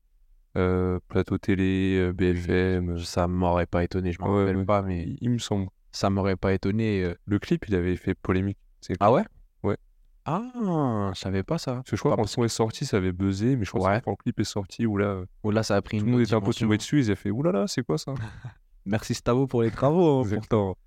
euh, 0.58 1.00
plateaux 1.10 1.38
télé, 1.38 1.98
euh, 2.00 2.14
BFM. 2.14 3.00
Ça 3.00 3.28
m'aurait 3.28 3.66
pas 3.66 3.84
étonné, 3.84 4.12
je 4.14 4.20
m'en 4.22 4.32
Ouais, 4.34 4.42
rappelle 4.42 4.58
ouais. 4.58 4.66
pas, 4.66 4.82
mais 4.82 5.04
Il, 5.04 5.18
il 5.22 5.30
me 5.32 5.38
semble. 5.40 5.68
ça 5.92 6.10
m'aurait 6.10 6.38
pas 6.38 6.54
étonné. 6.54 7.04
euh. 7.04 7.16
Le 7.26 7.40
clip, 7.40 7.66
il 7.68 7.76
avait 7.76 7.96
fait 7.98 8.14
polémique. 8.14 8.58
Ah 9.00 9.12
ouais? 9.12 9.24
Ouais. 9.64 9.78
Ah, 10.26 11.12
je 11.14 11.20
savais 11.20 11.44
pas 11.44 11.58
ça. 11.58 11.74
Parce 11.76 11.90
que 11.90 11.96
je 11.98 12.02
crois 12.02 12.12
que 12.12 12.16
quand 12.18 12.22
le 12.22 12.28
son 12.28 12.44
est 12.46 12.48
sorti, 12.48 12.86
ça 12.86 12.98
avait 12.98 13.12
buzzé, 13.12 13.56
mais 13.58 13.66
je 13.66 13.72
crois 13.72 13.90
Ouais. 13.92 14.00
que 14.00 14.06
quand 14.06 14.12
le 14.12 14.18
clip 14.24 14.40
est 14.40 14.44
sorti, 14.46 14.86
où 14.86 14.96
là, 14.98 15.08
euh, 15.44 15.52
là, 15.52 15.64
ça 15.64 15.76
a 15.76 15.82
pris 15.82 15.98
tout 15.98 16.06
une 16.06 16.12
le 16.12 16.18
monde 16.18 16.22
était 16.26 16.34
un 16.36 16.42
peu 16.42 16.54
tombé 16.54 16.78
dessus, 16.78 17.00
ils 17.00 17.06
avaient 17.08 17.16
fait 17.16 17.32
oulala, 17.32 17.66
c'est 17.68 17.84
quoi 17.84 17.98
ça? 17.98 18.14
Merci 18.86 19.14
Stavo 19.16 19.48
pour 19.48 19.62
les 19.64 19.72
travaux, 19.72 20.22
hein, 20.24 20.30
pourtant. 20.36 20.78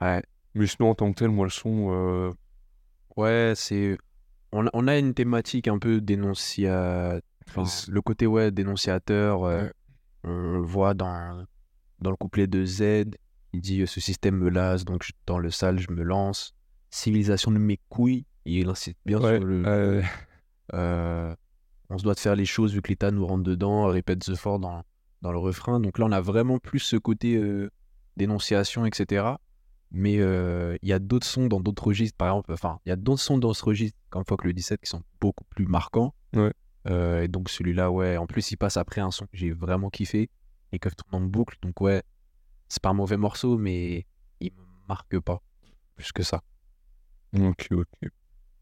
Ouais. 0.00 0.22
Mais 0.54 0.66
sinon, 0.66 0.90
en 0.90 0.94
tant 0.94 1.12
que 1.12 1.18
tel, 1.18 1.28
moi, 1.30 1.44
le 1.46 1.50
son, 1.50 1.88
euh, 1.92 2.32
Ouais, 3.16 3.52
c'est. 3.56 3.96
On 4.52 4.66
a, 4.66 4.70
on 4.72 4.88
a 4.88 4.98
une 4.98 5.12
thématique 5.14 5.68
un 5.68 5.78
peu 5.78 6.00
dénonciateur. 6.00 7.20
le 7.88 8.00
côté 8.00 8.26
ouais, 8.26 8.50
dénonciateur, 8.50 9.44
euh, 9.44 9.62
Ouais. 9.64 9.72
on 10.24 10.52
le 10.54 10.60
voit 10.62 10.94
dans, 10.94 11.44
dans 12.00 12.10
le 12.10 12.16
couplet 12.16 12.46
de 12.46 12.64
Z. 12.64 12.82
Il 13.52 13.60
dit 13.60 13.82
euh, 13.82 13.86
Ce 13.86 14.00
système 14.00 14.36
me 14.36 14.48
lasse, 14.50 14.84
donc 14.84 15.02
je- 15.04 15.12
dans 15.26 15.38
le 15.38 15.50
sale, 15.50 15.78
je 15.78 15.90
me 15.90 16.02
lance. 16.02 16.54
Civilisation 16.90 17.50
de 17.50 17.58
mes 17.58 17.78
couilles. 17.88 18.24
Il 18.44 18.68
insiste 18.68 18.98
bien 19.04 19.18
Ouais, 19.20 19.36
sur 19.38 19.44
le. 19.44 20.02
euh, 20.74 21.34
on 21.90 21.98
se 21.98 22.02
doit 22.04 22.14
de 22.14 22.20
faire 22.20 22.36
les 22.36 22.44
choses 22.44 22.72
vu 22.72 22.80
que 22.82 22.88
l'État 22.88 23.10
nous 23.10 23.26
rentre 23.26 23.42
dedans, 23.44 23.86
répète 23.86 24.20
The 24.20 24.34
Fort 24.36 24.58
dans, 24.58 24.82
dans 25.22 25.32
le 25.32 25.38
refrain. 25.38 25.80
Donc 25.80 25.98
là, 25.98 26.06
on 26.06 26.12
a 26.12 26.20
vraiment 26.20 26.58
plus 26.58 26.80
ce 26.80 26.96
côté 26.96 27.36
euh, 27.36 27.70
dénonciation, 28.16 28.86
etc. 28.86 29.26
Mais 29.90 30.18
euh, 30.18 30.76
il 30.82 30.88
y 30.88 30.92
a 30.92 30.98
d'autres 30.98 31.26
sons 31.26 31.46
dans 31.46 31.60
d'autres 31.60 31.86
registres, 31.86 32.16
par 32.16 32.28
exemple, 32.28 32.52
enfin, 32.52 32.80
il 32.84 32.90
y 32.90 32.92
a 32.92 32.96
d'autres 32.96 33.22
sons 33.22 33.38
dans 33.38 33.54
ce 33.54 33.64
registre, 33.64 33.98
comme 34.10 34.24
Fuck 34.24 34.44
le 34.44 34.52
17, 34.52 34.80
qui 34.80 34.90
sont 34.90 35.02
beaucoup 35.20 35.44
plus 35.44 35.66
marquants. 35.66 36.14
Ouais. 36.34 36.52
Euh, 36.88 37.22
et 37.22 37.28
donc 37.28 37.48
celui-là, 37.48 37.90
ouais, 37.90 38.16
en 38.16 38.26
plus, 38.26 38.50
il 38.50 38.56
passe 38.56 38.76
après 38.76 39.00
un 39.00 39.10
son 39.10 39.26
que 39.26 39.36
j'ai 39.36 39.52
vraiment 39.52 39.90
kiffé 39.90 40.30
et 40.72 40.78
que 40.78 40.88
tourne 40.88 41.22
en 41.22 41.26
boucle. 41.26 41.56
Donc 41.62 41.80
ouais, 41.80 42.02
c'est 42.68 42.82
pas 42.82 42.90
un 42.90 42.94
mauvais 42.94 43.16
morceau, 43.16 43.58
mais 43.58 44.06
il 44.40 44.52
me 44.52 44.62
marque 44.88 45.18
pas 45.20 45.40
plus 45.94 46.12
que 46.12 46.22
ça. 46.22 46.42
Ok, 47.38 47.68
ok. 47.72 48.10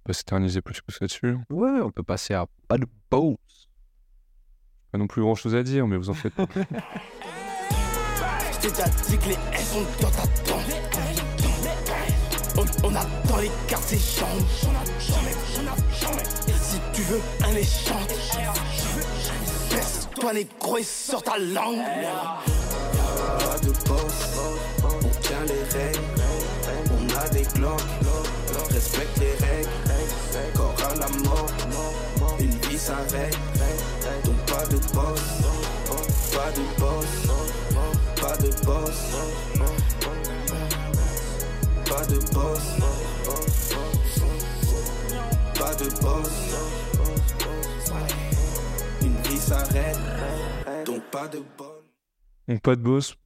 Pas 0.05 0.13
s'éterniser 0.13 0.61
plus 0.61 0.81
que 0.81 0.93
ça 0.93 1.07
dessus. 1.07 1.37
Ouais, 1.51 1.81
on 1.81 1.91
peut 1.91 2.03
passer 2.03 2.35
à 2.35 2.47
pas 2.69 2.79
de 2.79 2.87
pause. 3.09 3.69
Pas 4.95 4.99
non 4.99 5.09
plus 5.09 5.23
grand 5.23 5.35
chose 5.35 5.57
à 5.57 5.65
dire, 5.65 5.89
mais 5.89 5.97
vous 5.97 6.09
en 6.09 6.15
faites 6.15 6.33
pas. 6.35 6.47
Je 6.55 6.59
t'ai 8.61 8.69
déjà 8.69 8.85
dit 9.09 9.19
que 9.19 9.29
les 9.31 9.33
S 9.53 9.73
sont 9.73 9.83
dans 10.01 10.11
ta 10.11 10.23
tombe. 10.45 10.61
On, 12.57 12.65
on 12.87 12.95
attend 12.95 13.39
les 13.39 13.51
chambres. 13.99 14.47
Et 16.47 16.53
si 16.63 16.79
tu 16.93 17.03
veux 17.03 17.21
un 17.45 17.57
échange, 17.57 18.07
baisse-toi 19.69 20.33
les 20.33 20.47
gros 20.61 20.79
et 20.79 20.85
sors 20.85 21.25
ta 21.25 21.39
langue. 21.39 21.83
Pas 23.41 23.59
de 23.67 23.73
boss, 23.89 24.39
on 24.85 25.09
tient 25.23 25.45
les 25.49 25.65
règles. 25.77 25.99
On 26.93 27.17
a 27.19 27.29
des 27.31 27.43
glocks, 27.59 27.83
respecte 28.71 29.19
les 29.19 29.35
règles. 29.45 29.71
Corps 30.55 30.77
à 30.89 30.95
la 30.95 31.09
mort, 31.25 31.51
une 32.39 32.51
vie 32.69 32.79
s'arrête. 32.79 33.37
Donc 34.25 34.37
pas 34.47 34.67
de 34.67 34.77
boss, 34.95 35.43
pas 36.33 36.51
de 36.53 36.63
boss, 36.79 37.27
pas 38.21 38.37
de 38.37 38.51
boss, 38.65 39.17
pas 41.87 42.05
de 42.07 42.19
boss, 42.35 42.67
pas 45.55 45.75
de 45.75 45.89
boss. 46.03 46.35
Une 49.03 49.17
vie 49.23 49.39
s'arrête, 49.39 49.99
donc 50.85 51.03
pas 51.11 51.29
de 51.29 51.39
boss. 51.57 51.69
Donc, 52.47 52.61
pas 52.61 52.77
de 52.77 52.83
boss. 52.83 53.17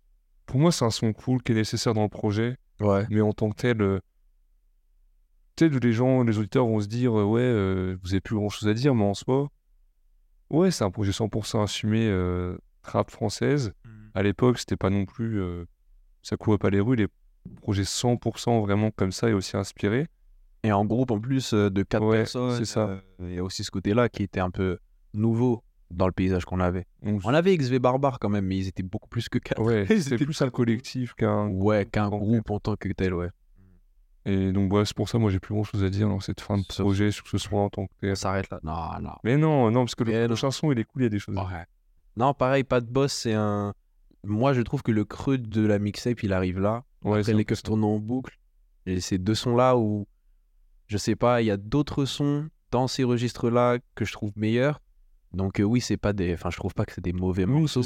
Pour 0.46 0.60
moi, 0.60 0.70
c'est 0.70 0.84
un 0.84 0.90
son 0.90 1.12
cool 1.12 1.42
qui 1.42 1.52
est 1.52 1.56
nécessaire 1.56 1.92
dans 1.92 2.04
le 2.04 2.08
projet. 2.08 2.56
Ouais. 2.80 3.04
Mais 3.10 3.20
en 3.20 3.32
tant 3.32 3.50
que 3.50 3.56
tel, 3.56 3.82
euh, 3.82 4.00
peut-être 5.56 5.82
les 5.82 5.92
gens, 5.92 6.22
les 6.22 6.38
auditeurs 6.38 6.66
vont 6.66 6.80
se 6.80 6.86
dire 6.86 7.18
euh, 7.18 7.24
Ouais, 7.24 7.40
euh, 7.42 7.96
vous 8.02 8.12
avez 8.12 8.20
plus 8.20 8.36
grand 8.36 8.48
chose 8.48 8.68
à 8.68 8.74
dire, 8.74 8.94
mais 8.94 9.04
en 9.04 9.14
soi, 9.14 9.48
ouais, 10.50 10.70
c'est 10.70 10.84
un 10.84 10.90
projet 10.90 11.12
100% 11.12 11.62
assumé 11.62 12.06
euh, 12.08 12.56
rap 12.82 13.10
française. 13.10 13.72
À 14.14 14.22
l'époque, 14.22 14.58
c'était 14.58 14.76
pas 14.76 14.90
non 14.90 15.04
plus. 15.04 15.40
euh, 15.40 15.64
ça 16.22 16.36
courait 16.36 16.58
pas 16.58 16.70
les 16.70 16.80
rues, 16.80 16.96
les 16.96 17.06
projets 17.62 17.84
100% 17.84 18.60
vraiment 18.60 18.90
comme 18.90 19.12
ça 19.12 19.28
et 19.28 19.32
aussi 19.32 19.56
inspirés. 19.56 20.06
Et 20.64 20.72
en 20.72 20.84
groupe, 20.84 21.10
en 21.12 21.20
plus 21.20 21.54
euh, 21.54 21.70
de 21.70 21.82
quatre 21.84 22.04
Ouais, 22.04 22.18
personnes, 22.18 22.56
c'est 22.56 22.64
ça. 22.64 22.88
euh, 22.88 23.00
il 23.20 23.34
y 23.34 23.38
a 23.38 23.44
aussi 23.44 23.62
ce 23.64 23.70
côté-là 23.70 24.08
qui 24.08 24.24
était 24.24 24.40
un 24.40 24.50
peu 24.50 24.78
nouveau 25.14 25.62
dans 25.90 26.06
le 26.06 26.12
paysage 26.12 26.44
qu'on 26.44 26.60
avait. 26.60 26.84
Donc, 27.02 27.22
On 27.24 27.32
avait 27.32 27.56
XV 27.56 27.78
Barbare 27.78 28.18
quand 28.18 28.28
même, 28.28 28.44
mais 28.44 28.56
ils 28.58 28.68
étaient 28.68 28.82
beaucoup 28.82 29.08
plus 29.08 29.28
que 29.28 29.38
quatre. 29.38 29.62
ouais, 29.62 29.86
Ils 29.90 30.02
c'était 30.02 30.16
étaient 30.16 30.24
plus 30.24 30.42
un 30.42 30.50
collectif 30.50 31.14
qu'un. 31.14 31.46
Ouais, 31.48 31.86
qu'un 31.86 32.08
groupe 32.08 32.50
en 32.50 32.58
tant 32.60 32.76
que 32.76 32.88
tel, 32.92 33.14
ouais. 33.14 33.28
Et 34.30 34.52
donc, 34.52 34.70
c'est 34.86 34.94
pour 34.94 35.08
ça, 35.08 35.18
moi, 35.18 35.30
j'ai 35.30 35.40
plus 35.40 35.54
grand 35.54 35.64
chose 35.64 35.82
à 35.82 35.88
dire 35.88 36.06
dans 36.08 36.20
cette 36.20 36.40
fin 36.42 36.58
de 36.58 36.64
projet 36.66 37.10
sur 37.10 37.26
ce 37.28 37.38
son 37.38 37.56
en 37.56 37.70
tant 37.70 37.86
que. 37.86 38.10
On 38.10 38.14
s'arrête 38.14 38.50
là. 38.50 38.60
Non, 38.62 39.00
non. 39.00 39.14
Mais 39.24 39.36
non, 39.38 39.70
non, 39.70 39.80
parce 39.84 39.94
que 39.94 40.04
le 40.04 40.12
Mais 40.12 40.20
non. 40.22 40.26
prochain 40.28 40.50
son, 40.50 40.70
il 40.70 40.78
est 40.78 40.84
cool, 40.84 41.02
il 41.02 41.04
y 41.04 41.06
a 41.06 41.10
des 41.10 41.18
choses. 41.18 41.34
Ouais. 41.36 41.64
Non, 42.16 42.34
pareil, 42.34 42.62
pas 42.64 42.80
de 42.80 42.86
boss, 42.90 43.12
c'est 43.12 43.32
un. 43.32 43.72
Moi, 44.24 44.52
je 44.52 44.60
trouve 44.60 44.82
que 44.82 44.92
le 44.92 45.04
creux 45.04 45.38
de 45.38 45.64
la 45.64 45.78
mixtape, 45.78 46.22
il 46.24 46.32
arrive 46.32 46.60
là. 46.60 46.84
Ouais, 47.04 47.20
Après, 47.20 47.32
les 47.32 47.46
ça. 47.48 47.62
tournent 47.62 47.84
en 47.84 47.98
boucle. 47.98 48.36
Et 48.84 49.00
ces 49.00 49.16
deux 49.18 49.34
sons-là 49.34 49.76
où, 49.78 50.06
je 50.88 50.98
sais 50.98 51.16
pas, 51.16 51.40
il 51.40 51.46
y 51.46 51.50
a 51.50 51.56
d'autres 51.56 52.04
sons 52.04 52.48
dans 52.70 52.86
ces 52.88 53.04
registres-là 53.04 53.78
que 53.94 54.04
je 54.04 54.12
trouve 54.12 54.32
meilleurs. 54.36 54.80
Donc, 55.32 55.60
euh, 55.60 55.62
oui, 55.64 55.80
c'est 55.80 55.96
pas 55.96 56.12
des. 56.12 56.34
Enfin, 56.34 56.50
je 56.50 56.56
trouve 56.56 56.74
pas 56.74 56.84
que 56.84 56.92
c'est 56.92 57.04
des 57.04 57.12
mauvais 57.12 57.44
Oui, 57.44 57.60
morceaux. 57.60 57.82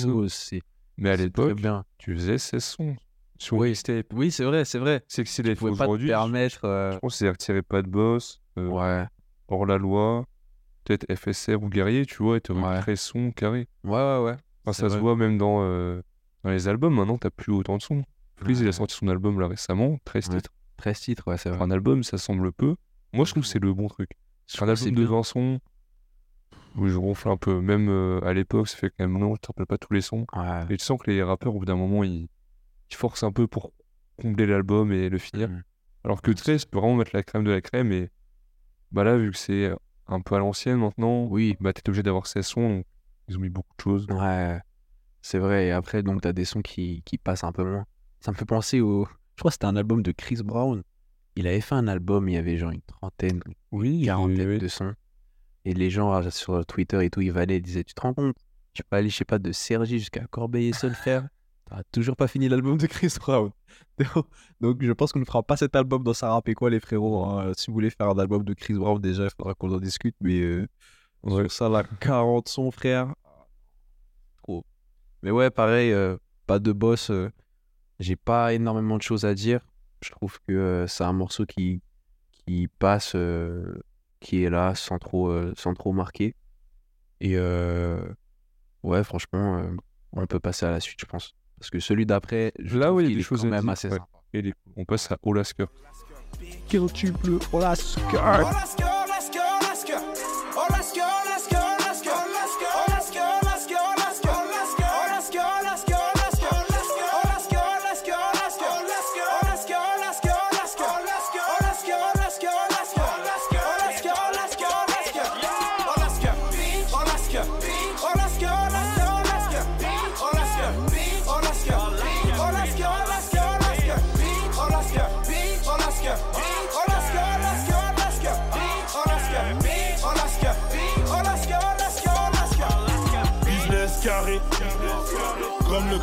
Mais 0.97 1.11
à 1.11 1.17
l'époque, 1.17 1.53
très 1.53 1.55
bien. 1.55 1.85
tu 1.99 2.15
faisais 2.15 2.39
16 2.39 2.65
sons 2.65 2.97
oui, 4.13 4.31
c'est 4.31 4.45
vrai, 4.45 4.65
c'est 4.65 4.79
vrai. 4.79 5.03
C'est 5.09 5.25
que 5.25 5.31
c'est 5.31 5.43
des 5.43 5.55
pas 5.55 5.69
te 5.69 6.07
permettre. 6.07 6.65
Euh... 6.65 6.93
Je 6.93 6.99
pense 6.99 7.17
c'est 7.17 7.29
retirer 7.29 7.63
pas 7.63 7.83
de 7.83 7.89
boss, 7.89 8.41
euh, 8.59 8.69
ouais. 8.69 9.07
hors 9.49 9.67
la 9.67 9.79
loi, 9.79 10.27
peut-être 10.85 11.13
FSR 11.15 11.63
ou 11.63 11.69
guerrier, 11.69 12.07
tu 12.07 12.23
vois, 12.23 12.37
et 12.37 12.41
te 12.41 12.53
ouais. 12.53 12.81
très 12.81 12.97
son 12.97 13.31
carré. 13.33 13.69
Ouais, 13.85 13.93
ouais, 13.93 14.19
ouais. 14.25 14.73
Ça 14.73 14.89
se 14.89 14.97
voit 14.97 15.17
même 15.17 15.39
dans, 15.39 15.63
euh, 15.63 16.01
dans 16.45 16.51
les 16.51 16.69
albums. 16.69 16.95
Maintenant, 16.95 17.19
t'as 17.19 17.31
plus 17.31 17.53
autant 17.53 17.77
de 17.77 17.83
sons. 17.83 18.05
Freeze, 18.37 18.61
ouais. 18.61 18.67
il 18.67 18.69
a 18.69 18.73
sorti 18.73 18.95
son 18.95 19.09
album 19.09 19.41
là 19.41 19.49
récemment, 19.49 19.99
13 20.05 20.29
titres. 20.31 20.51
13 20.77 21.01
titres, 21.01 21.29
ouais, 21.29 21.39
c'est 21.39 21.51
vrai. 21.51 21.61
Un 21.61 21.71
album, 21.71 22.03
ça 22.03 22.19
semble 22.19 22.53
peu. 22.53 22.77
Moi, 23.13 23.25
je 23.25 23.33
trouve 23.33 23.43
que 23.43 23.49
c'est 23.49 23.63
le 23.63 23.75
bon 23.75 23.89
truc. 23.89 24.11
Sur 24.47 24.65
un 24.65 24.69
album 24.69 24.95
de 24.95 25.05
20 25.05 25.23
sons, 25.23 25.61
où 26.77 26.89
je 26.89 26.97
ronfle 26.97 27.29
un 27.29 27.37
peu, 27.37 27.61
même 27.61 27.89
euh, 27.89 28.21
à 28.25 28.33
l'époque, 28.33 28.69
ça 28.69 28.77
fait 28.77 28.91
quand 28.91 29.07
même 29.07 29.19
non, 29.19 29.35
tu 29.35 29.41
te 29.41 29.47
rappelles 29.49 29.67
pas 29.67 29.79
tous 29.79 29.93
les 29.93 30.01
sons. 30.01 30.27
Ouais. 30.35 30.65
Et 30.71 30.77
tu 30.77 30.85
sens 30.85 30.99
que 31.01 31.11
les 31.11 31.23
rappeurs, 31.23 31.55
au 31.55 31.59
bout 31.59 31.65
d'un 31.65 31.77
moment, 31.77 32.03
ils, 32.03 32.29
force 32.97 33.23
un 33.23 33.33
peu 33.33 33.47
pour 33.47 33.73
combler 34.21 34.47
l'album 34.47 34.93
et 34.93 35.09
le 35.09 35.19
finir. 35.19 35.49
Mm. 35.49 35.63
Alors 36.05 36.23
que 36.23 36.31
13 36.31 36.65
peut 36.67 36.79
vraiment 36.79 36.97
mettre 36.97 37.13
la 37.15 37.23
crème 37.23 37.45
de 37.45 37.51
la 37.51 37.61
crème 37.61 37.93
et 37.93 38.11
bah 38.91 39.05
là, 39.05 39.17
vu 39.17 39.31
que 39.31 39.39
c'est 39.39 39.73
un 40.07 40.21
peu 40.21 40.35
à 40.35 40.39
l'ancienne 40.39 40.77
maintenant, 40.77 41.25
oui. 41.25 41.57
bah 41.61 41.73
t'es 41.73 41.89
obligé 41.89 42.03
d'avoir 42.03 42.27
16 42.27 42.47
sons, 42.47 42.85
ils 43.29 43.37
ont 43.37 43.41
mis 43.41 43.49
beaucoup 43.49 43.75
de 43.77 43.83
choses. 43.83 44.07
Ouais, 44.11 44.61
c'est 45.23 45.39
vrai. 45.39 45.69
Et 45.69 45.73
après, 45.73 46.03
donc 46.03 46.21
t'as 46.21 46.33
des 46.33 46.45
sons 46.45 46.61
qui, 46.61 47.03
qui 47.05 47.19
passent 47.19 47.45
un 47.45 47.53
peu 47.53 47.65
moins. 47.65 47.87
Ça 48.21 48.33
me 48.33 48.37
fait 48.37 48.45
penser 48.45 48.81
au. 48.81 49.07
Je 49.37 49.41
crois 49.41 49.51
que 49.51 49.55
c'était 49.55 49.67
un 49.67 49.77
album 49.77 50.03
de 50.03 50.13
Chris 50.13 50.41
Brown. 50.45 50.83
Il 51.37 51.47
avait 51.47 51.63
fait 51.63 51.75
un 51.75 51.89
album, 51.89 52.29
il 52.29 52.35
y 52.35 52.37
avait 52.37 52.59
genre 52.59 52.73
une 52.73 52.83
trentaine, 52.83 53.41
oui, 53.71 54.03
quarantaine 54.05 54.49
oui, 54.49 54.55
oui. 54.55 54.59
de 54.59 54.69
sons. 54.69 54.95
Et 55.65 55.73
les 55.73 55.89
gens 55.89 56.13
ah, 56.13 56.31
sur 56.31 56.67
Twitter 56.67 57.03
et 57.05 57.09
tout, 57.09 57.23
ils 57.23 57.33
valaient, 57.33 57.57
ils 57.57 57.63
disaient 57.63 57.85
Tu 57.85 57.95
te 57.95 58.01
rends 58.03 58.13
compte? 58.13 58.37
Tu 58.75 58.83
peux 58.83 58.97
aller, 58.97 59.09
je 59.09 59.17
sais 59.17 59.25
pas, 59.25 59.39
de 59.39 59.53
Sergi 59.53 59.99
jusqu'à 59.99 60.27
Corbeil-Essonnes 60.27 60.95
faire 60.95 61.29
t'as 61.73 61.83
toujours 61.91 62.17
pas 62.17 62.29
fini 62.29 62.49
l'album 62.49 62.77
de 62.77 62.87
Chris 62.87 63.15
Brown. 63.19 63.51
Donc 64.61 64.83
je 64.83 64.93
pense 64.93 65.13
qu'on 65.13 65.21
ne 65.21 65.25
fera 65.25 65.43
pas 65.43 65.57
cet 65.57 65.75
album 65.77 66.03
dans 66.03 66.15
Sarah 66.15 66.43
quoi 66.57 66.71
les 66.71 66.81
frérots. 66.81 67.25
Hein. 67.25 67.47
Euh, 67.47 67.53
si 67.57 67.69
vous 67.69 67.75
voulez 67.75 67.91
faire 67.91 68.09
un 68.09 68.19
album 68.19 68.45
de 68.45 68.55
Chris 68.55 68.75
Brown, 68.75 69.01
déjà, 69.01 69.25
il 69.25 69.31
faudra 69.31 69.55
qu'on 69.55 69.73
en 69.73 69.79
discute, 69.79 70.17
mais 70.21 70.41
euh, 70.41 70.69
ça 71.49 71.69
la 71.69 71.85
40 71.85 72.49
son, 72.49 72.71
frère. 72.71 73.15
Trop. 74.43 74.65
Mais 75.23 75.31
ouais, 75.31 75.51
pareil, 75.51 75.93
euh, 75.93 76.17
pas 76.47 76.59
de 76.59 76.73
boss. 76.73 77.11
J'ai 78.01 78.17
pas 78.17 78.53
énormément 78.53 78.97
de 78.97 79.03
choses 79.03 79.25
à 79.25 79.35
dire. 79.35 79.61
Je 80.03 80.11
trouve 80.11 80.39
que 80.47 80.85
c'est 80.89 81.05
un 81.05 81.13
morceau 81.13 81.47
qui, 81.47 81.81
qui 82.33 82.69
passe, 82.69 83.17
qui 84.21 84.43
est 84.43 84.51
là, 84.51 84.75
sans 84.75 84.99
trop, 84.99 85.33
sans 85.55 85.75
trop 85.75 85.93
marquer. 85.93 86.35
Et 87.21 87.39
ouais, 87.39 89.05
franchement, 89.05 89.63
on 90.13 90.27
peut 90.27 90.41
passer 90.41 90.67
à 90.67 90.73
la 90.73 90.81
suite, 90.81 91.01
je 91.01 91.07
pense. 91.07 91.37
Parce 91.63 91.71
que 91.71 91.79
celui 91.79 92.07
d'après, 92.07 92.53
là 92.59 92.93
où 92.93 92.99
il 92.99 93.09
y 93.09 93.13
a 93.13 93.17
des 93.17 93.23
choses 93.23 93.43
quand 93.43 93.47
même 93.47 93.69
assez 93.69 93.87
ouais. 93.87 93.95
sympa. 93.95 94.09
Et 94.35 94.53
on 94.77 94.85
passe 94.85 95.13
à 95.13 95.19
Olasker. 95.23 95.67
Quand 96.69 96.93
tu 96.93 97.13
pleut, 97.13 97.39
Olasker. 97.53 98.19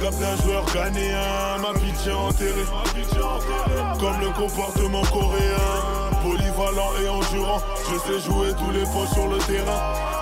Gap 0.10 0.20
d'un 0.20 0.44
joueur 0.44 0.66
ghanéen, 0.74 1.58
ma 1.62 1.70
est 1.70 2.12
enterrée. 2.12 2.66
Comme 4.00 4.20
le 4.22 4.30
comportement 4.30 5.04
coréen, 5.04 6.12
polyvalent 6.24 6.92
et 7.04 7.10
endurant. 7.10 7.62
Je 7.92 7.98
sais 8.00 8.20
jouer 8.20 8.54
tous 8.58 8.72
les 8.72 8.84
postes 8.86 9.14
sur 9.14 9.28
le 9.28 9.38
terrain. 9.40 10.19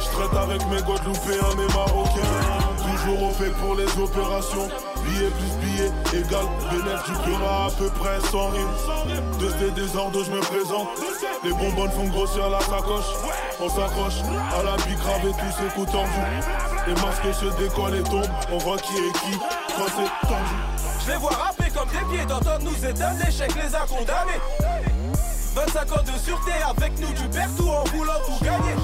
Je 0.00 0.06
traite 0.18 0.36
avec 0.36 0.66
mes 0.68 0.82
Guadeloupéens, 0.82 1.54
mes 1.56 1.72
Marocains. 1.72 2.20
Toujours 2.76 3.22
au 3.22 3.30
fait 3.30 3.50
pour 3.50 3.74
les 3.74 3.88
opérations. 3.98 4.68
Billet 5.04 5.30
plus 5.30 5.66
billet 5.66 5.90
égal 6.12 6.44
Bénéf 6.70 7.02
du 7.06 7.12
Pura 7.24 7.66
à 7.66 7.70
peu 7.70 7.88
près 7.90 8.20
sans 8.30 8.48
rime. 8.48 8.68
De 9.40 9.48
ces 9.58 9.70
désordres, 9.70 10.22
je 10.24 10.30
me 10.30 10.40
présente. 10.40 10.88
Les 11.42 11.50
bonbonnes 11.50 11.90
font 11.90 12.08
grossir 12.08 12.48
la 12.50 12.60
sacoche. 12.60 13.12
On 13.60 13.68
s'accroche 13.68 14.20
à 14.58 14.62
la 14.62 14.76
bicrave 14.84 15.26
et 15.26 15.32
tous 15.32 15.56
ces 15.58 15.74
coups 15.74 15.90
tendus. 15.90 16.10
Les 16.86 16.94
masques 16.94 17.34
se 17.34 17.62
décollent 17.62 17.96
et 17.96 18.02
tombent. 18.02 18.28
On 18.52 18.58
voit 18.58 18.78
qui 18.78 18.96
est 18.96 19.12
qui. 19.12 19.38
Quand 19.76 19.88
c'est 19.96 20.28
tendu. 20.28 20.82
Je 21.04 21.10
les 21.10 21.16
vois 21.16 21.30
rapper 21.30 21.70
comme 21.70 21.88
des 21.88 22.16
pieds 22.16 22.26
d'entendre 22.26 22.64
nous 22.64 22.84
éteindre 22.84 23.18
l'échec 23.24 23.50
les 23.54 23.74
a 23.74 23.80
condamnés 23.80 24.40
25 25.72 25.92
ans 25.92 26.02
de 26.02 26.18
sûreté 26.18 26.52
avec 26.68 27.00
nous 27.00 27.12
tu 27.14 27.26
perds 27.28 27.48
en 27.60 27.84
voulant 27.96 28.20
tout 28.26 28.44
gagner. 28.44 28.74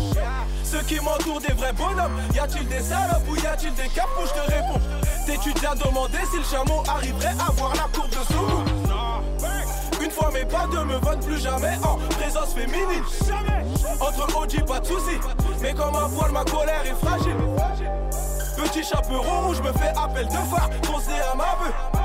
Ceux 0.64 0.80
qui 0.80 0.98
m'entourent 1.00 1.40
des 1.40 1.52
vrais 1.52 1.72
bonhommes. 1.74 2.18
Y 2.34 2.38
a-t-il 2.38 2.66
des 2.66 2.80
salopes 2.80 3.28
ou 3.28 3.36
y 3.36 3.46
a-t-il 3.46 3.74
des 3.74 3.88
capos 3.88 4.24
je 4.24 4.32
te 4.32 4.50
réponds 4.50 4.80
T'es-tu 5.26 5.52
déjà 5.52 5.74
demandé 5.74 6.16
si 6.30 6.38
le 6.38 6.44
chameau 6.44 6.82
arriverait 6.88 7.34
à 7.46 7.52
voir 7.52 7.74
la 7.74 7.88
courbe 7.92 8.08
de 8.08 8.32
Soumou. 8.32 8.64
Une 10.02 10.10
fois 10.10 10.30
mes 10.32 10.46
pas 10.46 10.66
deux 10.70 10.84
me 10.84 10.94
votent 10.94 11.26
plus 11.26 11.42
jamais 11.42 11.76
en 11.84 11.98
présence 12.16 12.54
féminine. 12.54 13.04
Entre 14.00 14.36
OG 14.36 14.64
pas 14.64 14.80
de 14.80 14.86
soucis 14.86 15.20
Mais 15.60 15.74
comme 15.74 15.94
un 15.94 16.08
poil 16.08 16.32
ma 16.32 16.44
colère 16.44 16.84
est 16.86 17.06
fragile. 17.06 17.36
Petit 18.56 18.82
chaperon 18.82 19.48
rouge 19.48 19.60
me 19.60 19.72
fait 19.72 19.92
appel 19.94 20.26
de 20.26 20.32
phare 20.32 20.70
Foncé 20.84 21.12
à 21.30 21.36
ma 21.36 21.54
bœuf. 21.56 21.98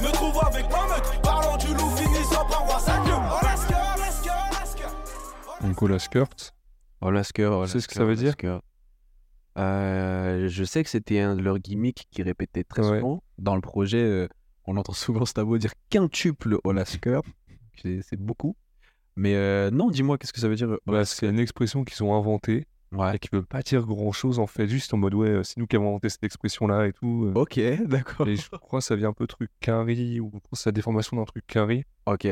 Me 0.00 0.10
trouve 0.12 0.40
avec 0.42 0.64
ma 0.70 0.94
meute. 0.94 1.20
Parlant 1.22 1.56
du 1.58 1.66
loup 1.74 1.90
finissant 1.96 2.46
par 2.46 2.64
voir 2.64 2.80
sa 2.80 2.92
Alaska 3.42 3.69
Donc 5.62 5.82
Ola 5.82 5.98
Skirt. 5.98 6.54
Olasker, 7.02 7.50
Tu 7.64 7.70
sais 7.70 7.80
ce 7.80 7.88
que 7.88 7.94
ça 7.94 8.04
veut 8.04 8.16
dire 8.16 8.34
Euh, 9.58 10.48
je 10.48 10.64
sais 10.64 10.82
que 10.84 10.90
c'était 10.90 11.20
un 11.20 11.34
de 11.36 11.42
leurs 11.42 11.58
gimmicks 11.58 12.06
qui 12.10 12.22
répétait 12.22 12.64
très 12.64 12.82
Ouais. 12.88 12.98
souvent. 13.00 13.22
Dans 13.38 13.54
le 13.54 13.60
projet, 13.60 14.02
euh, 14.02 14.28
on 14.66 14.76
entend 14.76 14.92
souvent 14.92 15.24
Stavo 15.24 15.58
dire 15.58 15.72
quintuple 15.90 16.58
Olasker. 16.64 17.20
c'est 17.82 18.00
c'est 18.02 18.18
beaucoup. 18.20 18.56
Mais 19.16 19.34
euh, 19.34 19.70
non, 19.70 19.90
dis-moi, 19.90 20.18
qu'est-ce 20.18 20.32
que 20.32 20.40
ça 20.40 20.48
veut 20.48 20.54
dire 20.56 20.76
Bah, 20.86 21.04
c'est 21.04 21.26
une 21.28 21.38
expression 21.40 21.84
qu'ils 21.84 22.02
ont 22.04 22.14
inventée 22.14 22.66
Ouais. 22.92 23.14
et 23.14 23.18
qui 23.20 23.28
veut 23.32 23.44
pas 23.44 23.62
dire 23.62 23.86
grand 23.86 24.10
chose 24.10 24.40
en 24.40 24.48
fait, 24.48 24.66
juste 24.66 24.92
en 24.94 24.96
mode 24.96 25.14
ouais, 25.14 25.42
c'est 25.44 25.58
nous 25.58 25.66
qui 25.68 25.76
avons 25.76 25.90
inventé 25.90 26.08
cette 26.08 26.24
expression 26.24 26.66
là 26.66 26.86
et 26.88 26.92
tout. 26.92 27.30
Ok, 27.36 27.58
d'accord. 27.86 28.26
Et 28.26 28.34
je 28.36 28.48
crois 28.50 28.80
que 28.80 28.84
ça 28.84 28.96
vient 28.96 29.10
un 29.10 29.12
peu 29.12 29.26
truc 29.28 29.48
quinri 29.60 30.18
ou 30.20 30.26
je 30.34 30.38
crois 30.38 30.50
que 30.52 30.58
c'est 30.58 30.68
la 30.70 30.72
déformation 30.72 31.16
d'un 31.16 31.24
truc 31.24 31.44
quinri 31.46 31.84
Ok, 32.06 32.26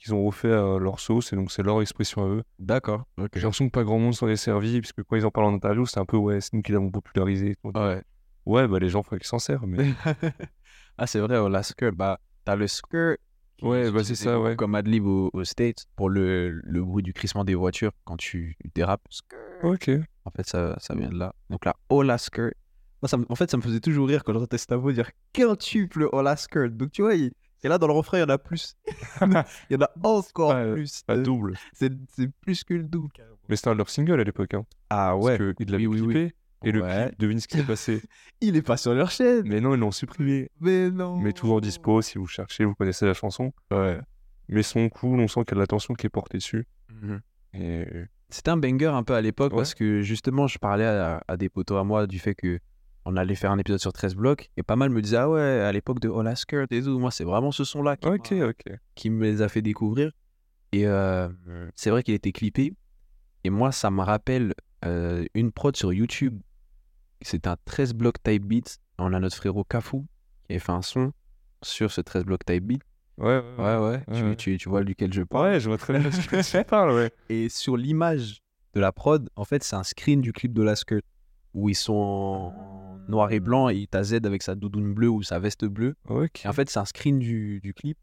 qu'ils 0.00 0.14
ont 0.14 0.24
refait 0.24 0.52
à 0.52 0.78
leur 0.78 0.98
sauce 0.98 1.32
et 1.32 1.36
donc 1.36 1.52
c'est 1.52 1.62
leur 1.62 1.80
expression 1.82 2.22
à 2.24 2.26
eux. 2.28 2.42
d'accord. 2.58 3.04
J'ai 3.18 3.40
l'impression 3.42 3.66
que 3.66 3.72
pas 3.72 3.84
grand 3.84 3.98
monde 3.98 4.14
s'en 4.14 4.26
est 4.28 4.36
servi 4.36 4.80
puisque 4.80 5.02
quand 5.04 5.16
ils 5.16 5.26
en 5.26 5.30
parlent 5.30 5.46
en 5.46 5.54
interview, 5.54 5.84
c'est 5.86 6.00
un 6.00 6.04
peu 6.06 6.16
ouais, 6.16 6.40
c'est 6.40 6.54
nous 6.54 6.62
qui 6.62 6.72
l'avons 6.72 6.90
popularisé. 6.90 7.56
Ouais. 7.64 8.02
Ouais, 8.46 8.66
bah 8.66 8.78
les 8.78 8.88
gens 8.88 9.02
faudrait 9.02 9.18
qu'ils 9.18 9.28
s'en 9.28 9.38
servent. 9.38 9.66
Mais... 9.66 9.92
ah, 10.98 11.06
c'est 11.06 11.20
vrai, 11.20 11.36
Olasker. 11.36 11.90
Bah, 11.92 12.18
t'as 12.44 12.56
le 12.56 12.66
skirt. 12.66 13.18
Ouais, 13.62 13.90
bah, 13.90 14.02
c'est 14.02 14.14
ça, 14.14 14.40
ouais. 14.40 14.56
Comme 14.56 14.74
adlib 14.74 15.04
aux, 15.06 15.28
aux 15.34 15.44
States 15.44 15.84
pour 15.94 16.08
le, 16.08 16.48
le 16.50 16.82
bruit 16.82 17.02
du 17.02 17.12
crissement 17.12 17.44
des 17.44 17.54
voitures 17.54 17.92
quand 18.04 18.16
tu 18.16 18.56
dérapes. 18.74 19.02
Skirt. 19.10 19.38
ok. 19.62 19.90
En 20.24 20.30
fait, 20.30 20.46
ça, 20.46 20.76
ça 20.80 20.94
vient 20.94 21.10
de 21.10 21.18
là. 21.18 21.34
Donc 21.50 21.64
là, 21.66 21.76
Olasker. 21.90 22.52
Moi, 23.02 23.08
ça 23.08 23.18
en 23.28 23.34
fait, 23.34 23.50
ça 23.50 23.56
me 23.58 23.62
faisait 23.62 23.80
toujours 23.80 24.08
rire 24.08 24.24
quand 24.24 24.32
j'entendais 24.32 24.58
Stavo 24.58 24.92
dire 24.92 25.10
quintuple 25.34 26.08
Olasker. 26.12 26.68
Donc 26.70 26.92
tu 26.92 27.02
vois, 27.02 27.14
il- 27.14 27.32
et 27.62 27.68
là, 27.68 27.78
dans 27.78 27.86
le 27.86 27.92
refrain, 27.92 28.18
il 28.18 28.20
y 28.20 28.24
en 28.24 28.28
a 28.28 28.38
plus. 28.38 28.76
il 29.22 29.44
y 29.70 29.76
en 29.76 29.80
a 29.82 29.90
encore 30.02 30.54
Ouais, 30.54 30.72
plus. 30.74 31.02
Pas 31.06 31.16
Euh, 31.16 31.22
double. 31.22 31.54
C'est 31.72 31.90
plus 32.40 32.64
que 32.64 32.74
le 32.74 32.84
double. 32.84 33.10
Mais 33.48 33.56
c'était 33.56 33.68
un 33.68 33.72
de 33.72 33.78
leurs 33.78 33.90
singles 33.90 34.20
à 34.20 34.24
l'époque. 34.24 34.54
Hein, 34.54 34.64
Ah 34.90 35.12
parce 35.20 35.38
ouais. 35.38 35.54
qu'ils 35.56 35.70
l'avaient 35.70 35.86
Oui, 35.86 36.00
oui, 36.00 36.06
oui. 36.06 36.14
clippé. 36.14 36.34
Et 36.62 36.72
le 36.72 36.82
Ouais. 36.82 37.06
clip, 37.08 37.20
devine 37.20 37.40
ce 37.40 37.48
qui 37.48 37.56
s'est 37.56 37.64
passé. 37.64 38.02
Il 38.42 38.54
est 38.56 38.62
pas 38.62 38.76
sur 38.76 38.92
leur 38.94 39.10
chaîne. 39.10 39.42
Mais 39.48 39.60
non, 39.60 39.74
ils 39.74 39.80
l'ont 39.80 39.90
supprimé. 39.90 40.50
Mais 40.60 40.90
non. 40.90 41.18
Mais 41.18 41.32
toujours 41.32 41.60
dispo 41.60 42.02
si 42.02 42.18
vous 42.18 42.26
cherchez, 42.26 42.64
vous 42.64 42.74
connaissez 42.74 43.06
la 43.06 43.14
chanson. 43.14 43.52
Ouais. 43.70 43.98
Mais 44.48 44.62
son 44.62 44.88
cool, 44.90 45.20
on 45.20 45.28
sent 45.28 45.40
qu'il 45.44 45.50
y 45.50 45.52
a 45.52 45.54
de 45.56 45.60
l'attention 45.60 45.94
qui 45.94 46.06
est 46.06 46.10
portée 46.10 46.38
dessus. 46.38 46.66
Mhm. 46.90 47.20
Et 47.54 47.86
C'était 48.28 48.50
un 48.50 48.56
banger 48.58 48.86
un 48.86 49.02
peu 49.02 49.14
à 49.14 49.20
l'époque 49.22 49.52
Ouais. 49.52 49.58
parce 49.58 49.74
que 49.74 50.02
justement, 50.02 50.46
je 50.46 50.58
parlais 50.58 50.84
à, 50.84 51.22
à 51.26 51.36
des 51.36 51.48
potos 51.48 51.78
à 51.80 51.84
moi 51.84 52.06
du 52.06 52.18
fait 52.18 52.34
que 52.34 52.58
on 53.04 53.16
allait 53.16 53.34
faire 53.34 53.50
un 53.50 53.58
épisode 53.58 53.80
sur 53.80 53.92
13 53.92 54.14
blocs 54.14 54.50
et 54.56 54.62
pas 54.62 54.76
mal 54.76 54.90
me 54.90 55.00
disaient 55.02 55.16
Ah 55.16 55.28
ouais, 55.30 55.40
à 55.40 55.72
l'époque 55.72 56.00
de 56.00 56.10
All 56.10 56.36
Skirt 56.36 56.70
et 56.70 56.82
tout, 56.82 56.98
moi 56.98 57.10
c'est 57.10 57.24
vraiment 57.24 57.50
ce 57.52 57.64
son-là 57.64 57.96
qui, 57.96 58.08
ok, 58.08 58.30
m'a- 58.32 58.46
ok. 58.48 58.64
qui 58.94 59.10
me 59.10 59.22
les 59.24 59.42
a 59.42 59.48
fait 59.48 59.62
découvrir. 59.62 60.12
Et 60.72 60.86
euh, 60.86 61.28
c'est 61.74 61.90
vrai 61.90 62.02
qu'il 62.02 62.14
était 62.14 62.30
clippé. 62.32 62.74
Et 63.42 63.50
moi, 63.50 63.72
ça 63.72 63.90
me 63.90 64.02
rappelle 64.02 64.54
euh, 64.84 65.24
une 65.34 65.50
prod 65.50 65.74
sur 65.74 65.92
YouTube. 65.92 66.38
C'est 67.22 67.46
un 67.46 67.56
13 67.64 67.94
blocs 67.94 68.22
type 68.22 68.44
beat. 68.46 68.78
On 68.98 69.12
a 69.14 69.18
notre 69.20 69.34
frérot 69.36 69.64
Kafou 69.64 70.06
qui 70.46 70.52
avait 70.52 70.58
fait 70.60 70.72
un 70.72 70.82
son 70.82 71.12
sur 71.62 71.90
ce 71.90 72.00
13 72.02 72.24
blocs 72.24 72.44
type 72.44 72.64
beat. 72.64 72.82
Ouais, 73.18 73.38
ouais. 73.38 73.42
Ouais, 73.58 73.76
ouais. 73.76 73.80
Ouais, 73.80 74.02
tu, 74.14 74.22
ouais. 74.22 74.36
Tu, 74.36 74.56
tu 74.58 74.68
vois 74.68 74.84
duquel 74.84 75.12
je 75.12 75.22
parle. 75.22 75.46
Ouais, 75.52 75.60
je 75.60 75.68
vois 75.68 75.76
très 75.78 75.98
bien 75.98 76.10
ce 76.10 76.26
que 76.28 76.58
tu 76.58 76.64
parles, 76.68 76.92
ouais. 76.92 77.10
Et 77.28 77.48
sur 77.48 77.76
l'image 77.76 78.40
de 78.74 78.80
la 78.80 78.92
prod, 78.92 79.28
en 79.36 79.44
fait, 79.44 79.64
c'est 79.64 79.76
un 79.76 79.82
screen 79.82 80.20
du 80.20 80.32
clip 80.32 80.52
de 80.54 80.62
la 80.62 80.76
skirt 80.76 81.02
où 81.54 81.68
ils 81.68 81.74
sont 81.74 81.92
en 81.94 82.98
noir 83.08 83.32
et 83.32 83.40
blanc 83.40 83.68
et 83.68 83.86
t'as 83.90 84.02
Z 84.04 84.14
avec 84.24 84.42
sa 84.42 84.54
doudoune 84.54 84.94
bleue 84.94 85.08
ou 85.08 85.22
sa 85.22 85.38
veste 85.38 85.64
bleue. 85.64 85.96
Et 86.44 86.48
en 86.48 86.52
fait, 86.52 86.70
c'est 86.70 86.78
un 86.78 86.84
screen 86.84 87.18
du, 87.18 87.60
du 87.60 87.74
clip. 87.74 87.98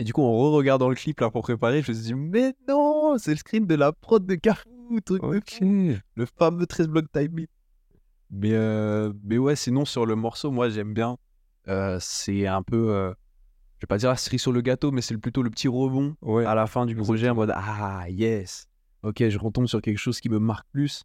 Et 0.00 0.04
du 0.04 0.12
coup, 0.12 0.22
en 0.22 0.32
re-regardant 0.32 0.88
le 0.88 0.94
clip 0.94 1.20
là 1.20 1.30
pour 1.30 1.42
préparer, 1.42 1.82
je 1.82 1.90
me 1.90 1.96
suis 1.96 2.04
dit, 2.06 2.14
mais 2.14 2.54
non, 2.68 3.16
c'est 3.18 3.32
le 3.32 3.36
screen 3.36 3.66
de 3.66 3.74
la 3.74 3.92
prod 3.92 4.24
de 4.24 4.34
Carrefour. 4.36 4.72
fou, 4.88 5.00
truc 5.00 5.22
de. 5.22 5.96
Le 6.14 6.26
fameux 6.38 6.66
13 6.66 6.88
blocs 6.88 7.10
type 7.12 7.32
beat. 7.32 7.50
Mais, 8.30 8.52
euh, 8.52 9.12
mais 9.24 9.38
ouais, 9.38 9.56
sinon 9.56 9.84
sur 9.84 10.04
le 10.06 10.14
morceau, 10.14 10.50
moi 10.50 10.68
j'aime 10.68 10.92
bien. 10.94 11.16
Euh, 11.66 11.98
c'est 12.00 12.46
un 12.46 12.62
peu, 12.62 12.90
euh, 12.94 13.10
je 13.78 13.82
vais 13.82 13.86
pas 13.88 13.98
dire 13.98 14.10
la 14.10 14.16
cerise 14.16 14.40
sur 14.42 14.52
le 14.52 14.60
gâteau, 14.60 14.90
mais 14.92 15.00
c'est 15.02 15.16
plutôt 15.18 15.42
le 15.42 15.50
petit 15.50 15.68
rebond 15.68 16.14
Ouais. 16.22 16.44
à 16.44 16.54
la 16.54 16.66
fin 16.66 16.84
du 16.86 16.94
projet 16.94 17.28
en 17.30 17.34
mode 17.34 17.52
Ah, 17.54 18.04
yes, 18.08 18.66
ok, 19.02 19.28
je 19.28 19.38
retombe 19.38 19.66
sur 19.66 19.80
quelque 19.82 19.98
chose 19.98 20.20
qui 20.20 20.28
me 20.28 20.38
marque 20.38 20.66
plus. 20.72 21.04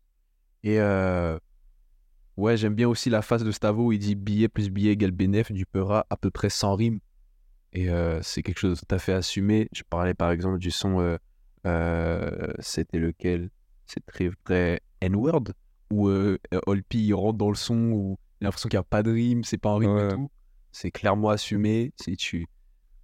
Et 0.64 0.80
euh, 0.80 1.38
ouais, 2.38 2.58
j'aime 2.58 2.76
bien 2.76 2.88
aussi 2.88 3.10
la 3.10 3.22
phase 3.22 3.44
de 3.44 3.52
Stavo 3.52 3.88
où 3.88 3.92
il 3.92 4.00
dit 4.00 4.16
billet 4.16 4.48
plus 4.48 4.70
billet 4.70 4.92
égale 4.92 5.12
bénéf 5.12 5.52
du 5.52 5.66
Peura 5.66 6.06
à 6.10 6.18
peu 6.18 6.32
près 6.32 6.50
100 6.50 6.76
rimes. 6.76 7.00
Et 7.74 7.90
euh, 7.90 8.22
c'est 8.22 8.44
quelque 8.44 8.60
chose 8.60 8.80
de 8.80 8.86
tout 8.86 8.96
à 8.96 9.00
fait 9.00 9.14
assumé. 9.14 9.68
Je 9.74 9.84
parlais 9.90 10.14
par 10.14 10.32
exemple 10.32 10.60
du 10.60 10.72
son, 10.72 11.00
euh, 11.00 11.18
euh, 11.66 12.54
c'était 12.60 13.00
lequel? 13.00 13.50
C'est 13.86 14.06
très 14.06 14.30
vrai 14.46 14.82
N-word 15.02 15.44
où 15.92 16.10
Olpi 16.66 17.06
il 17.06 17.14
rentre 17.14 17.38
dans 17.38 17.50
le 17.50 17.56
son 17.56 17.76
où 17.92 18.18
il 18.42 18.46
a 18.46 18.48
l'impression 18.48 18.70
qu'il 18.70 18.78
n'y 18.78 18.82
a 18.82 18.84
pas 18.84 19.04
de 19.04 19.12
rime, 19.12 19.44
c'est 19.44 19.58
pas 19.58 19.70
un 19.70 19.78
rythme 19.78 19.94
Ouais. 19.94 20.08
et 20.08 20.14
tout. 20.14 20.32
C'est 20.72 20.92
clairement 20.92 21.30
assumé. 21.30 21.94
Si 22.02 22.16
tu... 22.18 22.48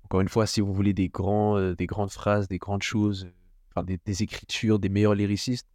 Encore 0.03 0.21
une 0.21 0.29
fois, 0.29 0.47
si 0.47 0.59
vous 0.59 0.73
voulez 0.73 0.93
des, 0.93 1.09
grands, 1.09 1.73
des 1.73 1.85
grandes 1.85 2.09
phrases, 2.09 2.47
des 2.47 2.57
grandes 2.57 2.81
choses, 2.81 3.29
enfin, 3.69 3.83
des, 3.83 3.99
des 4.03 4.23
écritures, 4.23 4.79
des 4.79 4.89
meilleurs 4.89 5.13
lyricistes, 5.13 5.67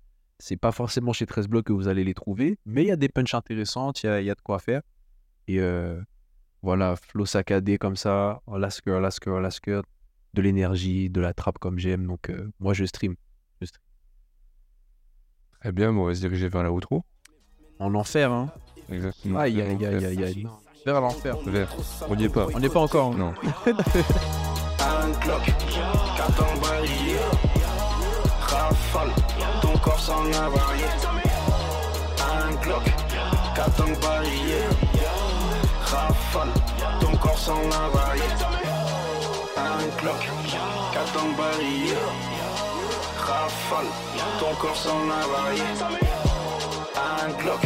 c'est 0.44 0.58
pas 0.58 0.72
forcément 0.72 1.14
chez 1.14 1.24
13 1.24 1.48
blocs 1.48 1.64
que 1.64 1.72
vous 1.72 1.88
allez 1.88 2.04
les 2.04 2.12
trouver, 2.12 2.58
mais 2.66 2.82
il 2.82 2.88
y 2.88 2.90
a 2.90 2.96
des 2.96 3.08
punchs 3.08 3.32
intéressantes, 3.32 4.02
il 4.02 4.06
y 4.06 4.08
a, 4.10 4.20
il 4.20 4.26
y 4.26 4.30
a 4.30 4.34
de 4.34 4.42
quoi 4.42 4.58
faire. 4.58 4.82
Et 5.48 5.58
euh, 5.58 5.98
voilà, 6.60 6.96
flow 6.96 7.24
saccadé 7.24 7.78
comme 7.78 7.96
ça, 7.96 8.42
en 8.46 8.58
last 8.58 8.82
girl, 8.84 9.00
last 9.00 9.24
girl, 9.24 9.40
last 9.40 9.60
girl, 9.64 9.82
de 10.34 10.42
l'énergie, 10.42 11.08
de 11.08 11.22
la 11.22 11.32
trappe 11.32 11.56
comme 11.58 11.78
j'aime. 11.78 12.06
Donc 12.06 12.28
euh, 12.28 12.52
moi 12.60 12.74
je 12.74 12.84
stream. 12.84 13.14
Je 13.62 13.66
stream. 13.68 13.82
Très 15.60 15.72
bien, 15.72 15.94
bon, 15.94 16.02
on 16.02 16.06
va 16.08 16.14
se 16.14 16.20
diriger 16.20 16.50
vers 16.50 16.62
la 16.62 16.72
outro. 16.72 17.06
En 17.78 17.94
enfer, 17.94 18.30
hein. 18.30 18.52
Exactement. 18.90 19.38
Aïe, 19.38 19.62
aïe, 19.62 19.86
aïe, 19.86 20.04
aïe, 20.04 20.24
aïe. 20.24 20.46
Vers 20.84 21.00
l'enfer. 21.00 21.38
Vers. 21.46 21.74
On 22.06 22.16
n'y 22.16 22.24
est 22.24 22.28
pas. 22.28 22.48
On 22.52 22.60
n'est 22.60 22.68
pas 22.68 22.80
encore. 22.80 23.14
hein. 23.14 23.16
Non. 23.16 23.32
Rafale, 28.74 29.12
ton 29.62 29.78
corps 29.78 30.00
s'en 30.00 30.26
a 30.32 30.48
varié. 30.48 30.84
Un 32.18 32.56
clock, 32.56 32.82
carton 33.54 33.92
balayé. 34.02 34.62
Rafale, 35.80 36.52
ton 37.00 37.16
corps 37.18 37.38
s'en 37.38 37.70
a 37.70 37.88
varié. 37.94 38.22
Un 39.56 39.88
clock, 39.96 40.28
carton 40.92 41.28
balayé. 41.38 41.94
Rafale, 43.16 43.86
ton 44.40 44.54
corps 44.60 44.76
s'en 44.76 45.08
a 45.08 45.26
varié. 45.36 45.62
Un 46.96 47.32
clock, 47.34 47.60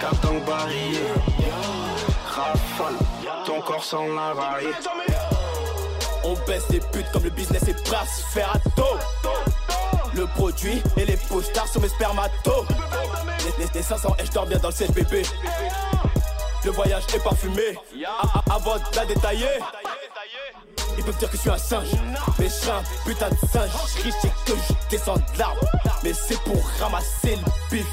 carton 0.00 0.40
balayé. 0.44 1.06
Rafale, 2.26 2.98
ton 3.46 3.60
corps 3.60 3.84
s'en 3.84 4.16
a 4.18 4.34
varié. 4.34 4.70
On 6.24 6.34
baisse 6.48 6.66
des 6.68 6.80
putes 6.80 7.10
comme 7.12 7.24
le 7.24 7.30
business 7.30 7.62
est 7.68 7.84
prêt 7.84 7.96
à 7.96 8.06
se 8.06 8.22
faire 8.34 8.50
à 8.52 8.58
taux. 8.70 8.98
Le 10.22 10.28
produit 10.28 10.80
et 10.96 11.04
les 11.04 11.16
postards 11.16 11.66
sur 11.66 11.80
mes 11.80 11.88
spermatos. 11.88 12.64
Les, 13.58 13.64
les, 13.64 13.70
les 13.74 13.82
500 13.82 14.14
et 14.20 14.24
je 14.26 14.30
dors 14.30 14.46
bien 14.46 14.58
dans 14.60 14.68
le 14.68 14.92
bébé. 14.92 15.22
Le 16.64 16.70
voyage 16.70 17.02
est 17.12 17.24
parfumé. 17.24 17.76
A- 18.06 18.38
a- 18.38 18.54
Avant 18.54 18.76
de 18.76 18.82
la 18.96 19.04
détailler. 19.04 19.48
Ils 20.96 21.02
peuvent 21.02 21.18
dire 21.18 21.28
que 21.28 21.36
je 21.36 21.40
suis 21.42 21.50
un 21.50 21.58
singe, 21.58 21.88
mais 22.38 22.44
je 22.44 22.50
suis 22.52 22.70
un 22.70 22.82
putain 23.04 23.30
de 23.30 23.36
singe. 23.48 23.70
Je 23.96 24.02
riche 24.04 24.14
et 24.24 24.28
que 24.46 24.56
je 24.56 24.88
descends 24.90 25.16
de 25.16 25.38
l'arbre, 25.40 25.64
mais 26.04 26.12
c'est 26.12 26.38
pour 26.42 26.64
ramasser 26.78 27.34
le 27.36 27.42
bif. 27.76 27.86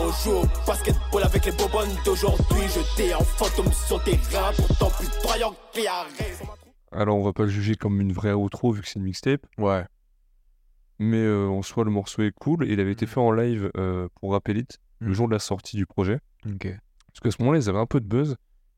On 0.00 0.12
joue 0.22 0.36
au 0.40 0.44
basketball 0.66 1.22
avec 1.22 1.46
les 1.46 1.52
bobonnes 1.52 1.96
d'aujourd'hui. 2.04 2.68
Jeté 2.74 3.14
en 3.14 3.24
fantôme 3.24 3.72
sur 3.72 3.96
le 4.04 4.04
terrain, 4.28 4.52
pourtant 4.54 4.90
plus 4.90 5.08
y 5.82 5.86
a 5.86 6.02
raison. 6.18 6.44
Alors, 6.92 7.16
on 7.16 7.22
va 7.24 7.32
pas 7.32 7.44
le 7.44 7.48
juger 7.48 7.74
comme 7.76 8.02
une 8.02 8.12
vraie 8.12 8.32
outro 8.32 8.70
vu 8.72 8.82
que 8.82 8.88
c'est 8.88 8.98
une 8.98 9.04
mixtape? 9.04 9.40
Ouais. 9.56 9.84
Mais 11.02 11.16
euh, 11.16 11.48
en 11.48 11.62
soi, 11.62 11.84
le 11.84 11.90
morceau 11.90 12.22
est 12.22 12.30
cool. 12.32 12.66
Il 12.68 12.78
avait 12.78 12.92
été 12.92 13.06
fait 13.06 13.18
en 13.20 13.32
live 13.32 13.70
euh, 13.76 14.08
pour 14.16 14.32
Rap 14.32 14.46
Elite 14.50 14.78
le 14.98 15.14
jour 15.14 15.26
de 15.28 15.32
la 15.32 15.38
sortie 15.38 15.76
du 15.76 15.86
projet. 15.86 16.20
Parce 16.44 17.20
qu'à 17.22 17.30
ce 17.30 17.40
moment-là, 17.40 17.58
ils 17.58 17.68
avaient 17.70 17.78
un 17.78 17.86
peu 17.86 18.00
de 18.00 18.06
buzz. 18.06 18.36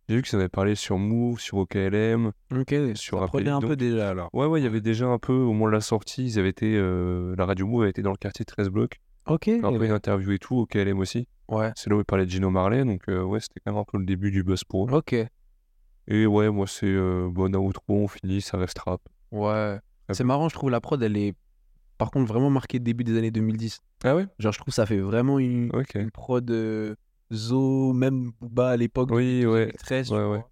J'ai 0.09 0.17
vu 0.17 0.23
qu'ils 0.23 0.37
avaient 0.39 0.49
parlé 0.49 0.77
sur 0.77 0.99
Move, 0.99 1.41
sur 1.41 1.59
OKLM, 1.59 2.31
Ok, 2.55 2.75
sur 2.95 3.19
ça 3.21 3.27
prenait 3.27 3.51
un 3.51 3.59
Donc, 3.59 3.71
peu 3.71 3.77
déjà 3.77 4.11
alors. 4.11 4.31
Ouais, 4.33 4.47
ouais, 4.47 4.61
il 4.61 4.65
y 4.65 4.67
avait 4.67 4.81
déjà 4.81 5.07
un 5.07 5.19
peu, 5.19 5.33
au 5.33 5.53
moment 5.53 5.67
de 5.67 5.73
la 5.73 5.81
sortie, 5.81 6.25
ils 6.25 6.39
avaient 6.39 6.49
été, 6.51 6.77
euh, 6.77 7.35
la 7.37 7.45
radio 7.45 7.67
Move 7.67 7.83
avait 7.83 7.91
été 7.91 8.03
dans 8.03 8.11
le 8.11 8.17
quartier 8.17 8.45
13 8.45 8.69
blocs. 8.69 9.01
Ok. 9.27 9.45
Peu 9.45 9.85
une 9.85 9.91
interview 9.93 10.31
et 10.33 10.39
tout, 10.39 10.59
OKLM 10.61 10.99
aussi. 10.99 11.27
Ouais. 11.49 11.73
C'est 11.77 11.91
là 11.91 11.97
où 11.97 12.01
ils 12.01 12.05
parlaient 12.05 12.27
de 12.27 12.31
Gino 12.31 12.51
Marley, 12.51 12.85
donc 12.85 13.03
euh, 13.09 13.23
ouais, 13.23 13.41
c'était 13.41 13.61
quand 13.65 13.73
même 13.73 13.81
un 13.81 13.85
peu 13.85 13.99
le 13.99 14.05
début 14.05 14.31
du 14.31 14.43
buzz 14.45 14.63
pour 14.65 14.89
eux. 14.89 14.93
Ok. 14.93 15.15
Et 16.09 16.27
ouais, 16.27 16.51
moi, 16.51 16.67
c'est 16.67 16.87
euh, 16.87 17.29
bon 17.31 17.55
outro, 17.57 17.83
on 17.89 18.09
finit, 18.09 18.41
ça 18.41 18.59
reste 18.59 18.79
rap. 18.81 19.01
Ouais. 19.31 19.79
C'est 20.13 20.25
marrant, 20.25 20.49
je 20.49 20.55
trouve 20.55 20.71
la 20.71 20.81
prod, 20.81 21.03
elle 21.03 21.17
est 21.17 21.35
par 21.99 22.11
contre 22.11 22.27
vraiment 22.27 22.51
marquée 22.51 22.79
début 22.79 23.05
des 23.05 23.17
années 23.17 23.31
2010. 23.31 23.81
Ah 24.05 24.17
ouais? 24.17 24.27
Genre, 24.39 24.53
je 24.53 24.59
trouve 24.59 24.75
ça 24.75 24.87
fait 24.87 24.99
vraiment 24.99 25.39
une, 25.39 25.71
Ok. 25.75 25.95
une 25.95 26.11
prod 26.11 26.49
euh, 26.51 26.95
Zo, 27.33 27.93
même 27.93 28.33
Booba 28.41 28.71
à 28.71 28.77
l'époque. 28.77 29.11
Oui, 29.13 29.47
ouais. 29.47 29.67
2013, 29.67 30.09
tu 30.09 30.15
Ouais, 30.15 30.25
ouais. 30.25 30.45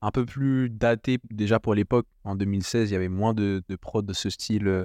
Un 0.00 0.10
peu 0.10 0.24
plus 0.24 0.68
daté 0.70 1.18
déjà 1.30 1.60
pour 1.60 1.74
l'époque. 1.74 2.06
En 2.24 2.34
2016, 2.34 2.90
il 2.90 2.92
y 2.92 2.96
avait 2.96 3.08
moins 3.08 3.34
de, 3.34 3.62
de 3.68 3.76
prod 3.76 4.04
de 4.04 4.12
ce 4.12 4.30
style 4.30 4.66
euh, 4.66 4.84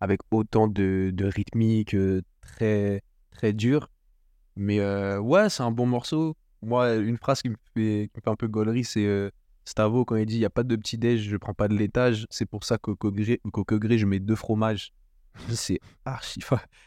avec 0.00 0.20
autant 0.30 0.68
de, 0.68 1.10
de 1.12 1.24
rythmique 1.24 1.94
euh, 1.94 2.20
très, 2.40 3.02
très 3.30 3.52
dur. 3.52 3.90
Mais 4.56 4.80
euh, 4.80 5.18
ouais, 5.18 5.48
c'est 5.48 5.62
un 5.62 5.70
bon 5.72 5.86
morceau. 5.86 6.36
Moi, 6.60 6.94
une 6.96 7.16
phrase 7.16 7.42
qui 7.42 7.48
me 7.48 7.56
fait, 7.74 8.10
qui 8.12 8.18
me 8.18 8.22
fait 8.22 8.30
un 8.30 8.36
peu 8.36 8.46
gaulerie, 8.46 8.84
c'est 8.84 9.32
Stavo 9.64 10.04
quand 10.04 10.16
il 10.16 10.26
dit 10.26 10.36
il 10.36 10.40
n'y 10.40 10.44
a 10.44 10.50
pas 10.50 10.62
de 10.62 10.76
petit 10.76 10.98
déj, 10.98 11.22
je 11.28 11.36
prends 11.36 11.54
pas 11.54 11.66
de 11.68 11.74
laitage. 11.74 12.26
C'est 12.30 12.46
pour 12.46 12.62
ça 12.64 12.78
qu'au 12.78 12.92
au 12.92 13.50
Cogré, 13.64 13.98
je 13.98 14.06
mets 14.06 14.20
deux 14.20 14.36
fromages. 14.36 14.92
C'est 15.50 15.80
archi, 16.04 16.40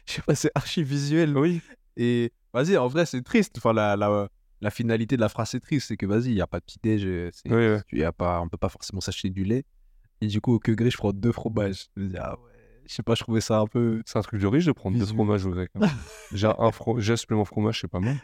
je 0.05 0.13
sais 0.13 0.21
pas, 0.21 0.35
c'est 0.35 0.51
archi 0.55 0.83
visuel. 0.83 1.37
Oui. 1.37 1.61
Et 1.97 2.31
vas-y, 2.53 2.77
en 2.77 2.87
vrai, 2.87 3.05
c'est 3.05 3.21
triste. 3.21 3.55
Enfin, 3.57 3.73
la, 3.73 3.95
la, 3.95 4.29
la 4.61 4.69
finalité 4.69 5.15
de 5.15 5.21
la 5.21 5.29
phrase, 5.29 5.49
c'est 5.49 5.59
triste. 5.59 5.87
C'est 5.87 5.97
que 5.97 6.05
vas-y, 6.05 6.25
il 6.29 6.35
n'y 6.35 6.41
a 6.41 6.47
pas 6.47 6.59
de 6.59 6.65
petit 6.65 6.79
déj. 6.81 7.03
euh, 7.05 7.29
c'est- 7.33 7.51
Ouais, 7.51 7.81
y 7.93 8.03
a 8.03 8.11
pas, 8.11 8.41
on 8.41 8.47
peut 8.49 8.57
pas 8.57 8.69
forcément 8.69 9.01
s'acheter 9.01 9.29
du 9.29 9.43
lait. 9.43 9.63
Et 10.21 10.27
du 10.27 10.41
coup, 10.41 10.53
au 10.53 10.59
Cogré, 10.59 10.89
je 10.89 10.97
prends 10.97 11.11
deux 11.13 11.31
fromages. 11.31 11.87
Je 11.97 12.01
me 12.03 12.07
dis, 12.09 12.17
ah 12.17 12.37
ouais, 12.39 12.51
je 12.87 12.93
sais 12.93 13.03
pas, 13.03 13.15
je 13.15 13.23
trouvais 13.23 13.41
ça 13.41 13.59
un 13.59 13.67
peu. 13.67 14.01
C'est 14.05 14.17
un 14.19 14.21
truc 14.21 14.39
de 14.41 14.47
riche 14.47 14.65
de 14.65 14.71
prendre 14.71 14.97
deux 14.97 15.05
fromages 15.05 15.45
au 15.45 15.51
grec. 15.51 15.69
hein. 15.81 15.87
Déjà, 16.31 16.55
un, 16.59 16.71
fro... 16.71 16.95
Déjà, 16.97 17.17
supplément 17.17 17.45
fromage, 17.45 17.81
c'est 17.81 17.87
pas 17.89 17.99
mal. 17.99 18.17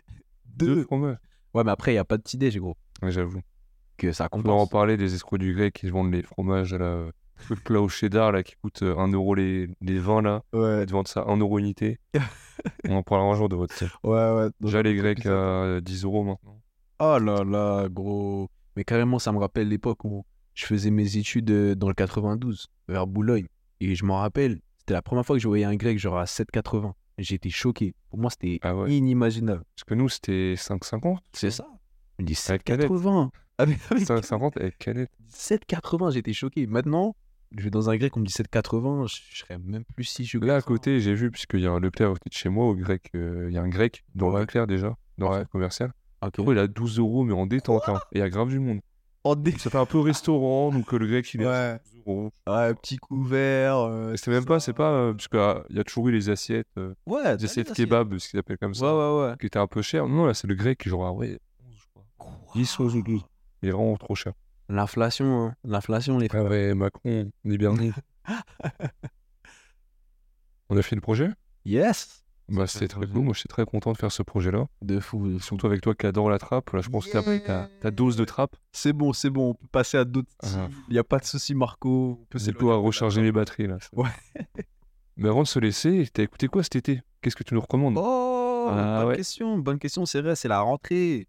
Deux, 0.46 0.84
fromages. 0.84 1.18
Ouais, 1.54 1.64
mais 1.64 1.72
après, 1.72 1.92
il 1.92 1.96
n'y 1.96 2.00
a 2.00 2.06
pas 2.06 2.18
de 2.18 2.22
petit 2.24 2.38
déj, 2.38 2.58
gros. 2.60 2.78
Ouais, 3.02 3.12
j'avoue. 3.12 3.42
Que 3.98 4.12
ça 4.14 4.30
On 4.32 4.38
va 4.38 4.52
en 4.52 4.58
compense. 4.60 4.70
parler 4.70 4.98
des 4.98 5.14
escrocs 5.16 5.40
du 5.40 5.54
grec 5.54 5.74
qui 5.76 5.90
vendent 5.90 6.12
les 6.14 6.24
fromages 6.24 6.74
à 6.74 6.78
la 6.78 7.06
truc 7.42 7.64
plat 7.64 7.82
au 7.82 7.90
cheddar 7.90 8.32
là 8.32 8.44
qui 8.44 8.56
coûte 8.56 8.82
1 8.84 9.08
euro 9.12 9.36
les, 9.36 9.68
les 9.82 10.00
20 10.00 10.22
là. 10.22 10.42
Ouais, 10.54 10.84
Ils 10.84 10.92
vendent 10.92 11.08
ça 11.08 11.24
1 11.28 11.38
euro 11.38 11.60
unité. 11.60 12.00
On 12.88 12.96
en 12.98 13.04
parlera 13.04 13.30
un 13.32 13.36
jour 13.36 13.50
de 13.50 13.56
votre 13.56 13.74
ouais, 14.04 14.44
ouais. 14.44 14.50
Déjà 14.60 14.82
les 14.82 14.96
grecs 14.96 15.26
à 15.26 15.80
10 15.82 16.04
euros 16.04 16.24
maintenant. 16.24 16.62
Oh 17.00 17.18
là 17.20 17.44
là, 17.44 17.88
gros. 17.90 18.48
Mais 18.76 18.84
carrément, 18.84 19.18
ça 19.20 19.32
me 19.32 19.40
rappelle 19.40 19.68
l'époque 19.68 20.06
où 20.06 20.24
je 20.54 20.66
faisais 20.66 20.92
mes 20.92 21.18
études 21.18 21.50
euh, 21.50 21.76
dans 21.76 21.88
le 21.88 21.94
92, 21.96 22.68
vers 22.88 23.08
Boulogne. 23.08 23.48
Et 23.80 23.96
je 23.96 24.06
m'en 24.06 24.18
rappelle, 24.20 24.60
c'était 24.80 24.94
la 24.94 25.02
première 25.02 25.26
fois 25.26 25.36
que 25.38 25.42
je 25.42 25.48
voyais 25.48 25.66
un 25.66 25.76
grec 25.76 25.98
genre 25.98 26.18
à 26.20 26.26
7,80. 26.26 26.92
J'étais 27.18 27.50
choqué. 27.50 27.96
Pour 28.10 28.20
moi, 28.20 28.30
c'était 28.30 28.60
Ah 28.62 28.76
ouais. 28.76 28.92
inimaginable. 28.92 29.64
Parce 29.76 29.84
que 29.86 29.94
nous 29.96 30.10
c'était 30.10 30.54
5,50. 30.56 31.18
C'est 31.34 31.52
ça. 31.52 31.68
Je 32.20 32.24
me 32.24 32.28
dis 32.28 32.40
Avec 32.50 32.64
canette. 32.64 32.90
7,80. 32.90 33.30
Avec, 33.58 33.80
avec 33.90 34.04
5,50 34.04 34.60
avec 34.60 34.78
canette. 34.78 35.10
7,80, 35.34 36.12
j'étais 36.14 36.34
choqué. 36.34 36.68
Maintenant, 36.68 37.16
je 37.58 37.64
vais 37.64 37.70
dans 37.70 37.90
un 37.90 37.98
grec, 37.98 38.16
on 38.18 38.22
me 38.22 38.26
dit 38.26 38.34
7,80, 38.34 39.08
je, 39.08 39.22
je 39.32 39.40
serais 39.40 39.58
même 39.58 39.84
plus 39.96 40.04
si 40.06 40.26
je 40.26 40.38
Là 40.40 40.56
à 40.56 40.62
côté 40.62 41.00
j'ai 41.00 41.14
vu 41.14 41.32
puisqu'il 41.32 41.62
y 41.62 41.68
a 41.68 41.72
un 41.72 41.80
Leclerc 41.80 42.10
à 42.10 42.14
côté 42.14 42.30
de 42.30 42.34
chez 42.36 42.50
moi 42.50 42.66
au 42.66 42.76
grec. 42.76 43.10
euh, 43.16 43.48
Il 43.50 43.54
y 43.54 43.58
a 43.58 43.62
un 43.62 43.70
grec 43.70 44.04
dans 44.16 44.32
Ouais. 44.32 44.42
Leclerc 44.42 44.68
déjà. 44.68 44.96
Dans 45.18 45.30
Ouais. 45.32 45.38
centre 45.40 45.50
commercial. 45.50 45.92
Ok. 46.24 46.36
Gros, 46.40 46.52
il 46.54 46.58
a 46.60 46.68
12 46.68 47.00
euros 47.00 47.24
mais 47.24 47.34
en 47.34 47.46
détente. 47.46 47.84
hein. 47.88 48.00
Et 48.12 48.18
il 48.18 48.20
y 48.20 48.24
a 48.24 48.30
grave 48.30 48.50
du 48.50 48.60
monde. 48.60 48.80
En 49.24 49.36
dé- 49.36 49.52
Ça 49.60 49.70
fait 49.70 49.78
un 49.78 49.86
peu 49.86 50.00
restaurant 50.02 50.72
donc 50.72 50.94
euh, 50.94 50.98
le 50.98 51.08
grec 51.08 51.32
il 51.34 51.42
est 51.42 51.46
Ouais. 51.48 51.80
12 51.94 52.02
euros. 52.08 52.32
Ouais, 52.48 52.74
petit 52.76 52.98
couvert. 52.98 53.78
euh, 53.78 54.16
C'est 54.16 54.32
même 54.32 54.46
pas, 54.46 54.60
c'est 54.60 54.74
pas, 54.74 55.14
parce 55.14 55.28
qu'il 55.28 55.76
y 55.76 55.80
a 55.80 55.84
toujours 55.84 56.08
eu 56.08 56.12
les 56.12 56.30
assiettes, 56.30 56.68
Ouais, 57.06 57.22
les 57.38 57.46
assiettes 57.46 57.74
kebab, 57.74 58.18
ce 58.18 58.30
qu'ils 58.30 58.40
appellent 58.40 58.58
comme 58.58 58.72
Ouais, 58.72 58.78
ça, 58.78 58.96
ouais, 58.96 59.28
ouais. 59.30 59.36
qui 59.40 59.46
étaient 59.46 59.60
un 59.60 59.68
peu 59.68 59.82
chères. 59.82 60.08
Non, 60.08 60.26
là, 60.26 60.34
c'est 60.34 60.48
le 60.48 60.56
grec 60.56 60.80
qui 60.80 60.90
genre, 60.90 61.06
ah 61.06 61.12
ouais, 61.12 61.38
11, 61.68 61.76
je 61.78 61.86
crois. 62.18 62.34
10, 62.56 62.80
11 62.80 62.96
ou 62.96 63.04
12. 63.04 63.22
Il 63.62 63.70
est 63.70 63.72
vraiment 63.72 63.96
trop 63.98 64.16
cher. 64.16 64.34
L'inflation, 64.72 65.48
hein. 65.48 65.56
l'inflation, 65.66 66.18
les 66.18 66.28
Ah 66.34 66.44
ouais, 66.44 66.74
Macron, 66.74 67.30
on 67.46 67.50
est 67.52 67.58
bien 67.58 67.74
né. 67.76 67.92
on 70.70 70.78
a 70.78 70.82
fait 70.82 70.96
le 70.96 71.02
projet? 71.02 71.30
Yes 71.66 72.24
Bah, 72.48 72.68
c'est 72.68 72.88
très 72.88 73.06
cool. 73.06 73.24
Moi, 73.24 73.34
je 73.34 73.40
suis 73.40 73.50
très 73.50 73.66
content 73.66 73.92
de 73.92 73.98
faire 73.98 74.12
ce 74.12 74.24
projet-là. 74.24 74.66
De 74.82 75.00
fou, 75.00 75.28
de 75.28 75.38
fou. 75.38 75.44
Surtout 75.44 75.68
avec 75.68 75.82
toi 75.82 75.94
qui 75.94 76.06
adore 76.06 76.30
la 76.30 76.40
trappe. 76.40 76.70
Là, 76.72 76.82
je 76.82 76.90
pense 76.90 77.06
que 77.08 77.12
t'as 77.12 77.22
pris 77.22 77.44
ta, 77.44 77.70
ta 77.82 77.92
dose 77.92 78.16
de 78.16 78.24
trappe. 78.26 78.56
C'est 78.72 78.94
bon, 78.94 79.12
c'est 79.14 79.30
bon, 79.30 79.50
on 79.50 79.54
peut 79.56 79.68
passer 79.72 79.98
à 79.98 80.06
d'autres 80.06 80.30
Ah. 80.44 80.70
Il 80.88 80.94
n'y 80.94 81.00
a 81.00 81.04
pas 81.04 81.20
de 81.20 81.26
souci, 81.26 81.54
Marco. 81.54 82.26
C'est 82.38 82.54
toi 82.58 82.76
à 82.76 82.78
recharger 82.78 83.22
les 83.22 83.32
batteries, 83.32 83.68
là. 83.68 83.78
Ouais. 83.94 84.10
Mais 85.18 85.28
avant 85.28 85.44
de 85.44 85.48
se 85.48 85.60
laisser, 85.60 86.08
t'as 86.14 86.24
écouté 86.24 86.48
quoi 86.48 86.64
cet 86.64 86.78
été? 86.78 87.02
Qu'est-ce 87.22 87.36
que 87.36 87.44
tu 87.44 87.54
nous 87.54 87.62
recommandes? 87.62 87.96
Oh, 87.98 88.68
Ah 88.72 89.00
bonne 89.02 89.10
ouais. 89.10 89.16
question, 89.18 89.58
bonne 89.60 89.78
question, 89.78 90.06
c'est 90.06 90.22
vrai, 90.22 90.36
c'est 90.36 90.48
la 90.48 90.62
rentrée. 90.62 91.28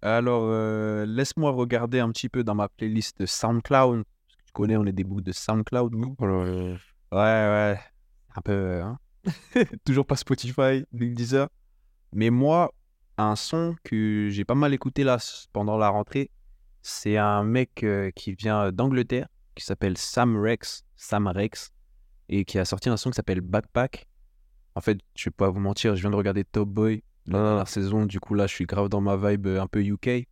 Alors, 0.00 0.44
euh, 0.44 1.06
laisse-moi 1.06 1.50
regarder 1.50 1.98
un 1.98 2.10
petit 2.10 2.28
peu 2.28 2.44
dans 2.44 2.54
ma 2.54 2.68
playlist 2.68 3.18
de 3.20 3.26
SoundCloud. 3.26 4.04
Tu 4.46 4.52
connais, 4.52 4.76
on 4.76 4.86
est 4.86 4.92
des 4.92 5.04
bouts 5.04 5.20
de 5.20 5.32
SoundCloud, 5.32 5.94
nous. 5.94 6.14
Oh. 6.20 6.26
Ouais, 6.26 6.76
ouais. 7.10 7.80
Un 8.36 8.40
peu, 8.42 8.80
hein. 8.82 8.98
Toujours 9.84 10.06
pas 10.06 10.16
Spotify, 10.16 10.84
Deezer. 10.92 11.48
Mais 12.12 12.30
moi, 12.30 12.72
un 13.16 13.34
son 13.34 13.74
que 13.82 14.28
j'ai 14.30 14.44
pas 14.44 14.54
mal 14.54 14.72
écouté 14.72 15.02
là 15.02 15.18
pendant 15.52 15.76
la 15.76 15.88
rentrée, 15.88 16.30
c'est 16.82 17.16
un 17.16 17.42
mec 17.42 17.82
euh, 17.82 18.10
qui 18.14 18.34
vient 18.34 18.70
d'Angleterre, 18.70 19.28
qui 19.56 19.64
s'appelle 19.64 19.98
Sam 19.98 20.40
Rex, 20.40 20.84
Sam 20.96 21.26
Rex, 21.26 21.72
et 22.28 22.44
qui 22.44 22.58
a 22.58 22.64
sorti 22.64 22.88
un 22.88 22.96
son 22.96 23.10
qui 23.10 23.16
s'appelle 23.16 23.40
Backpack. 23.40 24.06
En 24.76 24.80
fait, 24.80 24.98
je 25.16 25.24
vais 25.24 25.34
pas 25.36 25.50
vous 25.50 25.60
mentir, 25.60 25.96
je 25.96 26.00
viens 26.00 26.10
de 26.10 26.16
regarder 26.16 26.44
Top 26.44 26.68
Boy 26.68 27.02
la 27.28 27.38
Ah. 27.38 27.42
dernière 27.42 27.68
saison, 27.68 28.06
du 28.06 28.20
coup 28.20 28.34
là, 28.34 28.46
je 28.46 28.54
suis 28.54 28.66
grave 28.66 28.88
dans 28.88 29.00
ma 29.00 29.16
vibe 29.16 29.46
euh, 29.46 29.60
un 29.60 29.66
peu 29.66 29.82
UK. 29.82 30.06
Et 30.08 30.26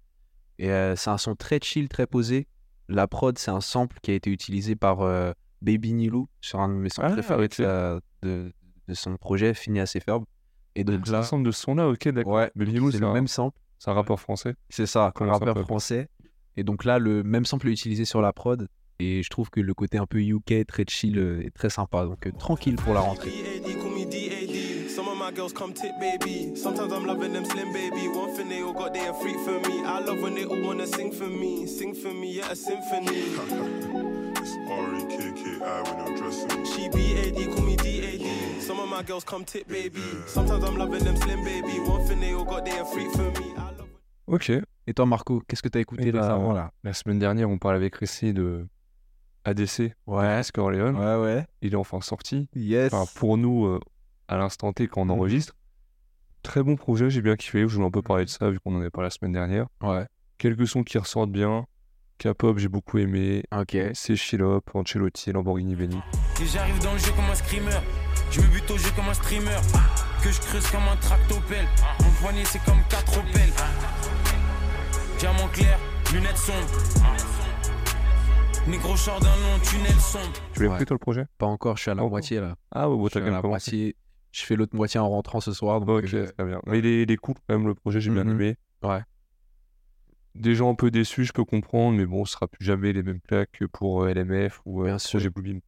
euh, 0.70 0.96
c'est 0.96 1.10
un 1.10 1.18
son 1.18 1.34
très 1.34 1.58
chill, 1.62 1.88
très 1.88 2.06
posé. 2.06 2.46
La 2.88 3.06
prod, 3.06 3.36
c'est 3.38 3.50
un 3.50 3.60
sample 3.60 3.98
qui 4.02 4.10
a 4.10 4.14
été 4.14 4.30
utilisé 4.30 4.76
par 4.76 5.02
euh, 5.02 5.32
Baby 5.60 5.92
Nilou 5.92 6.28
sur 6.40 6.60
un 6.60 6.68
de 6.68 6.74
mes 6.74 6.88
sons 6.88 7.02
Ah, 7.04 7.10
préférés 7.10 7.48
de, 8.22 8.52
son 8.94 9.16
projet, 9.16 9.52
Fini 9.54 9.80
assez 9.80 10.00
ferme. 10.00 10.24
Et 10.76 10.84
donc 10.84 11.06
là, 11.08 11.18
l'ensemble 11.18 11.44
de 11.44 11.50
ce 11.50 11.62
son-là, 11.62 11.88
ok, 11.88 12.08
d'accord. 12.08 12.32
ouais, 12.34 12.50
Mais 12.54 12.64
Lilou, 12.64 12.90
c'est 12.90 12.98
le 12.98 13.06
un, 13.06 13.12
même 13.12 13.26
sample. 13.28 13.58
c'est 13.78 13.90
un 13.90 13.94
rappeur 13.94 14.20
français. 14.20 14.54
C'est 14.68 14.86
ça, 14.86 15.12
un 15.20 15.26
rappeur 15.26 15.58
français. 15.60 16.08
Et 16.56 16.64
donc 16.64 16.84
là, 16.84 16.98
le 16.98 17.22
même 17.22 17.44
sample 17.44 17.68
est 17.68 17.72
utilisé 17.72 18.04
sur 18.04 18.20
la 18.22 18.32
prod. 18.32 18.68
Et 18.98 19.22
je 19.22 19.28
trouve 19.28 19.50
que 19.50 19.60
le 19.60 19.74
côté 19.74 19.98
un 19.98 20.06
peu 20.06 20.18
UK, 20.20 20.66
très 20.66 20.84
chill, 20.88 21.18
est 21.18 21.50
très 21.54 21.68
sympa. 21.70 22.04
Donc 22.04 22.26
euh, 22.26 22.32
tranquille 22.38 22.76
pour 22.76 22.94
la 22.94 23.00
rentrée. 23.00 23.55
My 25.26 25.32
girls 25.32 25.52
come 25.52 25.72
tip, 25.72 25.98
baby. 25.98 26.54
Sometimes 26.54 26.92
I'm 26.92 27.04
loving 27.04 27.32
them 27.32 27.44
slim, 27.44 27.72
baby. 27.72 28.06
One 28.06 28.32
thing 28.36 28.48
they 28.48 28.62
all 28.62 28.72
got, 28.72 28.94
they 28.94 29.04
a 29.08 29.12
freak 29.12 29.36
for 29.40 29.58
me. 29.68 29.82
I 29.84 29.98
love 29.98 30.20
when 30.22 30.36
they 30.36 30.44
all 30.44 30.62
wanna 30.62 30.86
sing 30.86 31.10
for 31.10 31.26
me. 31.26 31.66
Sing 31.66 31.94
for 31.94 32.12
me, 32.14 32.34
yeah, 32.36 32.52
a 32.52 32.54
symphony. 32.54 33.22
It's 34.40 34.54
R-E-K-K-I 34.70 35.82
when 35.82 35.96
I'm 36.04 36.14
dressing. 36.16 36.64
She 36.64 36.88
BAD, 36.88 37.38
call 37.52 37.64
me 37.64 37.74
DAD. 37.74 38.62
Some 38.62 38.78
of 38.78 38.88
my 38.88 39.02
girls 39.02 39.24
come 39.24 39.44
tip, 39.44 39.66
baby. 39.66 40.00
Sometimes 40.28 40.62
I'm 40.62 40.76
loving 40.76 41.02
them 41.02 41.16
slim, 41.16 41.42
baby. 41.42 41.80
One 41.80 42.06
thing 42.06 42.20
they 42.20 42.32
all 42.32 42.44
got, 42.44 42.64
they 42.64 42.78
a 42.78 42.84
freak 42.84 43.10
for 43.10 43.28
me. 43.40 43.48
I 43.56 43.70
love 43.78 43.88
Ok. 44.28 44.52
Et 44.86 44.94
toi, 44.94 45.06
Marco, 45.06 45.42
qu'est-ce 45.48 45.62
que 45.62 45.68
t'as 45.68 45.80
écouté 45.80 46.04
Eh 46.06 46.12
ben, 46.12 46.52
là? 46.54 46.70
La 46.84 46.92
semaine 46.92 47.18
dernière, 47.18 47.50
on 47.50 47.58
parlait 47.58 47.78
avec 47.78 47.96
Récy 47.96 48.32
de 48.32 48.64
ADC, 49.44 49.92
Ouais, 50.06 50.40
Score 50.44 50.70
Leon. 50.70 50.94
ouais, 50.94 51.20
ouais. 51.20 51.46
Il 51.62 51.72
est 51.72 51.76
enfin 51.76 52.00
sorti. 52.00 52.48
Yes. 52.54 52.92
Enfin, 52.94 53.10
pour 53.16 53.36
nous, 53.36 53.66
euh, 53.66 53.80
à 54.28 54.36
l'instant 54.36 54.72
T, 54.72 54.86
quand 54.88 55.02
on 55.02 55.04
Mhm. 55.06 55.10
enregistre. 55.12 55.54
Très 56.42 56.62
bon 56.62 56.76
projet, 56.76 57.10
j'ai 57.10 57.22
bien 57.22 57.36
kiffé. 57.36 57.60
Je 57.60 57.74
voulais 57.74 57.86
un 57.86 57.90
peu 57.90 58.02
parler 58.02 58.24
de 58.24 58.30
ça, 58.30 58.50
vu 58.50 58.60
qu'on 58.60 58.74
en 58.76 58.80
avait 58.80 58.90
parlé 58.90 59.06
la 59.06 59.10
semaine 59.10 59.32
dernière. 59.32 59.66
Ouais, 59.82 60.06
Quelques 60.38 60.66
sons 60.68 60.82
qui 60.84 60.98
ressortent 60.98 61.30
bien. 61.32 61.64
K-pop, 62.18 62.58
j'ai 62.58 62.68
beaucoup 62.68 62.98
aimé. 62.98 63.42
ok. 63.52 63.76
C'est 63.94 64.16
Chilop, 64.16 64.62
Ancelotti, 64.74 65.32
Lamborghini 65.32 65.74
Benny. 65.74 65.98
Et 66.40 66.46
j'arrive 66.46 66.78
dans 66.82 66.92
le 66.92 66.98
jeu 66.98 67.10
comme 67.12 67.24
un 67.30 67.34
screamer. 67.34 67.80
Je 68.30 68.40
me 68.40 68.46
bute 68.48 68.70
au 68.70 68.76
jeu 68.78 68.90
comme 68.96 69.08
un 69.08 69.14
streamer. 69.14 69.56
Que 70.22 70.30
je 70.32 70.40
creuse 70.40 70.66
comme 70.70 70.82
un 70.92 70.96
tractopelle. 70.96 71.66
Mon 72.00 72.10
poignet 72.22 72.44
c'est 72.44 72.62
comme 72.64 72.80
quatre 72.88 73.18
opels. 73.18 73.52
Diamant 75.18 75.48
clair, 75.48 75.78
lunettes 76.12 76.36
sombres. 76.36 76.68
Négro 78.66 78.96
short 78.96 79.22
d'un 79.22 79.28
long 79.28 79.58
tunnel 79.62 79.92
sombre. 80.00 80.24
Tu 80.52 80.60
l'as 80.62 80.68
Ouais. 80.68 80.74
écouté 80.74 80.86
toi 80.86 80.94
le 80.94 80.98
projet? 80.98 81.26
Pas 81.38 81.46
encore, 81.46 81.76
je 81.76 81.82
suis 81.82 81.90
à 81.90 81.94
la 81.94 81.98
Pas 81.98 82.02
encore. 82.02 82.10
moitié 82.10 82.40
là. 82.40 82.56
Ah 82.72 82.90
ouais, 82.90 82.96
bon, 82.96 83.04
Je 83.04 83.08
t'as 83.10 83.10
suis 83.10 83.20
quand 83.20 83.22
à 83.22 83.24
même 83.26 83.34
la 83.34 83.42
commencé. 83.42 83.70
moitié. 83.76 83.96
Je 84.36 84.44
fais 84.44 84.54
l'autre 84.54 84.76
moitié 84.76 85.00
en 85.00 85.08
rentrant 85.08 85.40
ce 85.40 85.50
soir. 85.54 85.80
Donc, 85.80 86.12
euh, 86.12 86.26
très 86.36 86.44
bien. 86.44 86.60
Mais 86.66 86.78
il 86.80 86.84
est, 86.86 87.02
il 87.04 87.10
est 87.10 87.16
cool 87.16 87.36
quand 87.48 87.56
même 87.56 87.66
le 87.66 87.74
projet, 87.74 88.00
j'ai 88.02 88.10
bien 88.10 88.24
Mhm. 88.24 88.30
aimé. 88.32 88.56
Ouais. 88.82 89.00
Des 90.34 90.54
gens 90.54 90.70
un 90.70 90.74
peu 90.74 90.90
déçus, 90.90 91.24
je 91.24 91.32
peux 91.32 91.44
comprendre, 91.44 91.96
mais 91.96 92.04
bon, 92.04 92.26
ce 92.26 92.32
sera 92.32 92.46
plus 92.46 92.62
jamais 92.62 92.92
les 92.92 93.02
mêmes 93.02 93.20
claques 93.22 93.52
que 93.52 93.64
pour 93.64 94.02
euh, 94.02 94.10
LMF 94.12 94.60
ou 94.66 94.82
euh, 94.82 94.86
Bien 94.86 94.98
sûr. 94.98 95.18
projet 95.18 95.30
Bluebeam. 95.30 95.60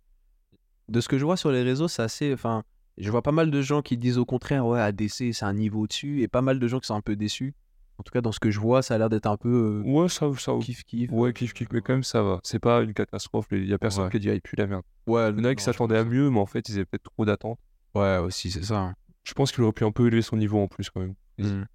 de 0.89 1.01
ce 1.01 1.09
que 1.09 1.17
je 1.17 1.25
vois 1.25 1.39
sur 1.39 1.51
les 1.51 1.63
réseaux, 1.63 1.89
c'est 1.89 2.03
assez. 2.03 2.31
Enfin, 2.35 2.63
je 2.99 3.11
vois 3.11 3.23
pas 3.23 3.33
mal 3.33 3.51
de 3.51 3.63
gens 3.63 3.81
qui 3.81 3.97
disent 3.97 4.19
au 4.19 4.27
contraire, 4.27 4.67
ouais, 4.67 4.81
ADC, 4.81 5.33
c'est 5.33 5.45
un 5.45 5.55
niveau 5.55 5.81
au-dessus, 5.85 6.21
et 6.21 6.29
pas 6.29 6.43
mal 6.43 6.59
de 6.59 6.69
gens 6.69 6.79
qui 6.81 6.87
sont 6.89 6.95
un 6.95 7.01
peu 7.01 7.17
déçus. 7.17 7.55
En 7.97 8.03
tout 8.03 8.13
cas, 8.13 8.21
dans 8.21 8.31
ce 8.33 8.39
que 8.41 8.51
je 8.51 8.61
vois, 8.61 8.83
ça 8.83 8.95
a 8.95 8.99
l'air 8.99 9.09
d'être 9.09 9.27
un 9.27 9.37
peu 9.39 9.83
euh, 9.87 9.91
Ouais, 9.91 10.09
ça, 10.11 10.31
ça, 10.39 10.53
kiff 10.61 10.85
kiff. 10.85 11.11
ouais, 11.11 11.33
kiff 11.33 11.55
kiff, 11.55 11.69
mais 11.73 11.81
quand 11.81 11.95
même 11.95 12.03
ça 12.05 12.23
va. 12.23 12.39
C'est 12.45 12.59
pas 12.61 12.83
une 12.83 12.93
catastrophe. 12.93 13.47
Il 13.51 13.65
y 13.67 13.73
a 13.73 13.79
personne 13.79 14.05
Ouais. 14.05 14.11
qui 14.11 14.17
a 14.19 14.21
dit, 14.21 14.31
ah, 14.31 14.35
il 14.35 14.43
pue 14.43 14.57
la 14.57 14.67
merde. 14.67 14.83
Ouais, 15.07 15.31
Il 15.31 15.39
y 15.39 15.41
en 15.41 15.45
a 15.45 15.55
qui 15.55 15.65
s'attendaient 15.65 15.97
à 15.97 16.05
mieux, 16.05 16.29
mais 16.31 16.39
en 16.39 16.47
fait, 16.47 16.69
ils 16.69 16.75
avaient 16.77 16.85
peut-être 16.85 17.05
trop 17.05 17.25
d'attentes. 17.25 17.59
Ouais, 18.01 18.19
aussi, 18.19 18.51
c'est 18.51 18.65
ça. 18.65 18.79
hein. 18.81 18.95
Je 19.25 19.35
pense 19.35 19.53
qu'il 19.53 19.63
aurait 19.63 19.73
pu 19.73 19.85
un 19.85 19.93
peu 19.93 20.07
élever 20.07 20.23
son 20.23 20.37
niveau 20.37 20.59
en 20.61 20.69
plus 20.69 20.89
quand 20.91 21.01
même. 21.01 21.15
Mhm. 21.39 21.67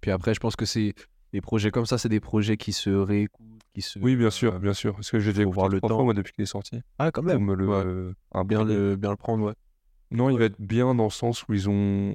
Puis 0.00 0.10
après, 0.10 0.34
je 0.34 0.40
pense 0.40 0.56
que 0.56 0.64
c'est 0.64 0.94
des 1.32 1.40
projets 1.40 1.70
comme 1.70 1.86
ça, 1.86 1.98
c'est 1.98 2.08
des 2.08 2.20
projets 2.20 2.56
qui 2.56 2.72
se 2.72 2.90
réécoutent, 2.90 3.60
qui 3.74 3.82
se. 3.82 3.98
Oui, 3.98 4.16
bien 4.16 4.30
sûr, 4.30 4.58
bien 4.60 4.72
sûr. 4.72 4.94
Parce 4.94 5.10
que 5.10 5.18
j'ai 5.20 5.44
voir 5.44 5.68
le 5.68 5.80
temps. 5.80 5.88
fois 5.88 6.04
moi 6.04 6.14
depuis 6.14 6.32
qu'il 6.32 6.42
est 6.42 6.46
sorti. 6.46 6.80
Ah, 6.98 7.10
quand 7.10 7.22
même. 7.22 7.44
me 7.44 7.54
le, 7.54 7.66
Ouais. 7.68 7.82
euh, 7.84 8.44
Bien 8.44 8.64
le, 8.64 8.96
bien 8.96 9.10
le 9.10 9.16
prendre, 9.16 9.44
ouais. 9.44 9.54
Non, 10.10 10.30
il 10.30 10.38
va 10.38 10.46
être 10.46 10.60
bien 10.60 10.94
dans 10.94 11.04
le 11.04 11.10
sens 11.10 11.46
où 11.48 11.54
ils 11.54 11.68
ont. 11.68 12.14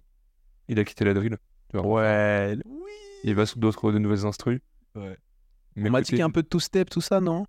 Il 0.67 0.80
a 0.80 0.84
quitté 0.84 1.05
la 1.05 1.13
drill. 1.13 1.38
tu 1.69 1.77
vois. 1.77 1.85
Ouais. 1.88 2.57
Il 3.23 3.35
va 3.35 3.45
sous 3.45 3.59
d'autres 3.59 3.91
de 3.91 3.99
nouvelles 3.99 4.25
instrus. 4.25 4.59
Ouais. 4.95 5.17
Mais 5.75 5.89
On 5.89 5.91
m'a 5.91 6.01
dit 6.01 6.09
qu'il 6.09 6.19
y 6.19 6.21
a 6.21 6.25
un 6.25 6.30
peu 6.31 6.43
de 6.43 6.47
two-step, 6.47 6.89
tout 6.89 7.01
ça, 7.01 7.19
non? 7.21 7.45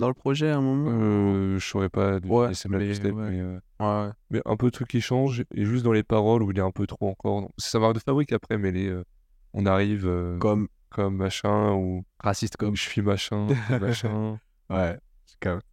Dans 0.00 0.08
le 0.08 0.14
projet 0.14 0.48
à 0.50 0.56
un 0.56 0.60
moment? 0.62 0.90
Euh, 0.90 1.58
je 1.58 1.64
saurais 1.66 1.88
pas 1.90 2.18
Ouais, 2.20 2.54
c'est 2.54 2.68
mais- 2.68 2.78
le 2.78 2.94
step, 2.94 3.14
ouais. 3.14 3.30
mais, 3.30 3.40
euh, 3.40 3.60
Ouais. 4.06 4.12
mais 4.30 4.40
un 4.46 4.56
peu 4.56 4.66
de 4.66 4.70
trucs 4.70 4.88
qui 4.88 5.00
changent 5.00 5.44
et 5.54 5.64
juste 5.64 5.84
dans 5.84 5.92
les 5.92 6.02
paroles 6.02 6.42
où 6.42 6.50
il 6.50 6.58
est 6.58 6.62
un 6.62 6.70
peu 6.70 6.86
trop 6.86 7.08
encore. 7.10 7.50
Sa 7.58 7.78
marque 7.78 7.94
de 7.94 7.98
fabrique 8.00 8.32
après, 8.32 8.56
mais 8.58 8.72
les, 8.72 8.88
euh, 8.88 9.04
on 9.52 9.66
arrive 9.66 10.06
euh, 10.06 10.38
Comme 10.38 10.68
comme 10.88 11.16
machin 11.16 11.72
ou 11.74 12.04
raciste, 12.18 12.56
comme. 12.56 12.74
je 12.76 12.82
suis 12.82 13.02
machin, 13.02 13.46
machin. 13.80 14.40
Ouais. 14.70 14.98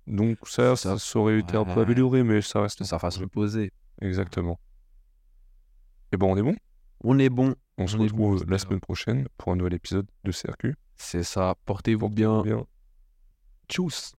Donc 0.06 0.38
ça, 0.48 0.76
ça, 0.76 0.98
ça 1.00 1.20
aurait 1.20 1.40
été 1.40 1.58
un 1.58 1.66
peu 1.66 1.82
amélioré, 1.82 2.24
mais 2.24 2.42
ça 2.42 2.62
reste 2.62 2.80
de 2.80 2.84
sa 2.86 3.00
façon 3.00 3.22
de 3.22 3.26
poser. 3.26 3.72
exactement. 4.02 4.60
Et 6.12 6.18
bon, 6.18 6.34
on 6.34 6.38
est 6.38 6.42
bon. 6.44 6.56
On 7.04 7.18
est 7.20 7.30
bon. 7.30 7.56
On 7.78 7.86
se 7.88 7.98
On 7.98 8.02
retrouve 8.02 8.46
la 8.48 8.58
semaine 8.60 8.80
prochaine 8.80 9.28
pour 9.38 9.52
un 9.52 9.56
nouvel 9.56 9.74
épisode 9.74 10.08
de 10.24 10.32
CRQ. 10.32 10.76
C'est 10.96 11.24
ça. 11.24 11.56
Portez-vous 11.66 12.10
bien. 12.10 12.42
Bien. 12.44 12.66
Tchuss. 13.70 14.16